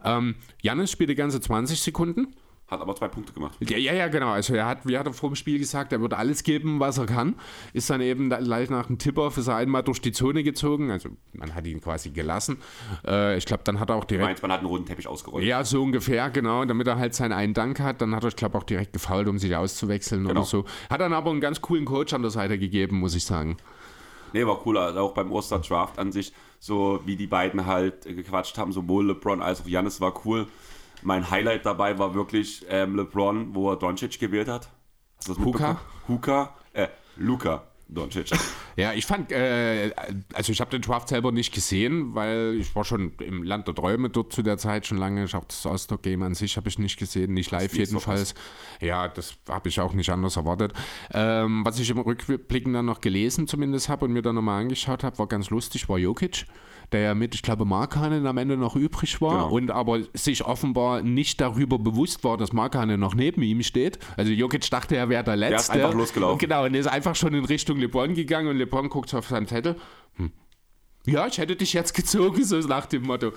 Ähm, 0.03 0.35
Janis 0.61 0.91
spielte 0.91 1.15
ganze 1.15 1.39
20 1.39 1.79
Sekunden. 1.79 2.35
Hat 2.73 2.81
aber 2.81 2.95
zwei 2.95 3.07
Punkte 3.07 3.33
gemacht. 3.33 3.57
Ja, 3.61 3.77
ja, 3.77 3.93
ja, 3.93 4.07
genau. 4.07 4.29
Also 4.31 4.53
er 4.55 4.65
hat, 4.65 4.85
wie 4.87 4.97
hat 4.97 5.07
er 5.07 5.13
vor 5.13 5.29
dem 5.29 5.35
Spiel 5.35 5.57
gesagt, 5.59 5.93
er 5.93 6.01
würde 6.01 6.17
alles 6.17 6.43
geben, 6.43 6.79
was 6.79 6.97
er 6.97 7.05
kann. 7.05 7.35
Ist 7.73 7.89
dann 7.89 8.01
eben 8.01 8.29
gleich 8.29 8.69
nach 8.69 8.87
einem 8.89 8.97
Tipper 8.97 9.31
für 9.31 9.41
sein 9.41 9.63
einmal 9.63 9.83
durch 9.83 10.01
die 10.01 10.11
Zone 10.11 10.43
gezogen. 10.43 10.91
Also 10.91 11.09
man 11.33 11.55
hat 11.55 11.65
ihn 11.65 11.81
quasi 11.81 12.09
gelassen. 12.09 12.57
Äh, 13.05 13.37
ich 13.37 13.45
glaube, 13.45 13.63
dann 13.63 13.79
hat 13.79 13.89
er 13.89 13.95
auch 13.95 14.03
direkt. 14.03 14.27
Meins, 14.27 14.41
man 14.41 14.51
hat 14.51 14.59
einen 14.59 14.67
roten 14.67 14.85
Teppich 14.85 15.07
ausgerollt. 15.07 15.45
Ja, 15.45 15.63
so 15.63 15.81
ungefähr, 15.81 16.29
genau. 16.29 16.65
Damit 16.65 16.87
er 16.87 16.97
halt 16.97 17.15
seinen 17.15 17.31
einen 17.31 17.53
Dank 17.53 17.79
hat. 17.79 18.01
Dann 18.01 18.15
hat 18.15 18.23
er, 18.23 18.29
ich 18.29 18.35
glaube, 18.35 18.57
auch 18.57 18.63
direkt 18.63 18.93
gefault, 18.93 19.27
um 19.27 19.37
sich 19.39 19.55
auszuwechseln 19.55 20.23
Genau. 20.23 20.31
oder 20.41 20.43
so. 20.43 20.65
Hat 20.89 21.01
dann 21.01 21.13
aber 21.13 21.31
einen 21.31 21.41
ganz 21.41 21.61
coolen 21.61 21.85
Coach 21.85 22.13
an 22.13 22.21
der 22.21 22.31
Seite 22.31 22.57
gegeben, 22.59 22.99
muss 22.99 23.15
ich 23.15 23.25
sagen. 23.25 23.57
Nee, 24.33 24.45
war 24.45 24.65
cool. 24.65 24.77
Also 24.77 24.99
auch 24.99 25.13
beim 25.13 25.31
Oster-Draft 25.31 25.99
an 25.99 26.11
sich, 26.11 26.33
so 26.59 26.99
wie 27.05 27.15
die 27.15 27.27
beiden 27.27 27.65
halt 27.65 28.03
gequatscht 28.03 28.57
haben, 28.57 28.71
sowohl 28.71 29.07
LeBron 29.07 29.41
als 29.41 29.61
auch 29.61 29.67
Janis 29.67 30.01
war 30.01 30.13
cool. 30.25 30.47
Mein 31.03 31.29
Highlight 31.29 31.65
dabei 31.65 31.97
war 31.99 32.13
wirklich 32.13 32.65
ähm, 32.69 32.95
LeBron, 32.95 33.53
wo 33.53 33.71
er 33.71 33.77
Doncic 33.77 34.19
gewählt 34.19 34.47
hat. 34.47 34.69
Huka? 35.27 35.79
Huka? 36.07 36.55
Äh, 36.73 36.87
Luka 37.17 37.63
Doncic. 37.87 38.31
Ja, 38.75 38.91
ich 38.93 39.05
fand, 39.05 39.31
äh, 39.31 39.91
also 40.33 40.51
ich 40.51 40.59
habe 40.59 40.71
den 40.71 40.81
Draft 40.81 41.07
selber 41.07 41.31
nicht 41.31 41.53
gesehen, 41.53 42.15
weil 42.15 42.55
ich 42.59 42.75
war 42.75 42.83
schon 42.83 43.13
im 43.19 43.43
Land 43.43 43.67
der 43.67 43.75
Träume 43.75 44.09
dort 44.09 44.33
zu 44.33 44.41
der 44.41 44.57
Zeit 44.57 44.87
schon 44.87 44.97
lange. 44.97 45.25
Ich 45.25 45.35
auch 45.35 45.45
das 45.45 45.67
All-Star-Game 45.67 46.23
an 46.23 46.33
sich 46.33 46.57
habe 46.57 46.69
ich 46.69 46.79
nicht 46.79 46.97
gesehen, 46.97 47.35
nicht 47.35 47.51
live 47.51 47.77
jedenfalls. 47.77 48.33
Ja, 48.81 49.07
das 49.07 49.35
habe 49.47 49.69
ich 49.69 49.79
auch 49.79 49.93
nicht 49.93 50.09
anders 50.09 50.37
erwartet. 50.37 50.73
Ähm, 51.13 51.63
was 51.63 51.77
ich 51.77 51.87
im 51.91 51.99
Rückblicken 51.99 52.73
dann 52.73 52.87
noch 52.87 52.99
gelesen 52.99 53.47
zumindest 53.47 53.89
habe 53.89 54.05
und 54.05 54.13
mir 54.13 54.23
dann 54.23 54.33
nochmal 54.33 54.61
angeschaut 54.61 55.03
habe, 55.03 55.19
war 55.19 55.27
ganz 55.27 55.51
lustig, 55.51 55.87
war 55.87 55.99
Jokic, 55.99 56.47
der 56.93 57.01
ja 57.01 57.15
mit, 57.15 57.35
ich 57.35 57.41
glaube, 57.41 57.65
Markanen 57.65 58.25
am 58.27 58.37
Ende 58.37 58.55
noch 58.57 58.75
übrig 58.75 59.19
war 59.21 59.31
Genau. 59.45 59.49
und 59.55 59.71
aber 59.71 59.99
sich 60.13 60.45
offenbar 60.45 61.01
nicht 61.01 61.41
darüber 61.41 61.77
bewusst 61.79 62.23
war, 62.23 62.37
dass 62.37 62.53
Markanen 62.53 62.99
noch 62.99 63.15
neben 63.15 63.41
ihm 63.41 63.61
steht. 63.63 63.99
Also 64.17 64.31
Jokic 64.31 64.69
dachte, 64.69 64.95
er 64.95 65.09
wäre 65.09 65.23
der 65.23 65.33
ist 65.33 65.39
Letzte. 65.39 65.73
einfach 65.73 65.93
losgelaufen. 65.93 66.37
Genau, 66.39 66.65
und 66.65 66.73
ist 66.75 66.87
einfach 66.87 67.15
schon 67.15 67.33
in 67.33 67.45
Richtung 67.45 67.77
LeBron 67.79 68.13
gegangen 68.13 68.47
und 68.47 68.57
LeBron 68.57 68.89
guckt 68.89 69.13
auf 69.13 69.27
seinen 69.27 69.47
Zettel. 69.47 69.75
Hm. 70.15 70.31
Ja, 71.05 71.27
ich 71.27 71.37
hätte 71.37 71.57
dich 71.57 71.73
jetzt 71.73 71.93
gezogen, 71.93 72.45
so 72.45 72.57
nach 72.59 72.85
dem 72.85 73.03
Motto. 73.03 73.33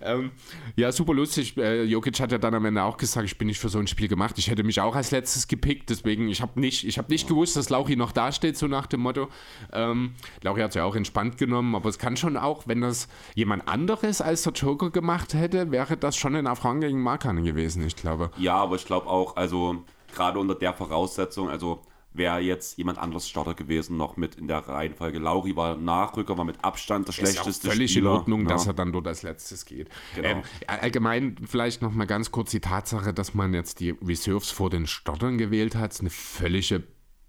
Ähm, 0.00 0.30
ja, 0.76 0.90
super 0.92 1.12
lustig. 1.12 1.58
Äh, 1.58 1.82
Jokic 1.84 2.18
hat 2.20 2.32
ja 2.32 2.38
dann 2.38 2.54
am 2.54 2.64
Ende 2.64 2.82
auch 2.82 2.96
gesagt, 2.96 3.26
ich 3.26 3.36
bin 3.36 3.48
nicht 3.48 3.58
für 3.60 3.68
so 3.68 3.78
ein 3.78 3.86
Spiel 3.86 4.08
gemacht. 4.08 4.38
Ich 4.38 4.48
hätte 4.48 4.64
mich 4.64 4.80
auch 4.80 4.96
als 4.96 5.10
letztes 5.10 5.46
gepickt, 5.46 5.90
deswegen, 5.90 6.28
ich 6.28 6.40
habe 6.40 6.58
nicht, 6.58 6.84
ich 6.84 6.96
hab 6.96 7.10
nicht 7.10 7.28
gewusst, 7.28 7.54
dass 7.56 7.68
Lauchi 7.68 7.96
noch 7.96 8.12
dasteht, 8.12 8.56
so 8.56 8.66
nach 8.66 8.86
dem 8.86 9.00
Motto. 9.00 9.28
Ähm, 9.74 10.14
Lauchi 10.42 10.62
hat 10.62 10.70
es 10.70 10.74
ja 10.74 10.84
auch 10.84 10.96
entspannt 10.96 11.36
genommen, 11.36 11.74
aber 11.74 11.90
es 11.90 11.98
kann 11.98 12.16
schon 12.16 12.38
auch, 12.38 12.66
wenn 12.66 12.80
das 12.80 13.08
jemand 13.34 13.68
anderes 13.68 14.22
als 14.22 14.42
der 14.44 14.54
Joker 14.54 14.88
gemacht 14.90 15.34
hätte, 15.34 15.70
wäre 15.70 15.98
das 15.98 16.16
schon 16.16 16.34
ein 16.34 16.46
Affront 16.46 16.80
gegen 16.80 17.02
Markanen 17.02 17.44
gewesen, 17.44 17.86
ich 17.86 17.96
glaube. 17.96 18.30
ja, 18.38 18.56
aber 18.56 18.76
ich 18.76 18.86
glaube 18.86 19.06
auch, 19.06 19.36
also 19.36 19.84
gerade 20.14 20.38
unter 20.38 20.54
der 20.54 20.72
Voraussetzung, 20.72 21.50
also 21.50 21.82
wäre 22.14 22.40
jetzt 22.40 22.78
jemand 22.78 22.98
anderes 22.98 23.28
Starter 23.28 23.54
gewesen, 23.54 23.96
noch 23.96 24.16
mit 24.16 24.34
in 24.34 24.48
der 24.48 24.58
Reihenfolge. 24.58 25.18
Lauri 25.18 25.56
war 25.56 25.76
Nachrücker, 25.76 26.36
war 26.36 26.44
mit 26.44 26.62
Abstand 26.64 27.08
der 27.08 27.10
ist 27.10 27.18
ja 27.18 27.24
auch 27.24 27.44
schlechteste 27.44 27.70
völlig 27.70 27.92
Spieler. 27.92 28.10
in 28.10 28.16
Ordnung, 28.16 28.42
ja. 28.42 28.48
dass 28.48 28.66
er 28.66 28.74
dann 28.74 28.92
dort 28.92 29.06
als 29.06 29.22
letztes 29.22 29.64
geht. 29.64 29.88
Genau. 30.14 30.28
Ähm, 30.28 30.42
allgemein 30.66 31.36
vielleicht 31.46 31.82
noch 31.82 31.92
mal 31.92 32.06
ganz 32.06 32.30
kurz 32.30 32.50
die 32.50 32.60
Tatsache, 32.60 33.12
dass 33.14 33.34
man 33.34 33.54
jetzt 33.54 33.80
die 33.80 33.90
Reserves 33.90 34.50
vor 34.50 34.70
den 34.70 34.86
Startern 34.86 35.38
gewählt 35.38 35.74
hat, 35.74 35.92
ist 35.92 36.00
eine 36.00 36.10
völlige 36.10 36.82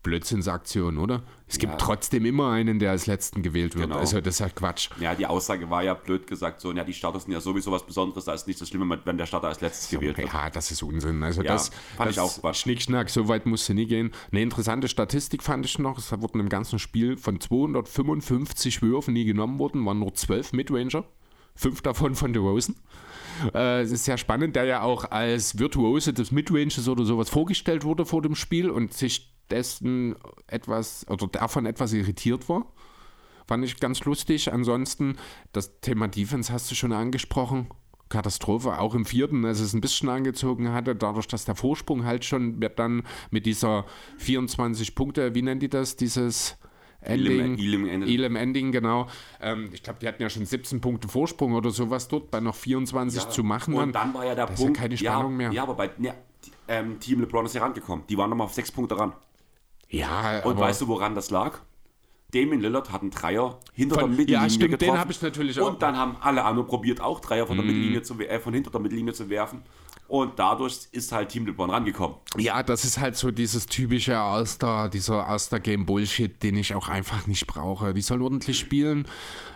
Blödsinnsaktion, 0.04 0.97
oder? 0.97 1.24
Es 1.47 1.58
gibt 1.58 1.74
Ja. 1.74 1.78
trotzdem 1.78 2.26
immer 2.26 2.51
einen, 2.51 2.80
der 2.80 2.91
als 2.91 3.06
letzten 3.08 3.41
gewählt 3.41 3.76
wird. 3.76 3.86
Genau. 3.88 3.99
Also 3.99 4.20
das 4.22 4.36
ist 4.36 4.39
ja 4.39 4.49
Quatsch. 4.49 4.89
Ja, 4.99 5.16
die 5.16 5.26
Aussage 5.26 5.70
war 5.70 5.84
ja 5.84 5.93
blöd 5.93 6.28
gesagt 6.28 6.62
so, 6.62 6.72
ja, 6.74 6.84
die 6.84 6.93
Starter 6.93 7.20
sind 7.20 7.32
ja 7.32 7.39
sowieso 7.39 7.72
was 7.72 7.86
Besonderes, 7.86 8.26
da 8.26 8.34
ist 8.34 8.47
nicht 8.47 8.60
so 8.60 8.66
schlimm, 8.66 8.93
wenn 9.06 9.18
der 9.18 9.26
Starter 9.26 9.47
als 9.47 9.62
letztes 9.62 9.89
gewählt 9.89 10.18
wird. 10.18 10.32
Ja, 10.34 10.49
das 10.49 10.72
ist 10.72 10.84
Unsinn. 10.84 11.24
Also 11.24 11.41
Ja, 11.41 11.54
das, 11.54 11.70
fand 11.97 12.10
das 12.10 12.16
ich 12.16 12.20
auch 12.22 12.39
Quatsch. 12.41 12.58
Schnickschnack, 12.62 13.10
so 13.10 13.28
weit 13.28 13.45
musste 13.45 13.74
nie 13.74 13.86
gehen. 13.86 14.12
Eine 14.32 14.41
interessante 14.41 14.88
Statistik 14.88 15.41
fand 15.43 15.66
ich 15.66 15.80
noch. 15.80 15.97
Es 15.97 16.12
wurden 16.12 16.39
im 16.39 16.49
ganzen 16.49 16.80
Spiel 16.80 17.18
von 17.18 17.39
255 17.39 18.82
Würfen 18.82 19.14
nie 19.14 19.26
genommen 19.26 19.60
worden, 19.60 19.86
waren 19.86 19.99
nur 19.99 20.14
12 20.14 20.54
Midranger. 20.54 21.06
Fünf 21.56 21.82
davon 21.82 22.16
von 22.16 22.34
DeRozan. 22.34 22.76
Äh, 23.54 23.82
es 23.82 23.91
ist 23.91 24.06
sehr 24.06 24.18
spannend, 24.18 24.56
der 24.56 24.66
ja 24.66 24.82
auch 24.82 25.12
als 25.12 25.60
Virtuose 25.60 26.12
des 26.14 26.32
Midranges 26.32 26.88
oder 26.88 27.06
sowas 27.06 27.30
vorgestellt 27.30 27.84
wurde 27.84 28.06
vor 28.06 28.24
dem 28.24 28.34
Spiel 28.36 28.72
und 28.72 28.93
sich 28.93 29.32
dessen 29.51 30.15
etwas 30.47 31.05
oder 31.09 31.27
davon 31.27 31.65
etwas 31.65 31.93
irritiert 31.93 32.49
war. 32.49 32.65
Fand 33.47 33.65
ich 33.65 33.79
ganz 33.79 34.03
lustig. 34.05 34.51
Ansonsten, 34.51 35.17
das 35.51 35.79
Thema 35.81 36.07
Defense 36.07 36.51
hast 36.51 36.71
du 36.71 36.75
schon 36.75 36.93
angesprochen. 36.93 37.67
Katastrophe. 38.09 38.79
Auch 38.79 38.93
im 38.95 39.05
vierten, 39.05 39.43
als 39.43 39.59
es 39.59 39.73
ein 39.73 39.81
bisschen 39.81 40.09
angezogen 40.09 40.71
hatte, 40.71 40.95
dadurch, 40.95 41.27
dass 41.27 41.45
der 41.45 41.55
Vorsprung 41.55 42.05
halt 42.05 42.23
schon 42.25 42.61
wird 42.61 42.77
dann 42.77 43.03
mit 43.31 43.45
dieser 43.45 43.85
24 44.19 44.93
Punkte, 44.93 45.33
wie 45.33 45.41
nennt 45.41 45.63
die 45.63 45.69
das, 45.69 45.95
dieses 45.95 46.57
Ending, 47.01 47.57
Elim, 47.57 47.85
Elim, 47.85 48.03
Elim 48.03 48.35
Ending, 48.35 48.71
genau. 48.71 49.07
Ähm, 49.41 49.69
ich 49.73 49.83
glaube, 49.83 49.99
die 49.99 50.07
hatten 50.07 50.21
ja 50.21 50.29
schon 50.29 50.45
17 50.45 50.79
Punkte 50.79 51.07
Vorsprung 51.07 51.53
oder 51.53 51.71
sowas 51.71 52.07
dort, 52.07 52.31
bei 52.31 52.39
noch 52.39 52.55
24 52.55 53.23
ja, 53.23 53.29
zu 53.29 53.43
machen. 53.43 53.73
Und 53.73 53.93
dann 53.93 54.13
war 54.13 54.25
ja 54.25 54.35
der 54.35 54.45
Punkt. 54.45 54.77
Ja 54.77 54.83
keine 54.83 54.97
Spannung 54.97 55.31
ja, 55.31 55.37
mehr. 55.37 55.51
Ja, 55.51 55.63
aber 55.63 55.73
bei 55.73 55.89
ja, 55.99 56.13
ähm, 56.67 56.99
Team 56.99 57.19
LeBron 57.21 57.45
ist 57.45 57.55
ja 57.55 57.61
rangekommen. 57.61 58.05
Die 58.07 58.17
waren 58.17 58.29
nochmal 58.29 58.45
auf 58.45 58.53
6 58.53 58.71
Punkte 58.71 58.97
ran. 58.97 59.13
Ja, 59.93 60.39
Und 60.43 60.57
weißt 60.57 60.81
du, 60.81 60.87
woran 60.87 61.13
das 61.15 61.29
lag? 61.29 61.59
Damien 62.33 62.61
Lillard 62.61 62.91
hat 62.91 63.01
einen 63.01 63.11
Dreier 63.11 63.59
hinter 63.73 63.99
von, 63.99 64.09
der 64.09 64.17
Mittellinie 64.17 64.43
ja, 64.47 64.49
stimmt, 64.49 64.71
getroffen. 64.71 64.93
den 64.93 64.99
habe 64.99 65.11
ich 65.11 65.21
natürlich 65.21 65.59
auch. 65.61 65.67
Und 65.67 65.83
dann 65.83 65.95
haben 65.95 66.17
alle 66.19 66.43
anderen 66.43 66.67
probiert, 66.67 66.99
auch 66.99 67.19
Dreier 67.19 67.45
von, 67.45 67.57
der 67.57 67.63
Mhm. 67.63 67.71
Mittellinie 67.71 68.01
zu, 68.01 68.19
äh, 68.19 68.39
von 68.39 68.53
hinter 68.55 68.71
der 68.71 68.79
Mittellinie 68.81 69.13
zu 69.13 69.29
werfen. 69.29 69.61
Und 70.14 70.38
dadurch 70.38 70.89
ist 70.91 71.11
halt 71.11 71.30
Team 71.30 71.47
LeBron 71.47 71.72
rangekommen. 71.72 72.18
Ja, 72.38 72.61
das 72.61 72.86
ist 72.86 72.99
halt 72.99 73.16
so 73.16 73.32
dieses 73.32 73.66
typische 73.66 74.16
All-Star, 74.16 74.88
dieser 74.88 75.28
All-Star-Game-Bullshit, 75.28 76.43
den 76.43 76.55
ich 76.55 76.76
auch 76.76 76.88
einfach 76.88 77.26
nicht 77.26 77.47
brauche. 77.47 77.95
Die 77.95 78.01
sollen 78.03 78.22
ordentlich 78.22 78.59
spielen. 78.59 79.07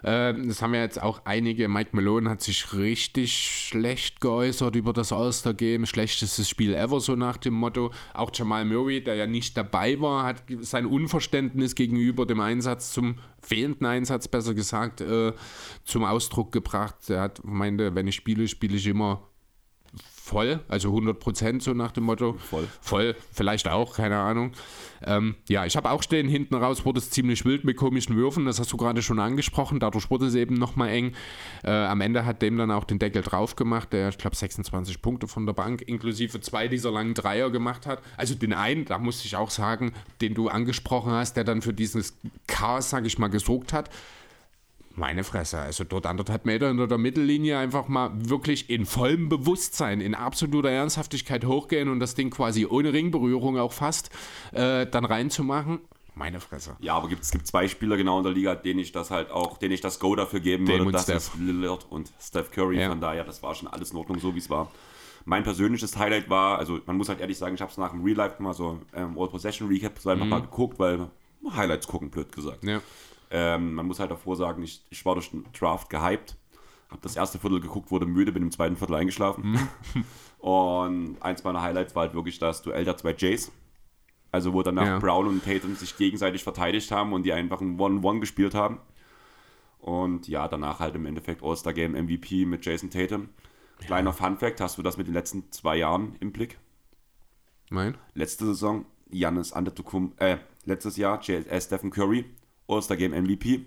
Äh, 0.01 0.34
das 0.34 0.64
haben 0.64 0.74
ja 0.74 0.82
jetzt 0.82 0.99
auch 0.99 1.22
einige. 1.26 1.68
Mike 1.68 1.91
Malone 1.93 2.28
hat 2.28 2.41
sich 2.41 2.74
richtig 2.74 3.38
schlecht 3.68 4.20
geäußert 4.20 4.76
über 4.76 4.93
das 4.93 5.12
All-Star-Game. 5.14 5.86
Schlechtestes 5.86 6.49
Spiel 6.49 6.74
ever, 6.74 7.01
so 7.01 7.16
nach 7.16 7.38
dem 7.38 7.53
Motto. 7.53 7.91
Auch 8.16 8.32
Jamal 8.34 8.66
Murray, 8.66 9.03
der 9.03 9.14
ja 9.14 9.28
nicht 9.28 9.55
dabei 9.58 10.01
war, 10.01 10.26
hat 10.26 10.41
sein 10.62 10.88
Unverständnis 10.88 11.76
gegenüber 11.76 12.26
dem 12.26 12.39
Einsatz 12.39 12.93
zum 12.93 13.20
fehlenden 13.43 13.86
Einsatz, 13.86 14.28
besser 14.28 14.55
gesagt, 14.55 15.01
äh, 15.01 15.34
zum 15.84 16.03
Ausdruck 16.03 16.51
gebracht. 16.51 16.95
Er 17.10 17.22
hat 17.22 17.41
meinte, 17.43 17.93
wenn 17.93 18.08
ich 18.08 18.16
spiele, 18.16 18.47
spiele 18.47 18.78
ich 18.78 18.88
immer 18.88 19.22
voll, 20.28 20.59
also 20.67 20.89
100 20.89 21.19
Prozent 21.19 21.63
so 21.63 21.73
nach 21.73 21.91
dem 21.91 22.03
Motto. 22.03 22.34
Voll. 22.34 22.67
Voll, 22.82 23.15
vielleicht 23.32 23.67
auch, 23.67 23.95
keine 23.95 24.17
Ahnung. 24.17 24.51
Ähm, 25.05 25.36
ja, 25.47 25.65
ich 25.65 25.78
habe 25.78 25.89
auch 25.91 26.03
stehen, 26.03 26.28
hinten 26.28 26.55
raus 26.55 26.86
wurde 26.86 26.99
es 26.99 27.09
ziemlich 27.09 27.45
wild 27.45 27.63
mit 27.63 27.78
komischen 27.78 28.15
Würfen, 28.15 28.45
das 28.45 28.59
hast 28.59 28.71
du 28.73 28.78
gerade 28.78 29.01
schon 29.01 29.19
angesprochen, 29.19 29.80
dadurch 29.80 30.09
wurde 30.09 30.25
es 30.25 30.36
eben 30.36 30.55
nochmal 30.55 30.89
eng. 30.89 31.13
Äh, 31.63 31.71
am 31.71 32.01
Ende 32.01 32.25
hat 32.25 32.41
dem 32.41 32.57
dann 32.57 32.71
auch 32.71 32.84
den 32.84 32.99
Deckel 32.99 33.21
drauf 33.21 33.55
gemacht, 33.55 33.93
der, 33.93 34.09
ich 34.09 34.17
glaube, 34.17 34.36
26 34.36 35.01
Punkte 35.01 35.28
von 35.28 35.45
der 35.45 35.53
Bank, 35.53 35.82
inklusive 35.82 36.41
zwei 36.41 36.67
dieser 36.67 36.91
langen 36.91 37.13
Dreier 37.13 37.49
gemacht 37.49 37.86
hat. 37.86 38.01
Also 38.17 38.36
den 38.36 38.53
einen, 38.53 38.86
da 38.86 38.97
musste 38.97 39.28
ich 39.28 39.36
auch 39.36 39.49
sagen, 39.49 39.93
den 40.21 40.34
du 40.34 40.49
angesprochen 40.49 41.11
hast, 41.11 41.38
der 41.38 41.43
dann 41.43 41.61
für 41.61 41.73
dieses 41.73 42.17
Chaos, 42.47 42.89
sage 42.89 43.07
ich 43.07 43.17
mal, 43.17 43.30
gesorgt 43.30 43.71
hat. 43.71 43.89
Meine 45.00 45.24
Fresse, 45.24 45.60
also 45.60 45.84
dort 45.84 46.08
anderthalb 46.08 46.45
Meter 46.45 46.70
hinter 46.70 46.88
der 46.88 46.98
Mittellinie 46.98 47.60
einfach 47.60 47.88
mal 47.88 48.10
wirklich 48.16 48.68
in 48.72 48.88
vollem 48.88 49.30
Bewusstsein, 49.30 50.02
in 50.02 50.16
absoluter 50.16 50.72
Ernsthaftigkeit 50.72 51.45
hochgehen 51.45 51.89
und 51.89 52.00
das 52.00 52.16
Ding 52.16 52.32
quasi 52.32 52.66
ohne 52.66 52.91
Ringberührung 52.93 53.60
auch 53.60 53.74
fast 53.74 54.10
äh, 54.54 54.88
dann 54.88 55.06
reinzumachen. 55.06 55.82
Meine 56.16 56.39
Fresse. 56.39 56.76
Ja, 56.80 56.95
aber 56.95 57.10
gibt, 57.10 57.22
es 57.22 57.30
gibt 57.30 57.45
zwei 57.45 57.68
Spieler 57.68 57.95
genau 57.95 58.18
in 58.18 58.24
der 58.24 58.34
Liga, 58.34 58.56
denen 58.56 58.80
ich 58.80 58.91
das 58.91 59.12
halt 59.12 59.30
auch, 59.30 59.60
denen 59.60 59.76
ich 59.76 59.82
das 59.82 60.00
Go 60.00 60.16
dafür 60.16 60.39
geben 60.39 60.66
Dame 60.66 60.80
würde. 60.80 60.88
und 60.88 60.93
Das 60.93 61.04
Steph. 61.04 61.18
ist 61.18 61.36
Lillard 61.36 61.86
und 61.91 62.12
Steph 62.20 62.50
Curry. 62.50 62.80
Ja. 62.82 62.89
Von 62.89 63.00
daher, 63.00 63.24
das 63.24 63.43
war 63.43 63.54
schon 63.54 63.68
alles 63.68 63.91
in 63.91 63.98
Ordnung, 63.98 64.20
so 64.20 64.34
wie 64.34 64.39
es 64.39 64.50
war. 64.50 64.72
Mein 65.26 65.43
persönliches 65.43 65.95
Highlight 65.95 66.28
war, 66.28 66.58
also 66.58 66.80
man 66.88 66.98
muss 66.98 67.08
halt 67.08 67.20
ehrlich 67.20 67.38
sagen, 67.38 67.54
ich 67.54 67.62
habe 67.62 67.72
es 67.72 67.78
nach 67.78 67.91
dem 67.91 68.04
Real 68.04 68.18
Life 68.18 68.41
mal 68.41 68.56
so 68.56 68.80
ähm, 68.95 69.16
All 69.16 69.28
Possession 69.28 69.68
Recap 69.68 70.00
so 70.00 70.10
einfach 70.10 70.26
mal 70.26 70.41
geguckt, 70.41 70.80
weil 70.80 71.08
Highlights 71.56 71.88
gucken, 71.88 72.10
blöd 72.10 72.32
gesagt. 72.32 72.64
Ja. 72.64 72.82
Ähm, 73.30 73.73
man 73.73 73.86
muss 73.86 73.99
halt 73.99 74.11
davor 74.11 74.36
sagen, 74.36 74.63
ich, 74.63 74.84
ich 74.89 75.05
war 75.05 75.15
durch 75.15 75.32
den 75.32 75.45
Draft 75.57 75.89
gehypt, 75.89 76.38
habe 76.89 77.01
das 77.01 77.15
erste 77.15 77.39
Viertel 77.39 77.59
geguckt, 77.59 77.91
wurde 77.91 78.05
mit 78.05 78.36
dem 78.36 78.51
zweiten 78.51 78.78
Viertel 78.78 78.95
eingeschlafen. 78.95 79.59
und 80.39 81.17
eins 81.21 81.43
meiner 81.43 81.61
Highlights 81.61 81.95
war 81.95 82.03
halt 82.03 82.13
wirklich 82.13 82.39
das 82.39 82.61
Duell 82.61 82.86
der 82.86 82.97
zwei 82.97 83.13
Jays. 83.17 83.51
Also 84.32 84.53
wo 84.53 84.61
danach 84.61 84.86
Ja. 84.86 84.99
Brown 84.99 85.28
und 85.28 85.43
Tatum 85.43 85.75
sich 85.75 85.97
gegenseitig 85.97 86.43
verteidigt 86.43 86.91
haben 86.91 87.13
und 87.13 87.23
die 87.23 87.34
einfach 87.34 87.61
ein 87.61 87.80
One-One 87.80 88.19
gespielt 88.19 88.53
haben. 88.53 88.80
Und 89.80 90.28
ja, 90.28 90.47
danach 90.47 90.80
halt 90.80 90.95
im 90.95 91.05
Endeffekt 91.05 91.43
All-Star-Game 91.43 91.93
MVP 91.93 92.45
mit 92.45 92.65
Jason 92.65 92.89
Tatum. 92.89 93.30
Kleiner 93.80 94.11
Fun-Fact, 94.11 94.59
hast 94.59 94.78
du 94.78 94.82
das 94.84 94.97
mit 94.97 95.07
den 95.07 95.13
letzten 95.13 95.51
zwei 95.51 95.78
Jahren 95.78 96.15
im 96.19 96.32
Blick? 96.32 96.57
Mein? 97.69 97.95
Letzte 98.13 98.45
Saison, 98.45 98.86
Giannis 99.09 99.53
Antetokounmpo, 99.53 100.15
äh, 100.23 100.38
letztes 100.65 100.97
Jahr, 100.97 101.21
J 101.21 101.45
äh, 101.47 101.61
Stephen 101.61 101.91
Curry, 101.91 102.25
All-Star-Game 102.68 103.11
MVP, 103.11 103.65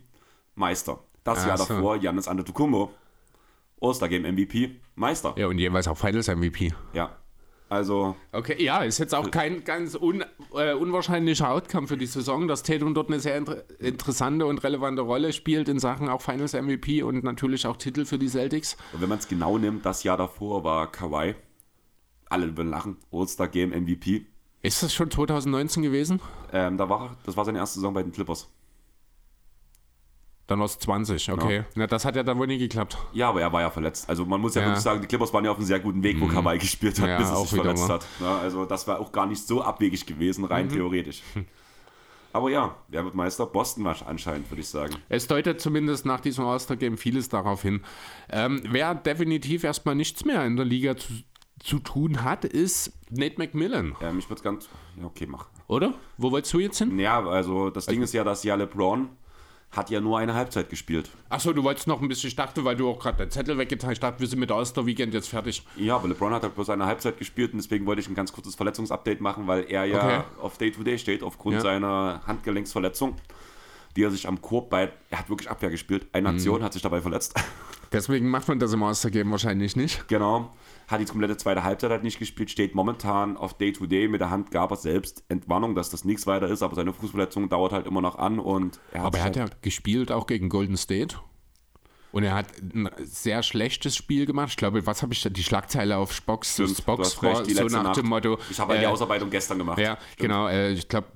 Meister. 0.55 0.99
Das 1.25 1.41
Ach 1.41 1.49
Jahr 1.49 1.59
so. 1.59 1.65
davor, 1.65 1.99
Giannis 1.99 2.29
Antetokounmpo, 2.29 2.91
All-Star-Game 3.81 4.23
MVP, 4.23 4.77
Meister. 4.95 5.35
Ja, 5.37 5.47
und 5.47 5.59
jeweils 5.59 5.89
auch 5.89 5.97
Finals 5.97 6.29
MVP. 6.29 6.73
Ja, 6.93 7.17
also 7.71 8.17
Okay, 8.33 8.63
ja, 8.63 8.83
ist 8.83 8.99
jetzt 8.99 9.15
auch 9.15 9.31
kein 9.31 9.63
ganz 9.63 9.95
un, 9.95 10.25
äh, 10.55 10.75
unwahrscheinlicher 10.75 11.51
Outcome 11.51 11.87
für 11.87 11.97
die 11.97 12.07
Saison, 12.07 12.49
dass 12.49 12.65
Tatum 12.65 12.95
dort 12.95 13.09
eine 13.09 13.21
sehr 13.21 13.37
inter 13.37 13.63
interessante 13.79 14.45
und 14.47 14.65
relevante 14.65 15.03
Rolle 15.03 15.33
spielt 15.33 15.69
in 15.69 15.79
Sachen 15.79 16.09
auch 16.09 16.21
Finals 16.21 16.53
MVP 16.53 17.05
und 17.05 17.23
natürlich 17.23 17.69
auch 17.69 17.77
Titel 17.77 18.05
für 18.07 18.19
die 18.19 18.29
Celtics. 18.29 18.77
Und 18.93 19.03
wenn 19.03 19.09
man 19.09 19.19
es 19.19 19.29
genau 19.29 19.57
nimmt, 19.57 19.87
das 19.87 20.03
Jahr 20.03 20.17
davor 20.17 20.65
war 20.65 20.91
Kawhi. 20.91 21.37
Alle 22.29 22.57
würden 22.57 22.71
lachen. 22.71 22.97
All-Star 23.13 23.47
Game 23.47 23.71
MVP. 23.71 24.27
Ist 24.63 24.83
das 24.83 24.93
schon 24.93 25.11
2019 25.11 25.85
gewesen? 25.85 26.21
Ähm, 26.53 26.77
da 26.77 26.89
war, 26.89 27.17
das 27.25 27.37
war 27.37 27.45
seine 27.45 27.59
erste 27.59 27.77
Saison 27.77 27.95
bei 27.95 28.03
den 28.03 28.11
Clippers. 28.11 28.51
Dann 30.51 30.59
war 30.59 30.67
es 30.67 30.79
20, 30.81 31.31
okay. 31.31 31.63
Na, 31.77 31.87
das 31.87 32.05
hat 32.05 32.17
ja 32.17 32.25
dann 32.25 32.37
wohl 32.37 32.49
nie 32.49 32.59
geklappt. 32.59 32.99
Ja, 33.13 33.29
aber 33.29 33.41
er 33.41 33.53
war 33.53 33.61
ja 33.61 33.71
verletzt. 33.71 34.09
Also 34.09 34.27
man 34.27 34.41
muss 34.41 34.57
ja, 34.57 34.63
Ja. 34.63 34.67
Mhm. 34.67 34.71
wirklich 34.73 34.83
sagen, 34.83 35.01
die 35.01 35.07
Clippers 35.07 35.33
waren 35.33 35.45
ja 35.45 35.53
auf 35.53 35.59
einem 35.59 35.67
sehr 35.67 35.79
guten 35.79 36.03
Weg, 36.03 36.21
wo 36.21 36.27
Kawhi 36.27 36.59
gespielt 36.59 36.99
hat, 37.01 37.09
Ja, 37.09 37.19
bis 37.19 37.29
er 37.29 37.37
auch 37.37 37.47
sich 37.47 37.61
verletzt 37.61 37.87
mal. 37.87 37.95
hat. 37.95 38.07
Ja, 38.21 38.39
also 38.39 38.65
das 38.65 38.89
war 38.89 38.99
auch 38.99 39.13
gar 39.13 39.27
nicht 39.27 39.47
so 39.47 39.63
abwegig 39.63 40.05
gewesen, 40.07 40.45
rein 40.45 40.67
Mhm. 40.67 40.71
theoretisch. 40.73 41.23
Aber 42.33 42.51
ja, 42.51 42.77
wer 42.89 43.05
wird 43.05 43.15
Meister? 43.15 43.47
Boston 43.47 43.85
war 43.85 43.97
anscheinend, 44.07 44.51
würde 44.51 44.61
ich 44.61 44.69
sagen. 44.69 44.95
Es 45.09 45.27
deutet 45.27 45.61
zumindest 45.61 46.05
nach 46.07 46.21
diesem 46.21 46.45
All-Star-Game 46.45 46.97
vieles 46.97 47.29
darauf 47.29 47.63
hin. 47.63 47.83
Ähm, 48.29 48.61
wer 48.69 48.95
definitiv 48.95 49.65
erstmal 49.65 49.95
nichts 49.97 50.25
mehr 50.25 50.45
in 50.47 50.57
der 50.57 50.65
Liga 50.65 50.97
zu, 50.97 51.13
zu 51.61 51.79
tun 51.81 52.23
hat, 52.23 52.45
ist 52.45 52.93
Nate 53.11 53.37
McMillan, 53.39 53.97
Ähm, 54.01 54.19
ich 54.21 54.27
würde 54.27 54.37
es 54.39 54.43
ganz... 54.43 54.69
Ja, 54.97 55.07
okay, 55.07 55.27
mach. 55.27 55.47
oder? 55.67 55.95
Wo 56.19 56.31
wolltest 56.31 56.55
du 56.55 56.61
jetzt 56.61 56.79
hin? 56.79 56.97
Ja, 57.01 57.21
also 57.27 57.71
das 57.71 57.87
Ding 57.87 58.01
ist 58.03 58.15
ja, 58.15 58.23
dass 58.25 58.45
ja 58.45 58.55
LeBron 58.55 59.09
hat 59.73 59.89
ja 59.91 60.01
nur 60.01 60.19
eine 60.19 60.35
Halbzeit 60.35 60.69
gespielt. 60.69 61.11
Achso, 61.29 61.53
du 61.53 61.63
wolltest 61.63 61.87
noch 61.87 62.03
ein 62.03 62.09
bisschen, 62.09 62.27
ich 62.29 62.35
dachte, 62.37 62.65
weil 62.65 62.75
du 62.77 62.89
auch 62.91 62.99
gerade 62.99 63.19
deinen 63.19 63.31
Zettel 63.31 63.57
weggetan 63.57 63.89
hast, 63.91 63.95
ich 63.95 64.01
dachte, 64.01 64.19
wir 64.21 64.27
sind 64.27 64.41
mit 64.41 64.51
All-Star-Weekend 64.51 65.15
jetzt 65.15 65.29
fertig. 65.29 65.65
Ja, 65.77 65.95
aber 65.97 66.09
LeBron 66.09 66.33
hat 66.35 66.43
halt 66.43 66.55
bloß 66.57 66.71
eine 66.71 66.87
Halbzeit 66.87 67.19
gespielt 67.19 67.53
und 67.53 67.59
deswegen 67.63 67.87
wollte 67.87 68.01
ich 68.01 68.09
ein 68.09 68.17
ganz 68.17 68.33
kurzes 68.33 68.57
Verletzungsupdate 68.57 69.21
machen, 69.21 69.47
weil 69.47 69.65
er 69.71 69.85
ja 69.85 69.99
Okay. 70.05 70.21
auf 70.43 70.59
Day-to-Day 70.59 70.99
steht 70.99 71.23
aufgrund 71.23 71.55
Ja. 71.57 71.61
seiner 71.61 72.21
Handgelenksverletzung, 72.27 73.15
die 73.97 74.03
er 74.03 74.11
sich 74.11 74.27
am 74.27 74.41
Korb 74.43 74.71
bei, 74.71 74.91
er 75.09 75.19
hat 75.21 75.29
wirklich 75.31 75.49
Abwehr 75.51 75.71
gespielt, 75.71 76.07
eine 76.13 76.29
Mhm. 76.31 76.35
Aktion, 76.37 76.63
hat 76.65 76.73
sich 76.73 76.83
dabei 76.83 77.01
verletzt. 77.01 77.35
Deswegen 77.93 78.29
macht 78.29 78.49
man 78.49 78.59
das 78.59 78.73
im 78.73 78.83
All-Star-Game 78.83 79.31
wahrscheinlich 79.31 79.77
nicht. 79.77 80.07
genau. 80.09 80.53
Hat 80.91 81.01
die 81.01 81.05
komplette 81.05 81.37
zweite 81.37 81.63
Halbzeit 81.63 81.91
halt 81.91 82.03
nicht 82.03 82.19
gespielt, 82.19 82.51
steht 82.51 82.75
momentan 82.75 83.37
auf 83.37 83.55
Day-to-Day 83.55 84.09
mit 84.09 84.21
der 84.21 84.31
Hand 84.31 84.51
gab 84.51 84.73
er 84.73 84.77
selbst 84.77 85.23
Entwarnung, 85.29 85.75
dass 85.75 85.91
das 85.91 86.05
nichts 86.05 86.27
weiter 86.27 86.49
ist, 86.49 86.63
aber 86.63 86.75
seine 86.75 86.93
Fußverletzung 86.93 87.49
dauert 87.49 87.73
halt 87.73 87.87
immer 87.87 88.01
noch 88.01 88.19
an 88.19 88.39
und 88.41 88.81
er 88.93 89.01
hat 89.03 89.07
Aber 89.07 89.19
er 89.19 89.25
hat 89.25 89.37
halt, 89.37 89.51
ja 89.51 89.57
gespielt 89.63 90.11
auch 90.11 90.27
gegen 90.27 90.49
Golden 90.49 90.77
State. 90.77 91.17
Und 92.13 92.25
er 92.25 92.35
hat 92.35 92.47
ein 92.61 92.91
sehr 93.05 93.45
schlechtes 93.45 93.95
Spiel 93.95 94.27
gemacht. 94.27 94.49
Ich 94.51 94.57
glaube, 94.57 94.85
was 94.85 95.03
habe 95.03 95.13
ich 95.13 95.23
da? 95.23 95.29
Die 95.31 95.45
Schlagzeile 95.45 95.97
auf 95.97 96.13
Spox, 96.13 96.55
Stimmt, 96.55 96.77
Spox 96.77 97.23
recht, 97.23 97.47
die 97.47 97.55
so 97.55 97.67
nach 97.67 97.85
Nacht. 97.85 97.97
dem 97.99 98.09
Motto. 98.09 98.37
ich 98.51 98.59
habe 98.59 98.73
halt 98.73 98.83
die 98.83 98.87
äh, 98.87 98.89
Ausarbeitung 98.89 99.31
gestern 99.31 99.59
gemacht. 99.59 99.79
Ja, 99.79 99.97
Stimmt. 99.97 100.19
genau. 100.19 100.49
Äh, 100.49 100.73
ich 100.73 100.89
glaube, 100.89 101.07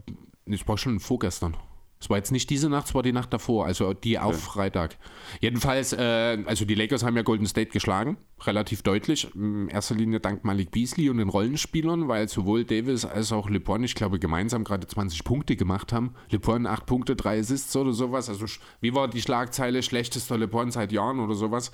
ich 0.47 0.69
war 0.69 0.79
schon 0.79 1.01
vorgestern. 1.01 1.57
Es 2.05 2.11
war 2.11 2.19
jetzt 2.19 2.33
nicht 2.33 2.51
diese 2.51 2.69
Nacht, 2.69 2.89
es 2.89 2.95
war 2.95 3.03
die 3.03 3.15
Nacht 3.15 3.33
davor, 3.33 3.65
also 3.65 3.95
die 3.95 4.19
auf 4.19 4.39
Freitag. 4.39 4.99
Jedenfalls, 5.41 5.95
äh, 5.95 6.37
also 6.45 6.67
die 6.67 6.75
Lakers 6.75 7.03
haben 7.03 7.17
ja 7.17 7.23
Golden 7.23 7.47
State 7.47 7.71
geschlagen, 7.71 8.19
relativ 8.43 8.83
deutlich. 8.83 9.35
In 9.35 9.69
erster 9.69 9.95
Linie 9.95 10.21
dank 10.21 10.45
Malik 10.45 10.71
Beasley 10.71 11.09
und 11.09 11.17
den 11.17 11.31
Rollenspielern, 11.31 12.07
weil 12.07 12.29
sowohl 12.29 12.67
Davis 12.67 13.07
als 13.07 13.33
auch 13.33 13.49
LeBron, 13.49 13.83
ich 13.85 13.95
glaube, 13.95 14.19
gemeinsam 14.19 14.65
gerade 14.65 14.87
20 14.87 15.25
Punkte 15.25 15.57
gemacht 15.57 15.95
haben. 15.95 16.13
LeBron 16.29 16.67
8 16.67 16.85
Punkte, 16.85 17.17
3 17.17 17.39
Assists 17.39 17.75
oder 17.75 17.95
sowas. 17.95 18.29
Also 18.29 18.45
wie 18.83 18.95
war 18.95 19.09
die 19.09 19.23
Schlagzeile? 19.23 19.83
Schlechtester 19.83 20.37
LeBron 20.37 20.73
seit 20.73 20.93
Jahren 20.93 21.21
oder 21.21 21.35
sowas. 21.35 21.73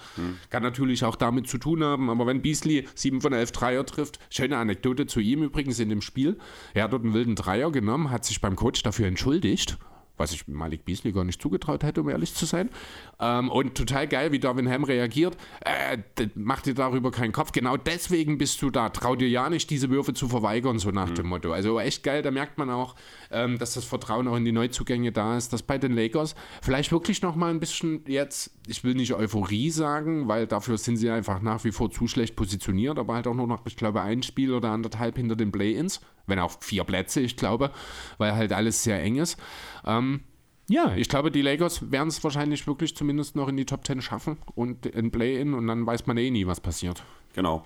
Kann 0.48 0.62
natürlich 0.62 1.04
auch 1.04 1.16
damit 1.16 1.48
zu 1.48 1.58
tun 1.58 1.82
haben, 1.82 2.08
aber 2.08 2.28
wenn 2.28 2.40
Beasley 2.40 2.86
7 2.94 3.20
von 3.20 3.32
11 3.32 3.50
Dreier 3.50 3.84
trifft, 3.84 4.20
schöne 4.30 4.58
Anekdote 4.58 5.06
zu 5.06 5.18
ihm 5.18 5.42
übrigens 5.42 5.80
in 5.80 5.88
dem 5.88 6.02
Spiel. 6.02 6.38
Er 6.72 6.84
hat 6.84 6.92
dort 6.92 7.02
einen 7.02 7.14
wilden 7.14 7.34
Dreier 7.34 7.72
genommen, 7.72 8.12
hat 8.12 8.24
sich 8.24 8.40
beim 8.40 8.54
Coach 8.54 8.84
dafür 8.84 9.08
entschuldigt 9.08 9.76
was 10.20 10.32
ich 10.32 10.46
Malik 10.46 10.84
Beasley 10.84 11.12
gar 11.12 11.24
nicht 11.24 11.42
zugetraut 11.42 11.82
hätte, 11.82 12.02
um 12.02 12.08
ehrlich 12.08 12.34
zu 12.34 12.46
sein. 12.46 12.70
Ähm, 13.18 13.50
und 13.50 13.74
total 13.74 14.06
geil, 14.06 14.30
wie 14.30 14.38
Darwin 14.38 14.70
Ham 14.70 14.84
reagiert. 14.84 15.36
Äh, 15.64 15.98
mach 16.34 16.60
dir 16.60 16.74
darüber 16.74 17.10
keinen 17.10 17.32
Kopf. 17.32 17.52
Genau 17.52 17.76
deswegen 17.76 18.38
bist 18.38 18.62
du 18.62 18.70
da. 18.70 18.90
Trau 18.90 19.16
dir 19.16 19.28
ja 19.28 19.50
nicht, 19.50 19.70
diese 19.70 19.90
Würfe 19.90 20.14
zu 20.14 20.28
verweigern, 20.28 20.78
so 20.78 20.90
nach 20.90 21.10
dem 21.10 21.26
Motto. 21.26 21.52
Also 21.52 21.80
echt 21.80 22.04
geil, 22.04 22.22
da 22.22 22.30
merkt 22.30 22.58
man 22.58 22.70
auch, 22.70 22.94
ähm, 23.30 23.58
dass 23.58 23.74
das 23.74 23.84
Vertrauen 23.84 24.28
auch 24.28 24.36
in 24.36 24.44
die 24.44 24.52
Neuzugänge 24.52 25.10
da 25.10 25.36
ist, 25.36 25.52
dass 25.52 25.62
bei 25.62 25.78
den 25.78 25.92
Lakers 25.92 26.34
vielleicht 26.62 26.92
wirklich 26.92 27.22
noch 27.22 27.34
mal 27.34 27.50
ein 27.50 27.58
bisschen 27.58 28.04
jetzt 28.06 28.52
ich 28.70 28.84
will 28.84 28.94
nicht 28.94 29.12
Euphorie 29.14 29.70
sagen, 29.70 30.28
weil 30.28 30.46
dafür 30.46 30.78
sind 30.78 30.96
sie 30.96 31.10
einfach 31.10 31.42
nach 31.42 31.64
wie 31.64 31.72
vor 31.72 31.90
zu 31.90 32.06
schlecht 32.06 32.36
positioniert, 32.36 32.98
aber 32.98 33.14
halt 33.14 33.26
auch 33.26 33.34
nur 33.34 33.48
noch, 33.48 33.66
ich 33.66 33.76
glaube, 33.76 34.00
ein 34.00 34.22
Spiel 34.22 34.54
oder 34.54 34.70
anderthalb 34.70 35.16
hinter 35.16 35.34
den 35.34 35.50
Play-Ins, 35.50 36.00
wenn 36.26 36.38
auch 36.38 36.52
vier 36.60 36.84
Plätze, 36.84 37.20
ich 37.20 37.36
glaube, 37.36 37.72
weil 38.18 38.34
halt 38.34 38.52
alles 38.52 38.84
sehr 38.84 39.02
eng 39.02 39.16
ist. 39.16 39.38
Ähm, 39.84 40.20
ja, 40.68 40.94
ich 40.94 41.08
glaube, 41.08 41.30
die 41.30 41.42
Lakers 41.42 41.90
werden 41.90 42.08
es 42.08 42.22
wahrscheinlich 42.22 42.66
wirklich 42.66 42.94
zumindest 42.94 43.34
noch 43.34 43.48
in 43.48 43.56
die 43.56 43.64
Top 43.64 43.84
10 43.84 44.02
schaffen 44.02 44.38
und 44.54 44.86
in 44.86 45.10
Play-In 45.10 45.54
und 45.54 45.66
dann 45.66 45.84
weiß 45.84 46.06
man 46.06 46.16
eh 46.16 46.30
nie, 46.30 46.46
was 46.46 46.60
passiert. 46.60 47.02
Genau. 47.34 47.64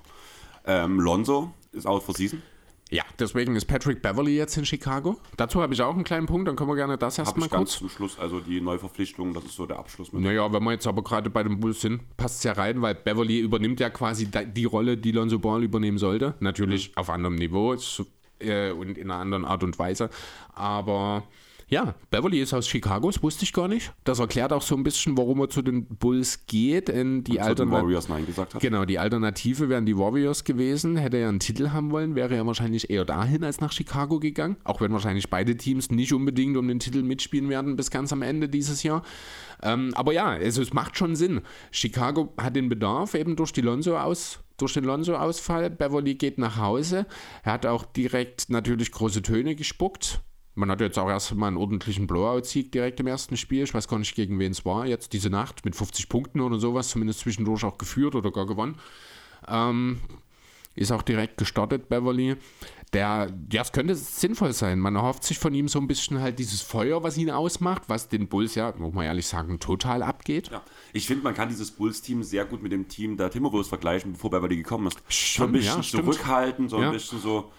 Ähm, 0.67 0.99
Lonzo 0.99 1.53
ist 1.73 1.87
out 1.87 2.03
for 2.03 2.15
season. 2.15 2.43
Ja, 2.91 3.03
deswegen 3.19 3.57
ist 3.57 3.65
Patrick 3.65 4.03
Beverly 4.03 4.37
jetzt 4.37 4.57
in 4.57 4.65
Chicago. 4.65 5.19
Dazu 5.37 5.61
habe 5.61 5.75
ich 5.75 5.83
auch 5.83 5.95
einen 5.95 6.05
kleinen 6.05 6.27
Punkt, 6.27 6.49
dann 6.49 6.57
können 6.57 6.71
wir 6.71 6.77
gerne 6.77 6.97
das 6.97 7.19
erstmal 7.19 7.49
kurz. 7.49 7.79
zum 7.79 7.89
Schluss, 7.89 8.19
also 8.19 8.41
die 8.41 8.61
Neuverpflichtung, 8.61 9.35
das 9.35 9.45
ist 9.45 9.57
so 9.57 9.67
der 9.67 9.79
Abschluss. 9.79 10.13
Mit 10.13 10.23
naja, 10.23 10.53
wenn 10.53 10.63
wir 10.63 10.73
jetzt 10.73 10.87
aber 10.87 11.03
gerade 11.03 11.29
bei 11.29 11.43
den 11.43 11.61
Bulls 11.61 11.81
sind, 11.81 12.17
passt 12.17 12.39
es 12.39 12.45
ja 12.45 12.53
rein, 12.53 12.83
weil 12.83 12.95
Beverly 12.95 13.41
übernimmt 13.41 13.81
ja 13.81 13.91
quasi 13.91 14.27
die 14.31 14.65
Rolle, 14.65 14.97
die 14.97 15.13
Lonzo 15.13 15.39
Ball 15.39 15.63
übernehmen 15.63 15.99
sollte. 15.99 16.35
Natürlich 16.41 16.91
mhm. 16.91 16.97
auf 16.97 17.11
anderem 17.11 17.35
Niveau 17.35 17.75
äh, 18.39 18.71
und 18.71 18.97
in 18.97 19.11
einer 19.11 19.21
anderen 19.21 19.45
Art 19.45 19.65
und 19.65 19.79
Weise. 19.79 20.11
Aber 20.53 21.25
ja, 21.69 21.95
Beverly 22.11 22.41
ist 22.41 22.53
aus 22.53 22.69
Chicago, 22.69 23.11
das 23.11 23.23
wusste 23.23 23.45
ich 23.45 23.53
gar 23.53 23.69
nicht. 23.69 23.93
Das 24.05 24.19
erklärt 24.19 24.53
auch 24.53 24.63
so 24.63 24.77
ein 24.77 24.85
bisschen, 24.85 25.17
warum 25.17 25.41
er 25.41 25.49
zu 25.49 25.63
den 25.63 25.87
Bulls 25.87 26.47
geht. 26.47 26.89
Denn 26.89 27.25
die 27.25 27.41
Alternative. 27.41 27.83
Warriors 27.83 28.09
Nein 28.09 28.27
gesagt 28.27 28.55
hat. 28.55 28.61
Genau, 28.61 28.85
die 28.85 28.99
Alternative 28.99 29.69
wären 29.69 29.87
die 29.87 29.97
Warriors 29.97 30.45
gewesen. 30.45 30.97
Hätte 30.97 31.17
er 31.17 31.29
einen 31.29 31.41
Titel 31.41 31.71
haben 31.71 31.91
wollen, 31.91 32.15
wäre 32.15 32.35
er 32.35 32.47
wahrscheinlich 32.47 32.91
eher 32.91 33.05
dahin 33.05 33.45
als 33.45 33.61
nach 33.61 33.73
Chicago 33.73 34.21
gegangen. 34.21 34.57
Auch 34.65 34.81
wenn 34.81 34.93
wahrscheinlich 34.93 35.31
beide 35.31 35.57
Teams 35.57 35.91
nicht 35.91 36.13
unbedingt 36.13 36.57
um 36.57 36.69
den 36.69 36.81
Titel 36.81 37.03
mitspielen 37.03 37.49
werden 37.49 37.77
bis 37.77 37.91
ganz 37.91 38.13
am 38.13 38.23
Ende 38.23 38.49
dieses 38.49 38.83
Jahr. 38.83 39.03
Ähm, 39.63 39.93
aber 39.95 40.13
ja, 40.13 40.27
also 40.27 40.63
es 40.63 40.73
macht 40.73 40.99
schon 40.99 41.17
Sinn. 41.17 41.41
Chicago 41.71 42.35
hat 42.39 42.57
den 42.57 42.69
Bedarf 42.69 43.15
eben 43.15 43.37
durch 43.37 43.53
die 43.53 43.63
Lonzo 43.63 43.97
aus 43.99 44.41
durch 44.57 44.75
den 44.75 44.85
Lonzo-Ausfall. 44.85 45.71
Beverly 45.71 46.15
geht 46.15 46.39
nach 46.39 46.59
Hause. 46.59 47.07
Er 47.43 47.53
hat 47.55 47.67
auch 47.67 47.85
direkt 47.85 48.51
natürlich 48.51 48.93
große 48.93 49.23
Töne 49.23 49.57
gespuckt. 49.57 50.21
Man 50.55 50.71
hat 50.71 50.81
jetzt 50.81 50.99
auch 50.99 51.09
erstmal 51.09 51.49
einen 51.49 51.57
ordentlichen 51.57 52.07
Blowout-Sieg 52.07 52.71
direkt 52.71 53.01
im 53.01 53.09
ersten 53.09 53.37
Spiel. 53.37 53.65
Ich 53.65 53.75
weiß 53.75 53.89
gar 53.89 53.99
nicht, 53.99 54.15
gegen 54.15 54.39
wen 54.39 54.53
es 54.53 54.65
war. 54.65 54.87
Jetzt 54.87 55.13
diese 55.13 55.29
Nacht 55.29 55.65
mit 55.65 55.75
50 55.75 56.09
Punkten 56.09 56.41
oder 56.41 56.59
sowas, 56.61 56.89
zumindest 56.89 57.21
zwischendurch 57.21 57.65
auch 57.65 57.77
geführt 57.77 58.15
oder 58.15 58.31
gar 58.31 58.47
gewonnen. 58.47 58.77
Ähm, 59.49 60.01
ist 60.77 60.93
auch 60.93 61.03
direkt 61.03 61.39
gestartet, 61.39 61.89
Beverly. 61.89 62.37
Der, 62.93 63.33
ja, 63.51 63.63
es 63.63 63.73
könnte 63.73 63.97
sinnvoll 63.97 64.53
sein. 64.53 64.79
Man 64.79 64.95
erhofft 64.95 65.25
sich 65.25 65.39
von 65.39 65.53
ihm 65.55 65.67
so 65.67 65.81
ein 65.81 65.89
bisschen 65.89 66.21
halt 66.21 66.39
dieses 66.39 66.63
Feuer, 66.63 67.03
was 67.03 67.17
ihn 67.17 67.31
ausmacht, 67.31 67.83
was 67.89 68.09
den 68.09 68.29
Bulls 68.29 68.55
ja, 68.55 68.73
muss 68.77 68.95
man 68.95 69.05
ehrlich 69.05 69.27
sagen, 69.27 69.59
total 69.59 70.05
abgeht. 70.05 70.51
Ja. 70.53 70.63
Ich 70.93 71.09
finde, 71.09 71.25
man 71.25 71.35
kann 71.35 71.49
dieses 71.49 71.73
Bulls-Team 71.73 72.23
sehr 72.23 72.45
gut 72.45 72.63
mit 72.63 72.71
dem 72.71 72.87
Team 72.87 73.17
der 73.17 73.31
Timberwolves 73.31 73.69
vergleichen, 73.69 74.13
bevor 74.13 74.31
Beverly 74.31 74.57
gekommen 74.57 74.87
ist. 74.87 74.99
Schon, 75.09 75.47
so 75.47 75.49
ein 75.49 75.53
bisschen 75.53 75.83
ja, 75.83 76.05
zurückhalten, 76.05 76.69
so 76.69 76.77
ein 76.77 76.93
bisschen 76.93 77.21
so, 77.21 77.51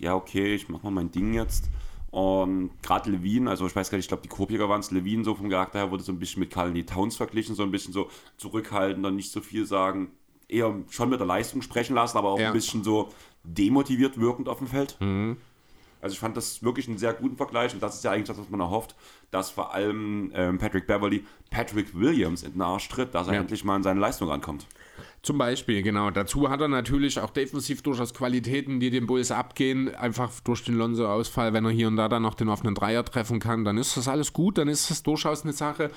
ja, 0.00 0.16
okay, 0.16 0.54
ich 0.54 0.68
mach 0.68 0.82
mal 0.82 0.90
mein 0.90 1.12
Ding 1.12 1.34
jetzt. 1.34 1.68
Und 2.10 2.70
gerade 2.82 3.10
Levine, 3.10 3.48
also 3.48 3.66
ich 3.66 3.76
weiß 3.76 3.90
gar 3.90 3.96
nicht, 3.96 4.06
ich 4.06 4.08
glaube 4.08 4.24
die 4.24 4.28
Kopiger 4.28 4.68
waren 4.68 4.80
es, 4.80 4.90
Levine 4.90 5.24
so 5.24 5.34
vom 5.34 5.48
Charakter 5.48 5.78
her 5.78 5.90
wurde 5.90 6.02
so 6.02 6.10
ein 6.10 6.18
bisschen 6.18 6.40
mit 6.40 6.50
Carly 6.50 6.84
Towns 6.84 7.16
verglichen, 7.16 7.54
so 7.54 7.62
ein 7.62 7.70
bisschen 7.70 7.92
so 7.92 8.10
zurückhaltender, 8.36 9.10
nicht 9.10 9.30
so 9.30 9.40
viel 9.40 9.64
sagen, 9.64 10.10
eher 10.48 10.74
schon 10.90 11.08
mit 11.08 11.20
der 11.20 11.26
Leistung 11.26 11.62
sprechen 11.62 11.94
lassen, 11.94 12.18
aber 12.18 12.30
auch 12.30 12.40
ja. 12.40 12.48
ein 12.48 12.52
bisschen 12.52 12.82
so 12.82 13.10
demotiviert 13.44 14.18
wirkend 14.18 14.48
auf 14.48 14.58
dem 14.58 14.66
Feld. 14.66 14.96
Mhm. 15.00 15.36
Also 16.02 16.14
ich 16.14 16.18
fand 16.20 16.36
das 16.36 16.62
wirklich 16.62 16.88
einen 16.88 16.98
sehr 16.98 17.12
guten 17.12 17.36
Vergleich 17.36 17.74
und 17.74 17.82
das 17.82 17.96
ist 17.96 18.04
ja 18.04 18.10
eigentlich 18.10 18.26
das, 18.26 18.38
was 18.38 18.48
man 18.48 18.60
erhofft, 18.60 18.96
dass 19.30 19.50
vor 19.50 19.74
allem 19.74 20.32
ähm, 20.34 20.58
Patrick 20.58 20.86
Beverly 20.86 21.24
Patrick 21.50 21.94
Williams 21.94 22.42
in 22.42 22.52
den 22.52 22.62
Arsch 22.62 22.88
tritt, 22.88 23.14
dass 23.14 23.28
er 23.28 23.34
ja. 23.34 23.40
endlich 23.40 23.64
mal 23.64 23.76
in 23.76 23.82
seine 23.82 24.00
Leistung 24.00 24.30
ankommt. 24.30 24.66
Zum 25.22 25.38
Beispiel, 25.38 25.82
genau. 25.82 26.10
Dazu 26.10 26.48
hat 26.50 26.60
er 26.60 26.68
natürlich 26.68 27.18
auch 27.20 27.30
defensiv 27.30 27.82
durchaus 27.82 28.14
Qualitäten, 28.14 28.80
die 28.80 28.90
den 28.90 29.06
Bulls 29.06 29.30
abgehen. 29.30 29.94
Einfach 29.94 30.30
durch 30.40 30.64
den 30.64 30.76
Lonzo-Ausfall, 30.76 31.52
wenn 31.52 31.64
er 31.64 31.70
hier 31.70 31.88
und 31.88 31.96
da 31.96 32.08
dann 32.08 32.22
noch 32.22 32.34
den 32.34 32.48
offenen 32.48 32.74
Dreier 32.74 33.04
treffen 33.04 33.40
kann, 33.40 33.64
dann 33.64 33.78
ist 33.78 33.96
das 33.96 34.08
alles 34.08 34.32
gut. 34.32 34.58
Dann 34.58 34.68
ist 34.68 34.90
das 34.90 35.02
durchaus 35.02 35.42
eine 35.42 35.52
Sache, 35.52 35.90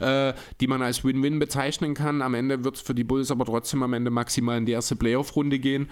äh, 0.00 0.34
die 0.60 0.66
man 0.66 0.82
als 0.82 1.04
Win-Win 1.04 1.38
bezeichnen 1.38 1.94
kann. 1.94 2.22
Am 2.22 2.34
Ende 2.34 2.64
wird 2.64 2.76
es 2.76 2.82
für 2.82 2.94
die 2.94 3.04
Bulls 3.04 3.30
aber 3.30 3.44
trotzdem 3.44 3.82
am 3.82 3.92
Ende 3.92 4.10
maximal 4.10 4.58
in 4.58 4.66
die 4.66 4.72
erste 4.72 4.96
Playoff-Runde 4.96 5.58
gehen. 5.58 5.88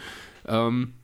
Ähm, 0.47 0.95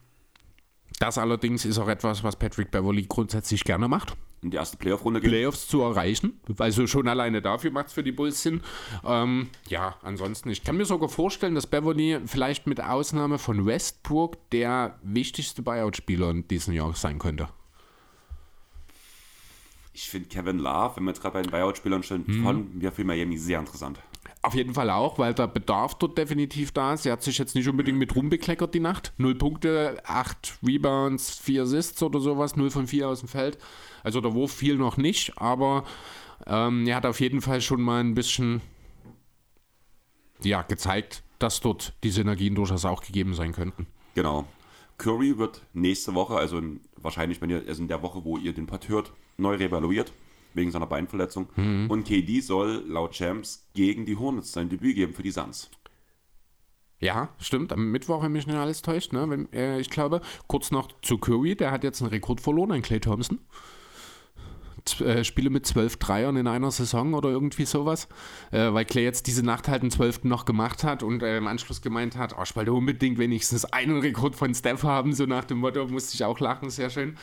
das 1.00 1.18
allerdings 1.18 1.64
ist 1.64 1.78
auch 1.78 1.88
etwas, 1.88 2.22
was 2.22 2.36
Patrick 2.36 2.70
Beverly 2.70 3.06
grundsätzlich 3.08 3.64
gerne 3.64 3.88
macht 3.88 4.16
in 4.44 4.50
die 4.50 4.56
erste 4.58 4.76
Playoff-Runde 4.76 5.20
gehen. 5.20 5.30
Playoffs 5.30 5.66
zu 5.66 5.80
erreichen. 5.80 6.38
Also 6.58 6.86
schon 6.86 7.08
alleine 7.08 7.42
dafür 7.42 7.70
macht 7.70 7.88
es 7.88 7.92
für 7.94 8.02
die 8.02 8.12
Bulls 8.12 8.42
Sinn. 8.42 8.60
Ähm, 9.04 9.48
ja, 9.68 9.96
ansonsten, 10.02 10.50
ich 10.50 10.62
kann 10.62 10.76
mir 10.76 10.84
sogar 10.84 11.08
vorstellen, 11.08 11.54
dass 11.54 11.66
Beverly 11.66 12.20
vielleicht 12.26 12.66
mit 12.66 12.80
Ausnahme 12.80 13.38
von 13.38 13.66
Westbrook 13.66 14.50
der 14.50 14.98
wichtigste 15.02 15.62
Buyout-Spieler 15.62 16.30
in 16.30 16.46
diesem 16.46 16.74
Jahr 16.74 16.94
sein 16.94 17.18
könnte. 17.18 17.48
Ich 19.94 20.10
finde 20.10 20.28
Kevin 20.28 20.58
Love, 20.58 20.96
wenn 20.96 21.04
wir 21.04 21.10
jetzt 21.10 21.22
gerade 21.22 21.34
bei 21.34 21.42
den 21.42 21.50
Buyout-Spielern 21.50 22.02
stehen, 22.02 22.26
hm. 22.26 22.42
von 22.42 22.78
mir 22.78 22.92
für 22.92 23.04
Miami 23.04 23.38
sehr 23.38 23.60
interessant. 23.60 23.98
Auf 24.42 24.54
jeden 24.54 24.74
Fall 24.74 24.90
auch, 24.90 25.18
weil 25.18 25.32
der 25.32 25.46
Bedarf 25.46 25.94
dort 25.94 26.18
definitiv 26.18 26.70
da 26.72 26.92
ist. 26.92 27.06
Er 27.06 27.12
hat 27.12 27.22
sich 27.22 27.38
jetzt 27.38 27.54
nicht 27.54 27.66
unbedingt 27.66 27.96
mit 27.96 28.14
rumbekleckert 28.14 28.74
die 28.74 28.80
Nacht. 28.80 29.14
Null 29.16 29.36
Punkte, 29.36 30.02
acht 30.04 30.58
Rebounds, 30.62 31.38
vier 31.38 31.62
Assists 31.62 32.02
oder 32.02 32.20
sowas, 32.20 32.54
null 32.54 32.70
von 32.70 32.86
vier 32.86 33.08
aus 33.08 33.20
dem 33.20 33.28
Feld. 33.28 33.56
Also 34.04 34.20
der 34.20 34.34
Wurf 34.34 34.52
fiel 34.52 34.76
noch 34.76 34.96
nicht, 34.96 35.36
aber 35.38 35.84
ähm, 36.46 36.86
er 36.86 36.96
hat 36.96 37.06
auf 37.06 37.20
jeden 37.20 37.40
Fall 37.40 37.60
schon 37.60 37.82
mal 37.82 38.00
ein 38.00 38.14
bisschen 38.14 38.60
ja, 40.42 40.62
gezeigt, 40.62 41.24
dass 41.38 41.60
dort 41.60 41.94
die 42.04 42.10
Synergien 42.10 42.54
durchaus 42.54 42.84
auch 42.84 43.02
gegeben 43.02 43.34
sein 43.34 43.52
könnten. 43.52 43.86
Genau. 44.14 44.46
Curry 44.98 45.38
wird 45.38 45.62
nächste 45.72 46.14
Woche, 46.14 46.36
also 46.36 46.58
in, 46.58 46.80
wahrscheinlich 46.96 47.40
wenn 47.40 47.50
ihr, 47.50 47.64
also 47.66 47.82
in 47.82 47.88
der 47.88 48.02
Woche, 48.02 48.24
wo 48.24 48.38
ihr 48.38 48.52
den 48.52 48.66
Part 48.66 48.88
hört, 48.88 49.12
neu 49.38 49.56
revaluiert, 49.56 50.12
wegen 50.52 50.70
seiner 50.70 50.86
Beinverletzung. 50.86 51.48
Mhm. 51.56 51.90
Und 51.90 52.04
KD 52.04 52.40
soll 52.40 52.84
laut 52.86 53.12
Champs 53.12 53.66
gegen 53.74 54.06
die 54.06 54.16
Hornets 54.16 54.52
sein 54.52 54.68
Debüt 54.68 54.94
geben 54.94 55.14
für 55.14 55.22
die 55.22 55.32
Suns. 55.32 55.70
Ja, 57.00 57.30
stimmt. 57.38 57.72
Am 57.72 57.90
Mittwoch, 57.90 58.22
wenn 58.22 58.32
mich 58.32 58.46
nicht 58.46 58.56
alles 58.56 58.82
täuscht, 58.82 59.12
ne? 59.12 59.28
Wenn, 59.28 59.52
äh, 59.52 59.80
ich 59.80 59.90
glaube, 59.90 60.20
kurz 60.46 60.70
noch 60.70 60.88
zu 61.02 61.18
Curry, 61.18 61.56
der 61.56 61.70
hat 61.70 61.84
jetzt 61.84 62.00
einen 62.00 62.10
Rekord 62.10 62.40
verloren, 62.40 62.72
ein 62.72 62.82
Clay 62.82 63.00
Thompson. 63.00 63.40
Äh, 65.00 65.24
Spiele 65.24 65.48
mit 65.48 65.66
zwölf 65.66 65.96
Dreiern 65.96 66.36
in 66.36 66.46
einer 66.46 66.70
Saison 66.70 67.14
oder 67.14 67.30
irgendwie 67.30 67.64
sowas, 67.64 68.06
äh, 68.50 68.72
weil 68.72 68.84
Clay 68.84 69.02
jetzt 69.02 69.26
diese 69.26 69.42
Nacht 69.42 69.66
halt 69.66 69.80
einen 69.80 69.90
zwölften 69.90 70.28
noch 70.28 70.44
gemacht 70.44 70.84
hat 70.84 71.02
und 71.02 71.22
äh, 71.22 71.38
im 71.38 71.46
Anschluss 71.46 71.80
gemeint 71.80 72.16
hat, 72.16 72.34
oh, 72.38 72.42
ich 72.42 72.54
wollte 72.54 72.72
unbedingt 72.72 73.16
wenigstens 73.16 73.64
einen 73.64 74.00
Rekord 74.00 74.36
von 74.36 74.54
Steph 74.54 74.82
haben, 74.82 75.14
so 75.14 75.24
nach 75.24 75.44
dem 75.44 75.58
Motto, 75.58 75.86
musste 75.86 76.14
ich 76.14 76.24
auch 76.24 76.38
lachen, 76.38 76.68
sehr 76.68 76.90
schön. 76.90 77.16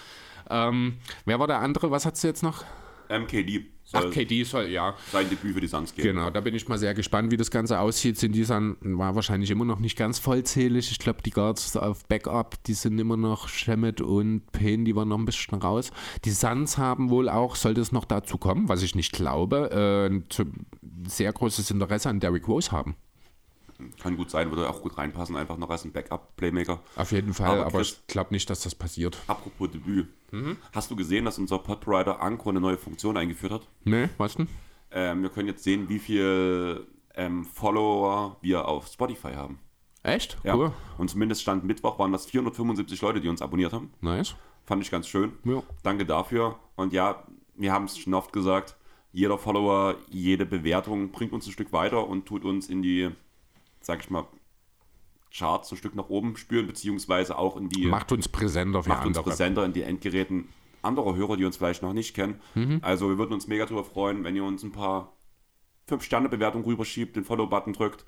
Ähm, 0.50 0.98
wer 1.26 1.40
war 1.40 1.46
der 1.46 1.60
andere? 1.60 1.92
Was 1.92 2.06
hat 2.06 2.22
du 2.22 2.28
jetzt 2.28 2.42
noch? 2.42 2.66
MKD. 3.12 3.66
Ach, 3.94 4.10
KD 4.10 4.44
soll, 4.44 4.68
ja. 4.68 4.96
Sein 5.12 5.30
Debüt 5.30 5.54
für 5.54 5.60
die 5.60 5.68
Suns 5.68 5.94
geben. 5.94 6.08
Genau, 6.08 6.30
da 6.30 6.40
bin 6.40 6.56
ich 6.56 6.68
mal 6.68 6.78
sehr 6.78 6.94
gespannt, 6.94 7.32
wie 7.32 7.38
das 7.38 7.52
Ganze 7.52 7.80
aussieht. 7.80 8.18
Sind 8.18 8.34
die 8.34 8.44
Sun 8.44 8.78
war 8.82 9.16
wahrscheinlich 9.16 9.52
immer 9.52 9.66
noch 9.66 9.80
nicht 9.80 9.98
ganz 9.98 10.18
vollzählig. 10.20 10.92
Ich 10.92 11.00
glaube, 11.00 11.22
die 11.22 11.32
Guards 11.32 11.76
auf 11.76 12.06
Backup, 12.06 12.64
die 12.64 12.74
sind 12.74 12.98
immer 13.00 13.18
noch 13.18 13.50
Shemet 13.50 14.00
und 14.00 14.50
Payne, 14.54 14.86
die 14.86 14.96
waren 14.96 15.10
noch 15.10 15.18
ein 15.18 15.26
bisschen 15.26 15.60
raus. 15.60 15.92
Die 16.24 16.32
Suns 16.32 16.78
haben 16.78 17.10
wohl 17.10 17.28
auch, 17.28 17.56
sollte 17.56 17.82
es 17.82 17.92
noch 17.92 18.06
dazu 18.06 18.38
kommen, 18.38 18.70
was 18.70 18.82
ich 18.82 18.96
nicht 18.96 19.12
glaube, 19.12 19.70
äh, 19.72 20.14
ein 20.14 20.26
sehr 21.08 21.34
großes 21.34 21.70
Interesse 21.72 22.10
an 22.10 22.20
Derrick 22.20 22.48
Rose 22.48 22.72
haben. 22.72 22.96
Kann 24.02 24.18
gut 24.18 24.30
sein, 24.30 24.50
würde 24.50 24.70
auch 24.70 24.82
gut 24.82 24.98
reinpassen, 24.98 25.36
einfach 25.36 25.58
noch 25.58 25.70
als 25.70 25.86
ein 25.86 25.92
Backup-Playmaker. 25.92 26.80
Auf 26.96 27.12
jeden 27.12 27.34
Fall, 27.34 27.60
aber, 27.60 27.66
aber 27.68 27.82
ich 27.82 28.06
glaube 28.08 28.34
nicht, 28.34 28.50
dass 28.50 28.62
das 28.62 28.76
passiert. 28.76 29.18
Apropos 29.28 29.72
Debüt. 29.72 30.08
Mhm. 30.32 30.58
Hast 30.74 30.92
du 30.92 30.96
gesehen, 30.96 31.26
dass 31.26 31.38
unser 31.38 31.60
Podwriter 31.60 32.22
Anko 32.22 32.50
eine 32.50 32.62
neue 32.62 32.78
Funktion 32.78 33.18
eingeführt 33.18 33.52
hat? 33.52 33.68
Nee, 33.84 34.10
was 34.18 34.36
denn? 34.36 34.48
Ähm, 34.92 35.22
wir 35.22 35.30
können 35.30 35.48
jetzt 35.48 35.64
sehen, 35.64 35.90
wie 35.90 36.00
viele 36.00 36.86
ähm, 37.16 37.46
Follower 37.46 38.38
wir 38.42 38.68
auf 38.68 38.88
Spotify 38.88 39.34
haben. 39.34 39.60
Echt? 40.04 40.38
Ja. 40.44 40.56
Cool. 40.56 40.72
Und 40.98 41.10
zumindest 41.10 41.42
Stand 41.42 41.64
Mittwoch 41.64 42.00
waren 42.00 42.12
das 42.12 42.26
475 42.26 43.02
Leute, 43.02 43.22
die 43.22 43.30
uns 43.30 43.42
abonniert 43.42 43.74
haben. 43.74 43.92
Nice. 44.02 44.36
Fand 44.66 44.84
ich 44.84 44.92
ganz 44.92 45.08
schön. 45.08 45.34
Ja. 45.44 45.64
Danke 45.84 46.06
dafür. 46.06 46.58
Und 46.76 46.94
ja, 46.94 47.24
wir 47.56 47.72
haben 47.72 47.86
es 47.86 47.98
schon 47.98 48.14
oft 48.14 48.34
gesagt, 48.34 48.76
jeder 49.12 49.38
Follower, 49.38 49.96
jede 50.10 50.46
Bewertung 50.46 51.12
bringt 51.12 51.34
uns 51.34 51.46
ein 51.46 51.52
Stück 51.52 51.74
weiter 51.74 52.08
und 52.08 52.26
tut 52.26 52.46
uns 52.46 52.70
in 52.70 52.82
die 52.82 53.10
sag 53.82 54.02
ich 54.02 54.10
mal, 54.10 54.26
Charts 55.34 55.72
ein 55.72 55.78
Stück 55.78 55.96
nach 55.96 56.10
oben 56.10 56.36
spüren, 56.36 56.68
beziehungsweise 56.68 57.38
auch 57.38 57.58
in 57.58 57.70
die. 57.70 57.86
Macht 57.86 58.12
uns 58.12 58.28
präsenter 58.28 58.84
für 58.84 58.90
Macht 58.90 59.06
andere. 59.06 59.24
uns 59.24 59.30
präsenter 59.30 59.66
in 59.66 59.74
die 59.74 59.84
Endgeräten 59.84 60.50
anderer 60.82 61.16
Hörer, 61.16 61.38
die 61.38 61.46
uns 61.46 61.58
vielleicht 61.58 61.84
noch 61.84 61.94
nicht 61.94 62.16
kennen. 62.16 62.42
Mhm. 62.56 62.80
Also 62.82 63.10
wir 63.10 63.18
würden 63.18 63.34
uns 63.34 63.48
mega 63.48 63.66
darüber 63.66 63.84
freuen, 63.84 64.24
wenn 64.24 64.36
ihr 64.36 64.44
uns 64.44 64.64
ein 64.64 64.72
paar 64.72 65.14
5-Sterne-Bewertungen 65.90 66.66
rüberschiebt, 66.66 67.16
den 67.16 67.24
Follow-Button 67.24 67.74
drückt. 67.74 68.06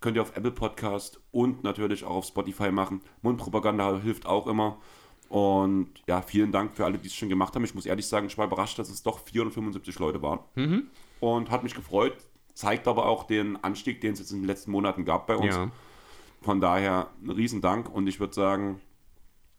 Könnt 0.00 0.16
ihr 0.16 0.22
auf 0.22 0.36
Apple 0.36 0.52
Podcast 0.52 1.20
und 1.32 1.64
natürlich 1.64 2.04
auch 2.04 2.16
auf 2.16 2.26
Spotify 2.26 2.70
machen. 2.70 3.02
Mundpropaganda 3.22 4.00
hilft 4.00 4.26
auch 4.26 4.46
immer. 4.46 4.78
Und 5.28 5.90
ja, 6.06 6.22
vielen 6.22 6.52
Dank 6.52 6.74
für 6.74 6.84
alle, 6.84 6.98
die 6.98 7.08
es 7.08 7.14
schon 7.14 7.28
gemacht 7.28 7.54
haben. 7.54 7.64
Ich 7.64 7.74
muss 7.74 7.84
ehrlich 7.84 8.06
sagen, 8.06 8.26
ich 8.26 8.38
war 8.38 8.46
überrascht, 8.46 8.78
dass 8.78 8.88
es 8.88 9.02
doch 9.02 9.18
475 9.18 9.98
Leute 9.98 10.22
waren. 10.22 10.40
Mhm. 10.54 10.86
Und 11.20 11.50
hat 11.50 11.64
mich 11.64 11.74
gefreut, 11.74 12.16
zeigt 12.58 12.88
aber 12.88 13.06
auch 13.06 13.22
den 13.22 13.62
Anstieg, 13.62 14.00
den 14.00 14.14
es 14.14 14.18
jetzt 14.18 14.32
in 14.32 14.40
den 14.40 14.48
letzten 14.48 14.72
Monaten 14.72 15.04
gab 15.04 15.28
bei 15.28 15.36
uns. 15.36 15.54
Ja. 15.54 15.70
Von 16.42 16.60
daher 16.60 17.08
ein 17.22 17.30
Riesendank 17.30 17.88
und 17.88 18.08
ich 18.08 18.18
würde 18.18 18.34
sagen, 18.34 18.80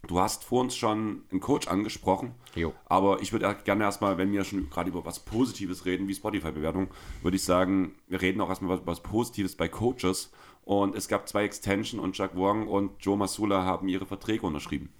du 0.06 0.20
hast 0.20 0.44
vor 0.44 0.60
uns 0.60 0.76
schon 0.76 1.24
einen 1.32 1.40
Coach 1.40 1.70
angesprochen, 1.70 2.36
jo. 2.56 2.74
aber 2.88 3.22
ich 3.22 3.32
würde 3.32 3.56
gerne 3.64 3.86
erstmal, 3.86 4.18
wenn 4.18 4.34
wir 4.34 4.44
schon 4.44 4.70
gerade 4.70 4.90
über 4.90 5.06
was 5.06 5.20
Positives 5.20 5.86
reden, 5.86 6.10
wie 6.10 6.14
Spotify-Bewertung, 6.14 6.90
würde 7.22 7.38
ich 7.38 7.44
sagen, 7.44 7.96
wir 8.10 8.22
reden 8.22 8.42
auch 8.42 8.50
erstmal 8.50 8.76
über 8.76 8.86
was 8.86 9.02
Positives 9.02 9.56
bei 9.56 9.70
Coaches 9.70 10.34
und 10.66 10.94
es 10.94 11.08
gab 11.08 11.30
zwei 11.30 11.46
Extension 11.46 12.02
und 12.02 12.18
Jack 12.18 12.36
Wong 12.36 12.68
und 12.68 12.92
Joe 13.00 13.16
Masula 13.16 13.64
haben 13.64 13.88
ihre 13.88 14.08
Verträge 14.08 14.46
unterschrieben. 14.46 14.92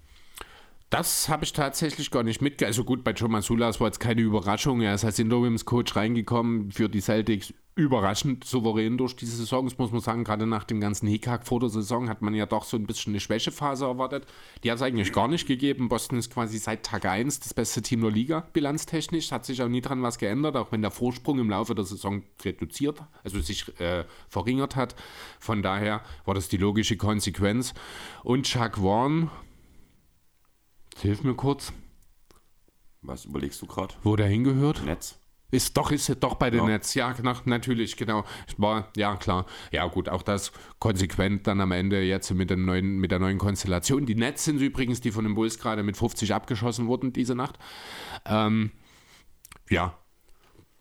Das 0.88 1.28
habe 1.28 1.44
ich 1.44 1.52
tatsächlich 1.52 2.10
gar 2.10 2.24
nicht 2.24 2.42
mitgekriegt. 2.42 2.66
Also 2.66 2.82
gut, 2.82 3.04
bei 3.04 3.12
Joe 3.12 3.28
Masula, 3.28 3.78
war 3.78 3.86
jetzt 3.86 4.00
keine 4.00 4.22
Überraschung. 4.22 4.80
Er 4.80 4.94
ist 4.94 5.04
als 5.04 5.20
Interims-Coach 5.20 5.94
reingekommen 5.94 6.72
für 6.72 6.88
die 6.88 7.00
Celtics. 7.00 7.54
Überraschend 7.80 8.44
souverän 8.44 8.98
durch 8.98 9.16
diese 9.16 9.36
Saison, 9.36 9.64
das 9.64 9.78
muss 9.78 9.90
man 9.90 10.00
sagen. 10.00 10.24
Gerade 10.24 10.46
nach 10.46 10.64
dem 10.64 10.80
ganzen 10.80 11.06
Hickhack 11.06 11.46
vor 11.46 11.60
der 11.60 11.68
Saison 11.68 12.08
hat 12.08 12.22
man 12.22 12.34
ja 12.34 12.46
doch 12.46 12.64
so 12.64 12.76
ein 12.76 12.86
bisschen 12.86 13.12
eine 13.12 13.20
Schwächephase 13.20 13.84
erwartet. 13.84 14.26
Die 14.62 14.70
hat 14.70 14.76
es 14.76 14.82
eigentlich 14.82 15.12
gar 15.12 15.28
nicht 15.28 15.46
gegeben. 15.46 15.88
Boston 15.88 16.18
ist 16.18 16.32
quasi 16.32 16.58
seit 16.58 16.84
Tag 16.84 17.04
1 17.04 17.40
das 17.40 17.54
beste 17.54 17.82
Team 17.82 18.00
der 18.00 18.10
Liga, 18.10 18.46
bilanztechnisch. 18.52 19.32
Hat 19.32 19.44
sich 19.44 19.62
auch 19.62 19.68
nie 19.68 19.80
dran 19.80 20.02
was 20.02 20.18
geändert, 20.18 20.56
auch 20.56 20.72
wenn 20.72 20.82
der 20.82 20.90
Vorsprung 20.90 21.38
im 21.38 21.50
Laufe 21.50 21.74
der 21.74 21.84
Saison 21.84 22.22
reduziert, 22.44 23.02
also 23.24 23.40
sich 23.40 23.80
äh, 23.80 24.04
verringert 24.28 24.76
hat. 24.76 24.94
Von 25.38 25.62
daher 25.62 26.02
war 26.24 26.34
das 26.34 26.48
die 26.48 26.56
logische 26.56 26.96
Konsequenz. 26.96 27.74
Und 28.22 28.46
Chuck 28.46 28.82
Warren 28.82 29.30
Hilf 30.98 31.22
mir 31.22 31.34
kurz. 31.34 31.72
Was 33.00 33.24
überlegst 33.24 33.62
du 33.62 33.66
gerade? 33.66 33.94
Wo 34.02 34.16
der 34.16 34.26
hingehört? 34.26 34.84
Netz. 34.84 35.19
Ist 35.50 35.76
doch, 35.76 35.90
ist 35.90 36.14
doch 36.20 36.34
bei 36.34 36.50
den 36.50 36.60
ja. 36.60 36.66
Netz. 36.66 36.94
Ja, 36.94 37.14
nach, 37.22 37.46
natürlich, 37.46 37.96
genau. 37.96 38.24
War, 38.56 38.88
ja, 38.96 39.16
klar. 39.16 39.46
Ja, 39.72 39.86
gut, 39.86 40.08
auch 40.08 40.22
das 40.22 40.52
konsequent 40.78 41.46
dann 41.46 41.60
am 41.60 41.72
Ende 41.72 42.02
jetzt 42.02 42.32
mit, 42.32 42.50
den 42.50 42.64
neuen, 42.64 42.98
mit 42.98 43.10
der 43.10 43.18
neuen 43.18 43.38
Konstellation. 43.38 44.06
Die 44.06 44.14
Netz 44.14 44.44
sind 44.44 44.60
übrigens 44.60 45.00
die 45.00 45.12
von 45.12 45.24
den 45.24 45.34
Bulls 45.34 45.58
gerade 45.58 45.82
mit 45.82 45.96
50 45.96 46.34
abgeschossen 46.34 46.86
wurden 46.86 47.12
diese 47.12 47.34
Nacht. 47.34 47.58
Ähm, 48.26 48.70
ja, 49.68 49.94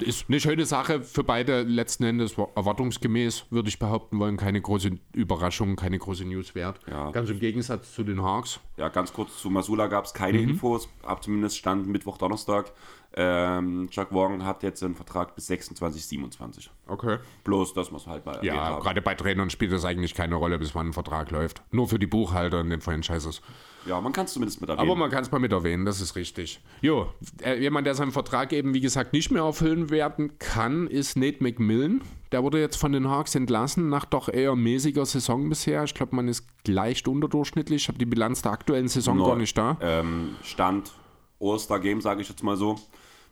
ist 0.02 0.30
eine 0.30 0.40
schöne 0.40 0.66
Sache 0.66 1.02
für 1.02 1.24
beide 1.24 1.64
letzten 1.64 2.06
Endes, 2.06 2.38
erwartungsgemäß, 2.38 3.48
würde 3.50 3.68
ich 3.68 3.80
behaupten 3.80 4.18
wollen. 4.20 4.38
Keine 4.38 4.62
große 4.62 4.92
Überraschung, 5.14 5.76
keine 5.76 6.00
große 6.00 6.24
News 6.26 6.56
wert. 6.56 6.80
Ja. 6.90 7.12
Ganz 7.12 7.30
im 7.30 7.40
Gegensatz 7.40 7.94
zu 7.94 8.04
den 8.04 8.22
Hawks. 8.22 8.62
Ja, 8.78 8.88
ganz 8.88 9.12
kurz 9.12 9.42
zu 9.42 9.50
Masula 9.50 9.88
gab 9.88 10.06
es 10.06 10.14
keine 10.14 10.38
mhm. 10.38 10.52
Infos, 10.52 10.88
ab 11.04 11.24
zumindest 11.24 11.58
stand 11.58 11.88
Mittwoch, 11.88 12.18
Donnerstag. 12.18 12.72
Ähm, 13.16 13.90
Chuck 13.90 14.12
Wong 14.12 14.46
hat 14.46 14.62
jetzt 14.62 14.84
einen 14.84 14.96
Vertrag 14.96 15.36
bis 15.36 15.48
26, 15.48 16.06
27. 16.06 16.70
Okay. 16.88 17.18
Bloß, 17.44 17.74
dass 17.74 17.92
man 17.92 18.00
es 18.00 18.08
halt 18.08 18.24
bei. 18.24 18.40
Ja, 18.44 18.80
gerade 18.80 19.02
bei 19.02 19.16
Trainern 19.16 19.50
spielt 19.50 19.72
das 19.72 19.84
eigentlich 19.84 20.14
keine 20.14 20.36
Rolle, 20.36 20.60
bis 20.60 20.76
wann 20.76 20.90
ein 20.90 20.94
Vertrag 20.94 21.32
läuft. 21.32 21.64
Nur 21.72 21.88
für 21.88 21.98
die 21.98 22.08
Buchhalter 22.08 22.62
in 22.62 22.70
den 22.70 22.82
Franchises. 22.82 23.42
Ja, 23.86 24.00
man 24.00 24.14
kann 24.14 24.26
es 24.26 24.34
zumindest 24.34 24.62
mit 24.62 24.70
erwähnen. 24.70 24.88
Aber 24.88 24.96
man 24.98 25.10
kann 25.10 25.24
es 25.24 25.32
mal 25.32 25.40
mit 25.40 25.52
erwähnen, 25.52 25.86
das 25.86 26.02
ist 26.02 26.16
richtig. 26.16 26.60
Jo, 26.82 27.08
äh, 27.42 27.60
jemand, 27.60 27.88
der 27.88 27.96
seinen 27.96 28.12
Vertrag 28.12 28.54
eben, 28.54 28.74
wie 28.74 28.82
gesagt, 28.82 29.14
nicht 29.14 29.32
mehr 29.32 29.44
erfüllen 29.44 29.90
werden 29.90 30.38
kann, 30.38 30.88
ist 30.88 31.18
Nate 31.18 31.42
McMillan. 31.42 32.02
Der 32.32 32.44
wurde 32.44 32.60
jetzt 32.60 32.76
von 32.76 32.92
den 32.92 33.10
Hawks 33.10 33.34
entlassen, 33.34 33.90
nach 33.90 34.06
doch 34.06 34.30
eher 34.30 34.56
mäßiger 34.56 35.06
Saison 35.06 35.50
bisher. 35.50 35.84
Ich 35.86 35.96
glaube, 35.96 36.16
man 36.16 36.28
ist 36.28 36.46
leicht 36.68 37.08
unterdurchschnittlich. 37.08 37.84
Ich 37.84 37.88
habe 37.88 37.98
die 37.98 38.06
Bilanz 38.06 38.42
der 38.44 38.52
aktuellen 38.52 38.88
Saison 38.88 39.18
Nur, 39.18 39.28
gar 39.30 39.36
nicht 39.38 39.58
da. 39.58 39.78
Ähm, 39.82 40.36
Stand 40.44 40.92
All-Star-Game, 41.40 42.02
sage 42.02 42.22
ich 42.22 42.30
jetzt 42.30 42.44
mal 42.44 42.58
so. 42.58 42.80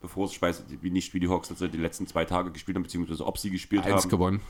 Bevor 0.02 0.26
es, 0.26 0.32
ich 0.32 0.42
weiß 0.42 0.66
nicht, 0.82 1.14
wie 1.14 1.20
die 1.20 1.28
Hawks 1.28 1.50
also 1.50 1.68
die 1.68 1.78
letzten 1.78 2.06
zwei 2.06 2.24
Tage 2.24 2.52
gespielt 2.52 2.76
haben, 2.76 2.84
beziehungsweise 2.84 3.26
ob 3.26 3.38
sie 3.40 3.50
gespielt 3.50 3.84
Eins 3.84 4.04
haben. 4.04 4.10
gewonnen 4.10 4.42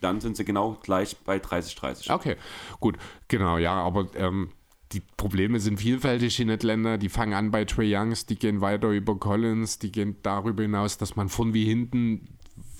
dann 0.00 0.20
sind 0.20 0.36
sie 0.36 0.44
genau 0.44 0.76
gleich 0.82 1.16
bei 1.24 1.38
30-30. 1.38 2.12
Okay, 2.12 2.36
gut, 2.80 2.96
genau, 3.26 3.58
ja, 3.58 3.74
aber 3.74 4.06
ähm, 4.14 4.50
die 4.92 5.02
Probleme 5.16 5.60
sind 5.60 5.78
vielfältig 5.78 6.40
in 6.40 6.50
Atlanta. 6.50 6.96
Die 6.96 7.08
fangen 7.08 7.34
an 7.34 7.50
bei 7.50 7.64
Trey 7.64 7.94
Youngs, 7.94 8.26
die 8.26 8.38
gehen 8.38 8.60
weiter 8.60 8.90
über 8.90 9.18
Collins, 9.18 9.78
die 9.78 9.92
gehen 9.92 10.16
darüber 10.22 10.62
hinaus, 10.62 10.98
dass 10.98 11.16
man 11.16 11.28
von 11.28 11.52
wie 11.52 11.64
hinten 11.64 12.37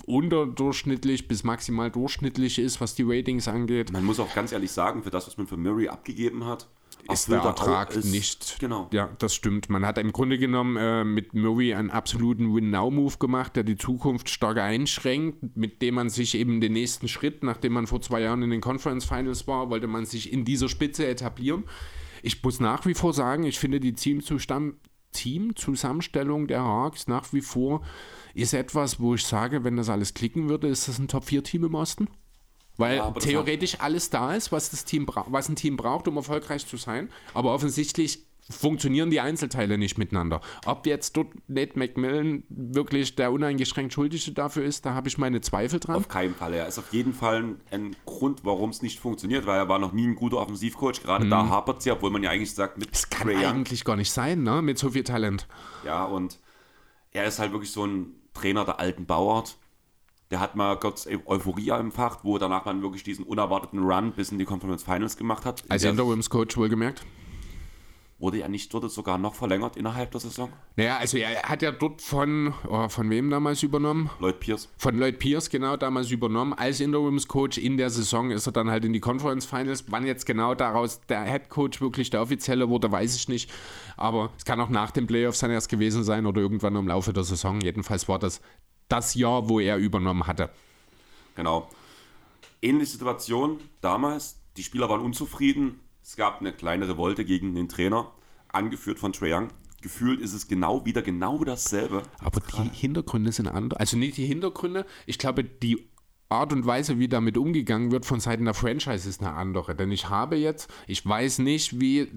unterdurchschnittlich 0.09 1.27
bis 1.27 1.43
maximal 1.43 1.91
durchschnittlich 1.91 2.57
ist, 2.57 2.81
was 2.81 2.95
die 2.95 3.03
Ratings 3.03 3.47
angeht. 3.47 3.93
Man 3.93 4.03
muss 4.03 4.19
auch 4.19 4.33
ganz 4.33 4.51
ehrlich 4.51 4.71
sagen, 4.71 5.03
für 5.03 5.11
das, 5.11 5.27
was 5.27 5.37
man 5.37 5.45
für 5.45 5.57
Murray 5.57 5.87
abgegeben 5.87 6.45
hat, 6.45 6.67
ist 7.11 7.29
der 7.29 7.39
Ertrag 7.39 7.95
ist, 7.95 8.05
nicht. 8.05 8.57
Genau. 8.59 8.89
Ja, 8.91 9.09
das 9.19 9.33
stimmt. 9.35 9.69
Man 9.69 9.85
hat 9.85 9.97
im 9.97 10.11
Grunde 10.11 10.37
genommen 10.37 10.77
äh, 10.77 11.03
mit 11.03 11.33
Murray 11.33 11.73
einen 11.73 11.91
absoluten 11.91 12.53
Win-Now-Move 12.53 13.17
gemacht, 13.19 13.55
der 13.55 13.63
die 13.63 13.77
Zukunft 13.77 14.29
stark 14.29 14.57
einschränkt, 14.57 15.55
mit 15.55 15.81
dem 15.81 15.95
man 15.95 16.09
sich 16.09 16.35
eben 16.35 16.59
den 16.59 16.73
nächsten 16.73 17.07
Schritt, 17.07 17.43
nachdem 17.43 17.73
man 17.73 17.87
vor 17.87 18.01
zwei 18.01 18.21
Jahren 18.21 18.41
in 18.41 18.49
den 18.49 18.61
Conference 18.61 19.05
Finals 19.05 19.47
war, 19.47 19.69
wollte 19.69 19.87
man 19.87 20.05
sich 20.05 20.33
in 20.33 20.43
dieser 20.43 20.69
Spitze 20.69 21.07
etablieren. 21.07 21.63
Ich 22.21 22.43
muss 22.43 22.59
nach 22.59 22.85
wie 22.85 22.95
vor 22.95 23.13
sagen, 23.13 23.43
ich 23.43 23.59
finde 23.59 23.79
die 23.79 23.93
Teamzusammenstellung 25.11 26.47
der 26.47 26.63
Hawks 26.63 27.07
nach 27.07 27.33
wie 27.33 27.41
vor 27.41 27.81
ist 28.33 28.53
etwas, 28.53 28.99
wo 28.99 29.15
ich 29.15 29.25
sage, 29.25 29.63
wenn 29.63 29.77
das 29.77 29.89
alles 29.89 30.13
klicken 30.13 30.49
würde, 30.49 30.67
ist 30.67 30.87
das 30.87 30.99
ein 30.99 31.07
Top-4-Team 31.07 31.65
im 31.65 31.75
Osten? 31.75 32.07
Weil 32.77 32.97
ja, 32.97 33.11
theoretisch 33.11 33.81
alles 33.81 34.09
da 34.09 34.33
ist, 34.33 34.53
was, 34.53 34.69
das 34.69 34.85
Team 34.85 35.05
was 35.27 35.49
ein 35.49 35.57
Team 35.57 35.75
braucht, 35.75 36.07
um 36.07 36.15
erfolgreich 36.15 36.65
zu 36.65 36.77
sein. 36.77 37.09
Aber 37.33 37.53
offensichtlich 37.53 38.28
funktionieren 38.49 39.11
die 39.11 39.19
Einzelteile 39.19 39.77
nicht 39.77 39.97
miteinander. 39.97 40.41
Ob 40.65 40.85
jetzt 40.85 41.15
dort 41.15 41.27
Nate 41.47 41.77
McMillan 41.77 42.43
wirklich 42.49 43.15
der 43.15 43.31
uneingeschränkt 43.31 43.93
Schuldige 43.93 44.31
dafür 44.31 44.65
ist, 44.65 44.85
da 44.85 44.93
habe 44.93 45.07
ich 45.07 45.17
meine 45.17 45.41
Zweifel 45.41 45.79
dran. 45.79 45.95
Auf 45.95 46.07
keinen 46.07 46.33
Fall. 46.33 46.53
Er 46.53 46.67
ist 46.67 46.79
auf 46.79 46.91
jeden 46.91 47.13
Fall 47.13 47.55
ein 47.71 47.95
Grund, 48.05 48.43
warum 48.43 48.71
es 48.71 48.81
nicht 48.81 48.99
funktioniert, 48.99 49.45
weil 49.45 49.57
er 49.57 49.69
war 49.69 49.79
noch 49.79 49.93
nie 49.93 50.07
ein 50.07 50.15
guter 50.15 50.37
Offensivcoach. 50.37 51.03
Gerade 51.03 51.25
mhm. 51.25 51.29
da 51.29 51.49
hapert 51.49 51.79
es 51.79 51.85
ja, 51.85 51.93
obwohl 51.93 52.09
man 52.09 52.23
ja 52.23 52.31
eigentlich 52.31 52.53
sagt, 52.53 52.77
mit 52.77 52.91
Das 52.91 53.09
kann 53.09 53.27
Trae 53.27 53.47
eigentlich 53.47 53.85
gar 53.85 53.95
nicht 53.95 54.11
sein, 54.11 54.43
ne? 54.43 54.61
mit 54.61 54.77
so 54.79 54.89
viel 54.89 55.03
Talent. 55.03 55.47
Ja, 55.85 56.05
und 56.05 56.39
er 57.11 57.25
ist 57.25 57.39
halt 57.39 57.51
wirklich 57.51 57.71
so 57.71 57.85
ein 57.85 58.13
Trainer 58.33 58.65
der 58.65 58.79
alten 58.79 59.05
Bauart. 59.05 59.57
Der 60.31 60.39
hat 60.39 60.55
mal 60.55 60.77
kurz 60.77 61.07
Euphorie 61.25 61.69
empfacht, 61.69 62.19
wo 62.23 62.37
danach 62.37 62.65
man 62.65 62.83
wirklich 62.83 63.03
diesen 63.03 63.25
unerwarteten 63.25 63.79
Run 63.79 64.11
bis 64.11 64.31
in 64.31 64.37
die 64.37 64.45
Conference 64.45 64.83
Finals 64.83 65.17
gemacht 65.17 65.43
hat. 65.43 65.63
Als 65.69 65.83
Interims 65.83 66.29
Coach 66.29 66.55
wohlgemerkt. 66.55 67.03
Wurde 68.19 68.41
er 68.41 68.49
nicht 68.49 68.73
dort 68.73 68.91
sogar 68.91 69.17
noch 69.17 69.33
verlängert 69.33 69.77
innerhalb 69.77 70.11
der 70.11 70.19
Saison? 70.19 70.51
Naja, 70.75 70.97
also 70.97 71.17
er 71.17 71.43
hat 71.43 71.61
ja 71.61 71.71
dort 71.71 72.01
von, 72.01 72.53
oh, 72.67 72.89
von 72.89 73.09
wem 73.09 73.29
damals 73.29 73.63
übernommen? 73.63 74.09
Lloyd 74.19 74.41
Pierce. 74.41 74.67
Von 74.77 74.97
Lloyd 74.97 75.19
Pierce, 75.19 75.49
genau, 75.49 75.77
damals 75.77 76.11
übernommen. 76.11 76.53
Als 76.53 76.81
Interims-Coach 76.81 77.57
in 77.57 77.77
der 77.77 77.89
Saison 77.89 78.31
ist 78.31 78.45
er 78.45 78.51
dann 78.51 78.69
halt 78.69 78.83
in 78.83 78.91
die 78.91 78.99
Conference 78.99 79.45
Finals. 79.45 79.85
Wann 79.87 80.05
jetzt 80.05 80.25
genau 80.25 80.53
daraus 80.53 80.99
der 81.07 81.23
Head 81.23 81.47
Coach 81.47 81.79
wirklich 81.79 82.09
der 82.09 82.21
offizielle 82.21 82.67
wurde, 82.67 82.91
weiß 82.91 83.15
ich 83.15 83.29
nicht. 83.29 83.49
Aber 83.95 84.31
es 84.37 84.43
kann 84.43 84.59
auch 84.59 84.69
nach 84.69 84.91
den 84.91 85.07
Playoffs 85.07 85.39
dann 85.39 85.51
erst 85.51 85.69
gewesen 85.69 86.03
sein 86.03 86.25
oder 86.25 86.41
irgendwann 86.41 86.75
im 86.75 86.89
Laufe 86.89 87.13
der 87.13 87.23
Saison. 87.23 87.61
Jedenfalls 87.61 88.09
war 88.09 88.19
das 88.19 88.41
das 88.89 89.15
Jahr, 89.15 89.47
wo 89.47 89.61
er 89.61 89.77
übernommen 89.77 90.27
hatte. 90.27 90.49
Genau. 91.35 91.69
Ähnliche 92.61 92.91
Situation 92.91 93.59
damals. 93.79 94.41
Die 94.57 94.63
Spieler 94.63 94.89
waren 94.89 94.99
unzufrieden 94.99 95.79
es 96.09 96.15
gab 96.15 96.39
eine 96.39 96.51
kleine 96.51 96.89
Revolte 96.89 97.23
gegen 97.23 97.53
den 97.53 97.69
Trainer, 97.69 98.11
angeführt 98.47 98.97
von 98.97 99.13
Trae 99.13 99.31
Young. 99.31 99.49
Gefühlt 99.83 100.19
ist 100.21 100.33
es 100.33 100.47
genau 100.47 100.83
wieder 100.83 101.03
genau 101.03 101.43
dasselbe. 101.43 102.01
Aber 102.17 102.41
die 102.41 102.75
Hintergründe 102.75 103.31
sind 103.31 103.47
andere. 103.47 103.79
Also 103.79 103.95
nicht 103.95 104.17
die 104.17 104.25
Hintergründe, 104.25 104.87
ich 105.05 105.19
glaube, 105.19 105.43
die 105.43 105.87
Art 106.27 106.51
und 106.51 106.65
Weise, 106.65 106.97
wie 106.97 107.07
damit 107.07 107.37
umgegangen 107.37 107.91
wird 107.91 108.07
von 108.07 108.19
Seiten 108.19 108.45
der 108.45 108.55
Franchise 108.55 109.07
ist 109.07 109.21
eine 109.21 109.33
andere. 109.33 109.75
Denn 109.75 109.91
ich 109.91 110.09
habe 110.09 110.35
jetzt, 110.35 110.71
ich 110.87 111.05
weiß 111.05 111.39
nicht, 111.39 111.79
wie 111.79 112.07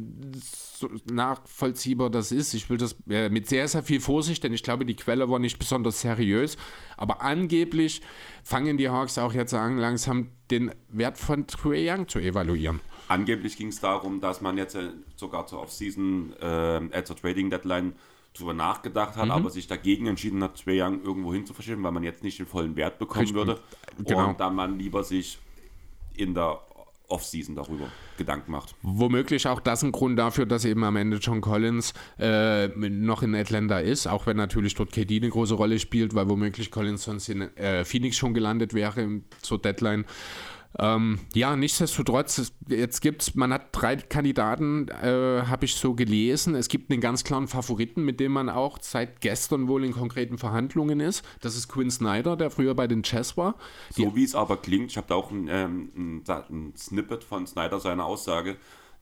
nachvollziehbar 1.10 2.08
das 2.08 2.32
ist. 2.32 2.54
Ich 2.54 2.70
will 2.70 2.78
das 2.78 2.96
äh, 3.10 3.28
mit 3.28 3.46
sehr, 3.46 3.68
sehr 3.68 3.82
viel 3.82 4.00
Vorsicht, 4.00 4.42
denn 4.42 4.54
ich 4.54 4.62
glaube, 4.62 4.86
die 4.86 4.96
Quelle 4.96 5.28
war 5.28 5.38
nicht 5.38 5.58
besonders 5.58 6.00
seriös. 6.00 6.56
Aber 6.96 7.20
angeblich 7.20 8.00
fangen 8.42 8.78
die 8.78 8.88
Hawks 8.88 9.18
auch 9.18 9.34
jetzt 9.34 9.52
an, 9.52 9.76
langsam 9.76 10.28
den 10.50 10.72
Wert 10.88 11.18
von 11.18 11.46
Trae 11.46 11.90
Young 11.90 12.08
zu 12.08 12.20
evaluieren. 12.20 12.80
Angeblich 13.12 13.58
ging 13.58 13.68
es 13.68 13.78
darum, 13.78 14.20
dass 14.20 14.40
man 14.40 14.56
jetzt 14.56 14.74
äh, 14.74 14.88
sogar 15.16 15.46
zur 15.46 15.60
Off-Season, 15.60 16.32
äh, 16.40 17.04
zur 17.04 17.16
Trading 17.16 17.50
Deadline 17.50 17.92
darüber 18.32 18.54
nachgedacht 18.54 19.16
hat, 19.16 19.26
mhm. 19.26 19.32
aber 19.32 19.50
sich 19.50 19.66
dagegen 19.66 20.06
entschieden 20.06 20.42
hat, 20.42 20.62
Trae 20.62 20.82
Young 20.82 21.02
irgendwo 21.02 21.34
hin 21.34 21.44
zu 21.44 21.52
verschieben, 21.52 21.82
weil 21.82 21.92
man 21.92 22.02
jetzt 22.02 22.22
nicht 22.22 22.38
den 22.38 22.46
vollen 22.46 22.74
Wert 22.76 22.98
bekommen 22.98 23.20
Richtig. 23.20 23.36
würde. 23.36 23.60
Genau. 23.98 24.30
Und 24.30 24.40
dann 24.40 24.54
man 24.54 24.78
lieber 24.78 25.04
sich 25.04 25.38
in 26.16 26.32
der 26.32 26.58
Off-Season 27.08 27.54
darüber 27.54 27.88
Gedanken 28.16 28.50
macht. 28.50 28.74
Womöglich 28.82 29.46
auch 29.46 29.60
das 29.60 29.82
ein 29.84 29.92
Grund 29.92 30.18
dafür, 30.18 30.46
dass 30.46 30.64
eben 30.64 30.82
am 30.82 30.96
Ende 30.96 31.18
John 31.18 31.42
Collins 31.42 31.92
äh, 32.18 32.68
noch 32.68 33.22
in 33.22 33.34
Atlanta 33.34 33.80
ist, 33.80 34.06
auch 34.06 34.26
wenn 34.26 34.38
natürlich 34.38 34.74
dort 34.74 34.92
KD 34.92 35.18
eine 35.18 35.28
große 35.28 35.54
Rolle 35.54 35.78
spielt, 35.78 36.14
weil 36.14 36.28
womöglich 36.30 36.70
Collins 36.70 37.04
sonst 37.04 37.28
in 37.28 37.42
äh, 37.56 37.84
Phoenix 37.84 38.16
schon 38.16 38.32
gelandet 38.32 38.72
wäre 38.72 39.20
zur 39.42 39.60
Deadline. 39.60 40.06
Ähm, 40.78 41.20
ja, 41.34 41.54
nichtsdestotrotz, 41.54 42.52
jetzt 42.66 43.00
gibt 43.00 43.22
es, 43.22 43.34
man 43.34 43.52
hat 43.52 43.68
drei 43.72 43.96
Kandidaten, 43.96 44.88
äh, 44.88 45.42
habe 45.46 45.66
ich 45.66 45.74
so 45.74 45.94
gelesen. 45.94 46.54
Es 46.54 46.68
gibt 46.68 46.90
einen 46.90 47.00
ganz 47.00 47.24
klaren 47.24 47.46
Favoriten, 47.46 48.04
mit 48.04 48.20
dem 48.20 48.32
man 48.32 48.48
auch 48.48 48.78
seit 48.80 49.20
gestern 49.20 49.68
wohl 49.68 49.84
in 49.84 49.92
konkreten 49.92 50.38
Verhandlungen 50.38 51.00
ist. 51.00 51.24
Das 51.40 51.56
ist 51.56 51.68
Quinn 51.68 51.90
Snyder, 51.90 52.36
der 52.36 52.50
früher 52.50 52.74
bei 52.74 52.86
den 52.86 53.02
Chess 53.02 53.36
war. 53.36 53.56
So 53.90 54.16
wie 54.16 54.24
es 54.24 54.34
aber 54.34 54.56
klingt, 54.56 54.90
ich 54.90 54.96
habe 54.96 55.08
da 55.08 55.14
auch 55.14 55.30
ein, 55.30 55.48
ähm, 55.48 56.22
ein 56.26 56.72
Snippet 56.76 57.24
von 57.24 57.46
Snyder, 57.46 57.78
seiner 57.78 58.06
Aussage, 58.06 58.56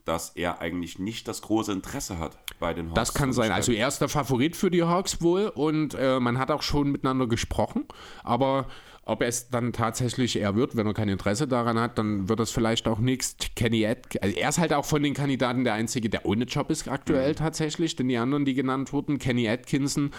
dass 0.05 0.31
er 0.31 0.61
eigentlich 0.61 0.99
nicht 0.99 1.29
das 1.29 1.43
große 1.43 1.73
Interesse 1.73 2.19
hat 2.19 2.39
bei 2.59 2.75
den 2.75 2.87
Hawks. 2.87 2.95
Das 2.95 3.15
kann 3.15 3.33
sein. 3.33 3.53
Also 3.53 3.73
er 3.73 3.87
ist 3.89 4.01
der 4.01 4.09
Favorit 4.09 4.57
für 4.57 4.71
die 4.71 4.83
Hawks 4.83 5.23
wohl 5.23 5.49
und 5.49 5.95
äh, 5.95 6.19
man 6.19 6.39
hat 6.39 6.51
auch 6.51 6.63
schon 6.63 6.91
miteinander 6.91 7.27
gesprochen, 7.27 7.85
aber 8.25 8.67
ob 9.05 9.23
es 9.23 9.49
dann 9.49 9.73
tatsächlich 9.73 10.37
er 10.37 10.55
wird, 10.55 10.77
wenn 10.77 10.87
er 10.87 10.95
kein 10.95 11.09
Interesse 11.09 11.49
daran 11.49 11.79
hat, 11.79 11.99
dann 11.99 12.29
wird 12.29 12.39
das 12.39 12.51
vielleicht 12.51 12.87
auch 12.87 12.99
nichts. 12.99 13.37
Kenny 13.57 13.83
Ed, 13.83 14.23
also 14.23 14.37
er 14.37 14.49
ist 14.49 14.59
halt 14.59 14.73
auch 14.73 14.85
von 14.85 15.03
den 15.03 15.15
Kandidaten 15.15 15.65
der 15.65 15.75
Einzige, 15.75 16.09
der 16.11 16.27
ohne 16.27 16.45
Job 16.45 16.71
ist 16.71 16.87
aktuell 16.87 17.33
mhm. 17.33 17.37
tatsächlich, 17.37 17.97
denn 17.97 18.09
die 18.09 18.19
anderen, 18.19 18.45
die 18.45 18.55
genannt 18.55 18.93
wurden, 18.93 19.19
Kenny 19.19 19.49
Atkinson 19.49 20.13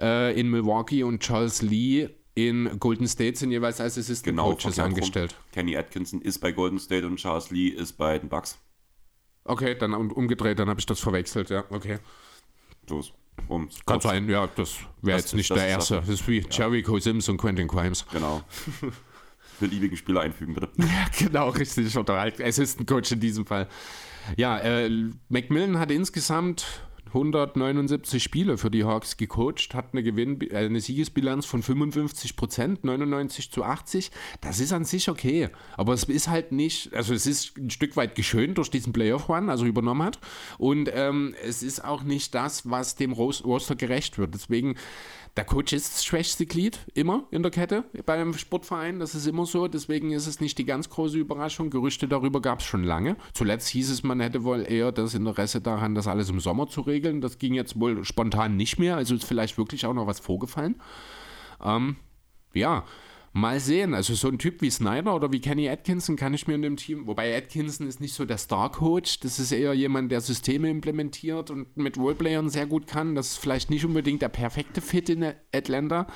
äh, 0.00 0.38
in 0.38 0.50
Milwaukee 0.50 1.02
und 1.02 1.20
Charles 1.20 1.62
Lee 1.62 2.08
in 2.34 2.78
Golden 2.78 3.08
State 3.08 3.38
sind 3.38 3.50
jeweils 3.50 3.80
als 3.80 3.96
Assistant 3.96 4.36
genau, 4.36 4.52
Coaches 4.52 4.78
angestellt. 4.78 5.34
Kenny 5.52 5.76
Atkinson 5.76 6.20
ist 6.20 6.38
bei 6.38 6.52
Golden 6.52 6.78
State 6.78 7.06
und 7.06 7.16
Charles 7.16 7.50
Lee 7.50 7.68
ist 7.68 7.94
bei 7.94 8.18
den 8.18 8.28
Bucks. 8.28 8.58
Okay, 9.44 9.76
dann 9.76 9.94
umgedreht, 9.94 10.58
dann 10.58 10.68
habe 10.68 10.78
ich 10.78 10.86
das 10.86 11.00
verwechselt, 11.00 11.50
ja, 11.50 11.64
okay. 11.70 11.98
So 12.88 13.02
um 13.48 13.68
Kann 13.84 14.00
sein, 14.00 14.28
ja, 14.28 14.46
das 14.46 14.76
wäre 15.02 15.18
jetzt 15.18 15.34
nicht 15.34 15.50
der 15.50 15.66
erste. 15.66 15.96
Das 15.96 16.08
ist 16.08 16.26
wie 16.28 16.40
ja. 16.40 16.46
Jericho 16.50 16.98
Sims 16.98 17.28
und 17.28 17.36
Quentin 17.36 17.68
Crimes. 17.68 18.04
Genau. 18.12 18.42
Beliebige 19.60 19.96
Spieler 19.96 20.20
einfügen, 20.22 20.54
bitte. 20.54 20.68
ja, 20.76 21.06
genau, 21.18 21.48
richtig. 21.50 21.96
Oder 21.96 22.20
halt 22.20 22.40
Assistant 22.42 22.86
Coach 22.88 23.12
in 23.12 23.20
diesem 23.20 23.46
Fall. 23.46 23.68
Ja, 24.36 24.58
äh, 24.58 24.90
Macmillan 25.28 25.78
hat 25.78 25.90
insgesamt 25.90 26.85
179 27.16 28.22
Spiele 28.22 28.58
für 28.58 28.70
die 28.70 28.84
Hawks 28.84 29.16
gecoacht, 29.16 29.74
hat 29.74 29.86
eine, 29.92 30.02
Gewinn, 30.02 30.40
äh, 30.42 30.56
eine 30.56 30.80
Siegesbilanz 30.80 31.46
von 31.46 31.62
55 31.62 32.36
Prozent, 32.36 32.84
99 32.84 33.50
zu 33.50 33.64
80. 33.64 34.10
Das 34.40 34.60
ist 34.60 34.72
an 34.72 34.84
sich 34.84 35.08
okay, 35.08 35.48
aber 35.76 35.94
es 35.94 36.04
ist 36.04 36.28
halt 36.28 36.52
nicht, 36.52 36.94
also 36.94 37.14
es 37.14 37.26
ist 37.26 37.56
ein 37.56 37.70
Stück 37.70 37.96
weit 37.96 38.14
geschönt 38.14 38.58
durch 38.58 38.70
diesen 38.70 38.92
Playoff-Run, 38.92 39.48
also 39.48 39.64
übernommen 39.64 40.02
hat. 40.02 40.18
Und 40.58 40.90
ähm, 40.92 41.34
es 41.42 41.62
ist 41.62 41.84
auch 41.84 42.02
nicht 42.02 42.34
das, 42.34 42.68
was 42.70 42.96
dem 42.96 43.12
Roster 43.12 43.76
gerecht 43.76 44.18
wird. 44.18 44.34
Deswegen 44.34 44.76
der 45.36 45.44
Coach 45.44 45.74
ist 45.74 45.92
das 45.92 46.04
schwächste 46.04 46.46
Glied, 46.46 46.78
immer 46.94 47.24
in 47.30 47.42
der 47.42 47.50
Kette 47.50 47.84
bei 48.06 48.14
einem 48.14 48.32
Sportverein. 48.32 49.00
Das 49.00 49.14
ist 49.14 49.26
immer 49.26 49.44
so. 49.44 49.68
Deswegen 49.68 50.10
ist 50.12 50.26
es 50.26 50.40
nicht 50.40 50.56
die 50.56 50.64
ganz 50.64 50.88
große 50.88 51.18
Überraschung. 51.18 51.68
Gerüchte 51.68 52.08
darüber 52.08 52.40
gab 52.40 52.60
es 52.60 52.64
schon 52.64 52.82
lange. 52.82 53.16
Zuletzt 53.34 53.68
hieß 53.68 53.90
es, 53.90 54.02
man 54.02 54.20
hätte 54.20 54.44
wohl 54.44 54.64
eher 54.66 54.92
das 54.92 55.12
Interesse 55.12 55.60
daran, 55.60 55.94
das 55.94 56.06
alles 56.06 56.30
im 56.30 56.40
Sommer 56.40 56.68
zu 56.68 56.80
regeln. 56.80 57.05
Das 57.14 57.38
ging 57.38 57.54
jetzt 57.54 57.78
wohl 57.78 58.04
spontan 58.04 58.56
nicht 58.56 58.78
mehr. 58.78 58.96
Also 58.96 59.14
ist 59.14 59.24
vielleicht 59.24 59.58
wirklich 59.58 59.86
auch 59.86 59.94
noch 59.94 60.06
was 60.06 60.20
vorgefallen. 60.20 60.76
Ähm, 61.62 61.96
ja, 62.52 62.84
Mal 63.36 63.60
sehen. 63.60 63.92
Also 63.92 64.14
so 64.14 64.28
ein 64.28 64.38
Typ 64.38 64.62
wie 64.62 64.70
Snyder 64.70 65.14
oder 65.14 65.30
wie 65.30 65.42
Kenny 65.42 65.68
Atkinson 65.68 66.16
kann 66.16 66.32
ich 66.32 66.46
mir 66.46 66.54
in 66.54 66.62
dem 66.62 66.78
Team, 66.78 67.06
wobei 67.06 67.36
Atkinson 67.36 67.86
ist 67.86 68.00
nicht 68.00 68.14
so 68.14 68.24
der 68.24 68.38
Star-Coach, 68.38 69.20
das 69.20 69.38
ist 69.38 69.52
eher 69.52 69.74
jemand, 69.74 70.10
der 70.10 70.22
Systeme 70.22 70.70
implementiert 70.70 71.50
und 71.50 71.76
mit 71.76 71.98
Roleplayern 71.98 72.48
sehr 72.48 72.64
gut 72.64 72.86
kann. 72.86 73.14
Das 73.14 73.32
ist 73.32 73.36
vielleicht 73.36 73.68
nicht 73.68 73.84
unbedingt 73.84 74.22
der 74.22 74.30
perfekte 74.30 74.80
Fit 74.80 75.10
in 75.10 75.34
Atlanta. 75.54 76.06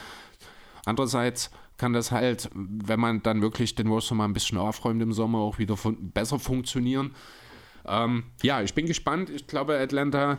Andererseits 0.86 1.50
kann 1.76 1.92
das 1.92 2.10
halt, 2.10 2.48
wenn 2.54 2.98
man 2.98 3.22
dann 3.22 3.42
wirklich 3.42 3.74
den 3.74 3.88
Roster 3.88 4.14
mal 4.14 4.24
ein 4.24 4.32
bisschen 4.32 4.56
aufräumt 4.56 5.02
im 5.02 5.12
Sommer, 5.12 5.40
auch 5.40 5.58
wieder 5.58 5.76
fun 5.76 6.12
besser 6.12 6.38
funktionieren. 6.38 7.14
Ähm, 7.84 8.24
ja, 8.42 8.62
ich 8.62 8.72
bin 8.72 8.86
gespannt. 8.86 9.28
Ich 9.28 9.46
glaube, 9.46 9.78
Atlanta 9.78 10.38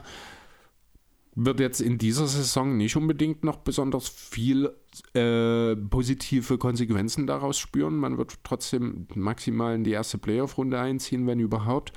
wird 1.33 1.59
jetzt 1.59 1.79
in 1.79 1.97
dieser 1.97 2.27
Saison 2.27 2.75
nicht 2.75 2.95
unbedingt 2.97 3.43
noch 3.43 3.57
besonders 3.57 4.09
viel 4.09 4.75
äh, 5.13 5.75
positive 5.75 6.57
Konsequenzen 6.57 7.25
daraus 7.25 7.57
spüren. 7.57 7.95
Man 7.95 8.17
wird 8.17 8.39
trotzdem 8.43 9.07
maximal 9.15 9.75
in 9.75 9.83
die 9.83 9.91
erste 9.91 10.17
Playoff-Runde 10.17 10.79
einziehen, 10.79 11.27
wenn 11.27 11.39
überhaupt. 11.39 11.93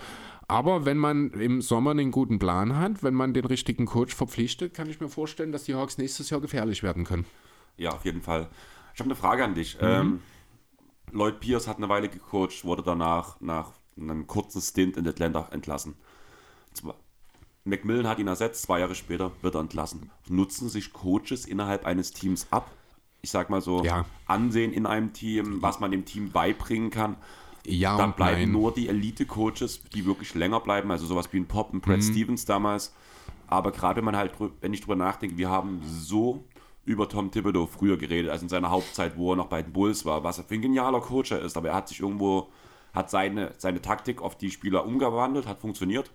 Aber 0.46 0.84
wenn 0.84 0.98
man 0.98 1.30
im 1.30 1.62
Sommer 1.62 1.92
einen 1.92 2.10
guten 2.10 2.38
Plan 2.38 2.76
hat, 2.76 3.02
wenn 3.02 3.14
man 3.14 3.34
den 3.34 3.46
richtigen 3.46 3.86
Coach 3.86 4.14
verpflichtet, 4.14 4.74
kann 4.74 4.88
ich 4.88 5.00
mir 5.00 5.08
vorstellen, 5.08 5.52
dass 5.52 5.64
die 5.64 5.74
Hawks 5.74 5.98
nächstes 5.98 6.30
Jahr 6.30 6.40
gefährlich 6.40 6.82
werden 6.82 7.04
können. 7.04 7.24
Ja, 7.76 7.90
auf 7.90 8.04
jeden 8.04 8.20
Fall. 8.20 8.48
Ich 8.92 9.00
habe 9.00 9.08
eine 9.08 9.16
Frage 9.16 9.44
an 9.44 9.54
dich. 9.54 9.76
Mhm. 9.80 9.86
Ähm, 9.86 10.20
Lloyd 11.12 11.40
Pierce 11.40 11.66
hat 11.66 11.78
eine 11.78 11.88
Weile 11.88 12.08
gecoacht, 12.08 12.64
wurde 12.64 12.82
danach 12.82 13.40
nach 13.40 13.72
einem 13.98 14.26
kurzen 14.26 14.60
Stint 14.60 14.96
in 14.96 15.08
Atlanta 15.08 15.48
entlassen. 15.50 15.94
Macmillan 17.64 18.06
hat 18.06 18.18
ihn 18.18 18.26
ersetzt, 18.26 18.62
zwei 18.62 18.80
Jahre 18.80 18.94
später 18.94 19.32
wird 19.40 19.54
er 19.54 19.62
entlassen. 19.62 20.10
Nutzen 20.28 20.68
sich 20.68 20.92
Coaches 20.92 21.46
innerhalb 21.46 21.86
eines 21.86 22.12
Teams 22.12 22.46
ab? 22.50 22.70
Ich 23.22 23.30
sag 23.30 23.48
mal 23.48 23.62
so, 23.62 23.82
ja. 23.82 24.04
Ansehen 24.26 24.72
in 24.72 24.84
einem 24.84 25.14
Team, 25.14 25.62
was 25.62 25.80
man 25.80 25.90
dem 25.90 26.04
Team 26.04 26.30
beibringen 26.30 26.90
kann. 26.90 27.16
Ja, 27.66 27.96
Dann 27.96 28.12
bleiben 28.12 28.42
nein. 28.42 28.52
nur 28.52 28.74
die 28.74 28.88
Elite-Coaches, 28.88 29.84
die 29.94 30.04
wirklich 30.04 30.34
länger 30.34 30.60
bleiben, 30.60 30.90
also 30.90 31.06
sowas 31.06 31.32
wie 31.32 31.38
ein 31.38 31.46
Pop 31.46 31.72
und 31.72 31.80
Brad 31.80 31.96
mhm. 31.96 32.02
Stevens 32.02 32.44
damals. 32.44 32.94
Aber 33.46 33.72
gerade 33.72 33.96
wenn 33.96 34.04
man 34.04 34.16
halt, 34.16 34.32
wenn 34.60 34.74
ich 34.74 34.82
drüber 34.82 34.96
nachdenke, 34.96 35.38
wir 35.38 35.48
haben 35.48 35.80
so 35.86 36.44
über 36.84 37.08
Tom 37.08 37.30
Thibodeau 37.30 37.64
früher 37.66 37.96
geredet, 37.96 38.30
also 38.30 38.44
in 38.44 38.50
seiner 38.50 38.68
Hauptzeit, 38.68 39.16
wo 39.16 39.32
er 39.32 39.36
noch 39.36 39.46
bei 39.46 39.62
den 39.62 39.72
Bulls 39.72 40.04
war, 40.04 40.22
was 40.22 40.36
er 40.36 40.44
für 40.44 40.54
ein 40.54 40.60
genialer 40.60 41.00
Coach 41.00 41.32
er 41.32 41.40
ist, 41.40 41.56
aber 41.56 41.68
er 41.70 41.76
hat 41.76 41.88
sich 41.88 42.00
irgendwo, 42.00 42.50
hat 42.92 43.08
seine, 43.08 43.54
seine 43.56 43.80
Taktik 43.80 44.20
auf 44.20 44.36
die 44.36 44.50
Spieler 44.50 44.84
umgewandelt, 44.84 45.46
hat 45.46 45.62
funktioniert 45.62 46.10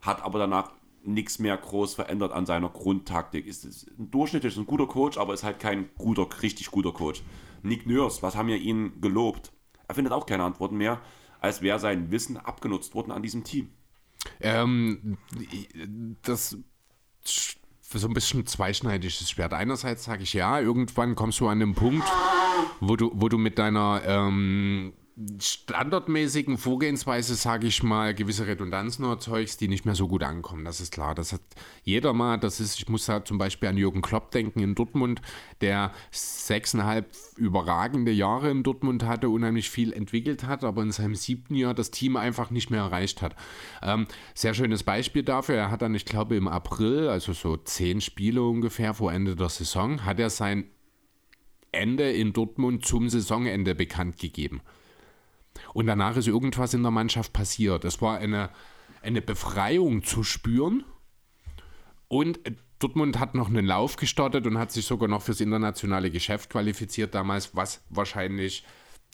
hat 0.00 0.22
aber 0.22 0.38
danach 0.38 0.72
nichts 1.02 1.38
mehr 1.38 1.56
groß 1.56 1.94
verändert 1.94 2.32
an 2.32 2.46
seiner 2.46 2.68
Grundtaktik. 2.68 3.46
Ist, 3.46 3.64
ein 3.98 4.10
durchschnittlich 4.10 4.56
ein 4.56 4.66
guter 4.66 4.86
Coach, 4.86 5.18
aber 5.18 5.34
ist 5.34 5.44
halt 5.44 5.60
kein 5.60 5.88
guter, 5.96 6.28
richtig 6.42 6.70
guter 6.70 6.92
Coach. 6.92 7.22
Nick 7.62 7.86
Nurse, 7.86 8.22
was 8.22 8.36
haben 8.36 8.48
wir 8.48 8.56
ihn 8.56 9.00
gelobt? 9.00 9.52
Er 9.88 9.94
findet 9.94 10.12
auch 10.12 10.26
keine 10.26 10.44
Antworten 10.44 10.76
mehr, 10.76 11.00
als 11.40 11.62
wäre 11.62 11.78
sein 11.78 12.10
Wissen 12.10 12.36
abgenutzt 12.36 12.94
worden 12.94 13.12
an 13.12 13.22
diesem 13.22 13.44
Team. 13.44 13.70
Ähm, 14.40 15.18
das 16.22 16.56
so 17.98 18.08
ein 18.08 18.14
bisschen 18.14 18.46
zweischneidiges 18.46 19.30
Schwert. 19.30 19.54
Einerseits 19.54 20.04
sage 20.04 20.24
ich 20.24 20.32
ja, 20.32 20.60
irgendwann 20.60 21.14
kommst 21.14 21.40
du 21.40 21.48
an 21.48 21.60
den 21.60 21.74
Punkt, 21.74 22.06
wo 22.80 22.96
du, 22.96 23.10
wo 23.14 23.28
du 23.28 23.38
mit 23.38 23.58
deiner 23.58 24.02
ähm, 24.04 24.92
standardmäßigen 25.40 26.58
Vorgehensweise, 26.58 27.36
sage 27.36 27.66
ich 27.66 27.82
mal, 27.82 28.14
gewisse 28.14 28.46
Redundanzen 28.46 29.02
erzeugst, 29.06 29.62
die 29.62 29.68
nicht 29.68 29.86
mehr 29.86 29.94
so 29.94 30.08
gut 30.08 30.22
ankommen. 30.22 30.66
Das 30.66 30.78
ist 30.78 30.92
klar. 30.92 31.14
Das 31.14 31.32
hat 31.32 31.40
jeder 31.84 32.12
mal. 32.12 32.36
Das 32.36 32.60
ist, 32.60 32.78
ich 32.78 32.88
muss 32.90 33.06
da 33.06 33.24
zum 33.24 33.38
Beispiel 33.38 33.70
an 33.70 33.78
Jürgen 33.78 34.02
Klopp 34.02 34.30
denken 34.30 34.60
in 34.60 34.74
Dortmund, 34.74 35.22
der 35.62 35.92
sechseinhalb 36.10 37.10
überragende 37.36 38.12
Jahre 38.12 38.50
in 38.50 38.62
Dortmund 38.62 39.04
hatte, 39.04 39.30
unheimlich 39.30 39.70
viel 39.70 39.94
entwickelt 39.94 40.44
hat, 40.44 40.64
aber 40.64 40.82
in 40.82 40.92
seinem 40.92 41.14
siebten 41.14 41.54
Jahr 41.54 41.72
das 41.72 41.90
Team 41.90 42.16
einfach 42.16 42.50
nicht 42.50 42.70
mehr 42.70 42.80
erreicht 42.80 43.22
hat. 43.22 43.34
Ähm, 43.82 44.06
sehr 44.34 44.52
schönes 44.52 44.82
Beispiel 44.82 45.22
dafür. 45.22 45.56
Er 45.56 45.70
hat 45.70 45.80
dann, 45.80 45.94
ich 45.94 46.04
glaube, 46.04 46.36
im 46.36 46.46
April, 46.46 47.08
also 47.08 47.32
so 47.32 47.56
zehn 47.56 48.02
Spiele 48.02 48.42
ungefähr 48.42 48.92
vor 48.92 49.14
Ende 49.14 49.34
der 49.34 49.48
Saison, 49.48 50.04
hat 50.04 50.20
er 50.20 50.28
sein 50.28 50.66
Ende 51.72 52.10
in 52.12 52.34
Dortmund 52.34 52.84
zum 52.84 53.08
Saisonende 53.08 53.74
bekannt 53.74 54.18
gegeben. 54.18 54.60
Und 55.76 55.88
danach 55.88 56.16
ist 56.16 56.26
irgendwas 56.26 56.72
in 56.72 56.80
der 56.80 56.90
Mannschaft 56.90 57.34
passiert. 57.34 57.84
Es 57.84 58.00
war 58.00 58.16
eine, 58.16 58.48
eine 59.02 59.20
Befreiung 59.20 60.02
zu 60.02 60.22
spüren. 60.22 60.86
Und 62.08 62.40
Dortmund 62.78 63.18
hat 63.18 63.34
noch 63.34 63.50
einen 63.50 63.66
Lauf 63.66 63.96
gestartet 63.96 64.46
und 64.46 64.56
hat 64.56 64.72
sich 64.72 64.86
sogar 64.86 65.06
noch 65.06 65.20
fürs 65.20 65.42
internationale 65.42 66.10
Geschäft 66.10 66.48
qualifiziert 66.48 67.14
damals, 67.14 67.54
was 67.54 67.84
wahrscheinlich 67.90 68.64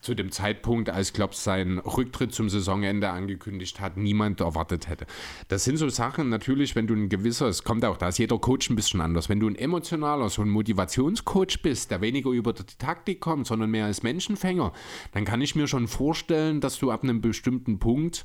zu 0.02 0.14
dem 0.14 0.32
Zeitpunkt, 0.32 0.90
als 0.90 1.12
Klopp 1.12 1.34
seinen 1.34 1.78
Rücktritt 1.78 2.34
zum 2.34 2.50
Saisonende 2.50 3.08
angekündigt 3.08 3.80
hat, 3.80 3.96
niemand 3.96 4.40
erwartet 4.40 4.88
hätte. 4.88 5.06
Das 5.48 5.64
sind 5.64 5.76
so 5.76 5.88
Sachen, 5.88 6.28
natürlich, 6.28 6.74
wenn 6.74 6.88
du 6.88 6.94
ein 6.94 7.08
gewisser, 7.08 7.46
es 7.46 7.62
kommt 7.62 7.84
auch, 7.84 7.96
da 7.96 8.08
ist 8.08 8.18
jeder 8.18 8.38
Coach 8.38 8.68
ein 8.68 8.76
bisschen 8.76 9.00
anders, 9.00 9.28
wenn 9.28 9.40
du 9.40 9.48
ein 9.48 9.56
emotionaler, 9.56 10.28
so 10.28 10.42
ein 10.42 10.48
Motivationscoach 10.50 11.62
bist, 11.62 11.92
der 11.92 12.00
weniger 12.00 12.30
über 12.30 12.52
die 12.52 12.64
Taktik 12.78 13.20
kommt, 13.20 13.46
sondern 13.46 13.70
mehr 13.70 13.86
als 13.86 14.02
Menschenfänger, 14.02 14.72
dann 15.12 15.24
kann 15.24 15.40
ich 15.40 15.54
mir 15.54 15.68
schon 15.68 15.86
vorstellen, 15.86 16.60
dass 16.60 16.78
du 16.78 16.90
ab 16.90 17.04
einem 17.04 17.20
bestimmten 17.20 17.78
Punkt 17.78 18.24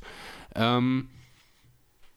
ähm, 0.56 1.08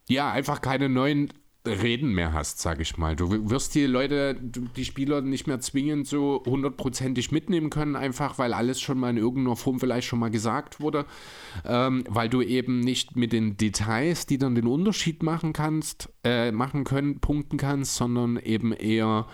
ja, 0.10 0.32
einfach 0.32 0.62
keine 0.62 0.90
neuen 0.90 1.32
Reden 1.66 2.14
mehr 2.14 2.34
hast, 2.34 2.60
sag 2.60 2.80
ich 2.80 2.98
mal. 2.98 3.16
Du 3.16 3.50
wirst 3.50 3.76
die 3.76 3.86
Leute, 3.86 4.36
die 4.42 4.86
Spieler 4.86 5.22
nicht 5.22 5.46
mehr 5.46 5.60
zwingend 5.60 6.08
so 6.08 6.42
hundertprozentig 6.46 7.32
mitnehmen 7.32 7.70
können, 7.70 7.96
einfach 7.96 8.40
weil 8.40 8.54
alles 8.54 8.82
schon 8.82 9.00
mal 9.00 9.12
in 9.12 9.18
irgendeiner 9.18 9.56
Form 9.56 9.80
vielleicht 9.80 10.08
schon 10.08 10.20
mal 10.20 10.32
gesagt 10.32 10.80
wurde, 10.80 11.06
ähm, 11.64 12.04
weil 12.10 12.30
du 12.30 12.42
eben 12.42 12.80
nicht 12.80 13.16
mit 13.16 13.32
den 13.32 13.58
Details, 13.58 14.26
die 14.26 14.40
dann 14.40 14.56
den 14.56 14.66
Unterschied 14.66 15.22
machen 15.22 15.54
kannst, 15.54 16.10
äh, 16.24 16.52
machen 16.52 16.84
können, 16.84 17.20
punkten 17.20 17.58
kannst, 17.58 17.96
sondern 17.96 18.38
eben 18.38 18.74
eher 18.74 19.28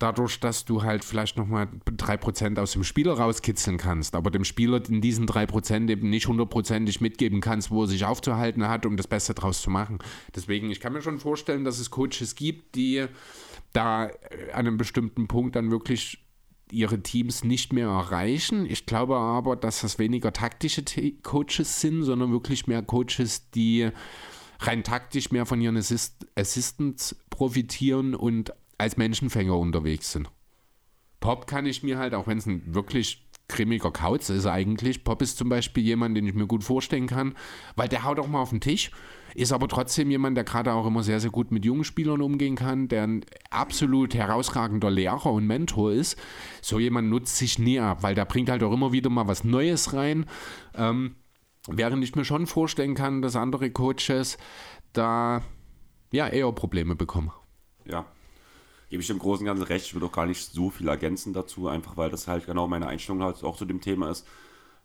dadurch, 0.00 0.40
dass 0.40 0.64
du 0.64 0.82
halt 0.82 1.04
vielleicht 1.04 1.36
nochmal 1.36 1.68
3% 1.86 2.58
aus 2.58 2.72
dem 2.72 2.82
Spieler 2.82 3.12
rauskitzeln 3.12 3.76
kannst, 3.76 4.16
aber 4.16 4.30
dem 4.30 4.44
Spieler 4.44 4.82
in 4.88 5.00
diesen 5.00 5.26
3% 5.26 5.88
eben 5.88 6.10
nicht 6.10 6.26
hundertprozentig 6.26 7.00
mitgeben 7.00 7.40
kannst, 7.40 7.70
wo 7.70 7.82
er 7.82 7.86
sich 7.86 8.04
aufzuhalten 8.04 8.66
hat, 8.66 8.86
um 8.86 8.96
das 8.96 9.06
Beste 9.06 9.34
draus 9.34 9.62
zu 9.62 9.70
machen. 9.70 9.98
Deswegen, 10.34 10.70
ich 10.70 10.80
kann 10.80 10.94
mir 10.94 11.02
schon 11.02 11.20
vorstellen, 11.20 11.64
dass 11.64 11.78
es 11.78 11.90
Coaches 11.90 12.34
gibt, 12.34 12.74
die 12.74 13.06
da 13.72 14.04
an 14.52 14.66
einem 14.66 14.78
bestimmten 14.78 15.28
Punkt 15.28 15.54
dann 15.54 15.70
wirklich 15.70 16.24
ihre 16.72 17.02
Teams 17.02 17.44
nicht 17.44 17.72
mehr 17.72 17.88
erreichen. 17.88 18.64
Ich 18.66 18.86
glaube 18.86 19.16
aber, 19.16 19.54
dass 19.54 19.82
das 19.82 19.98
weniger 19.98 20.32
taktische 20.32 20.82
Coaches 21.22 21.80
sind, 21.80 22.04
sondern 22.04 22.32
wirklich 22.32 22.66
mehr 22.66 22.82
Coaches, 22.82 23.50
die 23.50 23.90
rein 24.60 24.84
taktisch 24.84 25.30
mehr 25.30 25.46
von 25.46 25.60
ihren 25.60 25.76
Assist 25.76 26.26
Assistants 26.36 27.16
profitieren 27.30 28.14
und 28.14 28.52
als 28.80 28.96
Menschenfänger 28.96 29.56
unterwegs 29.56 30.12
sind. 30.12 30.30
Pop 31.20 31.46
kann 31.46 31.66
ich 31.66 31.82
mir 31.82 31.98
halt, 31.98 32.14
auch 32.14 32.26
wenn 32.26 32.38
es 32.38 32.46
ein 32.46 32.74
wirklich 32.74 33.26
grimmiger 33.48 33.90
Kauz 33.90 34.30
ist 34.30 34.46
eigentlich, 34.46 35.04
Pop 35.04 35.20
ist 35.22 35.36
zum 35.36 35.48
Beispiel 35.48 35.82
jemand, 35.82 36.16
den 36.16 36.26
ich 36.26 36.34
mir 36.34 36.46
gut 36.46 36.64
vorstellen 36.64 37.06
kann, 37.06 37.34
weil 37.76 37.88
der 37.88 38.04
haut 38.04 38.18
auch 38.18 38.28
mal 38.28 38.40
auf 38.40 38.50
den 38.50 38.60
Tisch, 38.60 38.90
ist 39.34 39.52
aber 39.52 39.68
trotzdem 39.68 40.10
jemand, 40.10 40.36
der 40.36 40.44
gerade 40.44 40.72
auch 40.72 40.86
immer 40.86 41.02
sehr, 41.02 41.20
sehr 41.20 41.30
gut 41.30 41.50
mit 41.50 41.64
jungen 41.64 41.84
Spielern 41.84 42.22
umgehen 42.22 42.56
kann, 42.56 42.88
der 42.88 43.02
ein 43.06 43.24
absolut 43.50 44.14
herausragender 44.14 44.90
Lehrer 44.90 45.32
und 45.32 45.46
Mentor 45.46 45.92
ist. 45.92 46.16
So 46.62 46.78
jemand 46.78 47.10
nutzt 47.10 47.36
sich 47.36 47.58
nie 47.58 47.80
ab, 47.80 48.02
weil 48.02 48.14
der 48.14 48.24
bringt 48.24 48.48
halt 48.48 48.62
auch 48.62 48.72
immer 48.72 48.92
wieder 48.92 49.10
mal 49.10 49.28
was 49.28 49.44
Neues 49.44 49.92
rein. 49.92 50.26
Ähm, 50.74 51.16
während 51.68 52.02
ich 52.02 52.14
mir 52.14 52.24
schon 52.24 52.46
vorstellen 52.46 52.94
kann, 52.94 53.20
dass 53.20 53.36
andere 53.36 53.70
Coaches 53.70 54.38
da 54.92 55.42
ja 56.12 56.28
eher 56.28 56.50
Probleme 56.52 56.96
bekommen. 56.96 57.30
Ja, 57.84 58.06
gebe 58.90 59.02
ich 59.02 59.08
im 59.08 59.18
Großen 59.18 59.42
und 59.42 59.46
Ganzen 59.46 59.64
recht. 59.64 59.86
Ich 59.86 59.94
würde 59.94 60.06
auch 60.06 60.12
gar 60.12 60.26
nicht 60.26 60.52
so 60.52 60.68
viel 60.68 60.88
ergänzen 60.88 61.32
dazu, 61.32 61.68
einfach 61.68 61.96
weil 61.96 62.10
das 62.10 62.28
halt 62.28 62.46
genau 62.46 62.66
meine 62.66 62.88
Einstellung 62.88 63.22
halt 63.22 63.42
auch 63.42 63.56
zu 63.56 63.64
dem 63.64 63.80
Thema 63.80 64.10
ist. 64.10 64.26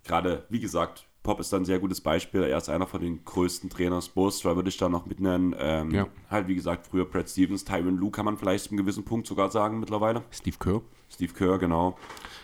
Gerade, 0.03 0.45
wie 0.49 0.59
gesagt, 0.59 1.07
Pop 1.23 1.39
ist 1.39 1.51
dann 1.51 1.63
ein 1.63 1.65
sehr 1.65 1.79
gutes 1.79 2.01
Beispiel. 2.01 2.43
Er 2.43 2.59
ist 2.59 2.69
einer 2.69 2.85
von 2.85 3.01
den 3.01 3.25
größten 3.25 3.71
Trainern. 3.71 4.03
Bostra 4.13 4.55
würde 4.55 4.69
ich 4.69 4.77
da 4.77 4.87
noch 4.87 5.07
mitnennen. 5.07 5.55
Ähm, 5.57 5.91
ja. 5.91 6.07
Halt, 6.29 6.47
wie 6.47 6.53
gesagt, 6.53 6.85
früher 6.85 7.05
Brad 7.05 7.27
Stevens, 7.27 7.65
Tyron 7.65 7.97
Lue 7.97 8.11
kann 8.11 8.25
man 8.25 8.37
vielleicht 8.37 8.65
zu 8.65 8.69
einem 8.69 8.77
gewissen 8.77 9.03
Punkt 9.03 9.25
sogar 9.25 9.49
sagen 9.49 9.79
mittlerweile. 9.79 10.23
Steve 10.29 10.57
Kerr. 10.59 10.81
Steve 11.09 11.33
Kerr, 11.33 11.57
genau. 11.57 11.97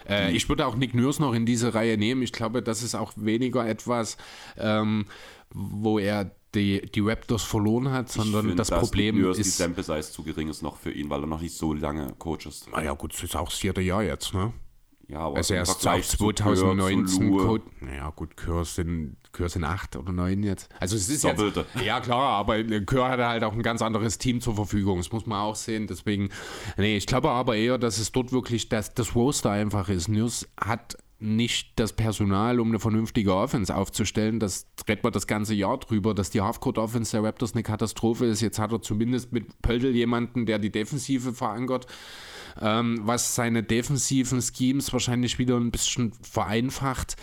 Äh, 0.09 0.31
ich 0.31 0.49
würde 0.49 0.65
auch 0.65 0.75
Nick 0.75 0.95
Nurse 0.95 1.21
noch 1.21 1.33
in 1.33 1.45
diese 1.45 1.75
Reihe 1.75 1.95
nehmen. 1.97 2.23
Ich 2.23 2.33
glaube, 2.33 2.63
das 2.63 2.81
ist 2.81 2.95
auch 2.95 3.13
weniger 3.15 3.67
etwas, 3.67 4.17
ähm, 4.57 5.05
wo 5.53 5.99
er 5.99 6.31
die, 6.55 6.81
die 6.81 6.99
Raptors 6.99 7.43
verloren 7.43 7.91
hat, 7.91 8.09
sondern 8.09 8.47
find, 8.47 8.59
das 8.59 8.69
Problem 8.69 9.23
ist. 9.29 9.37
Die 9.37 9.43
Sample 9.43 9.83
Size 9.83 10.11
zu 10.11 10.23
gering 10.23 10.49
ist 10.49 10.61
noch 10.61 10.77
für 10.77 10.91
ihn, 10.91 11.09
weil 11.09 11.21
er 11.21 11.27
noch 11.27 11.41
nicht 11.41 11.55
so 11.55 11.73
lange 11.73 12.13
Coach 12.17 12.45
ist. 12.45 12.69
Naja, 12.71 12.93
gut, 12.93 13.13
es 13.13 13.23
ist 13.23 13.35
auch 13.35 13.49
das 13.49 13.57
vierte 13.57 13.81
Jahr 13.81 14.03
jetzt, 14.03 14.33
ne? 14.33 14.53
Ja, 15.11 15.19
aber 15.19 15.37
also 15.37 15.53
er 15.53 15.63
ist 15.63 15.85
auch 15.85 16.01
2019 16.01 17.37
Code. 17.37 17.63
Naja, 17.81 18.13
gut, 18.15 18.37
Kür 18.37 18.63
sind, 18.63 19.17
Kür 19.33 19.49
sind 19.49 19.65
acht 19.65 19.97
oder 19.97 20.13
neun 20.13 20.41
jetzt. 20.41 20.69
Also 20.79 20.95
es 20.95 21.09
ist 21.09 21.25
Doppelte. 21.25 21.65
jetzt. 21.73 21.85
Ja, 21.85 21.99
klar, 21.99 22.37
aber 22.37 22.63
Kür 22.63 23.09
hat 23.09 23.19
halt 23.19 23.43
auch 23.43 23.51
ein 23.51 23.61
ganz 23.61 23.81
anderes 23.81 24.19
Team 24.19 24.39
zur 24.39 24.55
Verfügung. 24.55 24.99
Das 24.99 25.11
muss 25.11 25.25
man 25.25 25.39
auch 25.41 25.55
sehen. 25.55 25.87
Deswegen, 25.87 26.29
nee, 26.77 26.95
ich 26.95 27.07
glaube 27.07 27.29
aber 27.29 27.57
eher, 27.57 27.77
dass 27.77 27.97
es 27.97 28.13
dort 28.13 28.31
wirklich 28.31 28.69
das, 28.69 28.93
das 28.93 29.13
Roster 29.13 29.51
einfach 29.51 29.89
ist. 29.89 30.07
News 30.07 30.47
hat 30.57 30.97
nicht 31.22 31.73
das 31.76 31.93
Personal, 31.93 32.60
um 32.60 32.69
eine 32.69 32.80
vernünftige 32.80 33.35
Offense 33.35 33.73
aufzustellen. 33.73 34.39
Das 34.39 34.68
redet 34.88 35.03
man 35.03 35.14
das 35.14 35.27
ganze 35.27 35.53
Jahr 35.53 35.77
drüber, 35.77 36.14
dass 36.14 36.31
die 36.31 36.41
Halfcourt-Offense 36.41 37.11
der 37.11 37.23
Raptors 37.23 37.53
eine 37.53 37.64
Katastrophe 37.64 38.26
ist. 38.26 38.41
Jetzt 38.41 38.60
hat 38.60 38.72
er 38.72 38.81
zumindest 38.81 39.31
mit 39.31 39.61
Pöltl 39.61 39.95
jemanden, 39.95 40.45
der 40.45 40.57
die 40.57 40.72
Defensive 40.72 41.34
verankert, 41.34 41.85
ähm, 42.60 42.99
was 43.03 43.35
seine 43.35 43.61
defensiven 43.61 44.41
Schemes 44.41 44.91
wahrscheinlich 44.91 45.38
wieder 45.38 45.57
ein 45.57 45.72
bisschen 45.72 46.11
vereinfacht. 46.23 47.15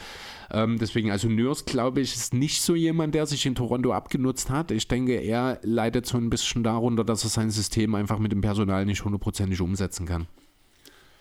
Ähm, 0.51 0.79
deswegen, 0.79 1.11
also 1.11 1.29
Nurse, 1.29 1.65
glaube 1.65 2.01
ich, 2.01 2.15
ist 2.15 2.33
nicht 2.33 2.62
so 2.62 2.75
jemand, 2.75 3.15
der 3.15 3.27
sich 3.27 3.45
in 3.45 3.55
Toronto 3.55 3.93
abgenutzt 3.93 4.49
hat. 4.49 4.70
Ich 4.70 4.89
denke, 4.89 5.15
er 5.15 5.59
leidet 5.62 6.07
so 6.07 6.16
ein 6.16 6.31
bisschen 6.31 6.62
darunter, 6.62 7.05
dass 7.05 7.25
er 7.25 7.31
sein 7.31 7.51
System 7.51 7.95
einfach 7.95 8.19
mit 8.19 8.33
dem 8.33 8.41
Personal 8.41 8.87
nicht 8.87 9.05
hundertprozentig 9.05 9.61
umsetzen 9.61 10.07
kann. 10.07 10.27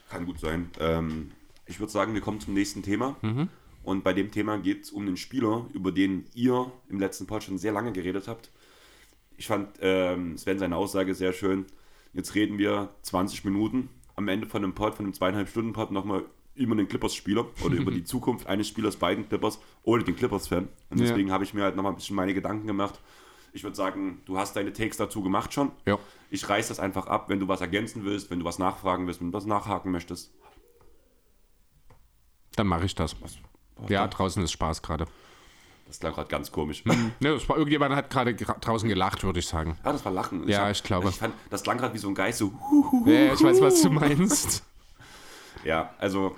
Kann 0.09 0.25
gut 0.25 0.39
sein. 0.39 0.69
Ähm, 0.79 1.31
ich 1.67 1.79
würde 1.79 1.91
sagen, 1.91 2.13
wir 2.13 2.21
kommen 2.21 2.39
zum 2.39 2.53
nächsten 2.53 2.83
Thema. 2.83 3.15
Mhm. 3.21 3.49
Und 3.83 4.03
bei 4.03 4.13
dem 4.13 4.31
Thema 4.31 4.57
geht 4.57 4.83
es 4.83 4.91
um 4.91 5.05
den 5.05 5.15
Spieler, 5.15 5.65
über 5.73 5.91
den 5.91 6.25
ihr 6.33 6.71
im 6.89 6.99
letzten 6.99 7.25
Pod 7.25 7.43
schon 7.43 7.57
sehr 7.57 7.71
lange 7.71 7.93
geredet 7.93 8.27
habt. 8.27 8.51
Ich 9.37 9.47
fand 9.47 9.69
ähm, 9.81 10.37
Sven 10.37 10.59
seine 10.59 10.75
Aussage 10.75 11.15
sehr 11.15 11.31
schön. 11.31 11.65
Jetzt 12.13 12.35
reden 12.35 12.57
wir 12.57 12.89
20 13.03 13.45
Minuten 13.45 13.89
am 14.15 14.27
Ende 14.27 14.47
von 14.47 14.63
einem 14.63 14.73
Pod, 14.73 14.95
von 14.95 15.05
einem 15.05 15.13
zweieinhalb 15.13 15.47
Stunden 15.47 15.73
Pod, 15.73 15.91
nochmal 15.91 16.25
über 16.55 16.75
den 16.75 16.87
Clippers-Spieler 16.87 17.45
oder 17.63 17.75
über 17.75 17.91
die 17.91 18.03
Zukunft 18.05 18.47
eines 18.47 18.67
Spielers 18.67 18.95
bei 18.95 19.13
den 19.13 19.29
Clippers 19.29 19.59
oder 19.83 20.03
den 20.03 20.15
Clippers-Fan. 20.15 20.67
Und 20.89 20.99
deswegen 20.99 21.29
ja. 21.29 21.33
habe 21.33 21.43
ich 21.43 21.53
mir 21.53 21.63
halt 21.63 21.75
nochmal 21.75 21.93
ein 21.93 21.97
bisschen 21.97 22.15
meine 22.15 22.33
Gedanken 22.33 22.67
gemacht. 22.67 22.99
Ich 23.53 23.63
würde 23.63 23.75
sagen, 23.75 24.21
du 24.25 24.37
hast 24.37 24.55
deine 24.55 24.73
Takes 24.73 24.97
dazu 24.97 25.21
gemacht 25.21 25.53
schon. 25.53 25.71
Ja. 25.85 25.97
Ich 26.29 26.49
reiß 26.49 26.67
das 26.67 26.79
einfach 26.79 27.07
ab, 27.07 27.29
wenn 27.29 27.39
du 27.39 27.47
was 27.47 27.61
ergänzen 27.61 28.03
willst, 28.03 28.29
wenn 28.31 28.39
du 28.39 28.45
was 28.45 28.59
nachfragen 28.59 29.07
willst, 29.07 29.21
wenn 29.21 29.31
du 29.31 29.37
was 29.37 29.45
nachhaken 29.45 29.91
möchtest. 29.91 30.33
Dann 32.57 32.67
mache 32.67 32.85
ich 32.85 32.95
das. 32.95 33.15
Was, 33.21 33.37
ja, 33.87 34.07
draußen 34.07 34.43
ist 34.43 34.51
Spaß 34.51 34.81
gerade. 34.81 35.05
Das 35.87 35.99
klang 35.99 36.13
gerade 36.13 36.27
ganz 36.27 36.51
komisch. 36.51 36.83
Hm. 36.83 37.13
Ne, 37.19 37.29
das 37.29 37.47
war, 37.47 37.55
irgendjemand 37.55 37.95
hat 37.95 38.09
gerade 38.09 38.35
draußen 38.35 38.89
gelacht, 38.89 39.23
würde 39.23 39.39
ich 39.39 39.47
sagen. 39.47 39.77
Ja, 39.85 39.93
das 39.93 40.03
war 40.03 40.11
Lachen. 40.11 40.43
Ich 40.43 40.49
ja, 40.49 40.65
hab, 40.65 40.71
ich 40.71 40.83
glaube. 40.83 41.09
Ich 41.09 41.15
fand, 41.15 41.33
das 41.49 41.63
klang 41.63 41.77
gerade 41.77 41.93
wie 41.93 41.97
so 41.97 42.09
ein 42.09 42.15
Geist, 42.15 42.39
so. 42.39 42.51
Ja, 43.05 43.33
ich 43.33 43.41
weiß, 43.41 43.61
was 43.61 43.81
du 43.81 43.89
meinst. 43.89 44.63
ja, 45.63 45.93
also 45.97 46.35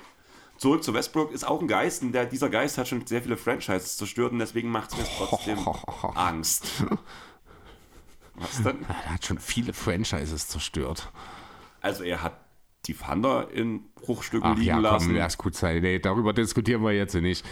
zurück 0.58 0.84
zu 0.84 0.94
Westbrook 0.94 1.32
ist 1.32 1.48
auch 1.48 1.62
ein 1.62 1.68
Geist 1.68 2.04
und 2.04 2.12
der, 2.12 2.26
dieser 2.26 2.50
Geist 2.50 2.78
hat 2.78 2.88
schon 2.88 3.08
sehr 3.08 3.24
viele 3.24 3.38
Franchises 3.38 3.98
zerstört 3.98 4.34
und 4.34 4.40
deswegen 4.40 4.70
macht 4.70 4.92
es 4.92 4.98
mir 4.98 5.06
trotzdem 5.18 5.58
Angst. 6.16 6.84
Was 8.36 8.62
denn? 8.62 8.86
Er 8.88 9.14
hat 9.14 9.26
schon 9.26 9.40
viele 9.40 9.74
Franchises 9.74 10.48
zerstört. 10.48 11.12
Also 11.82 12.04
er 12.04 12.22
hat 12.22 12.38
die 12.90 12.96
Thunder 12.96 13.48
in 13.54 13.82
Bruchstücken 13.96 14.52
Ach, 14.52 14.58
liegen 14.58 14.68
ja, 14.68 14.78
lassen. 14.80 15.08
Komm, 15.08 15.18
lass 15.18 15.38
gut 15.38 15.56
sein. 15.56 15.82
Nee, 15.82 16.00
darüber 16.00 16.34
diskutieren 16.34 16.84
wir 16.84 16.92
jetzt 16.92 17.16
nicht. 17.16 17.46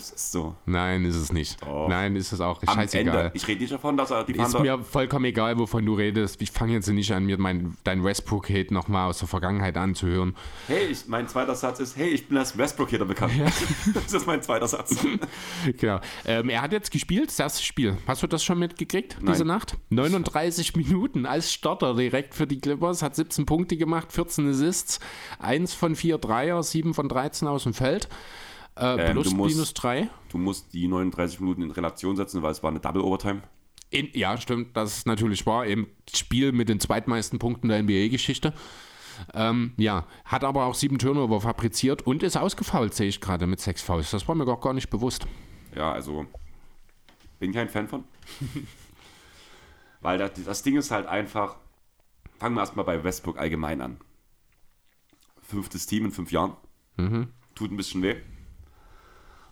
Es 0.00 0.10
ist 0.12 0.32
so. 0.32 0.54
Nein, 0.64 1.04
ist 1.04 1.16
es 1.16 1.32
nicht. 1.32 1.60
Doch. 1.62 1.86
Nein, 1.88 2.16
ist 2.16 2.32
es 2.32 2.40
auch. 2.40 2.62
Am 2.64 2.74
Scheißegal. 2.74 3.16
Ende. 3.16 3.30
Ich 3.34 3.46
rede 3.46 3.60
nicht 3.60 3.72
davon, 3.72 3.96
dass 3.96 4.10
er 4.10 4.24
die 4.24 4.32
Ist 4.32 4.58
mir 4.58 4.78
vollkommen 4.82 5.26
egal, 5.26 5.58
wovon 5.58 5.84
du 5.84 5.94
redest. 5.94 6.40
Ich 6.40 6.50
fange 6.50 6.72
jetzt 6.72 6.88
nicht 6.88 7.12
an, 7.12 7.26
mir 7.26 7.38
mein, 7.38 7.76
dein 7.84 8.02
Westbrook-Hate 8.02 8.72
nochmal 8.72 9.10
aus 9.10 9.18
der 9.18 9.28
Vergangenheit 9.28 9.76
anzuhören. 9.76 10.34
Hey, 10.68 10.86
ich, 10.86 11.06
mein 11.06 11.28
zweiter 11.28 11.54
Satz 11.54 11.80
ist, 11.80 11.96
hey, 11.96 12.08
ich 12.08 12.28
bin 12.28 12.38
als 12.38 12.56
Westbrook-Hater 12.56 13.04
bekannt. 13.04 13.34
Ja. 13.36 13.44
das 13.94 14.12
ist 14.12 14.26
mein 14.26 14.42
zweiter 14.42 14.68
Satz. 14.68 14.96
genau. 15.78 16.00
Ähm, 16.24 16.48
er 16.48 16.62
hat 16.62 16.72
jetzt 16.72 16.90
gespielt, 16.90 17.28
das 17.28 17.38
erste 17.38 17.62
Spiel. 17.62 17.98
Hast 18.06 18.22
du 18.22 18.26
das 18.26 18.42
schon 18.42 18.58
mitgekriegt, 18.58 19.18
Nein. 19.20 19.32
diese 19.32 19.44
Nacht? 19.44 19.76
39 19.90 20.76
Minuten 20.76 21.26
als 21.26 21.52
Starter 21.52 21.94
direkt 21.94 22.34
für 22.34 22.46
die 22.46 22.58
Clippers, 22.58 23.02
hat 23.02 23.16
17 23.16 23.44
Punkte 23.44 23.76
gemacht, 23.76 24.12
14 24.12 24.48
Assists, 24.48 24.98
1 25.40 25.74
von 25.74 25.94
4 25.94 26.16
Dreier, 26.18 26.62
7 26.62 26.94
von 26.94 27.08
13 27.08 27.46
aus 27.46 27.64
dem 27.64 27.74
Feld. 27.74 28.08
Äh, 28.80 29.12
plus, 29.12 29.32
musst, 29.34 29.54
minus 29.54 29.74
3. 29.74 30.08
Du 30.30 30.38
musst 30.38 30.72
die 30.72 30.88
39 30.88 31.40
Minuten 31.40 31.62
in 31.62 31.70
Relation 31.70 32.16
setzen, 32.16 32.42
weil 32.42 32.52
es 32.52 32.62
war 32.62 32.70
eine 32.70 32.80
Double 32.80 33.02
Overtime. 33.02 33.42
In, 33.90 34.08
ja, 34.14 34.36
stimmt, 34.36 34.76
das 34.76 34.98
ist 34.98 35.06
natürlich 35.06 35.44
wahr. 35.46 35.66
Im 35.66 35.88
Spiel 36.14 36.52
mit 36.52 36.68
den 36.68 36.80
zweitmeisten 36.80 37.38
Punkten 37.38 37.68
der 37.68 37.82
NBA-Geschichte. 37.82 38.54
Ähm, 39.34 39.72
ja, 39.76 40.06
hat 40.24 40.44
aber 40.44 40.64
auch 40.64 40.74
sieben 40.74 40.98
Turnover 40.98 41.40
fabriziert 41.40 42.06
und 42.06 42.22
ist 42.22 42.36
ausgefault, 42.36 42.94
sehe 42.94 43.08
ich 43.08 43.20
gerade 43.20 43.46
mit 43.46 43.60
sechs 43.60 43.82
Fouls. 43.82 44.10
Das 44.10 44.26
war 44.28 44.34
mir 44.34 44.46
gar, 44.46 44.58
gar 44.60 44.72
nicht 44.72 44.88
bewusst. 44.88 45.26
Ja, 45.74 45.92
also 45.92 46.26
bin 47.38 47.52
kein 47.52 47.68
Fan 47.68 47.88
von. 47.88 48.04
Weil 50.00 50.18
das, 50.18 50.32
das 50.44 50.62
Ding 50.62 50.76
ist 50.76 50.90
halt 50.90 51.06
einfach, 51.06 51.56
fangen 52.38 52.54
wir 52.54 52.60
erstmal 52.60 52.84
bei 52.84 53.02
Westbrook 53.02 53.38
allgemein 53.38 53.80
an. 53.80 53.98
Fünftes 55.42 55.86
Team 55.86 56.06
in 56.06 56.12
fünf 56.12 56.32
Jahren. 56.32 56.56
Mhm. 56.96 57.28
Tut 57.54 57.72
ein 57.72 57.76
bisschen 57.76 58.02
weh. 58.02 58.16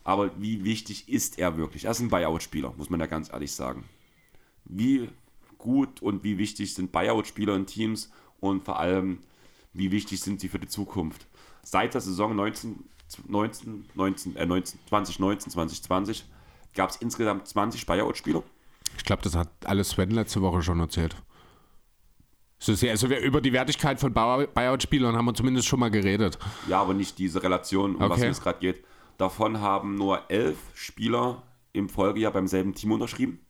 Aber 0.08 0.30
wie 0.38 0.64
wichtig 0.64 1.06
ist 1.10 1.38
er 1.38 1.58
wirklich? 1.58 1.84
Er 1.84 1.90
ist 1.90 2.00
ein 2.00 2.08
Buyout-Spieler, 2.08 2.72
muss 2.78 2.88
man 2.88 2.98
ja 2.98 3.04
ganz 3.04 3.30
ehrlich 3.30 3.52
sagen. 3.52 3.84
Wie 4.64 5.10
gut 5.58 6.00
und 6.00 6.24
wie 6.24 6.38
wichtig 6.38 6.72
sind 6.72 6.92
Buyout-Spieler 6.92 7.54
in 7.54 7.66
Teams 7.66 8.10
und 8.40 8.64
vor 8.64 8.78
allem, 8.78 9.18
wie 9.74 9.90
wichtig 9.90 10.22
sind 10.22 10.40
sie 10.40 10.48
für 10.48 10.58
die 10.58 10.66
Zukunft? 10.66 11.26
Seit 11.62 11.92
der 11.92 12.00
Saison 12.00 12.34
19, 12.34 12.84
19, 13.26 13.84
19, 13.94 14.36
äh 14.36 14.46
19 14.46 14.80
2019, 14.88 15.52
2020 15.52 16.24
gab 16.74 16.88
es 16.88 16.96
insgesamt 16.96 17.46
20 17.46 17.84
Buyout-Spieler. 17.84 18.42
Ich 18.96 19.04
glaube, 19.04 19.20
das 19.20 19.34
hat 19.34 19.50
alles 19.66 19.90
Sven 19.90 20.12
letzte 20.12 20.40
Woche 20.40 20.62
schon 20.62 20.80
erzählt. 20.80 21.16
Also 22.66 23.08
über 23.08 23.42
die 23.42 23.52
Wertigkeit 23.52 24.00
von 24.00 24.14
Buyout-Spielern 24.14 25.14
haben 25.14 25.26
wir 25.26 25.34
zumindest 25.34 25.68
schon 25.68 25.80
mal 25.80 25.90
geredet. 25.90 26.38
Ja, 26.66 26.80
aber 26.80 26.94
nicht 26.94 27.18
diese 27.18 27.42
Relation, 27.42 27.96
um 27.96 28.00
okay. 28.00 28.22
was 28.22 28.22
es 28.22 28.40
gerade 28.40 28.58
geht. 28.58 28.82
Davon 29.18 29.60
haben 29.60 29.96
nur 29.96 30.30
elf 30.30 30.58
Spieler 30.74 31.42
im 31.72 31.88
Folgejahr 31.88 32.32
beim 32.32 32.46
selben 32.46 32.74
Team 32.74 32.92
unterschrieben 32.92 33.40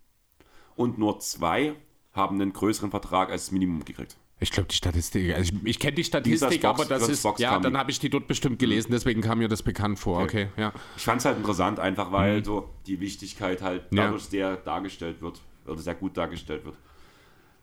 und 0.74 0.98
nur 0.98 1.20
zwei 1.20 1.74
haben 2.12 2.40
einen 2.40 2.54
größeren 2.54 2.90
Vertrag 2.90 3.30
als 3.30 3.52
Minimum 3.52 3.84
gekriegt. 3.84 4.16
Ich 4.40 4.50
glaube, 4.50 4.68
die 4.68 4.76
Statistik, 4.76 5.34
also 5.34 5.52
ich, 5.52 5.66
ich 5.66 5.78
kenne 5.78 5.94
die 5.94 6.04
Statistik, 6.04 6.62
Box, 6.62 6.80
aber 6.80 6.88
das 6.88 7.08
ist, 7.08 7.22
Box 7.22 7.40
ja, 7.40 7.58
dann 7.58 7.76
habe 7.76 7.90
ich 7.90 7.98
die 7.98 8.08
dort 8.08 8.28
bestimmt 8.28 8.58
gelesen, 8.58 8.92
deswegen 8.92 9.20
kam 9.20 9.38
mir 9.38 9.48
das 9.48 9.62
bekannt 9.62 9.98
vor. 9.98 10.22
Okay, 10.22 10.48
okay 10.52 10.60
ja. 10.60 10.72
Ich 10.96 11.04
fand 11.04 11.20
es 11.20 11.26
halt 11.26 11.36
interessant, 11.36 11.80
einfach 11.80 12.12
weil 12.12 12.40
mhm. 12.40 12.44
so 12.44 12.70
die 12.86 13.00
Wichtigkeit 13.00 13.60
halt 13.60 13.84
dadurch 13.90 14.24
ja. 14.24 14.30
sehr 14.30 14.56
dargestellt 14.56 15.20
wird, 15.20 15.40
oder 15.66 15.78
sehr 15.78 15.96
gut 15.96 16.16
dargestellt 16.16 16.64
wird 16.64 16.76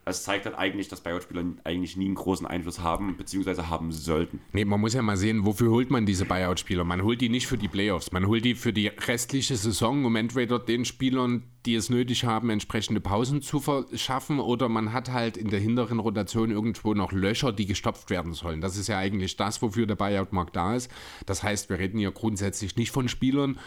es 0.06 0.23
zeigt 0.23 0.45
halt 0.45 0.56
eigentlich, 0.56 0.88
dass 0.88 1.02
Buyout-Spieler 1.02 1.44
eigentlich 1.64 1.98
nie 1.98 2.06
einen 2.06 2.15
großen 2.15 2.45
Einfluss 2.45 2.80
haben, 2.80 3.18
beziehungsweise 3.18 3.69
haben 3.69 3.91
sollten. 3.91 4.40
Nee, 4.53 4.65
man 4.65 4.80
muss 4.80 4.94
ja 4.94 5.02
mal 5.02 5.18
sehen, 5.18 5.45
wofür 5.45 5.72
holt 5.72 5.90
man 5.90 6.06
diese 6.06 6.26
Buyout-Spieler? 6.26 6.84
Man 6.84 7.02
holt 7.02 7.22
die 7.22 7.30
nicht 7.30 7.48
für 7.48 7.57
die 7.57 7.68
Playoffs, 7.68 8.11
man 8.11 8.27
holt 8.27 8.45
die 8.45 8.53
für 8.53 8.72
die 8.72 8.88
restliche 8.88 9.56
Saison, 9.56 10.06
um 10.06 10.15
entweder 10.15 10.60
den 10.60 10.86
Spielern, 10.86 11.44
die 11.65 11.73
es 11.73 11.90
nötig 11.90 12.23
haben, 12.23 12.52
entsprechende 12.52 13.02
Pausen 13.02 13.41
zu 13.41 13.60
verschaffen, 13.60 14.40
oder 14.40 14.69
man 14.69 14.94
hat 14.94 15.11
halt 15.11 15.38
in 15.38 15.49
der 15.49 15.60
hinteren 15.60 15.99
Rotation 15.99 16.52
irgendwo 16.52 16.94
noch 16.94 17.11
Löcher, 17.11 17.52
die 17.52 17.65
gestopft 17.65 18.11
werden 18.11 18.34
sollen. 18.34 18.61
Das 18.61 18.77
ist 18.77 18.88
ja 18.88 18.99
eigentlich 18.99 19.38
das, 19.38 19.64
wofür 19.64 19.88
der 19.88 19.95
Buyout-Markt 19.95 20.56
da 20.56 20.76
ist. 20.76 20.91
Das 21.26 21.41
heißt, 21.41 21.69
wir 21.69 21.80
reden 21.80 21.98
hier 21.98 22.11
grundsätzlich 22.11 22.76
nicht 22.76 22.91
von 22.91 23.07
Spielern, 23.07 23.57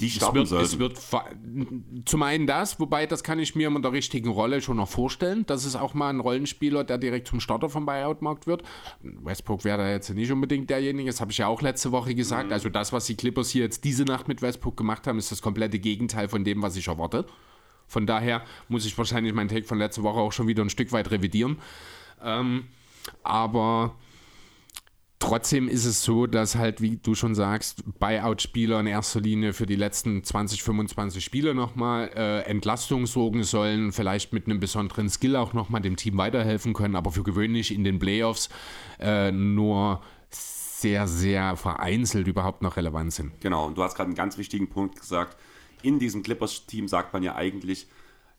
die 0.00 0.10
starten 0.10 0.38
es 0.38 0.50
wird, 0.52 0.62
es 0.62 0.78
wird 0.78 2.08
zum 2.08 2.22
einen 2.22 2.46
das, 2.46 2.78
wobei 2.78 3.06
das 3.06 3.24
kann 3.24 3.40
ich 3.40 3.56
mir 3.56 3.66
in 3.66 3.82
der 3.82 3.90
richtigen 3.90 4.28
Rolle 4.28 4.60
schon 4.60 4.76
noch 4.76 4.88
vorstellen. 4.88 5.44
Das 5.46 5.64
ist 5.64 5.74
auch 5.74 5.92
mal 5.92 6.10
ein 6.10 6.20
Rollenspieler, 6.20 6.84
der 6.84 6.98
direkt 6.98 7.26
zum 7.26 7.40
Starter 7.40 7.68
vom 7.68 7.84
Buyout-Markt 7.84 8.46
wird. 8.46 8.62
Westbrook 9.02 9.64
wäre 9.64 9.78
da 9.78 9.90
jetzt 9.90 10.08
nicht 10.10 10.30
unbedingt 10.30 10.70
derjenige, 10.70 11.10
das 11.10 11.20
habe 11.20 11.32
ich 11.32 11.38
ja 11.38 11.48
auch 11.48 11.62
letzte 11.62 11.90
Woche 11.90 12.14
gesagt. 12.14 12.46
Mhm. 12.46 12.52
Also 12.52 12.68
das, 12.68 12.92
was 12.92 13.06
die 13.06 13.16
Clippers 13.16 13.50
hier 13.50 13.62
jetzt 13.62 13.82
diese 13.82 14.04
Nacht 14.04 14.28
mit 14.28 14.40
Westbrook 14.40 14.76
gemacht 14.76 15.08
haben, 15.08 15.18
ist 15.18 15.32
das 15.32 15.42
komplette 15.42 15.80
Gegenteil 15.80 16.28
von 16.28 16.44
dem, 16.44 16.62
was 16.62 16.76
ich 16.76 16.86
erwarte. 16.86 17.26
Von 17.88 18.06
daher 18.06 18.44
muss 18.68 18.86
ich 18.86 18.96
wahrscheinlich 18.96 19.32
meinen 19.32 19.48
Take 19.48 19.64
von 19.64 19.78
letzter 19.78 20.04
Woche 20.04 20.20
auch 20.20 20.32
schon 20.32 20.46
wieder 20.46 20.62
ein 20.62 20.70
Stück 20.70 20.92
weit 20.92 21.10
revidieren. 21.10 21.58
Ähm, 22.22 22.68
aber 23.24 23.96
Trotzdem 25.20 25.68
ist 25.68 25.84
es 25.84 26.04
so, 26.04 26.26
dass 26.28 26.54
halt, 26.54 26.80
wie 26.80 26.96
du 26.96 27.16
schon 27.16 27.34
sagst, 27.34 27.82
Buyout-Spieler 27.98 28.78
in 28.78 28.86
erster 28.86 29.20
Linie 29.20 29.52
für 29.52 29.66
die 29.66 29.74
letzten 29.74 30.22
20, 30.22 30.62
25 30.62 31.24
Spiele 31.24 31.54
nochmal 31.54 32.10
äh, 32.14 32.42
Entlastung 32.42 33.06
sorgen 33.06 33.42
sollen, 33.42 33.90
vielleicht 33.90 34.32
mit 34.32 34.46
einem 34.46 34.60
besonderen 34.60 35.08
Skill 35.08 35.34
auch 35.34 35.54
nochmal 35.54 35.80
dem 35.80 35.96
Team 35.96 36.18
weiterhelfen 36.18 36.72
können, 36.72 36.94
aber 36.94 37.10
für 37.10 37.24
gewöhnlich 37.24 37.74
in 37.74 37.82
den 37.82 37.98
Playoffs 37.98 38.48
äh, 39.00 39.32
nur 39.32 40.02
sehr, 40.30 41.08
sehr 41.08 41.56
vereinzelt 41.56 42.28
überhaupt 42.28 42.62
noch 42.62 42.76
relevant 42.76 43.12
sind. 43.12 43.40
Genau, 43.40 43.66
und 43.66 43.76
du 43.76 43.82
hast 43.82 43.96
gerade 43.96 44.08
einen 44.08 44.16
ganz 44.16 44.38
wichtigen 44.38 44.68
Punkt 44.68 45.00
gesagt. 45.00 45.36
In 45.82 45.98
diesem 45.98 46.22
Clippers-Team 46.22 46.86
sagt 46.86 47.12
man 47.12 47.24
ja 47.24 47.34
eigentlich, 47.34 47.88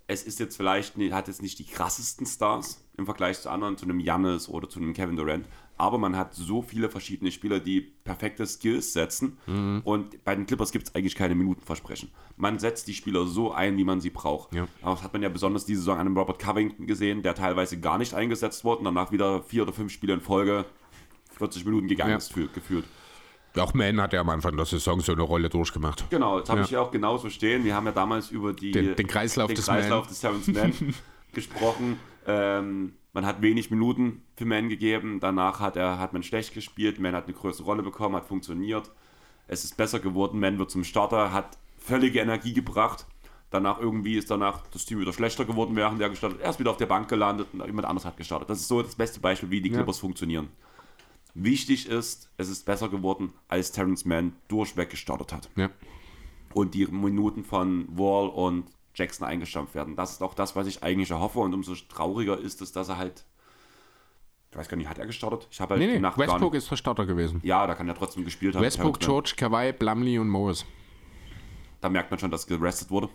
es 0.07 0.23
ist 0.23 0.39
jetzt 0.39 0.55
vielleicht, 0.55 0.95
hat 1.11 1.27
jetzt 1.27 1.41
nicht 1.41 1.59
die 1.59 1.65
krassesten 1.65 2.25
Stars 2.25 2.83
im 2.97 3.05
Vergleich 3.05 3.41
zu 3.41 3.49
anderen, 3.49 3.77
zu 3.77 3.85
einem 3.85 3.99
Jannis 3.99 4.47
oder 4.47 4.67
zu 4.69 4.79
einem 4.79 4.93
Kevin 4.93 5.17
Durant, 5.17 5.45
aber 5.79 5.97
man 5.97 6.17
hat 6.17 6.33
so 6.33 6.61
viele 6.61 6.89
verschiedene 6.89 7.31
Spieler, 7.31 7.59
die 7.59 7.79
perfekte 7.79 8.45
Skills 8.45 8.91
setzen. 8.91 9.37
Mhm. 9.47 9.81
Und 9.85 10.23
bei 10.25 10.35
den 10.35 10.45
Clippers 10.45 10.73
gibt 10.73 10.89
es 10.89 10.95
eigentlich 10.95 11.15
keine 11.15 11.35
Minutenversprechen. 11.35 12.11
Man 12.35 12.59
setzt 12.59 12.87
die 12.87 12.93
Spieler 12.93 13.25
so 13.25 13.53
ein, 13.53 13.77
wie 13.77 13.85
man 13.85 14.01
sie 14.01 14.09
braucht. 14.09 14.53
Ja. 14.53 14.67
Aber 14.81 14.95
das 14.95 15.03
hat 15.03 15.13
man 15.13 15.23
ja 15.23 15.29
besonders 15.29 15.65
diese 15.65 15.79
Saison 15.79 15.95
an 15.95 16.01
einem 16.01 16.17
Robert 16.17 16.37
Covington 16.37 16.85
gesehen, 16.85 17.21
der 17.21 17.33
teilweise 17.33 17.79
gar 17.79 17.97
nicht 17.97 18.13
eingesetzt 18.13 18.65
wurde 18.65 18.79
und 18.79 18.85
danach 18.85 19.13
wieder 19.13 19.41
vier 19.41 19.63
oder 19.63 19.71
fünf 19.71 19.93
Spiele 19.93 20.13
in 20.13 20.21
Folge 20.21 20.65
40 21.37 21.63
Minuten 21.63 21.87
gegangen 21.87 22.11
ja. 22.11 22.17
ist, 22.17 22.33
geführt. 22.53 22.83
Auch 23.57 23.73
Man 23.73 23.99
hat 24.01 24.13
ja 24.13 24.19
am 24.19 24.29
Anfang 24.29 24.55
der 24.57 24.65
Saison 24.65 24.99
so 24.99 25.13
eine 25.13 25.21
Rolle 25.21 25.49
durchgemacht. 25.49 26.09
Genau, 26.09 26.39
das 26.39 26.49
habe 26.49 26.59
ja. 26.59 26.65
ich 26.65 26.71
ja 26.71 26.81
auch 26.81 26.91
genauso 26.91 27.29
stehen. 27.29 27.63
Wir 27.63 27.73
haben 27.73 27.85
ja 27.85 27.93
damals 27.93 28.31
über 28.31 28.53
die, 28.53 28.71
den, 28.71 28.95
den 28.95 29.07
Kreislauf, 29.07 29.47
den 29.47 29.55
des, 29.55 29.65
Kreislauf 29.65 30.07
des 30.07 30.19
Terrence 30.19 30.47
Mann 30.47 30.73
gesprochen. 31.33 31.99
Ähm, 32.27 32.93
man 33.13 33.25
hat 33.25 33.41
wenig 33.41 33.71
Minuten 33.71 34.23
für 34.35 34.45
Man 34.45 34.69
gegeben. 34.69 35.19
Danach 35.19 35.59
hat, 35.59 35.75
er, 35.75 35.99
hat 35.99 36.13
man 36.13 36.23
schlecht 36.23 36.53
gespielt. 36.53 36.99
Man 36.99 37.15
hat 37.15 37.25
eine 37.25 37.33
größere 37.33 37.65
Rolle 37.65 37.83
bekommen, 37.83 38.15
hat 38.15 38.25
funktioniert. 38.25 38.91
Es 39.47 39.63
ist 39.63 39.77
besser 39.77 39.99
geworden. 39.99 40.39
Man 40.39 40.59
wird 40.59 40.69
zum 40.69 40.83
Starter, 40.83 41.33
hat 41.33 41.57
völlige 41.77 42.19
Energie 42.19 42.53
gebracht. 42.53 43.05
Danach 43.49 43.79
irgendwie 43.79 44.15
ist 44.15 44.29
danach 44.29 44.67
das 44.67 44.85
Team 44.85 44.99
wieder 44.99 45.13
schlechter 45.13 45.43
geworden, 45.43 45.75
während 45.75 45.99
er 45.99 46.09
gestartet 46.09 46.39
Er 46.39 46.51
ist 46.51 46.59
wieder 46.59 46.69
auf 46.69 46.77
der 46.77 46.85
Bank 46.85 47.07
gelandet 47.07 47.47
und 47.51 47.65
jemand 47.65 47.87
anderes 47.87 48.05
hat 48.05 48.15
gestartet. 48.15 48.47
Das 48.49 48.59
ist 48.59 48.67
so 48.67 48.83
das 48.83 48.93
beste 48.93 49.19
Beispiel, 49.19 49.49
wie 49.49 49.61
die 49.61 49.71
Clippers 49.71 49.97
ja. 49.97 50.01
funktionieren. 50.01 50.49
Wichtig 51.33 51.87
ist, 51.87 52.29
es 52.37 52.49
ist 52.49 52.65
besser 52.65 52.89
geworden, 52.89 53.33
als 53.47 53.71
Terrence 53.71 54.05
Mann 54.05 54.33
durchweg 54.49 54.91
gestartet 54.91 55.33
hat. 55.33 55.49
Ja. 55.55 55.69
Und 56.53 56.75
die 56.75 56.85
Minuten 56.85 57.43
von 57.43 57.87
Wall 57.97 58.29
und 58.29 58.65
Jackson 58.99 59.25
eingestampft 59.25 59.73
werden. 59.73 59.95
Das 59.95 60.11
ist 60.11 60.21
auch 60.21 60.33
das, 60.33 60.55
was 60.55 60.67
ich 60.67 60.83
eigentlich 60.83 61.09
erhoffe. 61.11 61.39
Und 61.39 61.53
umso 61.53 61.73
trauriger 61.75 62.37
ist 62.37 62.61
es, 62.61 62.71
dass 62.71 62.89
er 62.89 62.97
halt. 62.97 63.25
Ich 64.51 64.57
weiß 64.57 64.67
gar 64.67 64.77
nicht, 64.77 64.89
hat 64.89 64.97
er 64.97 65.05
gestartet? 65.05 65.47
Ich 65.51 65.61
habe 65.61 65.75
halt 65.75 65.81
nee, 65.81 65.93
nee, 65.93 65.99
Nacht 65.99 66.17
Westbrook 66.17 66.55
ist 66.55 66.69
der 66.71 66.75
Starter 66.75 67.05
gewesen. 67.05 67.39
Ja, 67.43 67.67
da 67.67 67.75
kann 67.75 67.87
er 67.87 67.93
trotzdem 67.93 68.25
gespielt 68.25 68.55
haben. 68.55 68.63
Westbrook, 68.63 68.99
George, 68.99 69.33
Kawhi, 69.37 69.73
Blumley 69.73 70.17
und 70.17 70.27
Morris. 70.27 70.65
Da 71.81 71.89
merkt 71.89 72.09
man 72.09 72.19
schon, 72.19 72.31
dass 72.31 72.47
gerestet 72.47 72.89
wurde. 72.89 73.09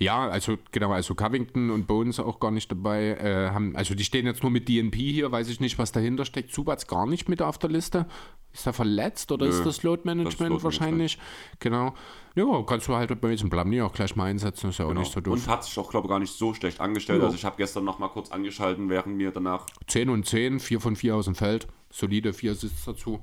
Ja, 0.00 0.28
also 0.28 0.56
genau, 0.72 0.92
also 0.92 1.14
Covington 1.14 1.70
und 1.70 1.86
Bones 1.86 2.20
auch 2.20 2.40
gar 2.40 2.50
nicht 2.50 2.70
dabei. 2.70 3.18
Äh, 3.20 3.50
haben, 3.50 3.76
also 3.76 3.94
die 3.94 4.04
stehen 4.04 4.24
jetzt 4.24 4.42
nur 4.42 4.50
mit 4.50 4.66
DNP 4.66 4.94
hier, 4.94 5.30
weiß 5.30 5.48
ich 5.50 5.60
nicht, 5.60 5.78
was 5.78 5.92
dahinter 5.92 6.24
steckt. 6.24 6.54
Subats 6.54 6.86
gar 6.86 7.06
nicht 7.06 7.28
mit 7.28 7.42
auf 7.42 7.58
der 7.58 7.68
Liste. 7.68 8.06
Ist 8.52 8.66
er 8.66 8.72
verletzt 8.72 9.30
oder 9.30 9.46
Nö, 9.46 9.52
ist 9.52 9.64
das 9.64 9.82
Load 9.82 10.02
Management 10.04 10.56
das 10.56 10.64
wahrscheinlich? 10.64 11.18
Genau. 11.60 11.94
Ja, 12.34 12.62
kannst 12.66 12.88
du 12.88 12.94
halt 12.94 13.20
bei 13.20 13.30
diesem 13.30 13.48
Blamni 13.48 13.80
auch 13.80 13.92
gleich 13.92 14.16
mal 14.16 14.24
einsetzen, 14.24 14.70
ist 14.70 14.78
ja 14.78 14.86
genau. 14.86 15.00
auch 15.00 15.02
nicht 15.04 15.12
so 15.12 15.20
doof. 15.20 15.34
Und 15.34 15.46
hat 15.46 15.64
sich 15.64 15.78
auch, 15.78 15.90
glaube 15.90 16.06
ich, 16.06 16.10
gar 16.10 16.18
nicht 16.18 16.32
so 16.32 16.52
schlecht 16.54 16.80
angestellt. 16.80 17.20
Ja. 17.20 17.26
Also 17.26 17.36
ich 17.36 17.44
habe 17.44 17.56
gestern 17.56 17.84
noch 17.84 17.98
mal 17.98 18.08
kurz 18.08 18.30
angeschalten, 18.32 18.88
während 18.88 19.16
mir 19.16 19.30
danach... 19.30 19.66
10 19.86 20.08
und 20.08 20.26
10, 20.26 20.58
4 20.58 20.80
von 20.80 20.96
4 20.96 21.16
aus 21.16 21.26
dem 21.26 21.36
Feld. 21.36 21.68
Solide 21.90 22.32
4 22.32 22.52
Assists 22.52 22.84
dazu. 22.84 23.20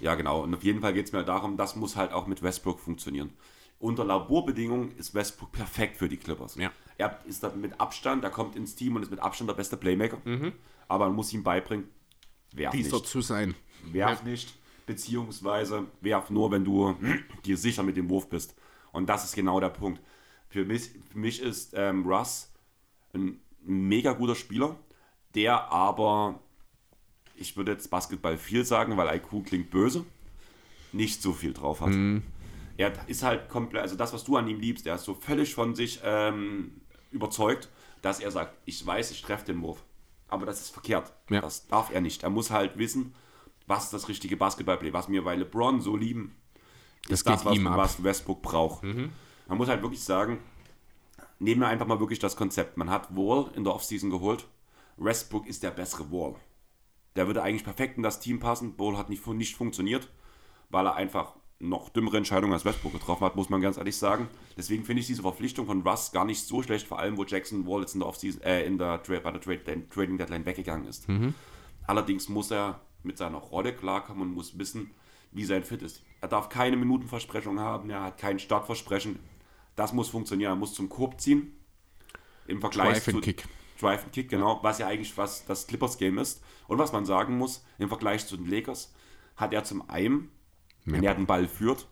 Ja, 0.00 0.14
genau. 0.14 0.42
Und 0.42 0.54
auf 0.54 0.64
jeden 0.64 0.80
Fall 0.80 0.94
geht 0.94 1.06
es 1.06 1.12
mir 1.12 1.22
darum, 1.22 1.56
das 1.56 1.76
muss 1.76 1.96
halt 1.96 2.12
auch 2.12 2.26
mit 2.26 2.42
Westbrook 2.42 2.80
funktionieren 2.80 3.30
unter 3.82 4.04
Laborbedingungen 4.04 4.96
ist 4.96 5.12
Westbrook 5.12 5.50
perfekt 5.50 5.96
für 5.96 6.08
die 6.08 6.16
Clippers. 6.16 6.54
Ja. 6.54 6.70
Er 6.98 7.18
ist 7.26 7.42
da 7.42 7.50
mit 7.50 7.80
Abstand, 7.80 8.22
er 8.22 8.30
kommt 8.30 8.54
ins 8.54 8.76
Team 8.76 8.94
und 8.94 9.02
ist 9.02 9.10
mit 9.10 9.20
Abstand 9.20 9.50
der 9.50 9.54
beste 9.54 9.76
Playmaker. 9.76 10.18
Mhm. 10.24 10.52
Aber 10.86 11.06
man 11.06 11.16
muss 11.16 11.32
ihm 11.32 11.42
beibringen, 11.42 11.88
werf 12.52 12.72
Dieser 12.72 12.98
nicht. 12.98 13.06
zu 13.06 13.20
sein. 13.20 13.56
Werf 13.90 14.22
nicht, 14.22 14.54
beziehungsweise 14.86 15.86
werf 16.00 16.30
nur, 16.30 16.50
wenn 16.50 16.64
du 16.64 16.96
dir 17.44 17.56
sicher 17.56 17.82
mit 17.82 17.96
dem 17.96 18.08
Wurf 18.08 18.28
bist. 18.28 18.54
Und 18.92 19.08
das 19.08 19.24
ist 19.24 19.34
genau 19.34 19.60
der 19.60 19.70
Punkt. 19.70 20.00
Für 20.48 20.64
mich, 20.64 20.90
für 21.10 21.18
mich 21.18 21.40
ist 21.40 21.72
ähm, 21.74 22.06
Russ 22.06 22.50
ein 23.14 23.40
mega 23.64 24.12
guter 24.12 24.34
Spieler, 24.34 24.76
der 25.34 25.72
aber, 25.72 26.40
ich 27.36 27.56
würde 27.56 27.72
jetzt 27.72 27.90
Basketball 27.90 28.36
viel 28.36 28.64
sagen, 28.64 28.96
weil 28.96 29.16
IQ 29.16 29.46
klingt 29.46 29.70
böse, 29.70 30.04
nicht 30.92 31.22
so 31.22 31.32
viel 31.32 31.52
drauf 31.52 31.80
hat. 31.80 31.90
Mhm 31.90 32.22
er 32.76 33.08
ist 33.08 33.22
halt 33.22 33.48
komplett, 33.48 33.82
also 33.82 33.96
das, 33.96 34.12
was 34.12 34.24
du 34.24 34.36
an 34.36 34.48
ihm 34.48 34.60
liebst, 34.60 34.86
er 34.86 34.96
ist 34.96 35.04
so 35.04 35.14
völlig 35.14 35.54
von 35.54 35.74
sich 35.74 36.00
ähm, 36.04 36.80
überzeugt, 37.10 37.68
dass 38.00 38.20
er 38.20 38.30
sagt, 38.30 38.56
ich 38.64 38.84
weiß, 38.84 39.10
ich 39.10 39.22
treffe 39.22 39.46
den 39.46 39.62
Wurf. 39.62 39.82
Aber 40.28 40.46
das 40.46 40.60
ist 40.60 40.70
verkehrt. 40.70 41.12
Ja. 41.28 41.40
Das 41.40 41.68
darf 41.68 41.92
er 41.92 42.00
nicht. 42.00 42.22
Er 42.22 42.30
muss 42.30 42.50
halt 42.50 42.78
wissen, 42.78 43.14
was 43.66 43.90
das 43.90 44.08
richtige 44.08 44.36
Basketballplay, 44.36 44.92
was 44.92 45.08
wir 45.08 45.22
bei 45.24 45.36
LeBron 45.36 45.80
so 45.80 45.96
lieben, 45.96 46.36
das 47.08 47.20
ist 47.20 47.28
das, 47.28 47.44
was, 47.44 47.64
was 47.64 48.02
Westbrook 48.02 48.42
braucht. 48.42 48.84
Mhm. 48.84 49.10
Man 49.48 49.58
muss 49.58 49.68
halt 49.68 49.82
wirklich 49.82 50.02
sagen, 50.02 50.38
nehmen 51.38 51.60
wir 51.60 51.68
einfach 51.68 51.86
mal 51.86 52.00
wirklich 52.00 52.18
das 52.18 52.36
Konzept. 52.36 52.76
Man 52.76 52.90
hat 52.90 53.14
Wall 53.16 53.50
in 53.54 53.64
der 53.64 53.74
Offseason 53.74 54.10
geholt. 54.10 54.46
Westbrook 54.96 55.46
ist 55.46 55.62
der 55.62 55.70
bessere 55.70 56.10
Wall. 56.12 56.36
Der 57.16 57.26
würde 57.26 57.42
eigentlich 57.42 57.64
perfekt 57.64 57.96
in 57.96 58.02
das 58.02 58.20
Team 58.20 58.38
passen. 58.38 58.78
Wall 58.78 58.96
hat 58.96 59.10
nicht, 59.10 59.26
nicht 59.26 59.56
funktioniert, 59.56 60.08
weil 60.70 60.86
er 60.86 60.94
einfach 60.94 61.34
noch 61.58 61.90
dümmere 61.90 62.16
Entscheidungen 62.16 62.52
als 62.52 62.64
Westbrook 62.64 62.92
getroffen 62.92 63.24
hat, 63.24 63.36
muss 63.36 63.48
man 63.48 63.60
ganz 63.60 63.76
ehrlich 63.76 63.96
sagen. 63.96 64.28
Deswegen 64.56 64.84
finde 64.84 65.00
ich 65.00 65.06
diese 65.06 65.22
Verpflichtung 65.22 65.66
von 65.66 65.86
Russ 65.86 66.10
gar 66.10 66.24
nicht 66.24 66.44
so 66.44 66.62
schlecht, 66.62 66.86
vor 66.86 66.98
allem 66.98 67.16
wo 67.16 67.24
Jackson 67.24 67.66
Wall 67.66 67.82
jetzt 67.82 67.94
in 67.94 68.00
der, 68.00 68.08
Offseason, 68.08 68.42
äh, 68.42 68.64
in 68.64 68.78
der, 68.78 68.98
bei 68.98 69.30
der 69.30 69.40
Trade, 69.40 69.88
Trading 69.88 70.18
Deadline 70.18 70.44
weggegangen 70.44 70.86
ist. 70.86 71.08
Mhm. 71.08 71.34
Allerdings 71.86 72.28
muss 72.28 72.50
er 72.50 72.80
mit 73.04 73.18
seiner 73.18 73.38
Rolle 73.38 73.74
klarkommen 73.74 74.22
und 74.22 74.34
muss 74.34 74.58
wissen, 74.58 74.90
wie 75.32 75.44
sein 75.44 75.64
Fit 75.64 75.82
ist. 75.82 76.02
Er 76.20 76.28
darf 76.28 76.48
keine 76.48 76.76
Minutenversprechung 76.76 77.58
haben, 77.60 77.90
er 77.90 78.02
hat 78.02 78.18
kein 78.18 78.38
Startversprechen. 78.38 79.18
Das 79.76 79.92
muss 79.92 80.10
funktionieren. 80.10 80.52
Er 80.52 80.56
muss 80.56 80.74
zum 80.74 80.88
Korb 80.88 81.20
ziehen. 81.20 81.56
Im 82.46 82.60
Vergleich 82.60 83.04
Drive 83.04 83.14
zu 83.14 83.20
Kick. 83.20 83.48
Drive 83.80 84.04
and 84.04 84.12
Kick, 84.12 84.28
genau, 84.28 84.60
was 84.62 84.78
ja 84.78 84.86
eigentlich 84.86 85.16
was 85.16 85.44
das 85.46 85.66
Clippers 85.66 85.96
Game 85.98 86.18
ist. 86.18 86.42
Und 86.68 86.78
was 86.78 86.92
man 86.92 87.06
sagen 87.06 87.38
muss, 87.38 87.64
im 87.78 87.88
Vergleich 87.88 88.26
zu 88.26 88.36
den 88.36 88.46
Lakers 88.46 88.92
hat 89.36 89.52
er 89.52 89.64
zum 89.64 89.88
einen 89.88 90.30
wenn 90.84 91.02
er 91.02 91.14
den 91.14 91.26
Ball 91.26 91.48
führt. 91.48 91.86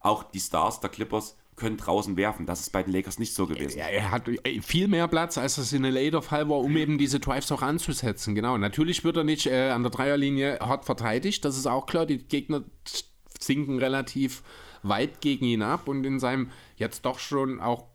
Auch 0.00 0.22
die 0.22 0.40
Stars 0.40 0.80
der 0.80 0.90
Clippers 0.90 1.36
können 1.56 1.76
draußen 1.76 2.16
werfen. 2.16 2.46
Das 2.46 2.60
ist 2.60 2.70
bei 2.70 2.82
den 2.82 2.92
Lakers 2.92 3.18
nicht 3.18 3.34
so 3.34 3.46
gewesen. 3.46 3.78
Er, 3.78 3.90
er 3.90 4.10
hat 4.10 4.28
viel 4.62 4.88
mehr 4.88 5.08
Platz, 5.08 5.38
als 5.38 5.58
es 5.58 5.72
in 5.72 5.82
der 5.82 5.92
LA 5.92 6.10
der 6.10 6.22
Fall 6.22 6.48
war, 6.48 6.58
um 6.58 6.76
eben 6.76 6.98
diese 6.98 7.20
Drives 7.20 7.50
auch 7.52 7.62
anzusetzen. 7.62 8.34
Genau. 8.34 8.58
Natürlich 8.58 9.04
wird 9.04 9.16
er 9.16 9.24
nicht 9.24 9.46
äh, 9.46 9.70
an 9.70 9.82
der 9.82 9.90
Dreierlinie 9.90 10.58
hart 10.60 10.84
verteidigt. 10.84 11.44
Das 11.44 11.56
ist 11.56 11.66
auch 11.66 11.86
klar. 11.86 12.06
Die 12.06 12.18
Gegner 12.18 12.64
sinken 13.38 13.78
relativ 13.78 14.42
weit 14.82 15.20
gegen 15.20 15.46
ihn 15.46 15.62
ab 15.62 15.88
und 15.88 16.04
in 16.04 16.20
seinem 16.20 16.50
jetzt 16.76 17.04
doch 17.04 17.18
schon 17.18 17.60
auch 17.60 17.86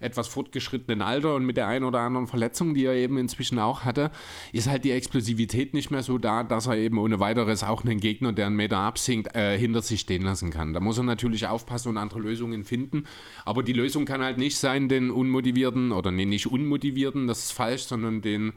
etwas 0.00 0.28
fortgeschrittenen 0.28 1.02
Alter 1.02 1.34
und 1.34 1.44
mit 1.44 1.56
der 1.56 1.66
einen 1.66 1.84
oder 1.84 2.00
anderen 2.00 2.26
Verletzung, 2.26 2.74
die 2.74 2.84
er 2.84 2.94
eben 2.94 3.18
inzwischen 3.18 3.58
auch 3.58 3.84
hatte, 3.84 4.10
ist 4.52 4.68
halt 4.68 4.84
die 4.84 4.90
Explosivität 4.90 5.74
nicht 5.74 5.90
mehr 5.90 6.02
so 6.02 6.18
da, 6.18 6.42
dass 6.42 6.66
er 6.66 6.76
eben 6.76 6.98
ohne 6.98 7.20
weiteres 7.20 7.64
auch 7.64 7.84
einen 7.84 8.00
Gegner, 8.00 8.32
der 8.32 8.46
einen 8.46 8.56
Meter 8.56 8.78
absinkt, 8.78 9.34
äh, 9.34 9.58
hinter 9.58 9.82
sich 9.82 10.00
stehen 10.00 10.22
lassen 10.22 10.50
kann. 10.50 10.72
Da 10.72 10.80
muss 10.80 10.98
er 10.98 11.04
natürlich 11.04 11.46
aufpassen 11.46 11.88
und 11.90 11.96
andere 11.96 12.20
Lösungen 12.20 12.64
finden. 12.64 13.04
Aber 13.44 13.62
die 13.62 13.72
Lösung 13.72 14.04
kann 14.04 14.22
halt 14.22 14.38
nicht 14.38 14.58
sein, 14.58 14.88
den 14.88 15.10
unmotivierten, 15.10 15.92
oder 15.92 16.10
nee, 16.10 16.24
nicht 16.24 16.46
unmotivierten, 16.46 17.26
das 17.26 17.44
ist 17.44 17.52
falsch, 17.52 17.82
sondern 17.82 18.20
den 18.20 18.52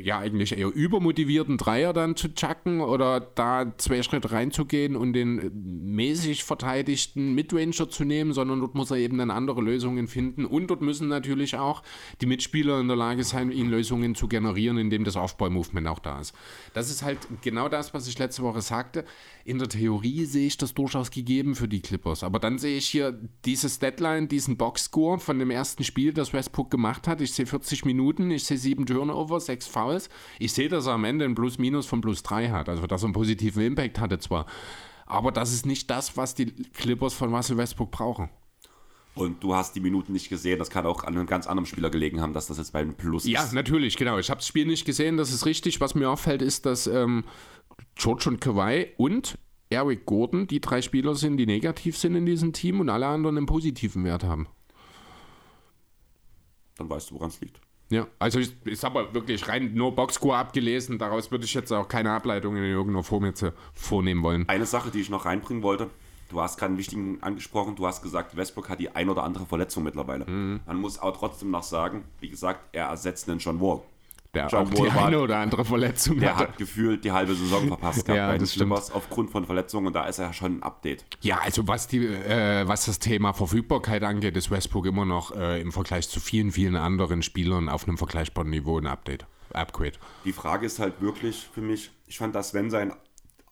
ja 0.00 0.18
eigentlich 0.18 0.56
eher 0.56 0.74
übermotivierten 0.74 1.58
Dreier 1.58 1.92
dann 1.92 2.16
zu 2.16 2.34
chucken 2.34 2.80
oder 2.80 3.20
da 3.20 3.72
zwei 3.76 4.02
Schritte 4.02 4.32
reinzugehen 4.32 4.96
und 4.96 5.12
den 5.12 5.50
mäßig 5.94 6.44
verteidigten 6.44 7.34
Midranger 7.34 7.88
zu 7.88 8.04
nehmen, 8.04 8.32
sondern 8.32 8.60
dort 8.60 8.74
muss 8.74 8.90
er 8.90 8.96
eben 8.96 9.18
dann 9.18 9.30
andere 9.30 9.60
Lösungen 9.60 10.08
finden 10.08 10.44
und 10.44 10.68
dort 10.68 10.80
müssen 10.80 11.08
natürlich 11.08 11.56
auch 11.56 11.82
die 12.20 12.26
Mitspieler 12.26 12.80
in 12.80 12.88
der 12.88 12.96
Lage 12.96 13.24
sein, 13.24 13.50
ihn 13.50 13.70
Lösungen 13.70 14.14
zu 14.14 14.28
generieren, 14.28 14.78
indem 14.78 15.04
das 15.04 15.16
Aufbau-Movement 15.16 15.86
auch 15.88 15.98
da 15.98 16.20
ist. 16.20 16.34
Das 16.72 16.90
ist 16.90 17.02
halt 17.02 17.18
genau 17.42 17.68
das, 17.68 17.94
was 17.94 18.08
ich 18.08 18.18
letzte 18.18 18.42
Woche 18.42 18.62
sagte. 18.62 19.04
In 19.44 19.58
der 19.58 19.68
Theorie 19.68 20.24
sehe 20.24 20.46
ich 20.46 20.56
das 20.56 20.72
durchaus 20.72 21.10
gegeben 21.10 21.54
für 21.54 21.68
die 21.68 21.80
Clippers, 21.80 22.24
aber 22.24 22.38
dann 22.38 22.58
sehe 22.58 22.78
ich 22.78 22.86
hier 22.86 23.18
dieses 23.44 23.78
Deadline, 23.78 24.28
diesen 24.28 24.56
Boxscore 24.56 25.18
von 25.18 25.38
dem 25.38 25.50
ersten 25.50 25.84
Spiel, 25.84 26.14
das 26.14 26.32
Westbrook 26.32 26.70
gemacht 26.70 27.06
hat. 27.06 27.20
Ich 27.20 27.32
sehe 27.32 27.46
40 27.46 27.84
Minuten, 27.84 28.30
ich 28.30 28.44
sehe 28.44 28.56
sieben 28.56 28.86
Turnover, 28.86 29.40
sechs 29.40 29.66
Fouls. 29.74 30.08
Ich 30.38 30.52
sehe, 30.52 30.68
dass 30.68 30.86
er 30.86 30.94
am 30.94 31.04
Ende 31.04 31.24
ein 31.24 31.34
Plus-Minus 31.34 31.86
von 31.86 32.00
plus 32.00 32.22
3 32.22 32.50
hat, 32.50 32.68
also 32.68 32.86
dass 32.86 33.02
er 33.02 33.06
einen 33.06 33.12
positiven 33.12 33.62
Impact 33.62 34.00
hatte 34.00 34.18
zwar. 34.18 34.46
Aber 35.06 35.32
das 35.32 35.52
ist 35.52 35.66
nicht 35.66 35.90
das, 35.90 36.16
was 36.16 36.34
die 36.34 36.46
Clippers 36.46 37.12
von 37.14 37.34
Russell 37.34 37.56
Westbrook 37.56 37.90
brauchen. 37.90 38.30
Und 39.14 39.44
du 39.44 39.54
hast 39.54 39.76
die 39.76 39.80
Minuten 39.80 40.12
nicht 40.12 40.28
gesehen. 40.28 40.58
Das 40.58 40.70
kann 40.70 40.86
auch 40.86 41.04
an 41.04 41.14
einem 41.14 41.26
ganz 41.26 41.46
anderen 41.46 41.66
Spieler 41.66 41.88
gelegen 41.88 42.20
haben, 42.20 42.32
dass 42.32 42.48
das 42.48 42.58
jetzt 42.58 42.72
bei 42.72 42.80
einem 42.80 42.94
Plus 42.94 43.24
ja, 43.24 43.42
ist. 43.42 43.50
Ja, 43.50 43.54
natürlich, 43.54 43.96
genau. 43.96 44.18
Ich 44.18 44.28
habe 44.28 44.38
das 44.38 44.48
Spiel 44.48 44.66
nicht 44.66 44.84
gesehen, 44.84 45.16
das 45.16 45.30
ist 45.30 45.46
richtig. 45.46 45.80
Was 45.80 45.94
mir 45.94 46.10
auffällt, 46.10 46.42
ist, 46.42 46.66
dass 46.66 46.86
ähm, 46.86 47.24
George 47.94 48.28
und 48.28 48.40
Kawhi 48.40 48.88
und 48.96 49.38
Eric 49.70 50.04
Gordon 50.06 50.46
die 50.46 50.60
drei 50.60 50.82
Spieler 50.82 51.14
sind, 51.14 51.36
die 51.36 51.46
negativ 51.46 51.96
sind 51.96 52.16
in 52.16 52.26
diesem 52.26 52.52
Team 52.52 52.80
und 52.80 52.88
alle 52.88 53.06
anderen 53.06 53.36
einen 53.36 53.46
positiven 53.46 54.04
Wert 54.04 54.24
haben. 54.24 54.48
Dann 56.76 56.90
weißt 56.90 57.10
du, 57.10 57.14
woran 57.14 57.28
es 57.28 57.40
liegt. 57.40 57.60
Ja, 57.94 58.08
also 58.18 58.40
ich, 58.40 58.52
ich 58.64 58.82
habe 58.82 59.14
wirklich 59.14 59.46
rein 59.46 59.72
nur 59.72 59.94
Boxscore 59.94 60.36
abgelesen, 60.36 60.98
daraus 60.98 61.30
würde 61.30 61.44
ich 61.44 61.54
jetzt 61.54 61.72
auch 61.72 61.86
keine 61.86 62.10
Ableitungen 62.10 62.64
in 62.64 62.70
irgendeiner 62.70 63.04
Form 63.04 63.24
jetzt 63.24 63.44
vornehmen 63.72 64.24
wollen. 64.24 64.48
Eine 64.48 64.66
Sache, 64.66 64.90
die 64.90 65.00
ich 65.00 65.10
noch 65.10 65.26
reinbringen 65.26 65.62
wollte, 65.62 65.90
du 66.28 66.40
hast 66.40 66.58
keinen 66.58 66.76
wichtigen 66.76 67.22
angesprochen, 67.22 67.76
du 67.76 67.86
hast 67.86 68.02
gesagt, 68.02 68.36
Westbrook 68.36 68.68
hat 68.68 68.80
die 68.80 68.90
ein 68.90 69.08
oder 69.08 69.22
andere 69.22 69.46
Verletzung 69.46 69.84
mittlerweile. 69.84 70.28
Mhm. 70.28 70.60
Man 70.66 70.78
muss 70.78 70.98
aber 70.98 71.12
trotzdem 71.12 71.52
noch 71.52 71.62
sagen, 71.62 72.04
wie 72.18 72.28
gesagt, 72.28 72.60
er 72.72 72.86
ersetzt 72.86 73.28
den 73.28 73.38
John 73.38 73.60
Wall 73.60 73.82
der 74.34 74.48
John 74.48 74.66
auch 74.66 74.70
die 74.70 74.78
Wohlfahrt, 74.78 75.06
eine 75.06 75.20
oder 75.20 75.38
andere 75.38 75.64
Verletzung 75.64 76.18
der 76.18 76.36
hatte. 76.36 76.48
hat 76.48 76.58
gefühlt 76.58 77.04
die 77.04 77.12
halbe 77.12 77.34
Saison 77.34 77.68
verpasst 77.68 78.04
gehabt 78.04 78.18
ja, 78.18 78.28
bei 78.28 78.38
den 78.38 78.46
Clippers 78.46 78.90
aufgrund 78.90 79.30
von 79.30 79.44
Verletzungen 79.46 79.86
und 79.86 79.92
da 79.94 80.06
ist 80.06 80.18
er 80.18 80.32
schon 80.32 80.58
ein 80.58 80.62
Update. 80.62 81.04
Ja, 81.20 81.38
also 81.38 81.66
was, 81.66 81.88
die, 81.88 82.06
äh, 82.06 82.66
was 82.66 82.86
das 82.86 82.98
Thema 82.98 83.32
Verfügbarkeit 83.32 84.02
angeht, 84.02 84.36
ist 84.36 84.50
Westbrook 84.50 84.86
immer 84.86 85.04
noch 85.04 85.34
äh, 85.34 85.60
im 85.60 85.72
Vergleich 85.72 86.08
zu 86.08 86.20
vielen, 86.20 86.52
vielen 86.52 86.76
anderen 86.76 87.22
Spielern 87.22 87.68
auf 87.68 87.86
einem 87.86 87.98
vergleichbaren 87.98 88.50
Niveau 88.50 88.78
ein 88.78 88.86
Update. 88.86 89.26
Upgrade. 89.52 89.92
Die 90.24 90.32
Frage 90.32 90.66
ist 90.66 90.78
halt 90.78 91.00
wirklich 91.00 91.48
für 91.52 91.60
mich, 91.60 91.90
ich 92.06 92.18
fand 92.18 92.34
das 92.34 92.50
Sven 92.50 92.70
sein 92.70 92.92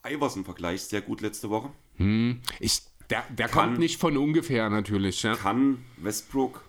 Iverson-Vergleich 0.05 0.83
sehr 0.83 1.01
gut 1.01 1.21
letzte 1.21 1.49
Woche. 1.49 1.69
Hm, 1.95 2.41
ich, 2.59 2.81
der 3.09 3.23
der 3.29 3.47
kann, 3.47 3.69
kommt 3.69 3.79
nicht 3.79 3.99
von 3.99 4.17
ungefähr 4.17 4.69
natürlich. 4.69 5.23
Ja. 5.23 5.35
Kann 5.35 5.83
Westbrook 5.97 6.63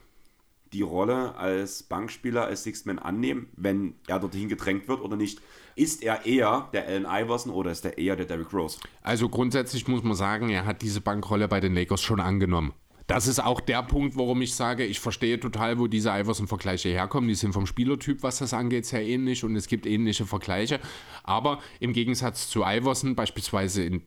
die 0.74 0.82
Rolle 0.82 1.36
als 1.36 1.84
Bankspieler, 1.84 2.44
als 2.44 2.64
Sixth-Man 2.64 2.98
annehmen, 2.98 3.48
wenn 3.56 3.94
er 4.08 4.18
dorthin 4.18 4.48
gedrängt 4.48 4.88
wird 4.88 5.00
oder 5.00 5.16
nicht? 5.16 5.40
Ist 5.76 6.02
er 6.02 6.26
eher 6.26 6.68
der 6.72 6.86
Allen 6.86 7.06
Iverson 7.08 7.52
oder 7.52 7.70
ist 7.70 7.84
er 7.84 7.96
eher 7.96 8.16
der 8.16 8.26
Derrick 8.26 8.52
Rose? 8.52 8.78
Also 9.02 9.28
grundsätzlich 9.28 9.88
muss 9.88 10.02
man 10.02 10.14
sagen, 10.14 10.50
er 10.50 10.66
hat 10.66 10.82
diese 10.82 11.00
Bankrolle 11.00 11.48
bei 11.48 11.60
den 11.60 11.74
Lakers 11.74 12.02
schon 12.02 12.20
angenommen. 12.20 12.74
Das 13.06 13.26
ist 13.26 13.38
auch 13.38 13.60
der 13.60 13.82
Punkt, 13.82 14.16
warum 14.16 14.40
ich 14.40 14.54
sage, 14.54 14.84
ich 14.84 14.98
verstehe 14.98 15.38
total, 15.38 15.78
wo 15.78 15.86
diese 15.86 16.08
Iverson-Vergleiche 16.08 16.88
herkommen. 16.88 17.28
Die 17.28 17.34
sind 17.34 17.52
vom 17.52 17.66
Spielertyp, 17.66 18.22
was 18.22 18.38
das 18.38 18.54
angeht, 18.54 18.86
sehr 18.86 19.04
ähnlich 19.04 19.44
und 19.44 19.54
es 19.56 19.68
gibt 19.68 19.86
ähnliche 19.86 20.24
Vergleiche. 20.24 20.80
Aber 21.22 21.60
im 21.80 21.92
Gegensatz 21.92 22.48
zu 22.48 22.62
Iverson, 22.64 23.14
beispielsweise 23.14 23.84
in 23.84 24.02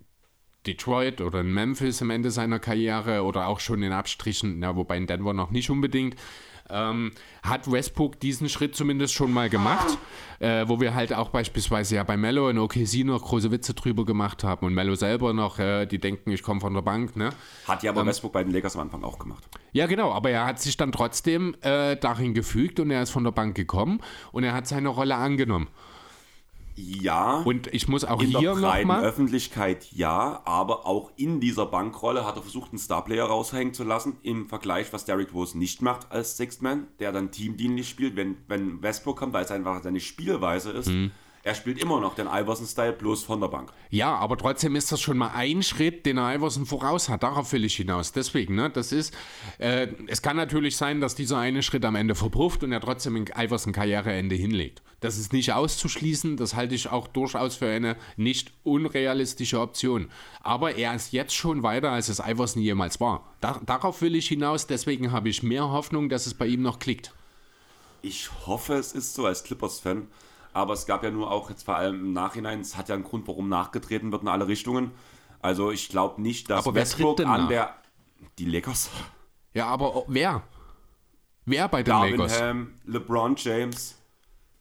Detroit 0.65 1.21
oder 1.21 1.41
in 1.41 1.53
Memphis 1.53 2.01
am 2.01 2.09
Ende 2.09 2.31
seiner 2.31 2.59
Karriere 2.59 3.23
oder 3.23 3.47
auch 3.47 3.59
schon 3.59 3.83
in 3.83 3.91
Abstrichen, 3.91 4.59
na, 4.59 4.75
wobei 4.75 4.97
in 4.97 5.07
Denver 5.07 5.33
noch 5.33 5.51
nicht 5.51 5.69
unbedingt, 5.69 6.15
ähm, 6.69 7.11
hat 7.43 7.71
Westbrook 7.71 8.19
diesen 8.19 8.49
Schritt 8.49 8.75
zumindest 8.75 9.13
schon 9.13 9.31
mal 9.31 9.49
gemacht, 9.49 9.97
äh, 10.39 10.65
wo 10.67 10.79
wir 10.79 10.93
halt 10.93 11.13
auch 11.13 11.29
beispielsweise 11.29 11.95
ja 11.95 12.03
bei 12.03 12.17
Mello 12.17 12.49
in 12.49 12.57
OKC 12.57 13.03
noch 13.05 13.23
große 13.23 13.51
Witze 13.51 13.73
drüber 13.73 14.05
gemacht 14.05 14.43
haben 14.43 14.65
und 14.65 14.73
Mello 14.73 14.95
selber 14.95 15.33
noch, 15.33 15.59
äh, 15.59 15.85
die 15.85 15.99
denken, 15.99 16.31
ich 16.31 16.43
komme 16.43 16.61
von 16.61 16.73
der 16.73 16.81
Bank. 16.81 17.15
Ne? 17.15 17.29
Hat 17.67 17.83
ja 17.83 17.91
aber 17.91 18.01
ähm, 18.01 18.07
Westbrook 18.07 18.33
bei 18.33 18.43
den 18.43 18.53
Lakers 18.53 18.75
am 18.75 18.83
Anfang 18.83 19.03
auch 19.03 19.19
gemacht. 19.19 19.43
Ja, 19.71 19.85
genau, 19.85 20.11
aber 20.11 20.29
er 20.29 20.45
hat 20.45 20.59
sich 20.59 20.77
dann 20.77 20.91
trotzdem 20.91 21.55
äh, 21.61 21.95
darin 21.95 22.33
gefügt 22.33 22.79
und 22.79 22.91
er 22.91 23.01
ist 23.01 23.11
von 23.11 23.23
der 23.23 23.31
Bank 23.31 23.55
gekommen 23.55 24.01
und 24.31 24.43
er 24.43 24.53
hat 24.53 24.67
seine 24.67 24.89
Rolle 24.89 25.15
angenommen. 25.15 25.67
Ja. 26.77 27.41
Und 27.41 27.73
ich 27.73 27.87
muss 27.87 28.05
auch 28.05 28.21
in 28.21 28.29
hier 28.29 28.53
der 28.53 28.55
nochmal. 28.55 29.03
Öffentlichkeit 29.03 29.91
ja, 29.91 30.41
aber 30.45 30.85
auch 30.85 31.11
in 31.17 31.39
dieser 31.39 31.65
Bankrolle 31.65 32.25
hat 32.25 32.35
er 32.35 32.43
versucht, 32.43 32.71
einen 32.71 32.79
Starplayer 32.79 33.25
raushängen 33.25 33.73
zu 33.73 33.83
lassen. 33.83 34.17
Im 34.21 34.47
Vergleich, 34.47 34.93
was 34.93 35.05
Derrick 35.05 35.33
Rose 35.33 35.57
nicht 35.57 35.81
macht 35.81 36.11
als 36.11 36.37
Sixth 36.37 36.61
Man, 36.61 36.87
der 36.99 37.11
dann 37.11 37.31
teamdienlich 37.31 37.89
spielt, 37.89 38.15
wenn, 38.15 38.37
wenn 38.47 38.81
Westbrook 38.81 39.17
kommt, 39.17 39.33
weil 39.33 39.43
es 39.43 39.51
einfach 39.51 39.81
seine 39.81 39.99
Spielweise 39.99 40.71
ist. 40.71 40.89
Mhm 40.89 41.11
er 41.47 41.55
spielt 41.55 41.81
immer 41.81 42.01
noch 42.01 42.13
den 42.13 42.27
Iverson-Style 42.27 42.91
bloß 42.91 43.23
von 43.23 43.39
der 43.39 43.47
Bank. 43.47 43.71
Ja, 43.89 44.13
aber 44.15 44.37
trotzdem 44.37 44.75
ist 44.75 44.91
das 44.91 44.99
schon 44.99 45.17
mal 45.17 45.31
ein 45.33 45.63
Schritt, 45.63 46.05
den 46.05 46.17
Iverson 46.17 46.65
voraus 46.65 47.07
hat. 47.07 47.23
Darauf 47.23 47.53
will 47.53 47.63
ich 47.63 47.77
hinaus. 47.77 48.11
Deswegen, 48.11 48.55
ne, 48.55 48.69
das 48.69 48.91
ist, 48.91 49.15
äh, 49.57 49.87
es 50.07 50.21
kann 50.21 50.35
natürlich 50.35 50.75
sein, 50.75 50.99
dass 50.99 51.15
dieser 51.15 51.37
eine 51.37 51.63
Schritt 51.63 51.85
am 51.85 51.95
Ende 51.95 52.15
verpufft 52.15 52.65
und 52.65 52.73
er 52.73 52.81
trotzdem 52.81 53.15
ein 53.15 53.27
Iverson-Karriereende 53.33 54.35
hinlegt. 54.35 54.83
Das 54.99 55.17
ist 55.17 55.31
nicht 55.31 55.53
auszuschließen, 55.53 56.35
das 56.35 56.53
halte 56.53 56.75
ich 56.75 56.89
auch 56.89 57.07
durchaus 57.07 57.55
für 57.55 57.69
eine 57.69 57.95
nicht 58.17 58.51
unrealistische 58.63 59.61
Option. 59.61 60.09
Aber 60.41 60.75
er 60.75 60.95
ist 60.95 61.13
jetzt 61.13 61.33
schon 61.33 61.63
weiter, 61.63 61.91
als 61.91 62.09
es 62.09 62.19
Iverson 62.19 62.61
jemals 62.61 62.99
war. 62.99 63.33
Da, 63.39 63.61
darauf 63.65 64.01
will 64.01 64.17
ich 64.17 64.27
hinaus, 64.27 64.67
deswegen 64.67 65.13
habe 65.13 65.29
ich 65.29 65.43
mehr 65.43 65.69
Hoffnung, 65.69 66.09
dass 66.09 66.27
es 66.27 66.33
bei 66.33 66.47
ihm 66.47 66.61
noch 66.61 66.79
klickt. 66.79 67.13
Ich 68.01 68.29
hoffe, 68.45 68.73
es 68.73 68.91
ist 68.91 69.13
so 69.13 69.25
als 69.25 69.45
Clippers-Fan 69.45 70.07
aber 70.57 70.73
es 70.73 70.87
gab 70.87 71.03
ja 71.03 71.11
nur 71.11 71.29
auch 71.29 71.49
jetzt 71.51 71.63
vor 71.63 71.75
allem 71.75 71.99
im 71.99 72.13
Nachhinein, 72.13 72.61
es 72.61 72.75
hat 72.75 72.89
ja 72.89 72.95
einen 72.95 73.03
Grund, 73.03 73.27
warum 73.27 73.47
nachgetreten 73.47 74.11
wird 74.11 74.23
in 74.23 74.27
alle 74.27 74.47
Richtungen. 74.47 74.91
Also 75.39 75.71
ich 75.71 75.89
glaube 75.89 76.19
nicht, 76.19 76.49
dass 76.49 76.65
aber 76.65 76.73
Westbrook 76.75 77.19
an 77.19 77.41
nach? 77.41 77.47
der 77.47 77.75
die 78.39 78.45
Lakers. 78.45 78.89
Ja, 79.53 79.67
aber 79.67 80.03
wer? 80.07 80.41
Wer 81.45 81.67
bei 81.67 81.83
den 81.83 81.91
Darwin 81.91 82.17
Lakers? 82.17 82.41
Ham, 82.41 82.73
LeBron 82.85 83.35
James, 83.37 83.97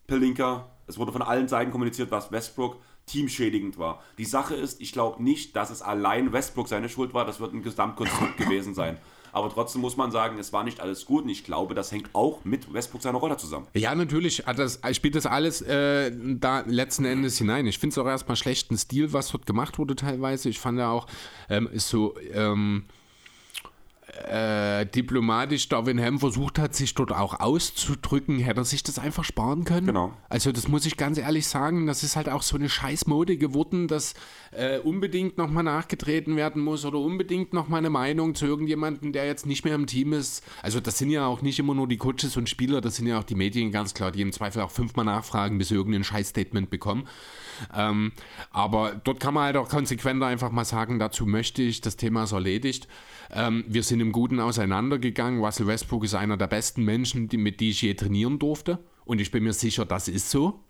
Pelinka. 0.06 0.70
Es 0.86 0.98
wurde 0.98 1.12
von 1.12 1.22
allen 1.22 1.48
Seiten 1.48 1.72
kommuniziert, 1.72 2.12
dass 2.12 2.30
Westbrook 2.30 2.76
teamschädigend 3.06 3.78
war. 3.78 4.02
Die 4.18 4.24
Sache 4.26 4.54
ist, 4.54 4.80
ich 4.82 4.92
glaube 4.92 5.22
nicht, 5.22 5.56
dass 5.56 5.70
es 5.70 5.80
allein 5.80 6.32
Westbrook 6.32 6.68
seine 6.68 6.90
Schuld 6.90 7.14
war. 7.14 7.24
Das 7.24 7.40
wird 7.40 7.54
ein 7.54 7.62
Gesamtkonstrukt 7.62 8.36
gewesen 8.36 8.74
sein. 8.74 8.98
Aber 9.36 9.50
trotzdem 9.50 9.82
muss 9.82 9.98
man 9.98 10.10
sagen, 10.10 10.38
es 10.38 10.54
war 10.54 10.64
nicht 10.64 10.80
alles 10.80 11.04
gut 11.04 11.24
und 11.24 11.28
ich 11.28 11.44
glaube, 11.44 11.74
das 11.74 11.92
hängt 11.92 12.08
auch 12.14 12.42
mit 12.46 12.72
Westbrook 12.72 13.02
seiner 13.02 13.18
Rolle 13.18 13.36
zusammen. 13.36 13.66
Ja, 13.74 13.94
natürlich 13.94 14.46
hat 14.46 14.58
das, 14.58 14.80
spielt 14.92 15.14
das 15.14 15.26
alles 15.26 15.60
äh, 15.60 16.10
da 16.16 16.60
letzten 16.60 17.04
Endes 17.04 17.36
hinein. 17.36 17.66
Ich 17.66 17.78
finde 17.78 17.92
es 17.92 17.98
auch 17.98 18.06
erstmal 18.06 18.36
schlechten 18.36 18.78
Stil, 18.78 19.12
was 19.12 19.28
dort 19.28 19.44
gemacht 19.44 19.78
wurde 19.78 19.94
teilweise. 19.94 20.48
Ich 20.48 20.58
fand 20.58 20.78
ja 20.78 20.90
auch, 20.90 21.06
ähm, 21.50 21.68
ist 21.70 21.90
so, 21.90 22.14
ähm, 22.32 22.86
äh, 24.24 24.86
diplomatisch 24.86 25.68
Darwin 25.68 26.00
Ham 26.00 26.18
versucht 26.18 26.58
hat, 26.58 26.74
sich 26.74 26.94
dort 26.94 27.12
auch 27.12 27.38
auszudrücken, 27.38 28.38
hätte 28.38 28.60
er 28.60 28.64
sich 28.64 28.82
das 28.82 28.98
einfach 28.98 29.24
sparen 29.24 29.64
können. 29.64 29.86
Genau. 29.86 30.12
Also 30.28 30.52
das 30.52 30.68
muss 30.68 30.86
ich 30.86 30.96
ganz 30.96 31.18
ehrlich 31.18 31.46
sagen, 31.46 31.86
das 31.86 32.02
ist 32.02 32.16
halt 32.16 32.28
auch 32.28 32.42
so 32.42 32.56
eine 32.56 32.68
Scheißmode 32.68 33.36
geworden, 33.36 33.88
dass 33.88 34.14
äh, 34.52 34.78
unbedingt 34.78 35.38
nochmal 35.38 35.64
nachgetreten 35.64 36.36
werden 36.36 36.62
muss 36.62 36.84
oder 36.84 36.98
unbedingt 36.98 37.52
nochmal 37.52 37.78
eine 37.78 37.90
Meinung 37.90 38.34
zu 38.34 38.46
irgendjemandem, 38.46 39.12
der 39.12 39.26
jetzt 39.26 39.46
nicht 39.46 39.64
mehr 39.64 39.74
im 39.74 39.86
Team 39.86 40.12
ist. 40.12 40.42
Also 40.62 40.80
das 40.80 40.98
sind 40.98 41.10
ja 41.10 41.26
auch 41.26 41.42
nicht 41.42 41.58
immer 41.58 41.74
nur 41.74 41.88
die 41.88 41.98
Coaches 41.98 42.36
und 42.36 42.48
Spieler, 42.48 42.80
das 42.80 42.96
sind 42.96 43.06
ja 43.06 43.18
auch 43.18 43.24
die 43.24 43.34
Medien 43.34 43.70
ganz 43.70 43.94
klar, 43.94 44.12
die 44.12 44.22
im 44.22 44.32
Zweifel 44.32 44.62
auch 44.62 44.70
fünfmal 44.70 45.04
nachfragen, 45.04 45.58
bis 45.58 45.68
sie 45.68 45.74
irgendein 45.74 46.04
Scheißstatement 46.04 46.70
bekommen. 46.70 47.06
Ähm, 47.74 48.12
aber 48.50 49.00
dort 49.02 49.20
kann 49.20 49.34
man 49.34 49.44
halt 49.44 49.56
auch 49.56 49.68
konsequenter 49.68 50.26
einfach 50.26 50.50
mal 50.50 50.64
sagen, 50.64 50.98
dazu 50.98 51.26
möchte 51.26 51.62
ich, 51.62 51.80
das 51.80 51.96
Thema 51.96 52.24
ist 52.24 52.32
erledigt. 52.32 52.88
Ähm, 53.30 53.64
wir 53.66 53.82
sind 53.82 54.00
im 54.00 54.12
Guten 54.12 54.40
auseinandergegangen. 54.40 55.42
Russell 55.42 55.66
Westbrook 55.66 56.04
ist 56.04 56.14
einer 56.14 56.36
der 56.36 56.46
besten 56.46 56.84
Menschen, 56.84 57.28
die, 57.28 57.36
mit 57.36 57.60
die 57.60 57.70
ich 57.70 57.82
je 57.82 57.94
trainieren 57.94 58.38
durfte. 58.38 58.78
Und 59.04 59.20
ich 59.20 59.30
bin 59.30 59.44
mir 59.44 59.52
sicher, 59.52 59.84
das 59.84 60.08
ist 60.08 60.30
so. 60.30 60.64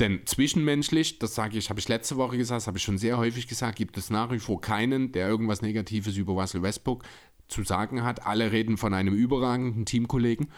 Denn 0.00 0.20
zwischenmenschlich, 0.24 1.18
das 1.18 1.34
sage 1.34 1.58
ich, 1.58 1.68
habe 1.68 1.78
ich 1.78 1.88
letzte 1.88 2.16
Woche 2.16 2.36
gesagt, 2.36 2.58
das 2.58 2.66
habe 2.66 2.78
ich 2.78 2.84
schon 2.84 2.98
sehr 2.98 3.18
häufig 3.18 3.46
gesagt, 3.46 3.76
gibt 3.76 3.98
es 3.98 4.10
nach 4.10 4.32
wie 4.32 4.38
vor 4.38 4.60
keinen, 4.60 5.12
der 5.12 5.28
irgendwas 5.28 5.62
Negatives 5.62 6.16
über 6.16 6.32
Russell 6.32 6.62
Westbrook 6.62 7.04
zu 7.48 7.62
sagen 7.62 8.02
hat. 8.02 8.26
Alle 8.26 8.52
reden 8.52 8.78
von 8.78 8.94
einem 8.94 9.14
überragenden 9.14 9.84
Teamkollegen. 9.84 10.48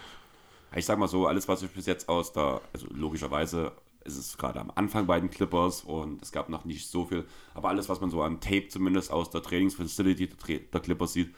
Ich 0.76 0.86
sag 0.86 0.98
mal 0.98 1.08
so, 1.08 1.26
alles, 1.26 1.46
was 1.48 1.62
ich 1.62 1.70
bis 1.70 1.86
jetzt 1.86 2.08
aus 2.08 2.32
der, 2.32 2.60
also 2.72 2.86
logischerweise 2.90 3.72
ist 4.04 4.16
es 4.16 4.36
gerade 4.36 4.60
am 4.60 4.70
Anfang 4.74 5.06
bei 5.06 5.18
den 5.18 5.30
Clippers 5.30 5.82
und 5.82 6.22
es 6.22 6.32
gab 6.32 6.48
noch 6.48 6.64
nicht 6.64 6.88
so 6.88 7.06
viel, 7.06 7.26
aber 7.54 7.68
alles, 7.68 7.88
was 7.88 8.00
man 8.00 8.10
so 8.10 8.22
an 8.22 8.40
Tape 8.40 8.68
zumindest 8.68 9.10
aus 9.10 9.30
der 9.30 9.42
Trainingsfacility 9.42 10.28
der 10.72 10.80
Clippers 10.80 11.12
sieht, 11.12 11.34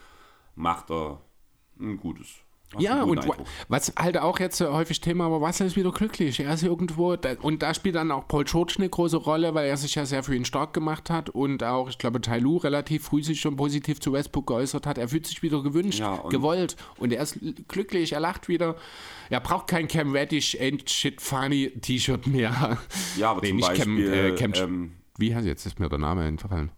macht 0.54 0.90
er 0.90 1.20
ein 1.78 1.96
gutes 1.96 2.45
ja, 2.78 3.02
und 3.04 3.20
Eindruck. 3.20 3.38
was 3.68 3.92
halt 3.96 4.18
auch 4.18 4.40
jetzt 4.40 4.60
häufig 4.60 5.00
Thema, 5.00 5.26
aber 5.26 5.40
was 5.40 5.60
ist 5.60 5.76
wieder 5.76 5.92
glücklich? 5.92 6.40
Er 6.40 6.52
ist 6.52 6.62
irgendwo, 6.62 7.16
und 7.42 7.62
da 7.62 7.74
spielt 7.74 7.94
dann 7.94 8.10
auch 8.10 8.26
Paul 8.26 8.44
George 8.44 8.74
eine 8.78 8.88
große 8.88 9.16
Rolle, 9.16 9.54
weil 9.54 9.68
er 9.68 9.76
sich 9.76 9.94
ja 9.94 10.04
sehr 10.04 10.22
für 10.22 10.34
ihn 10.34 10.44
stark 10.44 10.74
gemacht 10.74 11.08
hat 11.08 11.30
und 11.30 11.62
auch, 11.62 11.88
ich 11.88 11.98
glaube, 11.98 12.20
Tai 12.20 12.38
Lu 12.38 12.56
relativ 12.56 13.04
früh 13.04 13.22
sich 13.22 13.40
schon 13.40 13.56
positiv 13.56 14.00
zu 14.00 14.12
Westbrook 14.12 14.48
geäußert 14.48 14.86
hat. 14.86 14.98
Er 14.98 15.08
fühlt 15.08 15.26
sich 15.26 15.42
wieder 15.42 15.62
gewünscht, 15.62 16.00
ja, 16.00 16.14
und 16.14 16.30
gewollt 16.30 16.76
und 16.98 17.12
er 17.12 17.22
ist 17.22 17.38
glücklich, 17.68 18.12
er 18.12 18.20
lacht 18.20 18.48
wieder. 18.48 18.76
Er 19.30 19.40
braucht 19.40 19.68
kein 19.68 19.88
Cam 19.88 20.12
Reddish 20.12 20.56
Ain't 20.56 20.88
Shit 20.90 21.20
Funny 21.20 21.70
T-Shirt 21.80 22.26
mehr. 22.26 22.78
Ja, 23.16 23.30
aber 23.30 23.40
nee, 23.42 23.48
zum 23.50 23.60
Beispiel, 23.60 23.76
Cam, 23.76 23.98
äh, 23.98 24.34
Cam 24.34 24.52
ähm, 24.54 24.92
wie 25.18 25.34
heißt 25.34 25.46
jetzt 25.46 25.66
ist 25.66 25.78
mir 25.78 25.88
der 25.88 25.98
Name 25.98 26.26
entfallen? 26.26 26.70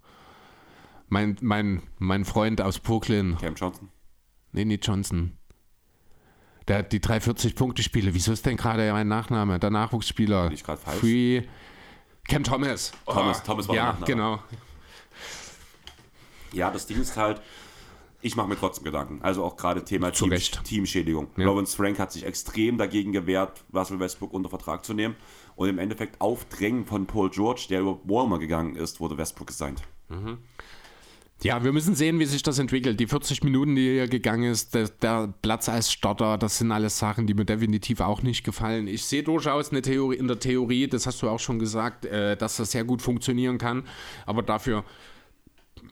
Mein, 1.09 1.37
mein, 1.41 1.83
mein 1.99 2.25
Freund 2.25 2.61
aus 2.61 2.79
Brooklyn. 2.79 3.37
Cam 3.41 3.55
Johnson? 3.55 3.89
Nee, 4.53 4.65
nicht 4.65 4.87
Johnson. 4.87 5.39
Der 6.69 6.83
die 6.83 7.01
340-Punkte-Spiele. 7.01 8.15
Wieso 8.15 8.33
ist 8.33 8.45
denn 8.45 8.57
gerade 8.57 8.93
mein 8.93 9.09
Nachname? 9.09 9.59
Der 9.59 9.71
Nachwuchsspieler. 9.71 10.51
Ich 10.53 10.63
gerade 10.63 10.81
falsch. 10.81 11.01
Free. 11.01 11.43
Cam 12.29 12.45
Thomas. 12.45 12.93
Thomas, 13.07 13.41
oh. 13.41 13.47
Thomas 13.47 13.69
war 13.69 13.75
Ja, 13.75 13.99
genau. 14.05 14.39
Ja, 16.53 16.71
das 16.71 16.87
Ding 16.87 17.01
ist 17.01 17.17
halt, 17.17 17.41
ich 18.21 18.37
mache 18.37 18.49
mir 18.49 18.57
trotzdem 18.57 18.85
Gedanken. 18.85 19.21
Also 19.23 19.45
auch 19.45 19.57
gerade 19.57 19.85
Thema 19.85 20.11
Team, 20.11 20.31
Teamschädigung. 20.31 21.29
Ja. 21.37 21.47
Lawrence 21.47 21.75
Frank 21.75 21.99
hat 21.99 22.13
sich 22.13 22.25
extrem 22.25 22.77
dagegen 22.77 23.13
gewehrt, 23.13 23.65
Russell 23.73 23.99
Westbrook 23.99 24.35
unter 24.35 24.51
Vertrag 24.51 24.85
zu 24.85 24.93
nehmen. 24.93 25.17
Und 25.57 25.69
im 25.69 25.79
Endeffekt 25.79 26.21
auf 26.21 26.45
Drängen 26.47 26.85
von 26.85 27.07
Paul 27.07 27.31
George, 27.31 27.67
der 27.71 27.81
über 27.81 27.99
Walmer 28.05 28.39
gegangen 28.39 28.77
ist, 28.77 29.01
wurde 29.01 29.17
Westbrook 29.17 29.49
gesigned. 29.49 29.83
Mhm. 30.09 30.39
Ja, 31.41 31.63
wir 31.63 31.73
müssen 31.73 31.95
sehen, 31.95 32.19
wie 32.19 32.25
sich 32.25 32.43
das 32.43 32.59
entwickelt. 32.59 32.99
Die 32.99 33.07
40 33.07 33.45
Minuten, 33.45 33.77
die 33.77 33.93
hier 33.93 34.09
gegangen 34.09 34.51
ist, 34.51 34.75
der, 34.75 34.89
der, 34.89 35.33
Platz 35.41 35.69
als 35.69 35.93
Starter, 35.93 36.37
das 36.37 36.59
sind 36.59 36.73
alles 36.73 36.99
Sachen, 36.99 37.29
die 37.29 37.35
mir 37.35 37.45
definitiv 37.45 38.01
auch 38.01 38.23
nicht 38.23 38.43
gefallen. 38.43 38.89
Ich 38.89 39.05
sehe 39.05 39.23
durchaus 39.23 39.71
eine 39.71 39.81
Theorie, 39.81 40.17
in 40.17 40.27
der 40.27 40.41
Theorie, 40.41 40.89
das 40.89 41.07
hast 41.07 41.23
du 41.23 41.29
auch 41.29 41.39
schon 41.39 41.61
gesagt, 41.61 42.07
äh, 42.07 42.37
dass 42.37 42.57
das 42.57 42.73
sehr 42.73 42.83
gut 42.83 43.03
funktionieren 43.03 43.57
kann. 43.59 43.85
Aber 44.27 44.43
dafür, 44.43 44.85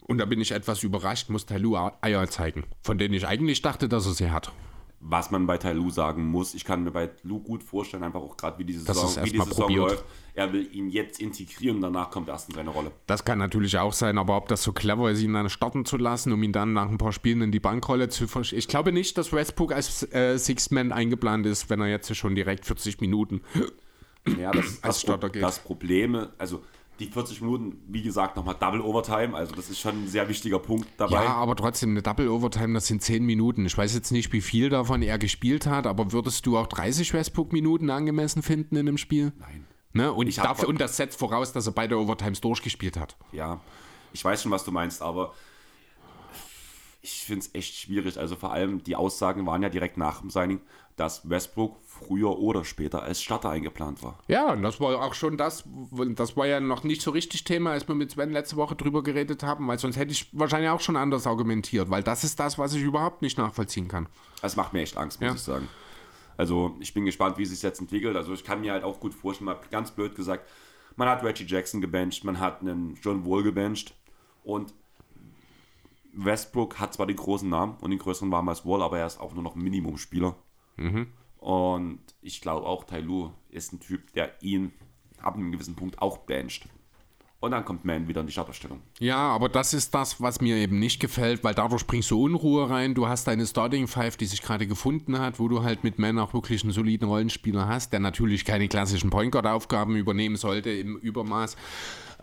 und 0.01 0.17
da 0.17 0.25
bin 0.25 0.41
ich 0.41 0.51
etwas 0.51 0.83
überrascht, 0.83 1.29
muss 1.29 1.45
Tailu 1.45 1.77
Eier 2.01 2.27
zeigen, 2.29 2.65
von 2.83 2.97
denen 2.97 3.13
ich 3.13 3.25
eigentlich 3.25 3.61
dachte, 3.61 3.87
dass 3.87 4.05
er 4.05 4.13
sie 4.13 4.31
hat 4.31 4.51
was 4.99 5.29
man 5.29 5.45
bei 5.45 5.57
Lu 5.73 5.89
sagen 5.89 6.25
muss. 6.25 6.53
Ich 6.53 6.65
kann 6.65 6.83
mir 6.83 6.91
bei 6.91 7.09
Lu 7.23 7.39
gut 7.39 7.63
vorstellen, 7.63 8.03
einfach 8.03 8.21
auch 8.21 8.35
gerade 8.35 8.57
wie 8.57 8.65
diese 8.65 8.81
Saison, 8.81 9.23
wie 9.23 9.31
die 9.31 9.37
Saison 9.39 9.71
läuft. 9.75 10.03
Er 10.33 10.51
will 10.53 10.67
ihn 10.73 10.89
jetzt 10.89 11.19
integrieren 11.19 11.77
und 11.77 11.81
danach 11.83 12.09
kommt 12.09 12.29
erst 12.29 12.49
in 12.49 12.55
seine 12.55 12.69
Rolle. 12.69 12.91
Das 13.05 13.23
kann 13.23 13.37
natürlich 13.37 13.77
auch 13.77 13.93
sein, 13.93 14.17
aber 14.17 14.37
ob 14.37 14.47
das 14.47 14.63
so 14.63 14.71
clever 14.71 15.11
ist, 15.11 15.21
ihn 15.21 15.33
dann 15.33 15.49
starten 15.49 15.85
zu 15.85 15.97
lassen, 15.97 16.31
um 16.31 16.41
ihn 16.41 16.51
dann 16.51 16.73
nach 16.73 16.89
ein 16.89 16.97
paar 16.97 17.11
Spielen 17.11 17.41
in 17.41 17.51
die 17.51 17.59
Bankrolle 17.59 18.09
zu 18.09 18.27
verschieben. 18.27 18.59
Ich 18.59 18.67
glaube 18.67 18.91
nicht, 18.91 19.17
dass 19.17 19.31
Westbrook 19.31 19.71
als 19.71 20.03
äh, 20.13 20.37
Six-Man 20.37 20.91
eingeplant 20.91 21.45
ist, 21.45 21.69
wenn 21.69 21.79
er 21.79 21.87
jetzt 21.87 22.15
schon 22.15 22.35
direkt 22.35 22.65
40 22.65 22.99
Minuten 23.01 23.41
ja, 24.37 24.51
das, 24.51 24.83
als 24.83 25.01
Starter 25.01 25.29
geht. 25.29 25.43
Das 25.43 25.59
Problem, 25.59 26.27
also 26.37 26.63
die 26.99 27.07
40 27.07 27.41
Minuten, 27.41 27.81
wie 27.87 28.01
gesagt, 28.01 28.35
nochmal 28.35 28.55
Double 28.59 28.81
Overtime. 28.81 29.35
Also 29.35 29.55
das 29.55 29.69
ist 29.69 29.79
schon 29.79 30.03
ein 30.03 30.07
sehr 30.07 30.27
wichtiger 30.29 30.59
Punkt 30.59 30.87
dabei. 30.97 31.23
Ja, 31.23 31.35
aber 31.35 31.55
trotzdem, 31.55 31.91
eine 31.91 32.01
Double 32.01 32.27
Overtime, 32.29 32.73
das 32.73 32.87
sind 32.87 33.01
10 33.01 33.23
Minuten. 33.23 33.65
Ich 33.65 33.77
weiß 33.77 33.93
jetzt 33.93 34.11
nicht, 34.11 34.33
wie 34.33 34.41
viel 34.41 34.69
davon 34.69 35.01
er 35.01 35.17
gespielt 35.17 35.67
hat, 35.67 35.87
aber 35.87 36.11
würdest 36.11 36.45
du 36.45 36.57
auch 36.57 36.67
30 36.67 37.13
Westbrook-Minuten 37.13 37.89
angemessen 37.89 38.41
finden 38.41 38.75
in 38.75 38.85
dem 38.85 38.97
Spiel? 38.97 39.33
Nein. 39.39 39.65
Ne? 39.93 40.13
Und, 40.13 40.37
dafür, 40.37 40.69
und 40.69 40.79
das 40.79 40.97
setzt 40.97 41.17
voraus, 41.17 41.53
dass 41.53 41.65
er 41.65 41.71
beide 41.71 41.97
Overtimes 41.97 42.41
durchgespielt 42.41 42.97
hat. 42.97 43.17
Ja, 43.31 43.61
ich 44.13 44.23
weiß 44.23 44.43
schon, 44.43 44.51
was 44.51 44.63
du 44.63 44.71
meinst, 44.71 45.01
aber 45.01 45.33
ich 47.01 47.23
finde 47.25 47.45
es 47.45 47.55
echt 47.55 47.75
schwierig. 47.75 48.19
Also 48.19 48.35
vor 48.35 48.51
allem 48.51 48.83
die 48.83 48.95
Aussagen 48.95 49.45
waren 49.45 49.63
ja 49.63 49.69
direkt 49.69 49.97
nach 49.97 50.21
dem 50.21 50.29
Signing, 50.29 50.61
dass 50.95 51.29
Westbrook 51.29 51.79
früher 51.97 52.37
oder 52.37 52.63
später 52.63 53.03
als 53.03 53.21
Starter 53.21 53.49
eingeplant 53.49 54.03
war. 54.03 54.19
Ja, 54.27 54.53
und 54.53 54.61
das 54.61 54.79
war 54.79 55.01
auch 55.01 55.13
schon 55.13 55.37
das, 55.37 55.63
das 56.15 56.37
war 56.37 56.47
ja 56.47 56.59
noch 56.59 56.83
nicht 56.83 57.01
so 57.01 57.11
richtig 57.11 57.43
Thema, 57.43 57.71
als 57.71 57.87
wir 57.87 57.95
mit 57.95 58.11
Sven 58.11 58.31
letzte 58.31 58.55
Woche 58.55 58.75
drüber 58.75 59.03
geredet 59.03 59.43
haben, 59.43 59.67
weil 59.67 59.79
sonst 59.79 59.97
hätte 59.97 60.11
ich 60.11 60.29
wahrscheinlich 60.31 60.69
auch 60.69 60.81
schon 60.81 60.95
anders 60.95 61.27
argumentiert, 61.27 61.89
weil 61.89 62.03
das 62.03 62.23
ist 62.23 62.39
das, 62.39 62.57
was 62.57 62.73
ich 62.73 62.81
überhaupt 62.81 63.21
nicht 63.21 63.37
nachvollziehen 63.37 63.87
kann. 63.87 64.07
Das 64.41 64.55
macht 64.55 64.73
mir 64.73 64.81
echt 64.81 64.97
Angst, 64.97 65.21
muss 65.21 65.27
ja. 65.27 65.35
ich 65.35 65.41
sagen. 65.41 65.67
Also 66.37 66.75
ich 66.79 66.93
bin 66.93 67.05
gespannt, 67.05 67.37
wie 67.37 67.43
es 67.43 67.49
sich 67.49 67.61
jetzt 67.63 67.81
entwickelt. 67.81 68.15
Also 68.15 68.33
ich 68.33 68.43
kann 68.43 68.61
mir 68.61 68.71
halt 68.71 68.83
auch 68.83 68.99
gut 68.99 69.13
vorstellen, 69.13 69.45
mal 69.47 69.59
ganz 69.71 69.91
blöd 69.91 70.15
gesagt, 70.15 70.47
man 70.95 71.09
hat 71.09 71.23
Reggie 71.23 71.45
Jackson 71.45 71.81
gebencht, 71.81 72.23
man 72.23 72.39
hat 72.39 72.61
einen 72.61 72.97
John 73.01 73.25
Wall 73.25 73.43
gebencht 73.43 73.93
und 74.43 74.73
Westbrook 76.13 76.79
hat 76.79 76.93
zwar 76.93 77.05
den 77.05 77.15
großen 77.15 77.47
Namen 77.47 77.77
und 77.81 77.91
den 77.91 77.99
größeren 77.99 78.29
Namen 78.29 78.49
als 78.49 78.65
Wall, 78.65 78.81
aber 78.81 78.99
er 78.99 79.05
ist 79.05 79.19
auch 79.19 79.33
nur 79.33 79.43
noch 79.43 79.55
Minimumspieler. 79.55 80.35
Mhm. 80.77 81.07
Und 81.37 81.99
ich 82.21 82.41
glaube 82.41 82.65
auch, 82.65 82.83
Tai 82.83 83.01
Lu 83.01 83.31
ist 83.49 83.73
ein 83.73 83.79
Typ, 83.79 84.13
der 84.13 84.41
ihn 84.41 84.73
ab 85.21 85.35
einem 85.35 85.51
gewissen 85.51 85.75
Punkt 85.75 86.01
auch 86.01 86.19
bencht. 86.19 86.67
Und 87.39 87.51
dann 87.51 87.63
kommt 87.65 87.85
Man 87.85 88.07
wieder 88.07 88.21
in 88.21 88.27
die 88.27 88.33
Starterstellung. 88.33 88.81
Ja, 88.99 89.17
aber 89.17 89.47
das 89.47 89.75
ist 89.75 89.93
das, 89.93 90.19
was 90.19 90.41
mir 90.41 90.55
eben 90.55 90.79
nicht 90.79 90.99
gefällt, 90.99 91.43
weil 91.43 91.53
dadurch 91.53 91.85
bringst 91.85 92.09
du 92.09 92.19
Unruhe 92.19 92.67
rein. 92.67 92.95
Du 92.95 93.07
hast 93.07 93.27
deine 93.27 93.45
Starting 93.45 93.87
Five, 93.87 94.17
die 94.17 94.25
sich 94.25 94.41
gerade 94.41 94.65
gefunden 94.65 95.19
hat, 95.19 95.39
wo 95.39 95.47
du 95.47 95.61
halt 95.61 95.83
mit 95.83 95.99
Man 95.99 96.17
auch 96.17 96.33
wirklich 96.33 96.63
einen 96.63 96.73
soliden 96.73 97.07
Rollenspieler 97.07 97.67
hast, 97.67 97.93
der 97.93 97.99
natürlich 97.99 98.43
keine 98.43 98.67
klassischen 98.67 99.11
Point 99.11 99.31
Guard 99.31 99.45
Aufgaben 99.45 99.95
übernehmen 99.95 100.35
sollte 100.35 100.71
im 100.71 100.97
Übermaß. 100.97 101.57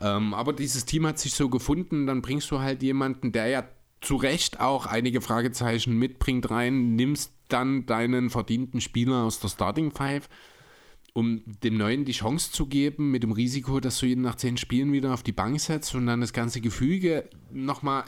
Ähm, 0.01 0.35
aber 0.35 0.53
dieses 0.53 0.85
Team 0.85 1.07
hat 1.07 1.21
sich 1.21 1.35
so 1.35 1.49
gefunden, 1.49 2.07
dann 2.09 2.21
bringst 2.21 2.51
du 2.51 2.59
halt 2.59 2.83
jemanden, 2.83 3.31
der 3.31 3.47
ja 3.47 3.65
zu 4.05 4.17
Recht 4.17 4.61
auch 4.61 4.87
einige 4.87 5.21
Fragezeichen 5.21 5.99
mitbringt 5.99 6.51
rein, 6.51 6.95
nimmst 6.97 7.33
dann 7.49 7.87
deinen 7.87 8.31
verdienten 8.31 8.81
Spieler 8.81 9.25
aus 9.25 9.41
der 9.41 9.49
Starting 9.49 9.91
Five, 9.91 10.29
um 11.13 11.43
dem 11.47 11.77
Neuen 11.77 12.05
die 12.05 12.13
Chance 12.13 12.51
zu 12.51 12.67
geben, 12.67 13.11
mit 13.11 13.23
dem 13.23 13.33
Risiko, 13.33 13.81
dass 13.81 13.99
du 13.99 14.07
ihn 14.07 14.23
nach 14.23 14.35
zehn 14.35 14.57
Spielen 14.57 14.93
wieder 14.93 15.15
auf 15.15 15.23
die 15.23 15.33
Bank 15.33 15.61
setzt 15.61 15.95
und 15.95 16.07
dann 16.07 16.21
das 16.21 16.33
ganze 16.33 16.61
Gefüge 16.61 17.29
nochmal 17.53 18.05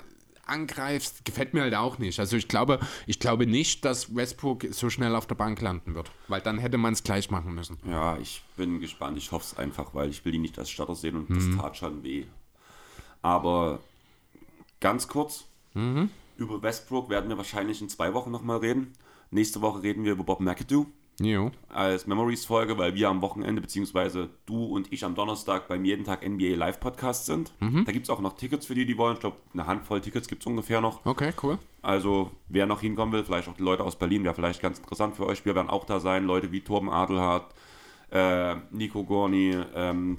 angreifst, 0.47 1.25
gefällt 1.25 1.55
mir 1.55 1.63
halt 1.63 1.75
auch 1.75 1.99
nicht. 1.99 2.21
Also 2.21 2.37
ich 2.37 2.49
glaube, 2.49 2.79
ich 3.07 3.19
glaube 3.19 3.47
nicht, 3.47 3.85
dass 3.85 4.15
Westbrook 4.15 4.67
so 4.71 4.91
schnell 4.91 5.15
auf 5.15 5.27
der 5.27 5.35
Bank 5.35 5.61
landen 5.61 5.95
wird, 5.95 6.11
weil 6.29 6.41
dann 6.41 6.59
hätte 6.59 6.79
man 6.79 6.93
es 6.93 7.03
gleich 7.03 7.31
machen 7.31 7.55
müssen. 7.55 7.79
Ja, 7.85 8.17
ich 8.19 8.43
bin 8.57 8.81
gespannt. 8.81 9.19
Ich 9.19 9.33
hoffe 9.33 9.45
es 9.45 9.59
einfach, 9.59 9.95
weil 9.95 10.09
ich 10.09 10.25
will 10.25 10.35
ihn 10.35 10.43
nicht 10.43 10.59
als 10.59 10.71
Starter 10.71 10.95
sehen 10.95 11.17
und 11.17 11.31
mhm. 11.31 11.35
das 11.35 11.63
tat 11.63 11.77
schon 11.77 12.03
weh. 12.03 12.25
Aber 13.23 13.81
ganz 14.81 15.09
kurz, 15.09 15.47
mhm. 15.77 16.11
über 16.37 16.63
Westbrook 16.63 17.09
werden 17.09 17.29
wir 17.29 17.37
wahrscheinlich 17.37 17.81
in 17.81 17.89
zwei 17.89 18.15
Wochen 18.15 18.31
nochmal 18.31 18.59
reden. 18.59 18.93
Nächste 19.31 19.61
Woche 19.61 19.83
reden 19.83 20.05
wir 20.05 20.13
über 20.13 20.25
Bob 20.25 20.41
McAdoo. 20.41 20.87
Jo. 21.19 21.51
Als 21.71 22.07
Memories-Folge, 22.07 22.77
weil 22.77 22.95
wir 22.95 23.09
am 23.09 23.23
Wochenende, 23.23 23.63
beziehungsweise 23.63 24.29
du 24.45 24.65
und 24.65 24.93
ich 24.93 25.03
am 25.05 25.15
Donnerstag 25.15 25.67
beim 25.67 25.85
jeden 25.85 26.05
Tag 26.05 26.29
NBA 26.29 26.57
Live-Podcast 26.57 27.27
sind. 27.27 27.53
Mhm. 27.61 27.87
Da 27.87 27.93
gibt 27.93 28.05
es 28.05 28.11
auch 28.11 28.21
noch 28.21 28.37
Tickets 28.37 28.67
für 28.67 28.75
die, 28.75 28.85
die 28.85 28.99
wollen. 28.99 29.15
Ich 29.15 29.21
glaube, 29.21 29.37
eine 29.55 29.67
Handvoll 29.67 30.03
Tickets 30.03 30.29
gibt 30.29 30.43
es 30.43 30.47
ungefähr 30.47 30.83
noch. 30.83 31.05
Okay, 31.07 31.33
cool. 31.43 31.59
Also, 31.81 32.31
wer 32.49 32.67
noch 32.67 32.83
hinkommen 32.83 33.15
will, 33.15 33.25
vielleicht 33.25 33.49
auch 33.49 33.57
die 33.57 33.63
Leute 33.63 33.83
aus 33.83 33.97
Berlin, 33.97 34.25
wäre 34.25 34.35
vielleicht 34.35 34.61
ganz 34.61 34.79
interessant 34.79 35.17
für 35.17 35.25
euch. 35.25 35.45
Wir 35.45 35.55
werden 35.55 35.71
auch 35.71 35.87
da 35.87 36.01
sein. 36.01 36.25
Leute 36.25 36.53
wie 36.53 36.61
Torben 36.61 36.91
Adelhardt, 36.91 37.55
äh, 38.11 38.57
Nico 38.71 39.03
Gorni, 39.05 39.57
ähm, 39.75 40.19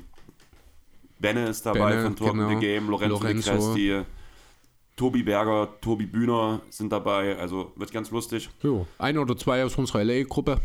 Benne 1.20 1.48
ist 1.48 1.66
dabei 1.66 1.92
Benne, 1.92 2.04
von 2.04 2.16
Torben 2.16 2.40
genau. 2.40 2.50
The 2.50 2.66
Game, 2.66 2.90
Lorenzo, 2.90 3.18
Lorenzo. 3.20 3.52
Cresti, 3.52 4.02
Tobi 4.98 5.22
Berger, 5.22 5.70
Tobi 5.80 6.08
Bühner 6.08 6.60
sind 6.70 6.92
dabei, 6.92 7.38
also 7.38 7.72
wird 7.76 7.92
ganz 7.92 8.10
lustig. 8.10 8.50
Jo, 8.64 8.86
ein 8.98 9.18
oder 9.18 9.38
zwei 9.38 9.64
aus 9.64 9.78
unserer 9.78 10.04
LA-Gruppe. 10.04 10.60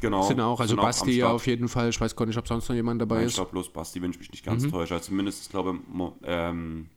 Genau. 0.00 0.22
Sind 0.22 0.40
auch, 0.40 0.60
also 0.60 0.74
sind 0.74 0.82
Basti 0.82 1.22
auch 1.22 1.34
auf 1.34 1.46
jeden 1.46 1.68
Fall. 1.68 1.88
Ich 1.88 2.00
weiß 2.00 2.14
gar 2.14 2.26
nicht, 2.26 2.36
ob 2.36 2.46
sonst 2.46 2.68
noch 2.68 2.74
jemand 2.74 3.00
dabei 3.00 3.16
Nein, 3.16 3.26
ist. 3.26 3.30
Ich 3.30 3.36
glaube 3.36 3.52
bloß 3.52 3.72
Basti, 3.72 4.02
wenn 4.02 4.10
ich 4.10 4.18
mich 4.18 4.30
nicht 4.30 4.44
ganz 4.44 4.64
mhm. 4.64 4.72
täusche. 4.72 4.94
Also 4.94 5.06
zumindest, 5.06 5.44
ich 5.44 5.48
glaube, 5.48 5.78
ähm, 6.24 6.90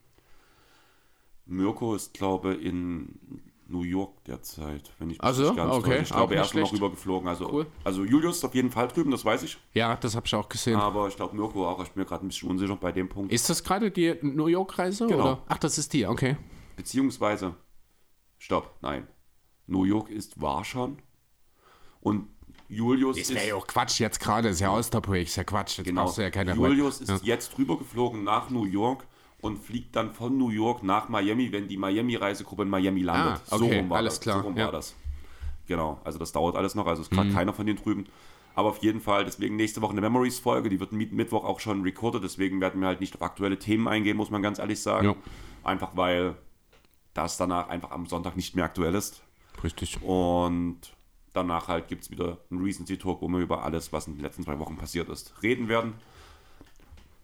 Mirko 1.45 1.95
ist, 1.95 2.14
glaube 2.14 2.56
in 2.56 3.20
New 3.68 3.84
York 3.84 4.24
derzeit, 4.26 4.91
wenn 4.98 5.11
ich 5.11 5.18
mich 5.18 5.24
also, 5.24 5.44
nicht 5.44 5.57
ganz 5.57 5.72
okay. 5.72 5.90
täusche. 5.90 6.02
Ich 6.02 6.10
glaube, 6.10 6.36
er 6.36 6.41
ist 6.41 6.56
noch 6.56 6.74
rübergeflogen. 6.74 7.30
Also, 7.30 7.53
cool. 7.53 7.68
also 7.84 8.03
Julius 8.03 8.38
ist 8.38 8.45
auf 8.45 8.56
jeden 8.56 8.72
Fall 8.72 8.88
drüben, 8.88 9.11
das 9.11 9.24
weiß 9.24 9.44
ich. 9.44 9.60
Ja, 9.76 9.95
das 9.95 10.16
habe 10.16 10.26
ich 10.26 10.34
auch 10.34 10.49
gesehen. 10.49 10.76
Aber 10.76 11.07
ich 11.07 11.16
glaube, 11.16 11.36
Mirko 11.36 11.68
auch. 11.68 11.82
Ich 11.84 11.91
bin 11.91 12.02
mir 12.02 12.10
gerade 12.10 12.26
ein 12.26 12.30
bisschen 12.30 12.49
unsicher 12.49 12.76
bei 12.76 12.91
dem 12.91 13.07
Punkt. 13.07 13.32
Ist 13.32 13.48
das 13.48 13.64
gerade 13.64 13.91
die 13.91 14.16
New 14.24 14.48
York-Reise? 14.48 15.06
Genau. 15.06 15.38
Ach, 15.48 15.57
das 15.60 15.78
ist 15.78 15.94
die, 15.94 16.07
okay. 16.07 16.36
Beziehungsweise, 16.80 17.56
stopp, 18.38 18.78
nein. 18.82 19.06
New 19.68 19.84
York 19.84 20.10
ist 20.10 20.40
Warschau 20.40 20.92
und 22.00 22.30
Julius 22.70 23.18
Das 23.18 23.34
wäre 23.34 23.48
ja 23.50 23.56
auch 23.56 23.68
Quatsch 23.68 24.00
jetzt 24.00 24.22
gerade, 24.22 24.48
ist 24.48 24.62
ja 24.62 24.72
Osterbreak, 24.72 25.28
ist 25.28 25.36
ja 25.36 25.44
Quatsch. 25.44 25.78
Jetzt 25.80 25.88
genau, 25.88 26.06
brauchst 26.06 26.20
du 26.20 26.22
ja 26.22 26.30
keine 26.30 26.54
Julius 26.54 27.02
ist 27.02 27.10
ja. 27.10 27.18
jetzt 27.22 27.58
rübergeflogen 27.58 28.24
nach 28.24 28.50
New 28.50 28.64
York 28.64 29.06
und 29.42 29.58
fliegt 29.58 29.94
dann 29.98 30.14
von 30.14 30.38
New 30.38 30.52
York 30.52 30.82
nach 30.82 31.10
Miami, 31.10 31.52
wenn 31.52 31.68
die 31.68 31.76
Miami-Reisegruppe 31.76 32.64
in 32.64 32.70
Miami 32.70 33.02
landet. 33.02 33.42
Ah, 33.50 33.56
okay, 33.58 33.70
so 33.74 33.78
rum 33.78 33.90
war 33.90 33.98
alles 33.98 34.14
das. 34.14 34.22
klar, 34.22 34.38
So 34.40 34.48
rum 34.48 34.58
ja. 34.58 34.66
war 34.66 34.72
das. 34.72 34.96
Genau, 35.68 36.00
also 36.06 36.18
das 36.18 36.32
dauert 36.32 36.56
alles 36.56 36.76
noch, 36.76 36.88
also 36.88 37.02
ist 37.02 37.12
gerade 37.12 37.28
Mhm. 37.28 37.34
keiner 37.34 37.52
von 37.52 37.66
den 37.66 37.76
drüben. 37.76 38.06
Aber 38.56 38.70
auf 38.70 38.78
jeden 38.78 39.02
Fall, 39.02 39.26
deswegen 39.26 39.58
nächste 39.58 39.82
Woche 39.82 39.92
eine 39.92 40.02
Memories-Folge, 40.02 40.70
die 40.70 40.80
wird 40.80 40.94
mit 40.94 41.12
Mittwoch 41.12 41.44
auch 41.44 41.60
schon 41.60 41.82
recorded, 41.84 42.24
deswegen 42.24 42.62
werden 42.62 42.80
wir 42.80 42.88
halt 42.88 43.02
nicht 43.02 43.16
auf 43.16 43.22
aktuelle 43.22 43.60
Themen 43.60 43.90
eingehen, 43.90 44.16
muss 44.16 44.30
man 44.32 44.42
ganz 44.42 44.60
ehrlich 44.60 44.82
sagen. 44.82 45.08
Ja. 45.08 45.16
Einfach 45.66 45.92
weil 45.96 46.38
das 47.24 47.38
danach 47.38 47.70
einfach 47.70 47.91
am 47.91 48.06
Sonntag 48.06 48.36
nicht 48.36 48.56
mehr 48.56 48.66
aktuell 48.66 48.96
ist. 48.96 49.22
Richtig. 49.64 50.02
Und 50.02 50.80
danach 51.34 51.68
halt 51.68 51.88
gibt 51.88 52.04
es 52.04 52.12
wieder 52.12 52.38
einen 52.50 52.62
Recency 52.64 52.98
Talk, 52.98 53.22
wo 53.22 53.28
wir 53.28 53.40
über 53.40 53.64
alles, 53.64 53.91
was 53.94 54.08
in 54.08 54.16
den 54.16 54.22
letzten 54.22 54.44
zwei 54.44 54.60
Wochen 54.60 54.78
passiert 54.78 55.10
ist, 55.10 55.34
reden 55.44 55.68
werden. 55.68 55.94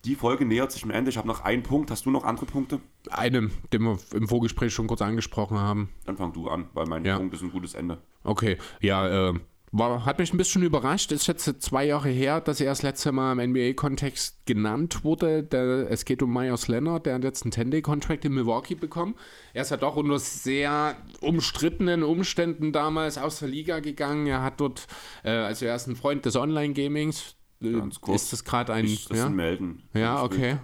Die 0.06 0.16
Folge 0.16 0.46
nähert 0.46 0.72
sich 0.72 0.82
dem 0.82 0.92
Ende. 0.92 1.10
Ich 1.10 1.18
habe 1.18 1.28
noch 1.28 1.42
einen 1.44 1.64
Punkt. 1.64 1.90
Hast 1.90 2.06
du 2.06 2.12
noch 2.12 2.24
andere 2.24 2.46
Punkte? 2.46 2.80
Einen, 3.10 3.52
den 3.74 3.82
wir 3.82 3.98
im 4.14 4.28
Vorgespräch 4.28 4.72
schon 4.72 4.86
kurz 4.86 5.02
angesprochen 5.02 5.58
haben. 5.58 5.90
Dann 6.06 6.16
fang 6.16 6.32
du 6.32 6.48
an, 6.48 6.70
weil 6.74 6.86
mein 6.86 7.04
Ja. 7.04 7.18
Punkt 7.18 7.34
ist 7.34 7.42
ein 7.42 7.52
gutes 7.52 7.74
Ende. 7.74 7.98
Okay, 8.24 8.58
ja, 8.82 9.30
äh, 9.30 9.34
war, 9.78 10.06
hat 10.06 10.20
mich 10.20 10.34
ein 10.34 10.38
bisschen 10.38 10.64
überrascht. 10.64 11.12
Ist 11.12 11.28
jetzt 11.28 11.62
zwei 11.62 11.86
Jahre 11.86 12.10
her, 12.10 12.42
dass 12.42 12.60
er 12.60 12.68
das 12.68 12.82
letzte 12.82 13.12
Mal 13.12 13.38
im 13.38 13.52
NBA-Kontext 13.52 14.46
genannt 14.46 15.04
wurde. 15.04 15.44
Der, 15.44 15.90
es 15.92 16.06
geht 16.06 16.22
um 16.22 16.34
Myers 16.34 16.68
Leonard, 16.68 17.06
der 17.06 17.16
hat 17.16 17.24
jetzt 17.24 17.44
einen 17.44 17.52
10-Day-Contract 17.52 18.26
in 18.26 18.34
Milwaukee 18.34 18.76
bekommen. 18.76 19.16
Er 19.54 19.64
ist 19.64 19.72
ja 19.72 19.78
doch 19.78 19.96
unter 19.96 20.20
sehr 20.20 20.98
umstrittenen 21.22 22.04
Umständen 22.04 22.72
damals 22.72 23.18
aus 23.18 23.40
der 23.40 23.50
Liga 23.50 23.80
gegangen. 23.80 24.28
Er 24.28 24.42
hat 24.42 24.60
dort, 24.60 24.88
äh, 25.24 25.32
also 25.32 25.66
er 25.66 25.76
ist 25.76 25.88
ein 25.88 25.96
Freund 25.96 26.26
des 26.26 26.36
Online-Gamings. 26.36 27.36
Äh, 27.62 27.72
Ganz 27.72 28.02
kurz. 28.02 28.24
Ist 28.24 28.34
das 28.34 28.44
gerade 28.44 28.74
ein. 28.74 28.86
Ich, 28.86 29.08
das 29.08 29.18
ja? 29.18 29.24
sind 29.26 29.36
Melden. 29.36 29.84
ja, 29.94 30.24
okay. 30.24 30.58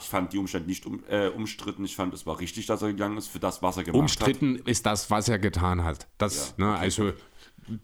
Ich 0.00 0.10
fand 0.10 0.32
die 0.32 0.38
Umstände 0.38 0.68
nicht 0.68 0.84
um, 0.84 1.02
äh, 1.08 1.28
umstritten. 1.28 1.84
Ich 1.84 1.96
fand, 1.96 2.12
es 2.12 2.26
war 2.26 2.38
richtig, 2.38 2.66
dass 2.66 2.82
er 2.82 2.88
gegangen 2.88 3.16
ist 3.16 3.28
für 3.28 3.38
das, 3.38 3.62
was 3.62 3.76
er 3.76 3.84
gemacht 3.84 4.00
Umstritten 4.00 4.56
ist 4.56 4.84
das, 4.84 5.10
was 5.10 5.28
er 5.28 5.38
getan 5.38 5.82
hat. 5.82 6.08
Das, 6.18 6.54
Ja, 6.58 6.66
ne, 6.66 6.76
also 6.76 7.12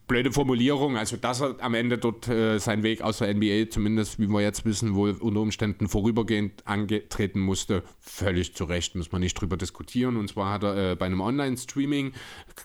blöde 0.07 0.33
Formulierung, 0.33 0.97
also 0.97 1.17
dass 1.17 1.41
er 1.41 1.57
am 1.61 1.75
Ende 1.75 1.99
dort 1.99 2.29
äh, 2.29 2.59
seinen 2.59 2.83
Weg 2.83 3.03
aus 3.03 3.19
der 3.19 3.35
NBA, 3.35 3.71
zumindest 3.71 4.19
wie 4.19 4.29
wir 4.29 4.41
jetzt 4.41 4.65
wissen, 4.65 4.95
wohl 4.95 5.13
unter 5.13 5.41
Umständen 5.41 5.89
vorübergehend 5.89 6.67
angetreten 6.67 7.41
musste, 7.41 7.83
völlig 8.01 8.55
zu 8.55 8.65
Recht, 8.65 8.95
muss 8.95 9.13
man 9.13 9.21
nicht 9.21 9.35
drüber 9.35 9.57
diskutieren. 9.57 10.17
Und 10.17 10.29
zwar 10.29 10.53
hat 10.53 10.63
er 10.63 10.93
äh, 10.93 10.97
bei 10.97 11.07
einem 11.07 11.21
Online-Streaming, 11.21 12.13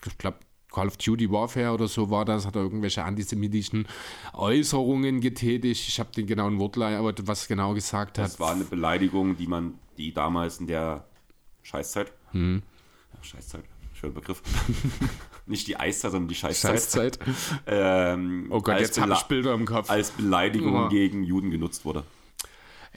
ich 0.06 0.18
glaube, 0.18 0.38
Call 0.70 0.88
of 0.88 0.98
Duty 0.98 1.30
Warfare 1.30 1.72
oder 1.72 1.88
so 1.88 2.10
war 2.10 2.24
das, 2.24 2.44
hat 2.44 2.54
er 2.54 2.62
irgendwelche 2.62 3.02
antisemitischen 3.02 3.86
Äußerungen 4.34 5.20
getätigt. 5.20 5.88
Ich 5.88 5.98
habe 5.98 6.12
den 6.12 6.26
genauen 6.26 6.58
Wortlaut, 6.58 6.92
aber 6.92 7.14
was 7.22 7.48
genau 7.48 7.72
gesagt 7.72 8.18
hat. 8.18 8.26
Das 8.26 8.40
war 8.40 8.52
eine 8.52 8.64
Beleidigung, 8.64 9.36
die 9.36 9.46
man, 9.46 9.78
die 9.96 10.12
damals 10.12 10.60
in 10.60 10.66
der 10.66 11.06
Scheißzeit. 11.62 12.12
Hm. 12.32 12.62
Ja, 13.14 13.24
Scheißzeit, 13.24 13.64
schöner 13.94 14.12
Begriff. 14.12 14.42
nicht 15.46 15.66
die 15.68 15.76
Eiszeit, 15.78 16.10
sondern 16.12 16.28
die 16.28 16.34
Scheißzeit. 16.34 16.72
Scheißzeit. 16.72 17.18
Ähm, 17.66 18.46
Oh 18.50 18.60
Gott, 18.60 18.80
jetzt 18.80 19.00
habe 19.00 19.12
ich 19.12 19.22
Bilder 19.24 19.54
im 19.54 19.64
Kopf. 19.66 19.90
als 19.90 20.10
Beleidigung 20.10 20.74
Ja. 20.74 20.88
gegen 20.88 21.22
Juden 21.24 21.50
genutzt 21.50 21.84
wurde. 21.84 22.04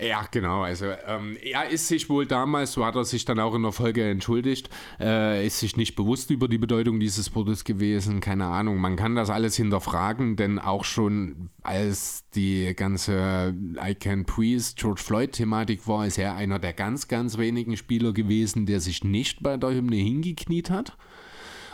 Ja, 0.02 0.26
genau. 0.32 0.62
Also 0.62 0.86
ähm, 1.08 1.36
er 1.44 1.68
ist 1.68 1.90
sich 1.90 2.10
wohl 2.10 2.26
damals, 2.26 2.72
so 2.72 2.86
hat 2.86 2.96
er 2.96 3.04
sich 3.04 3.26
dann 3.26 3.38
auch 3.38 3.54
in 3.54 3.64
der 3.64 3.74
Folge 3.74 4.10
entschuldigt, 4.10 4.70
äh, 4.98 5.46
ist 5.46 5.60
sich 5.60 5.76
nicht 5.76 5.98
bewusst 5.98 6.30
über 6.32 6.48
die 6.48 6.58
Bedeutung 6.58 7.02
dieses 7.02 7.36
Wortes 7.36 7.66
gewesen. 7.66 8.22
Keine 8.22 8.46
Ahnung. 8.46 8.78
Man 8.78 8.96
kann 8.96 9.16
das 9.16 9.30
alles 9.30 9.58
hinterfragen, 9.58 10.38
denn 10.38 10.58
auch 10.58 10.86
schon 10.86 11.50
als 11.64 12.24
die 12.34 12.74
ganze 12.78 13.54
I 13.86 13.94
Can 13.94 14.24
Breathe 14.24 14.64
George 14.78 15.02
Floyd-Thematik 15.04 15.86
war, 15.86 16.08
ist 16.08 16.18
er 16.18 16.34
einer 16.36 16.60
der 16.60 16.72
ganz, 16.72 17.10
ganz 17.10 17.38
wenigen 17.38 17.76
Spieler 17.76 18.14
gewesen, 18.14 18.66
der 18.66 18.80
sich 18.80 19.04
nicht 19.04 19.44
bei 19.44 19.58
der 19.58 19.72
Hymne 19.72 19.98
hingekniet 19.98 20.70
hat. 20.70 20.96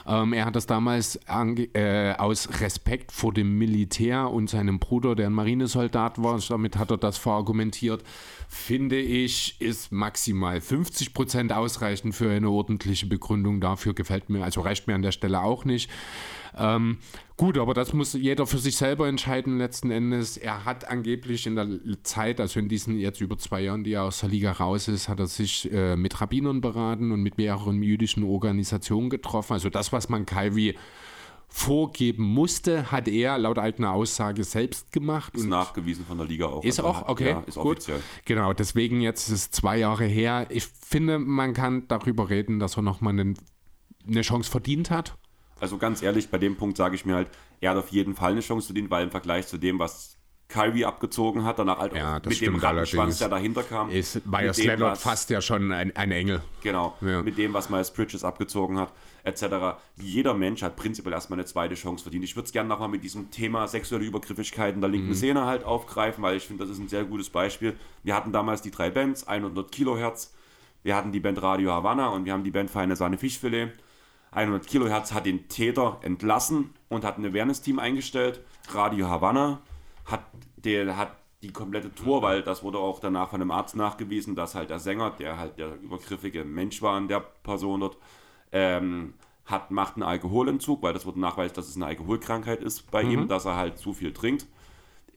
Ähm, 0.07 0.33
er 0.33 0.45
hat 0.45 0.55
das 0.55 0.67
damals 0.67 1.19
äh, 1.27 2.13
aus 2.13 2.61
Respekt 2.61 3.11
vor 3.11 3.33
dem 3.33 3.57
Militär 3.57 4.29
und 4.29 4.49
seinem 4.49 4.79
Bruder, 4.79 5.15
der 5.15 5.27
ein 5.27 5.33
Marinesoldat 5.33 6.21
war, 6.21 6.39
damit 6.47 6.77
hat 6.77 6.91
er 6.91 6.97
das 6.97 7.17
verargumentiert, 7.17 8.03
finde 8.47 8.99
ich, 8.99 9.59
ist 9.59 9.91
maximal 9.91 10.57
50% 10.57 11.51
ausreichend 11.51 12.15
für 12.15 12.29
eine 12.29 12.49
ordentliche 12.49 13.07
Begründung. 13.07 13.61
Dafür 13.61 13.93
gefällt 13.93 14.29
mir, 14.29 14.43
also 14.43 14.61
reicht 14.61 14.87
mir 14.87 14.95
an 14.95 15.01
der 15.01 15.11
Stelle 15.11 15.41
auch 15.41 15.65
nicht. 15.65 15.89
Ähm, 16.57 16.97
gut, 17.37 17.57
aber 17.57 17.73
das 17.73 17.93
muss 17.93 18.13
jeder 18.13 18.47
für 18.47 18.57
sich 18.57 18.77
selber 18.77 19.07
entscheiden 19.07 19.57
letzten 19.57 19.91
Endes. 19.91 20.37
Er 20.37 20.65
hat 20.65 20.87
angeblich 20.89 21.45
in 21.47 21.55
der 21.55 21.67
Zeit, 22.03 22.39
also 22.39 22.59
in 22.59 22.69
diesen 22.69 22.97
jetzt 22.97 23.21
über 23.21 23.37
zwei 23.37 23.61
Jahren, 23.61 23.83
die 23.83 23.93
er 23.93 24.03
aus 24.03 24.21
der 24.21 24.29
Liga 24.29 24.51
raus 24.51 24.87
ist, 24.87 25.09
hat 25.09 25.19
er 25.19 25.27
sich 25.27 25.71
äh, 25.71 25.95
mit 25.95 26.21
Rabbinern 26.21 26.61
beraten 26.61 27.11
und 27.11 27.21
mit 27.21 27.37
mehreren 27.37 27.83
jüdischen 27.83 28.23
Organisationen 28.23 29.09
getroffen. 29.09 29.53
Also 29.53 29.69
das, 29.69 29.91
was 29.91 30.07
man 30.09 30.25
Calvi 30.25 30.75
vorgeben 31.47 32.23
musste, 32.23 32.91
hat 32.91 33.07
er 33.07 33.37
laut 33.37 33.59
eigener 33.59 33.91
Aussage 33.91 34.43
selbst 34.43 34.91
gemacht. 34.91 35.35
Ist 35.35 35.45
nachgewiesen 35.47 36.05
von 36.05 36.17
der 36.17 36.27
Liga 36.27 36.47
auch. 36.47 36.63
ist 36.63 36.79
Also, 36.79 36.89
auch, 36.89 37.07
okay, 37.07 37.29
Ja, 37.29 37.39
ist 37.41 37.55
gut. 37.55 37.77
offiziell. 37.77 38.01
Genau, 38.25 38.53
deswegen 38.53 38.99
jetzt 39.01 39.27
ist 39.29 39.33
es 39.33 39.51
zwei 39.51 39.77
Jahre 39.77 40.05
her. 40.05 40.47
Ich 40.49 40.65
finde, 40.65 41.19
man 41.19 41.53
kann 41.53 41.87
darüber 41.87 42.29
reden, 42.29 42.59
dass 42.59 42.77
er 42.77 42.81
nochmal 42.81 43.13
einen, 43.13 43.37
eine 44.07 44.21
Chance 44.21 44.49
verdient 44.49 44.89
hat. 44.89 45.17
Also 45.59 45.77
ganz 45.77 46.01
ehrlich, 46.01 46.29
bei 46.29 46.37
dem 46.37 46.55
Punkt 46.57 46.77
sage 46.77 46.95
ich 46.95 47.05
mir 47.05 47.15
halt, 47.15 47.29
er 47.61 47.71
hat 47.71 47.77
auf 47.77 47.89
jeden 47.89 48.15
Fall 48.15 48.31
eine 48.31 48.41
Chance 48.41 48.67
verdient, 48.67 48.89
weil 48.91 49.03
im 49.03 49.11
Vergleich 49.11 49.47
zu 49.47 49.57
dem, 49.57 49.79
was 49.79 50.17
Kyrie 50.47 50.85
abgezogen 50.85 51.43
hat, 51.43 51.57
danach 51.57 51.79
halt 51.79 51.95
Ja, 51.95 52.21
mit 52.23 52.39
dem 52.39 52.55
Rattenschwanz, 52.57 53.17
der 53.17 53.29
dahinter 53.29 53.63
kam. 53.63 53.89
Ist 53.89 54.23
Myers 54.27 54.57
Leonard 54.63 54.97
fast 54.97 55.31
ja 55.31 55.41
schon 55.41 55.71
ein, 55.71 55.95
ein 55.95 56.11
Engel. 56.11 56.41
Genau, 56.61 56.95
Ja. 57.01 57.23
mit 57.23 57.37
dem, 57.39 57.53
was 57.53 57.69
Miles 57.71 57.89
Bridges 57.91 58.23
abgezogen 58.23 58.77
hat, 58.77 58.91
etc. 59.23 59.77
Jeder 59.97 60.35
Mensch 60.35 60.61
hat 60.61 60.75
prinzipiell 60.75 61.13
erstmal 61.13 61.39
eine 61.39 61.45
zweite 61.47 61.73
Chance 61.73 62.03
verdient. 62.03 62.25
Ich 62.25 62.35
würde 62.35 62.45
es 62.45 62.51
gerne 62.51 62.69
nochmal 62.69 62.89
mit 62.89 63.03
diesem 63.03 63.31
Thema 63.31 63.67
sexuelle 63.67 64.05
Übergriffigkeiten 64.05 64.81
der 64.81 64.89
Mhm. 64.89 64.95
linken 64.95 65.15
Szene 65.15 65.45
halt 65.45 65.63
aufgreifen, 65.63 66.21
weil 66.21 66.37
ich 66.37 66.45
finde, 66.45 66.63
das 66.63 66.71
ist 66.71 66.79
ein 66.79 66.89
sehr 66.89 67.05
gutes 67.05 67.31
Beispiel. 67.31 67.75
Wir 68.03 68.13
hatten 68.15 68.31
damals 68.31 68.61
die 68.61 68.69
drei 68.71 68.91
Bands, 68.91 69.27
100 69.27 69.71
Kilohertz, 69.71 70.31
wir 70.83 70.95
hatten 70.95 71.11
die 71.11 71.19
Band 71.21 71.41
Radio 71.41 71.71
Havanna 71.71 72.09
und 72.09 72.25
wir 72.25 72.33
haben 72.33 72.43
die 72.43 72.51
Band 72.51 72.69
Feine 72.69 72.95
Sahne 72.95 73.17
Fischfilet. 73.17 73.71
100 74.35 74.67
Kilohertz 74.67 75.13
hat 75.13 75.25
den 75.25 75.47
Täter 75.47 75.99
entlassen 76.01 76.73
und 76.89 77.05
hat 77.05 77.17
ein 77.17 77.25
Awareness-Team 77.25 77.79
eingestellt. 77.79 78.41
Radio 78.69 79.09
Havanna 79.09 79.61
hat, 80.05 80.25
der, 80.57 80.97
hat 80.97 81.15
die 81.41 81.51
komplette 81.51 81.93
Tour, 81.93 82.21
weil 82.21 82.43
das 82.43 82.61
wurde 82.61 82.77
auch 82.79 82.99
danach 82.99 83.29
von 83.29 83.41
einem 83.41 83.51
Arzt 83.51 83.75
nachgewiesen, 83.75 84.35
dass 84.35 84.53
halt 84.53 84.69
der 84.69 84.79
Sänger, 84.79 85.11
der 85.11 85.39
halt 85.39 85.57
der 85.57 85.75
übergriffige 85.81 86.43
Mensch 86.43 86.81
war 86.81 86.97
in 86.97 87.07
der 87.07 87.21
Person 87.21 87.79
dort, 87.79 87.97
ähm, 88.51 89.13
hat, 89.45 89.71
macht 89.71 89.95
einen 89.95 90.03
Alkoholentzug, 90.03 90.81
weil 90.81 90.93
das 90.93 91.05
wurde 91.05 91.19
nachweist, 91.19 91.57
dass 91.57 91.69
es 91.69 91.75
eine 91.75 91.85
Alkoholkrankheit 91.85 92.61
ist 92.61 92.89
bei 92.91 93.03
ihm, 93.03 93.27
dass 93.27 93.45
er 93.45 93.55
halt 93.55 93.77
zu 93.77 93.93
viel 93.93 94.11
trinkt. 94.11 94.47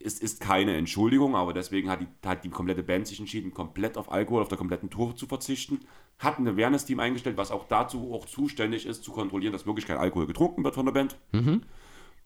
Es 0.01 0.21
ist 0.21 0.41
keine 0.41 0.77
Entschuldigung, 0.77 1.35
aber 1.35 1.53
deswegen 1.53 1.91
hat 1.91 2.01
die, 2.03 2.29
hat 2.29 2.45
die 2.45 2.51
komplette 2.51 2.85
Band 2.85 3.07
sich 3.09 3.19
entschieden, 3.19 3.53
komplett 3.53 3.97
auf 3.97 4.13
Alkohol, 4.13 4.43
auf 4.43 4.49
der 4.49 4.59
kompletten 4.59 4.91
Tour 4.91 5.17
zu 5.17 5.27
verzichten. 5.27 5.81
Hat 6.19 6.39
ein 6.39 6.49
Awareness-Team 6.49 6.99
eingestellt, 7.01 7.37
was 7.37 7.51
auch 7.51 7.67
dazu 7.69 8.13
auch 8.13 8.27
zuständig 8.27 8.87
ist, 8.87 9.05
zu 9.05 9.13
kontrollieren, 9.13 9.53
dass 9.53 9.67
wirklich 9.67 9.87
kein 9.87 9.99
Alkohol 9.99 10.27
getrunken 10.27 10.65
wird 10.65 10.75
von 10.75 10.85
der 10.87 10.93
Band. 10.93 11.17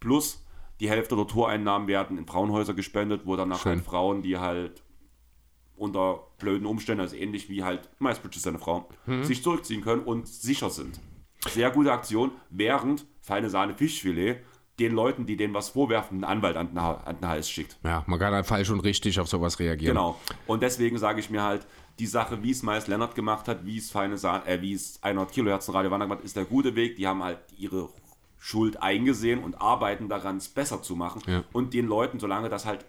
Plus 0.00 0.44
die 0.80 0.88
Hälfte 0.90 1.14
der 1.14 1.26
Toreinnahmen 1.26 1.86
werden 1.88 2.18
in 2.18 2.26
Frauenhäuser 2.26 2.74
gespendet, 2.74 3.22
wo 3.24 3.36
danach 3.36 3.60
Schön. 3.62 3.72
halt 3.76 3.84
Frauen, 3.84 4.22
die 4.22 4.38
halt 4.38 4.82
unter 5.76 6.20
blöden 6.38 6.66
Umständen, 6.66 7.00
also 7.02 7.16
ähnlich 7.16 7.48
wie 7.48 7.62
halt 7.64 7.88
Miles 8.00 8.18
Bridges 8.18 8.42
seine 8.42 8.58
Frau, 8.58 8.88
sich 9.22 9.42
zurückziehen 9.42 9.82
können 9.82 10.02
und 10.02 10.26
sicher 10.28 10.70
sind. 10.70 11.00
Sehr 11.48 11.70
gute 11.70 11.92
Aktion, 11.92 12.30
während 12.50 13.04
feine 13.20 13.50
Sahne 13.50 13.74
Fischfilet 13.74 14.36
den 14.78 14.92
Leuten, 14.92 15.26
die 15.26 15.36
denen 15.36 15.54
was 15.54 15.70
vorwerfen, 15.70 16.18
einen 16.24 16.38
Anwalt 16.38 16.56
an 16.56 16.68
den, 16.68 16.80
Ha- 16.80 17.02
an 17.04 17.16
den 17.16 17.28
Hals 17.28 17.50
schickt. 17.50 17.78
Ja, 17.84 18.04
man 18.06 18.18
kann 18.18 18.32
halt 18.32 18.46
falsch 18.46 18.70
und 18.70 18.80
richtig 18.80 19.20
auf 19.20 19.28
sowas 19.28 19.58
reagieren. 19.58 19.94
Genau. 19.96 20.18
Und 20.46 20.62
deswegen 20.62 20.98
sage 20.98 21.20
ich 21.20 21.30
mir 21.30 21.42
halt, 21.42 21.66
die 21.98 22.06
Sache, 22.06 22.42
wie 22.42 22.50
es 22.50 22.62
Miles 22.62 22.86
Leonard 22.86 23.14
gemacht 23.14 23.48
hat, 23.48 23.64
wie 23.64 23.78
es 23.78 23.90
feine 23.90 24.18
Sahne, 24.18 24.46
äh, 24.46 24.60
wie 24.60 24.72
es 24.72 25.02
100 25.02 25.30
Kilohertz 25.30 25.68
Radio 25.68 25.90
Wander 25.90 26.06
gemacht 26.06 26.20
hat, 26.20 26.24
ist 26.24 26.36
der 26.36 26.44
gute 26.44 26.74
Weg. 26.74 26.96
Die 26.96 27.06
haben 27.06 27.22
halt 27.22 27.38
ihre 27.56 27.88
Schuld 28.38 28.82
eingesehen 28.82 29.42
und 29.42 29.60
arbeiten 29.60 30.08
daran, 30.08 30.38
es 30.38 30.48
besser 30.48 30.82
zu 30.82 30.96
machen. 30.96 31.22
Ja. 31.26 31.44
Und 31.52 31.74
den 31.74 31.86
Leuten, 31.86 32.18
solange 32.18 32.48
das 32.48 32.66
halt 32.66 32.84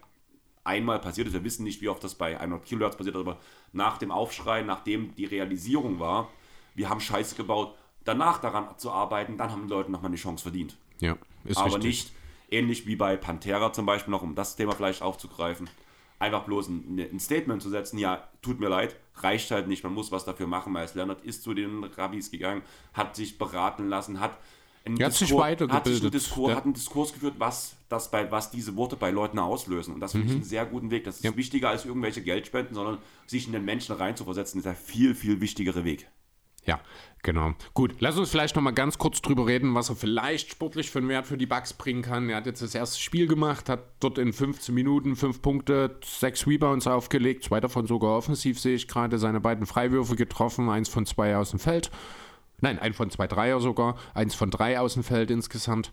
einmal 0.63 0.99
passiert 0.99 1.27
ist, 1.27 1.33
wir 1.33 1.43
wissen 1.43 1.63
nicht, 1.63 1.81
wie 1.81 1.89
oft 1.89 2.03
das 2.03 2.15
bei 2.15 2.39
100 2.39 2.65
Kilohertz 2.65 2.95
passiert, 2.95 3.15
aber 3.15 3.37
nach 3.71 3.97
dem 3.97 4.11
Aufschrei, 4.11 4.61
nachdem 4.61 5.13
die 5.15 5.25
Realisierung 5.25 5.99
war, 5.99 6.29
wir 6.73 6.89
haben 6.89 6.99
Scheiße 6.99 7.35
gebaut, 7.35 7.75
danach 8.03 8.39
daran 8.39 8.67
zu 8.77 8.91
arbeiten, 8.91 9.37
dann 9.37 9.51
haben 9.51 9.67
die 9.67 9.73
Leute 9.73 9.91
nochmal 9.91 10.09
eine 10.09 10.17
Chance 10.17 10.43
verdient. 10.43 10.77
Ja, 10.99 11.17
ist 11.43 11.57
aber 11.57 11.67
richtig. 11.67 11.83
nicht 11.83 12.13
ähnlich 12.49 12.87
wie 12.87 12.95
bei 12.95 13.17
Pantera 13.17 13.73
zum 13.73 13.85
Beispiel, 13.85 14.11
noch 14.11 14.21
um 14.21 14.35
das 14.35 14.55
Thema 14.55 14.73
vielleicht 14.73 15.01
aufzugreifen, 15.01 15.69
einfach 16.23 16.45
bloß 16.45 16.69
ein, 16.69 16.99
ein 17.11 17.19
Statement 17.19 17.61
zu 17.61 17.69
setzen, 17.69 17.97
ja, 17.99 18.27
tut 18.41 18.59
mir 18.59 18.69
leid, 18.69 18.95
reicht 19.15 19.51
halt 19.51 19.67
nicht, 19.67 19.83
man 19.83 19.93
muss 19.93 20.11
was 20.11 20.25
dafür 20.25 20.47
machen. 20.47 20.73
Miles 20.73 20.95
Leonard 20.95 21.23
ist 21.23 21.43
zu 21.43 21.53
den 21.53 21.83
Rabbis 21.83 22.31
gegangen, 22.31 22.61
hat 22.93 23.15
sich 23.15 23.37
beraten 23.37 23.87
lassen, 23.89 24.19
hat 24.19 24.37
einen 24.85 25.01
hat 25.01 25.13
sich 25.13 25.29
Diskurs- 25.29 25.69
Hat, 25.71 25.85
sich 25.85 26.01
einen 26.01 26.11
Diskurs, 26.11 26.49
ja. 26.49 26.55
hat 26.57 26.65
einen 26.65 26.73
Diskurs 26.73 27.13
geführt, 27.13 27.35
was, 27.37 27.75
das 27.87 28.11
bei, 28.11 28.29
was 28.31 28.51
diese 28.51 28.75
Worte 28.75 28.97
bei 28.97 29.11
Leuten 29.11 29.39
auslösen. 29.39 29.93
Und 29.93 30.01
das 30.01 30.11
finde 30.11 30.27
ich 30.27 30.33
einen 30.33 30.43
sehr 30.43 30.65
guten 30.65 30.91
Weg. 30.91 31.05
Das 31.05 31.15
ist 31.17 31.23
Mhm. 31.23 31.29
Ja. 31.31 31.37
wichtiger 31.37 31.69
als 31.69 31.85
irgendwelche 31.85 32.21
Geldspenden, 32.21 32.75
sondern 32.75 32.97
sich 33.25 33.45
in 33.47 33.53
den 33.53 33.63
Menschen 33.63 33.95
reinzuversetzen, 33.95 34.59
ist 34.59 34.65
der 34.65 34.75
viel, 34.75 35.15
viel 35.15 35.39
wichtigere 35.39 35.85
Weg. 35.85 36.09
Ja, 36.65 36.79
genau. 37.23 37.53
Gut, 37.73 37.95
lass 37.99 38.17
uns 38.17 38.29
vielleicht 38.29 38.55
noch 38.55 38.63
mal 38.63 38.71
ganz 38.71 38.97
kurz 38.97 39.21
drüber 39.21 39.47
reden, 39.47 39.75
was 39.75 39.89
er 39.89 39.95
vielleicht 39.95 40.51
sportlich 40.51 40.89
für 40.89 40.99
einen 40.99 41.09
Wert 41.09 41.27
für 41.27 41.37
die 41.37 41.45
Bucks 41.45 41.73
bringen 41.73 42.01
kann. 42.01 42.29
Er 42.29 42.37
hat 42.37 42.45
jetzt 42.45 42.61
das 42.61 42.75
erste 42.75 42.99
Spiel 42.99 43.27
gemacht, 43.27 43.69
hat 43.69 43.83
dort 43.99 44.17
in 44.17 44.31
15 44.33 44.73
Minuten 44.73 45.15
5 45.15 45.41
Punkte, 45.41 45.97
6 46.03 46.47
Rebounds 46.47 46.87
aufgelegt, 46.87 47.43
zwei 47.43 47.59
davon 47.59 47.87
sogar 47.87 48.17
offensiv, 48.17 48.59
sehe 48.59 48.75
ich 48.75 48.87
gerade, 48.87 49.17
seine 49.19 49.41
beiden 49.41 49.65
Freiwürfe 49.65 50.15
getroffen, 50.15 50.69
eins 50.69 50.89
von 50.89 51.05
zwei 51.05 51.35
aus 51.35 51.51
dem 51.51 51.59
Feld. 51.59 51.91
Nein, 52.63 52.79
ein 52.79 52.93
von 52.93 53.09
zwei 53.09 53.27
Dreier 53.27 53.59
sogar, 53.59 53.97
eins 54.13 54.35
von 54.35 54.49
drei 54.49 54.79
aus 54.79 54.93
dem 54.93 55.03
Feld 55.03 55.29
insgesamt. 55.29 55.91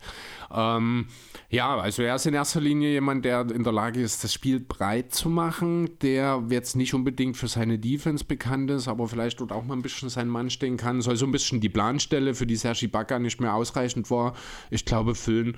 Ähm, 0.54 1.08
ja, 1.48 1.76
also 1.76 2.02
er 2.02 2.14
ist 2.14 2.26
in 2.26 2.34
erster 2.34 2.60
Linie 2.60 2.90
jemand, 2.90 3.24
der 3.24 3.40
in 3.50 3.64
der 3.64 3.72
Lage 3.72 4.00
ist, 4.00 4.22
das 4.22 4.32
Spiel 4.32 4.60
breit 4.60 5.12
zu 5.12 5.28
machen, 5.28 5.98
der 5.98 6.44
jetzt 6.48 6.76
nicht 6.76 6.94
unbedingt 6.94 7.36
für 7.36 7.48
seine 7.48 7.80
Defense 7.80 8.24
bekannt 8.24 8.70
ist, 8.70 8.86
aber 8.86 9.08
vielleicht 9.08 9.40
dort 9.40 9.50
auch 9.50 9.64
mal 9.64 9.74
ein 9.74 9.82
bisschen 9.82 10.10
sein 10.10 10.28
Mann 10.28 10.48
stehen 10.48 10.76
kann, 10.76 11.02
soll 11.02 11.16
so 11.16 11.26
ein 11.26 11.32
bisschen 11.32 11.60
die 11.60 11.68
Planstelle, 11.68 12.34
für 12.34 12.46
die 12.46 12.54
Sergi 12.54 12.86
Bakker 12.86 13.18
nicht 13.18 13.40
mehr 13.40 13.54
ausreichend 13.54 14.08
war, 14.08 14.36
ich 14.70 14.84
glaube, 14.84 15.16
füllen. 15.16 15.56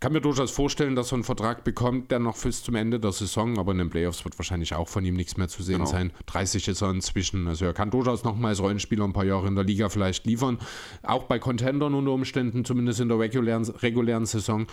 Kann 0.00 0.14
mir 0.14 0.22
durchaus 0.22 0.50
vorstellen, 0.50 0.96
dass 0.96 1.12
er 1.12 1.16
einen 1.16 1.24
Vertrag 1.24 1.62
bekommt, 1.62 2.10
der 2.10 2.20
noch 2.20 2.34
bis 2.38 2.62
zum 2.62 2.74
Ende 2.74 2.98
der 2.98 3.12
Saison, 3.12 3.58
aber 3.58 3.72
in 3.72 3.78
den 3.78 3.90
Playoffs 3.90 4.24
wird 4.24 4.38
wahrscheinlich 4.38 4.74
auch 4.74 4.88
von 4.88 5.04
ihm 5.04 5.14
nichts 5.14 5.36
mehr 5.36 5.46
zu 5.48 5.62
sehen 5.62 5.80
Genau. 5.80 5.90
sein. 5.90 6.10
30 6.24 6.68
ist 6.68 6.80
er 6.80 6.90
inzwischen. 6.90 7.46
Also 7.46 7.66
er 7.66 7.74
kann 7.74 7.90
durchaus 7.90 8.24
noch 8.24 8.34
mal 8.34 8.48
als 8.48 8.62
Rollenspieler 8.62 9.04
ein 9.04 9.12
paar 9.12 9.26
Jahre 9.26 9.46
in 9.46 9.56
der 9.56 9.64
Liga 9.64 9.90
vielleicht 9.90 10.24
liefern. 10.24 10.58
Auch 11.02 11.24
bei 11.24 11.38
Contendern 11.38 11.92
unter 11.92 12.12
Umständen, 12.12 12.64
zumindest 12.64 13.00
in 13.00 13.08
der 13.10 13.18
regulären, 13.18 13.64
regulären 13.64 14.24
Saison. 14.24 14.66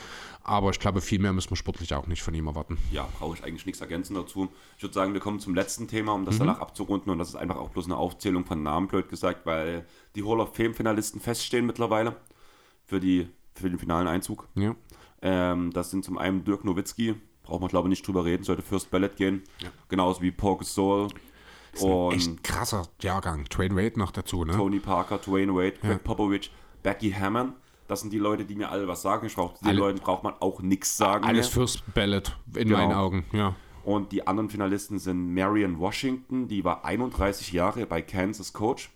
Aber 0.43 0.69
ich 0.69 0.79
glaube, 0.79 1.01
viel 1.01 1.19
mehr 1.19 1.33
müssen 1.33 1.49
wir 1.49 1.57
sportlich 1.57 1.93
auch 1.93 2.07
nicht 2.07 2.23
von 2.23 2.33
ihm 2.33 2.47
erwarten. 2.47 2.77
Ja, 2.93 3.09
brauche 3.19 3.35
ich 3.35 3.43
eigentlich 3.43 3.65
nichts 3.65 3.81
ergänzen 3.81 4.13
dazu. 4.15 4.47
Ich 4.77 4.83
würde 4.83 4.93
sagen, 4.93 5.11
wir 5.11 5.19
kommen 5.19 5.41
zum 5.41 5.53
letzten 5.55 5.89
Thema, 5.89 6.13
um 6.13 6.23
das 6.23 6.35
Mhm. 6.35 6.39
danach 6.39 6.61
abzurunden. 6.61 7.11
Und 7.11 7.19
das 7.19 7.27
ist 7.27 7.35
einfach 7.35 7.57
auch 7.57 7.69
bloß 7.71 7.83
eine 7.87 7.97
Aufzählung 7.97 8.45
von 8.45 8.63
Namen, 8.63 8.87
blöd 8.87 9.09
gesagt, 9.09 9.45
weil 9.45 9.85
die 10.15 10.23
Hall 10.23 10.39
of 10.39 10.55
Fame-Finalisten 10.55 11.19
feststehen 11.19 11.65
mittlerweile 11.65 12.15
für, 12.85 13.01
die, 13.01 13.27
für 13.55 13.69
den 13.69 13.77
finalen 13.77 14.07
Einzug. 14.07 14.47
Ja. 14.55 14.73
Ähm, 15.21 15.71
das 15.73 15.91
sind 15.91 16.05
zum 16.05 16.17
einen 16.17 16.43
Dirk 16.43 16.63
Nowitzki, 16.63 17.15
braucht 17.43 17.61
man 17.61 17.69
glaube 17.69 17.87
ich 17.87 17.91
nicht 17.91 18.07
drüber 18.07 18.23
reden, 18.25 18.43
sollte 18.43 18.61
First 18.61 18.91
Ballot 18.91 19.15
gehen. 19.15 19.43
Genauso 19.89 20.21
wie 20.21 20.31
Paul 20.31 20.57
Gasol 20.57 21.07
und 21.81 22.13
Echt 22.13 22.43
krasser 22.43 22.87
Jahrgang. 23.01 23.45
Trade 23.45 23.75
Wade 23.75 23.99
noch 23.99 24.11
dazu, 24.11 24.43
ne? 24.45 24.53
Tony 24.53 24.79
Parker, 24.79 25.17
Dwayne 25.19 25.53
Wade, 25.53 25.73
Greg 25.81 26.03
Popovich, 26.03 26.51
Becky 26.83 27.11
Hammond. 27.11 27.53
Das 27.87 28.01
sind 28.01 28.11
die 28.11 28.17
Leute, 28.19 28.43
die 28.45 28.55
mir 28.55 28.69
alle 28.69 28.87
was 28.87 29.01
sagen. 29.01 29.25
Ich 29.27 29.35
brauch, 29.35 29.57
den 29.59 29.67
Alle- 29.69 29.79
Leuten 29.79 29.99
braucht 29.99 30.23
man 30.23 30.33
auch 30.39 30.61
nichts 30.61 30.97
sagen. 30.97 31.23
Alles 31.23 31.47
mehr. 31.47 31.53
First 31.53 31.83
Ballot 31.93 32.37
in 32.55 32.67
Genau. 32.67 32.77
meinen 32.79 32.93
Augen, 32.93 33.25
ja. 33.31 33.55
Und 33.85 34.11
die 34.11 34.27
anderen 34.27 34.49
Finalisten 34.49 34.99
sind 34.99 35.33
Marion 35.33 35.79
Washington, 35.79 36.49
die 36.49 36.65
war 36.65 36.83
31 36.83 37.53
Jahre 37.53 37.85
bei 37.85 38.01
Kansas 38.01 38.51
Coach. 38.51 38.89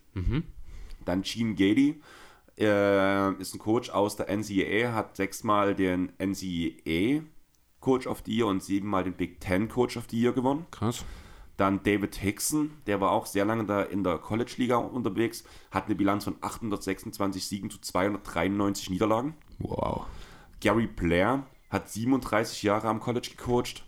Dann 1.05 1.21
Gene 1.21 1.53
Gady 1.55 2.01
äh, 2.61 3.31
ist 3.41 3.53
ein 3.55 3.59
Coach 3.59 3.89
aus 3.89 4.15
der 4.15 4.29
NCAA, 4.29 4.93
hat 4.93 5.17
sechsmal 5.17 5.75
den 5.75 6.11
NCAA 6.17 7.23
Coach 7.79 8.07
of 8.07 8.21
the 8.25 8.37
Year 8.37 8.47
und 8.47 8.63
siebenmal 8.63 9.03
den 9.03 9.13
Big 9.13 9.41
Ten 9.41 9.67
Coach 9.67 9.97
of 9.97 10.05
the 10.09 10.21
Year 10.21 10.31
gewonnen. 10.31 10.65
Krass. 10.71 11.03
Dann 11.57 11.83
David 11.83 12.15
Hickson, 12.15 12.71
der 12.87 13.01
war 13.01 13.11
auch 13.11 13.25
sehr 13.25 13.45
lange 13.45 13.65
da 13.65 13.81
in 13.81 14.03
der 14.03 14.17
College-Liga 14.17 14.77
unterwegs, 14.77 15.43
hat 15.69 15.85
eine 15.85 15.95
Bilanz 15.95 16.23
von 16.23 16.35
826 16.41 17.45
Siegen 17.45 17.69
zu 17.69 17.79
293 17.79 18.89
Niederlagen. 18.91 19.35
Wow. 19.59 20.05
Gary 20.59 20.87
Blair 20.87 21.43
hat 21.69 21.89
37 21.89 22.63
Jahre 22.63 22.87
am 22.87 22.99
College 22.99 23.31
gecoacht. 23.35 23.83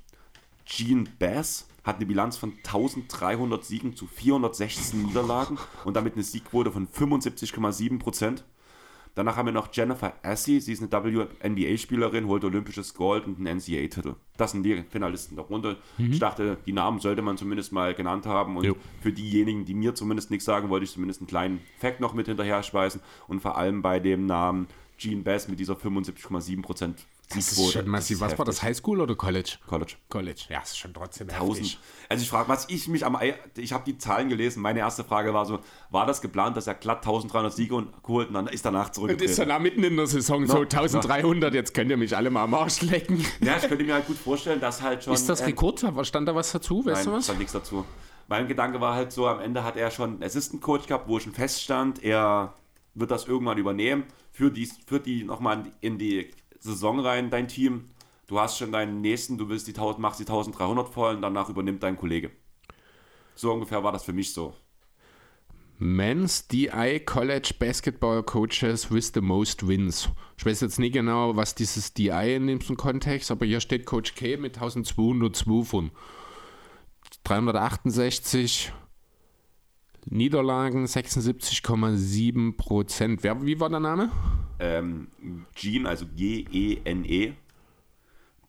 Gene 0.65 1.05
Bass 1.19 1.67
hat 1.83 1.97
eine 1.97 2.05
Bilanz 2.05 2.37
von 2.37 2.53
1300 2.65 3.63
Siegen 3.63 3.95
zu 3.95 4.07
416 4.07 5.03
Niederlagen 5.03 5.57
und 5.83 5.95
damit 5.95 6.13
eine 6.13 6.23
Siegquote 6.23 6.71
von 6.71 6.87
75,7 6.87 7.99
Prozent. 7.99 8.43
Danach 9.15 9.35
haben 9.35 9.45
wir 9.45 9.53
noch 9.53 9.69
Jennifer 9.71 10.13
Assey, 10.23 10.59
sie 10.59 10.73
ist 10.73 10.81
eine 10.81 10.91
WNBA-Spielerin, 10.91 12.27
holt 12.27 12.43
olympisches 12.43 12.95
Gold 12.95 13.27
und 13.27 13.37
einen 13.37 13.59
NCAA-Titel. 13.59 14.15
Das 14.37 14.51
sind 14.51 14.63
die 14.63 14.83
Finalisten 14.89 15.37
darunter. 15.37 15.77
Ich 15.99 16.17
dachte, 16.17 16.57
die 16.65 16.73
Namen 16.73 16.99
sollte 16.99 17.21
man 17.21 17.37
zumindest 17.37 17.71
mal 17.71 17.93
genannt 17.93 18.25
haben 18.25 18.57
und 18.57 18.65
Jo. 18.65 18.75
für 19.01 19.11
diejenigen, 19.11 19.65
die 19.65 19.75
mir 19.75 19.93
zumindest 19.93 20.31
nichts 20.31 20.45
sagen, 20.45 20.69
wollte 20.69 20.85
ich 20.85 20.91
zumindest 20.91 21.21
einen 21.21 21.27
kleinen 21.27 21.61
Fact 21.77 21.99
noch 21.99 22.15
mit 22.15 22.25
hinterher 22.25 22.63
schmeißen 22.63 23.01
und 23.27 23.41
vor 23.41 23.55
allem 23.55 23.83
bei 23.83 23.99
dem 23.99 24.25
Namen 24.25 24.67
Gene 24.97 25.21
Bass 25.21 25.47
mit 25.47 25.59
dieser 25.59 25.75
75,7 25.75 26.61
Prozent 26.61 27.05
Das 27.29 27.51
ist 27.51 27.71
schon 27.71 27.87
massiv. 27.87 28.19
Was 28.19 28.37
war 28.37 28.45
das, 28.45 28.61
Highschool 28.61 29.01
oder 29.01 29.15
College? 29.15 29.57
College. 29.67 29.95
College. 30.09 30.41
Ja, 30.49 30.59
ist 30.61 30.77
schon 30.77 30.93
trotzdem 30.93 31.29
1000. 31.29 31.79
Also 32.09 32.21
ich 32.21 32.29
frage, 32.29 32.47
was 32.49 32.65
ich 32.69 32.87
mich 32.87 33.05
am 33.05 33.17
ich 33.57 33.73
habe 33.73 33.83
die 33.85 33.97
Zahlen 33.97 34.29
gelesen. 34.29 34.61
Meine 34.61 34.79
erste 34.79 35.03
Frage 35.03 35.33
war 35.33 35.45
so, 35.45 35.59
war 35.89 36.05
das 36.05 36.21
geplant, 36.21 36.57
dass 36.57 36.67
er 36.67 36.75
glatt 36.75 36.97
1300 36.97 37.53
Siege 37.53 37.75
und 37.75 38.03
geholt 38.03 38.27
und 38.27 38.35
dann 38.35 38.47
ist 38.47 38.65
danach 38.65 38.85
Und 38.85 38.89
ist 38.89 38.95
zurückgetreten? 38.95 39.35
dann 39.49 39.51
auch 39.51 39.59
mitten 39.61 39.83
in 39.83 39.95
der 39.97 40.07
Saison 40.07 40.45
so 40.45 40.53
No, 40.55 40.61
1300, 40.61 41.53
jetzt 41.53 41.73
könnt 41.73 41.89
ihr 41.89 41.97
mich 41.97 42.15
alle 42.15 42.29
mal 42.29 42.43
am 42.43 42.53
Arsch 42.53 42.81
lecken. 42.81 43.25
Ja, 43.41 43.57
ich 43.57 43.63
könnte 43.63 43.83
mir 43.83 43.95
halt 43.95 44.07
gut 44.07 44.17
vorstellen, 44.17 44.59
dass 44.59 44.81
halt 44.81 45.03
schon. 45.03 45.13
Ist 45.13 45.27
das 45.27 45.41
äh, 45.41 45.45
Rekord? 45.45 45.83
Was 45.95 46.07
Stand 46.07 46.27
da 46.27 46.35
was 46.35 46.51
dazu? 46.51 46.85
Weißt 46.85 46.97
Nein, 46.97 47.05
du 47.05 47.11
was? 47.13 47.23
stand 47.25 47.39
nichts 47.39 47.53
dazu. 47.53 47.85
Mein 48.27 48.47
Gedanke 48.47 48.79
war 48.79 48.95
halt 48.95 49.11
so, 49.11 49.27
am 49.27 49.39
Ende 49.39 49.63
hat 49.63 49.75
er 49.75 49.91
schon 49.91 50.11
einen 50.11 50.23
Assistant 50.23 50.61
Coach 50.61 50.87
gehabt, 50.87 51.07
wo 51.07 51.19
schon 51.19 51.33
feststand, 51.33 52.03
er 52.03 52.53
wird 52.93 53.11
das 53.11 53.25
irgendwann 53.25 53.57
übernehmen, 53.57 54.05
für 54.31 54.49
die, 54.51 54.69
für 54.85 54.99
die 54.99 55.23
nochmal 55.23 55.63
in 55.81 55.97
die 55.97 56.31
Saison 56.63 56.99
rein, 56.99 57.29
dein 57.29 57.47
Team. 57.47 57.89
Du 58.27 58.39
hast 58.39 58.57
schon 58.57 58.71
deinen 58.71 59.01
nächsten, 59.01 59.37
du 59.37 59.49
willst 59.49 59.67
die 59.67 59.73
1000, 59.73 59.99
machst 59.99 60.19
die 60.19 60.23
1300 60.23 60.87
voll 60.87 61.15
und 61.15 61.21
danach 61.21 61.49
übernimmt 61.49 61.83
dein 61.83 61.97
Kollege. 61.97 62.31
So 63.35 63.51
ungefähr 63.51 63.83
war 63.83 63.91
das 63.91 64.05
für 64.05 64.13
mich 64.13 64.33
so. 64.33 64.53
Men's 65.77 66.47
DI 66.47 67.01
College 67.05 67.55
Basketball 67.59 68.23
Coaches 68.23 68.89
with 68.89 69.11
the 69.13 69.19
most 69.19 69.67
wins. 69.67 70.07
Ich 70.37 70.45
weiß 70.45 70.61
jetzt 70.61 70.79
nicht 70.79 70.93
genau, 70.93 71.35
was 71.35 71.55
dieses 71.55 71.93
DI 71.93 72.35
in 72.35 72.47
diesem 72.47 72.77
Kontext, 72.77 73.29
aber 73.31 73.45
hier 73.45 73.59
steht 73.59 73.85
Coach 73.85 74.15
K 74.15 74.37
mit 74.37 74.55
1202 74.55 75.63
von 75.65 75.91
368 77.25 78.71
Niederlagen, 80.05 80.85
76,7 80.85 82.55
Prozent. 82.55 83.23
Wie 83.23 83.59
war 83.59 83.69
der 83.69 83.79
Name? 83.79 84.11
Ähm, 84.63 85.07
Gene, 85.53 85.89
also 85.89 86.05
G-E-N-E, 86.15 87.33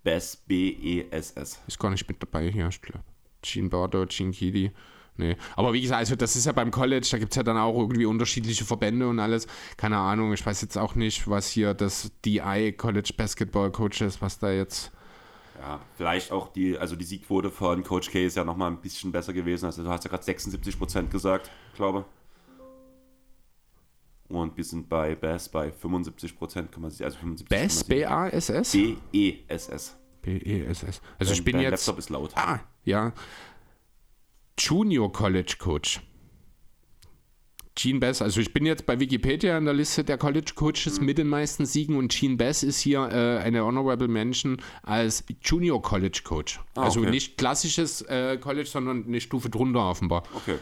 Bess, 0.05 0.37
B-E-S-S. 0.37 1.63
Ist 1.67 1.79
gar 1.81 1.91
nicht 1.91 2.07
mit 2.07 2.23
dabei 2.23 2.49
hier, 2.51 2.69
ich 2.69 2.81
glaube. 2.81 3.03
Gene 3.43 3.69
Bardo, 3.69 4.07
Gene 4.07 4.31
Keedy. 4.31 4.71
Nee. 5.17 5.37
Aber 5.57 5.73
wie 5.73 5.81
gesagt, 5.81 5.99
also 5.99 6.15
das 6.17 6.37
ist 6.37 6.45
ja 6.47 6.53
beim 6.53 6.71
College, 6.71 7.07
da 7.11 7.19
gibt 7.19 7.33
es 7.33 7.37
ja 7.37 7.43
dann 7.43 7.57
auch 7.57 7.77
irgendwie 7.77 8.07
unterschiedliche 8.07 8.65
Verbände 8.65 9.09
und 9.09 9.19
alles. 9.19 9.47
Keine 9.77 9.97
Ahnung, 9.97 10.33
ich 10.33 10.45
weiß 10.45 10.61
jetzt 10.63 10.79
auch 10.79 10.95
nicht, 10.95 11.29
was 11.29 11.49
hier 11.49 11.75
das 11.75 12.13
DI 12.25 12.73
College 12.77 13.13
Basketball 13.17 13.71
Coach 13.73 14.01
ist, 14.01 14.23
was 14.23 14.39
da 14.39 14.53
jetzt. 14.53 14.93
Ja, 15.61 15.81
vielleicht 15.97 16.31
auch 16.31 16.53
die, 16.53 16.79
also 16.79 16.95
die 16.97 17.05
Siegquote 17.05 17.51
von 17.51 17.83
Coach 17.83 18.11
K 18.11 18.27
ist 18.27 18.37
ja 18.37 18.45
nochmal 18.45 18.71
ein 18.71 18.81
bisschen 18.81 19.11
besser 19.11 19.33
gewesen. 19.33 19.67
Also 19.67 19.83
du 19.83 19.89
hast 19.89 20.05
ja 20.05 20.11
gerade 20.11 20.25
76% 20.25 21.09
gesagt, 21.09 21.51
glaube 21.75 22.05
Und 24.29 24.57
wir 24.57 24.65
sind 24.65 24.89
bei 24.89 25.15
Bass 25.15 25.49
bei 25.49 25.71
75%, 25.71 26.69
kann 26.69 26.83
man 26.83 26.91
sich, 26.91 27.05
also 27.05 27.19
75 27.19 27.49
Bass, 27.49 27.85
B-A-S-S? 27.85 28.73
B-E-S-S. 28.73 29.97
B-E-S-S. 30.23 31.03
Also 31.19 31.33
ich 31.33 31.45
bin 31.45 31.61
jetzt. 31.61 31.87
Laptop 31.87 31.99
ist 31.99 32.11
laut. 32.11 32.33
Ah, 32.35 32.61
ja. 32.85 33.13
Junior 34.59 35.13
College 35.13 35.57
Coach. 35.59 36.01
Gene 37.77 37.99
Bass, 37.99 38.23
also 38.23 38.41
ich 38.41 38.53
bin 38.53 38.67
jetzt 38.67 38.87
bei 38.87 39.01
Wikipedia 39.01 39.59
in 39.59 39.65
der 39.65 39.75
Liste 39.75 40.05
der 40.05 40.17
College 40.17 40.53
Coaches 40.55 41.01
mit 41.01 41.19
den 41.19 41.27
meisten 41.27 41.67
Siegen 41.67 41.97
und 41.97 42.13
Gene 42.13 42.37
Bass 42.37 42.63
ist 42.63 42.79
hier 42.79 43.01
äh, 43.01 43.43
eine 43.43 43.65
Honorable 43.65 44.07
Mention 44.07 44.59
als 44.85 45.25
Junior 45.43 45.83
College 45.83 46.21
Coach. 46.23 46.61
Ah, 46.77 46.85
also 46.85 47.01
okay. 47.01 47.11
nicht 47.11 47.37
klassisches 47.37 48.03
äh, 48.03 48.39
College, 48.41 48.69
sondern 48.69 49.05
eine 49.05 49.21
Stufe 49.21 49.51
drunter 49.51 49.91
offenbar. 49.91 50.23
Okay. 50.35 50.59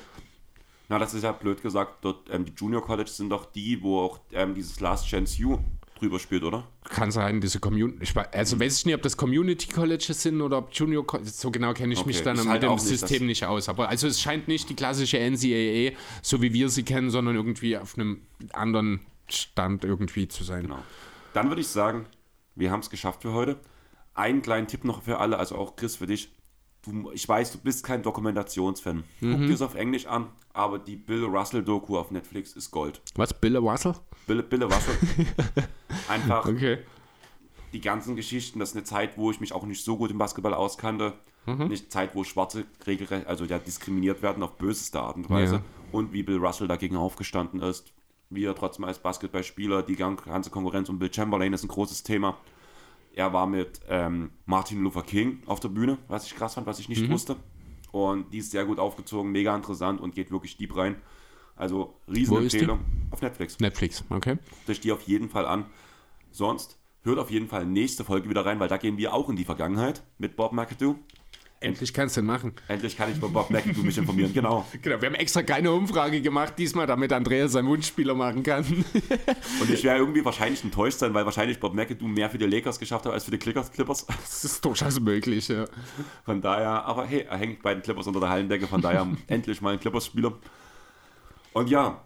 Na, 0.89 0.99
das 0.99 1.15
ist 1.15 1.23
ja 1.23 1.33
blöd 1.33 1.63
gesagt. 1.63 2.05
Dort, 2.05 2.29
ähm, 2.31 2.45
die 2.45 2.53
Junior 2.55 2.85
College 2.85 3.11
sind 3.11 3.31
doch 3.31 3.47
die, 3.47 3.83
wo 3.83 4.01
auch 4.01 4.21
ähm, 4.33 4.55
dieses 4.55 4.81
Last 4.81 5.07
Chance 5.07 5.43
U 5.45 5.59
drüber 6.03 6.19
spielt, 6.19 6.43
oder? 6.43 6.65
Kann 6.85 7.11
sein, 7.11 7.41
diese 7.41 7.61
Community. 7.61 8.13
Also 8.33 8.59
weiß 8.59 8.79
ich 8.79 8.87
nicht, 8.87 8.95
ob 8.95 9.03
das 9.03 9.17
Community 9.17 9.69
Colleges 9.69 10.23
sind 10.23 10.41
oder 10.41 10.59
ob 10.59 10.73
Junior 10.73 11.07
College. 11.07 11.31
So 11.31 11.51
genau 11.51 11.73
kenne 11.73 11.95
ich 11.95 12.05
mich 12.05 12.17
Okay, 12.17 12.25
dann 12.25 12.37
ist 12.37 12.43
mit 12.43 12.53
halt 12.53 12.63
dem 12.65 12.73
nicht 12.73 12.83
System 12.83 13.27
nicht 13.27 13.45
aus. 13.47 13.69
Aber 13.69 13.89
also 13.89 14.07
es 14.09 14.21
scheint 14.21 14.49
nicht 14.49 14.69
die 14.69 14.75
klassische 14.75 15.19
NCAA, 15.19 15.97
so 16.21 16.43
wie 16.43 16.53
wir 16.53 16.69
sie 16.69 16.83
kennen, 16.83 17.11
sondern 17.11 17.37
irgendwie 17.37 17.79
auf 17.79 17.97
einem 17.97 18.23
anderen 18.53 19.01
Stand 19.29 19.85
irgendwie 19.85 20.29
zu 20.29 20.45
sein. 20.45 20.63
Genau. 20.63 20.83
Dann 21.33 21.49
würde 21.49 21.61
ich 21.61 21.69
sagen, 21.69 22.07
wir 22.55 22.71
haben 22.71 22.81
es 22.81 22.91
geschafft 22.91 23.23
für 23.23 23.33
heute. 23.33 23.59
Einen 24.15 24.43
kleinen 24.43 24.67
Tipp 24.67 24.85
noch 24.85 25.03
für 25.03 25.19
alle, 25.19 25.39
also 25.39 25.57
auch 25.57 25.77
Chris 25.77 25.97
für 25.97 26.07
dich. 26.07 26.31
Du, 26.85 27.11
ich 27.13 27.29
weiß, 27.29 27.53
du 27.53 27.59
bist 27.59 27.85
kein 27.85 28.03
Dokumentationsfan. 28.03 29.05
Mhm. 29.21 29.33
Guck 29.33 29.47
dir 29.47 29.55
es 29.55 29.63
auf 29.63 29.75
Englisch 29.75 30.07
an, 30.07 30.29
aber 30.53 30.79
die 30.79 30.97
Bill 30.97 31.25
Russell-Doku 31.25 31.97
auf 31.97 32.11
Netflix 32.11 32.53
ist 32.53 32.71
Gold. 32.71 33.01
Was? 33.15 33.33
Bill 33.33 33.57
Russell? 33.57 33.95
Bill, 34.27 34.43
Bill 34.43 34.65
Russell. 34.65 34.97
Einfach 36.09 36.47
okay. 36.47 36.79
die 37.73 37.81
ganzen 37.81 38.17
Geschichten. 38.17 38.59
Das 38.59 38.71
ist 38.71 38.77
eine 38.77 38.85
Zeit, 38.85 39.17
wo 39.17 39.31
ich 39.31 39.41
mich 39.41 39.53
auch 39.53 39.65
nicht 39.65 39.85
so 39.85 39.97
gut 39.97 40.11
im 40.11 40.19
Basketball 40.19 40.55
auskannte. 40.55 41.15
Mhm. 41.47 41.63
Eine 41.63 41.89
Zeit, 41.89 42.15
wo 42.15 42.25
Schwarze 42.25 42.65
regelrecht, 42.87 43.27
also 43.27 43.45
ja, 43.45 43.59
diskriminiert 43.59 44.23
werden 44.23 44.43
auf 44.43 44.59
böseste 44.59 45.01
Art 45.01 45.17
und 45.17 45.29
Weise. 45.29 45.57
Ja. 45.57 45.63
Und 45.91 46.13
wie 46.13 46.23
Bill 46.23 46.39
Russell 46.39 46.69
dagegen 46.69 46.97
aufgestanden 46.97 47.61
ist. 47.61 47.93
Wie 48.31 48.45
er 48.45 48.55
trotzdem 48.55 48.87
als 48.87 48.99
Basketballspieler, 48.99 49.83
die 49.83 49.97
ganze 49.97 50.51
Konkurrenz 50.51 50.89
um 50.89 50.99
Bill 50.99 51.13
Chamberlain 51.13 51.53
ist 51.53 51.65
ein 51.65 51.69
großes 51.69 52.03
Thema. 52.03 52.39
Er 53.15 53.33
war 53.33 53.47
mit 53.47 53.81
ähm, 53.89 54.31
Martin 54.47 54.83
Luther 54.83 55.03
King 55.03 55.43
auf 55.47 55.61
der 55.61 55.69
Bühne, 55.69 55.99
was 56.09 56.27
ich 56.27 56.35
krass 56.35 56.55
fand, 56.55 56.67
was 56.67 56.79
ich 56.79 56.89
nicht 56.89 57.07
mhm. 57.07 57.13
wusste. 57.13 57.37
Und 57.91 58.33
die 58.33 58.39
ist 58.39 58.51
sehr 58.51 58.65
gut 58.65 58.79
aufgezogen, 58.79 59.31
mega 59.33 59.55
interessant 59.55 60.01
und 60.01 60.15
geht 60.15 60.31
wirklich 60.31 60.57
deep 60.57 60.75
rein. 60.77 60.97
Also 61.57 61.95
Riesenempfehlung 62.09 62.81
auf 63.11 63.21
Netflix. 63.21 63.61
Netflix, 63.61 64.03
okay. 64.09 64.39
Das 64.67 64.81
die 64.81 64.93
auf 64.93 65.03
jeden 65.03 65.29
Fall 65.29 65.47
an. 65.47 65.67
Sonst 66.31 66.79
hört 67.03 67.19
auf 67.19 67.31
jeden 67.31 67.49
Fall 67.49 67.67
nächste 67.67 68.05
Folge 68.05 68.31
wieder 68.31 68.47
rein, 68.47 68.59
weil 68.61 68.69
da 68.69 68.79
gehen 68.79 68.97
wir 68.97 69.13
auch 69.13 69.29
in 69.29 69.37
die 69.37 69.45
Vergangenheit 69.45 70.03
mit 70.19 70.37
Bob 70.37 70.53
McAdoo. 70.53 70.97
Endlich 71.63 71.95
kannst 71.95 72.17
du 72.17 72.21
den 72.21 72.27
machen. 72.27 72.53
Endlich 72.69 72.97
kann 72.97 73.11
ich 73.11 73.21
bei 73.21 73.29
Bob 73.29 73.51
McAdoo 73.51 73.83
mich 73.83 73.97
informieren, 73.97 74.33
genau. 74.33 74.67
Genau, 74.83 75.01
wir 75.01 75.09
haben 75.09 75.15
extra 75.15 75.43
keine 75.43 75.71
Umfrage 75.71 76.21
gemacht 76.21 76.55
diesmal, 76.59 76.87
damit 76.87 77.13
Andreas 77.13 77.53
seinen 77.53 77.69
Wunschspieler 77.69 78.15
machen 78.15 78.43
kann. 78.43 78.65
Und 79.61 79.71
ich 79.71 79.85
werde 79.85 80.01
irgendwie 80.01 80.25
wahrscheinlich 80.25 80.63
enttäuscht 80.65 80.99
sein, 80.99 81.15
weil 81.15 81.25
wahrscheinlich 81.25 81.61
Bob 81.61 81.75
McAdoo 81.75 82.09
mehr 82.09 82.29
für 82.31 82.39
die 82.39 82.47
Lakers 82.47 82.79
geschafft 82.79 83.07
hat 83.07 83.13
als 83.13 83.25
für 83.25 83.31
die 83.31 83.39
Clippers. 83.39 84.07
Das 84.07 84.45
ist 84.45 84.65
durchaus 84.65 84.99
möglich, 85.01 85.49
ja. 85.49 85.65
Von 86.25 86.41
daher, 86.41 86.85
aber 86.85 87.07
hey, 87.07 87.27
er 87.29 87.39
hängt 87.39 87.63
bei 87.63 87.75
den 87.75 87.83
Clippers 87.83 88.07
unter 88.07 88.21
der 88.21 88.29
Hallendecke, 88.29 88.67
von 88.67 88.81
daher 88.81 89.07
endlich 89.29 89.61
mal 89.61 89.75
ein 89.75 89.81
Clippers-Spieler. 89.81 90.33
Und 91.53 91.71
ja, 91.71 92.01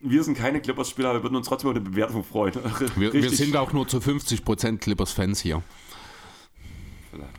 wir 0.00 0.24
sind 0.24 0.36
keine 0.36 0.60
Clippers-Spieler, 0.60 1.14
wir 1.14 1.22
würden 1.22 1.36
uns 1.36 1.46
trotzdem 1.46 1.70
über 1.70 1.80
eine 1.80 1.88
Bewertung 1.88 2.24
freuen. 2.24 2.54
Wir, 2.96 3.12
wir 3.12 3.30
sind 3.30 3.56
auch 3.56 3.72
nur 3.72 3.86
zu 3.86 3.98
50% 3.98 4.78
Clippers-Fans 4.78 5.40
hier. 5.40 5.62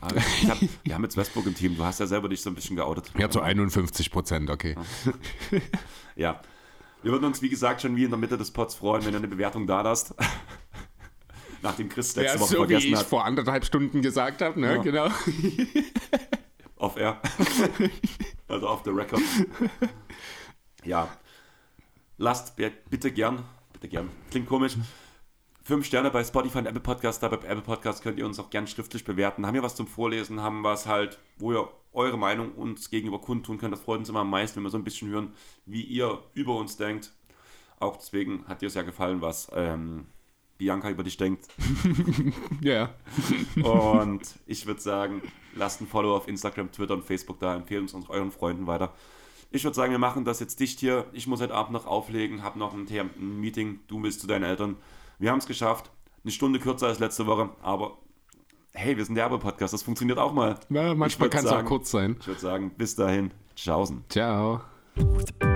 Hab, 0.00 0.60
wir 0.84 0.94
haben 0.94 1.02
jetzt 1.02 1.16
Westbrook 1.16 1.46
im 1.46 1.54
Team. 1.54 1.76
Du 1.76 1.84
hast 1.84 2.00
ja 2.00 2.06
selber 2.06 2.28
dich 2.28 2.40
so 2.42 2.50
ein 2.50 2.54
bisschen 2.54 2.76
geoutet. 2.76 3.10
Ja, 3.18 3.28
zu 3.30 3.40
51 3.40 4.10
Prozent, 4.10 4.50
okay. 4.50 4.76
ja. 6.16 6.40
Wir 7.02 7.12
würden 7.12 7.24
uns, 7.24 7.42
wie 7.42 7.50
gesagt, 7.50 7.82
schon 7.82 7.96
wie 7.96 8.04
in 8.04 8.10
der 8.10 8.18
Mitte 8.18 8.38
des 8.38 8.50
Pots 8.50 8.74
freuen, 8.74 9.04
wenn 9.04 9.12
ihr 9.12 9.18
eine 9.18 9.28
Bewertung 9.28 9.66
da 9.66 9.82
lasst. 9.82 10.14
Nachdem 11.62 11.88
Chris 11.88 12.14
letzte 12.16 12.36
ja, 12.36 12.40
Woche 12.40 12.50
so 12.50 12.56
vergessen 12.58 12.86
wie 12.86 12.92
ich 12.92 12.98
hat. 12.98 13.06
vor 13.06 13.24
anderthalb 13.24 13.64
Stunden 13.64 14.02
gesagt 14.02 14.42
habe, 14.42 14.58
ne? 14.60 14.76
Ja. 14.76 14.82
Genau. 14.82 15.08
Off 16.76 16.96
air. 16.96 17.20
also 18.48 18.68
off 18.68 18.82
the 18.84 18.90
record. 18.90 19.22
Ja. 20.84 21.08
Lasst 22.18 22.56
bitte 22.56 23.10
gern, 23.10 23.42
bitte 23.72 23.88
gern, 23.88 24.08
klingt 24.30 24.46
komisch, 24.46 24.76
fünf 25.64 25.86
Sterne 25.86 26.10
bei 26.10 26.22
Spotify 26.22 26.58
und 26.58 26.66
Apple 26.66 26.80
Podcast. 26.80 27.22
Da 27.22 27.28
bei 27.28 27.36
Apple 27.36 27.62
Podcast 27.62 28.02
könnt 28.02 28.18
ihr 28.18 28.26
uns 28.26 28.38
auch 28.38 28.50
gern 28.50 28.66
schriftlich 28.66 29.04
bewerten. 29.04 29.46
Haben 29.46 29.54
wir 29.54 29.62
was 29.62 29.74
zum 29.74 29.86
Vorlesen? 29.86 30.40
Haben 30.40 30.62
was 30.62 30.86
halt, 30.86 31.18
wo 31.38 31.52
ihr 31.52 31.68
eure 31.92 32.18
Meinung 32.18 32.52
uns 32.52 32.90
gegenüber 32.90 33.20
kundtun 33.20 33.58
könnt. 33.58 33.72
Das 33.72 33.80
freut 33.80 33.98
uns 33.98 34.08
immer 34.08 34.20
am 34.20 34.30
meisten, 34.30 34.56
wenn 34.56 34.64
wir 34.64 34.70
so 34.70 34.78
ein 34.78 34.84
bisschen 34.84 35.08
hören, 35.08 35.32
wie 35.64 35.82
ihr 35.82 36.22
über 36.34 36.56
uns 36.56 36.76
denkt. 36.76 37.12
Auch 37.80 37.96
deswegen 37.96 38.44
hat 38.46 38.62
dir 38.62 38.66
es 38.66 38.74
ja 38.74 38.82
gefallen, 38.82 39.20
was 39.20 39.50
ähm, 39.54 40.06
Bianca 40.58 40.90
über 40.90 41.02
dich 41.02 41.16
denkt. 41.16 41.46
ja. 42.60 42.94
und 43.62 44.22
ich 44.46 44.66
würde 44.66 44.80
sagen, 44.80 45.22
lasst 45.54 45.80
ein 45.80 45.86
Follow 45.86 46.14
auf 46.14 46.28
Instagram, 46.28 46.72
Twitter 46.72 46.94
und 46.94 47.04
Facebook 47.04 47.40
da. 47.40 47.54
Empfehlen 47.54 47.88
uns 47.88 48.08
euren 48.10 48.30
Freunden 48.30 48.66
weiter. 48.66 48.92
Ich 49.50 49.64
würde 49.64 49.74
sagen, 49.74 49.92
wir 49.92 49.98
machen 49.98 50.24
das 50.24 50.40
jetzt 50.40 50.58
dicht 50.60 50.80
hier. 50.80 51.06
Ich 51.12 51.26
muss 51.26 51.40
heute 51.40 51.54
Abend 51.54 51.72
noch 51.72 51.86
auflegen, 51.86 52.42
habe 52.42 52.58
noch 52.58 52.74
ein, 52.74 52.86
ein 52.90 53.40
Meeting. 53.40 53.80
Du 53.86 54.02
willst 54.02 54.20
zu 54.20 54.26
deinen 54.26 54.44
Eltern. 54.44 54.76
Wir 55.18 55.30
haben 55.30 55.38
es 55.38 55.46
geschafft. 55.46 55.90
Eine 56.22 56.32
Stunde 56.32 56.58
kürzer 56.58 56.86
als 56.86 56.98
letzte 56.98 57.26
Woche, 57.26 57.50
aber 57.62 57.98
hey, 58.72 58.96
wir 58.96 59.04
sind 59.04 59.14
der 59.14 59.24
Werbe-Podcast, 59.24 59.74
das 59.74 59.82
funktioniert 59.82 60.18
auch 60.18 60.32
mal. 60.32 60.58
Ja, 60.70 60.94
manchmal 60.94 61.28
kann 61.28 61.44
es 61.44 61.52
auch 61.52 61.64
kurz 61.64 61.90
sein. 61.90 62.16
Ich 62.20 62.26
würde 62.26 62.40
sagen, 62.40 62.70
bis 62.76 62.96
dahin. 62.96 63.30
Tschaußen. 63.54 64.04
Ciao. 64.08 64.62
Ciao. 64.96 65.54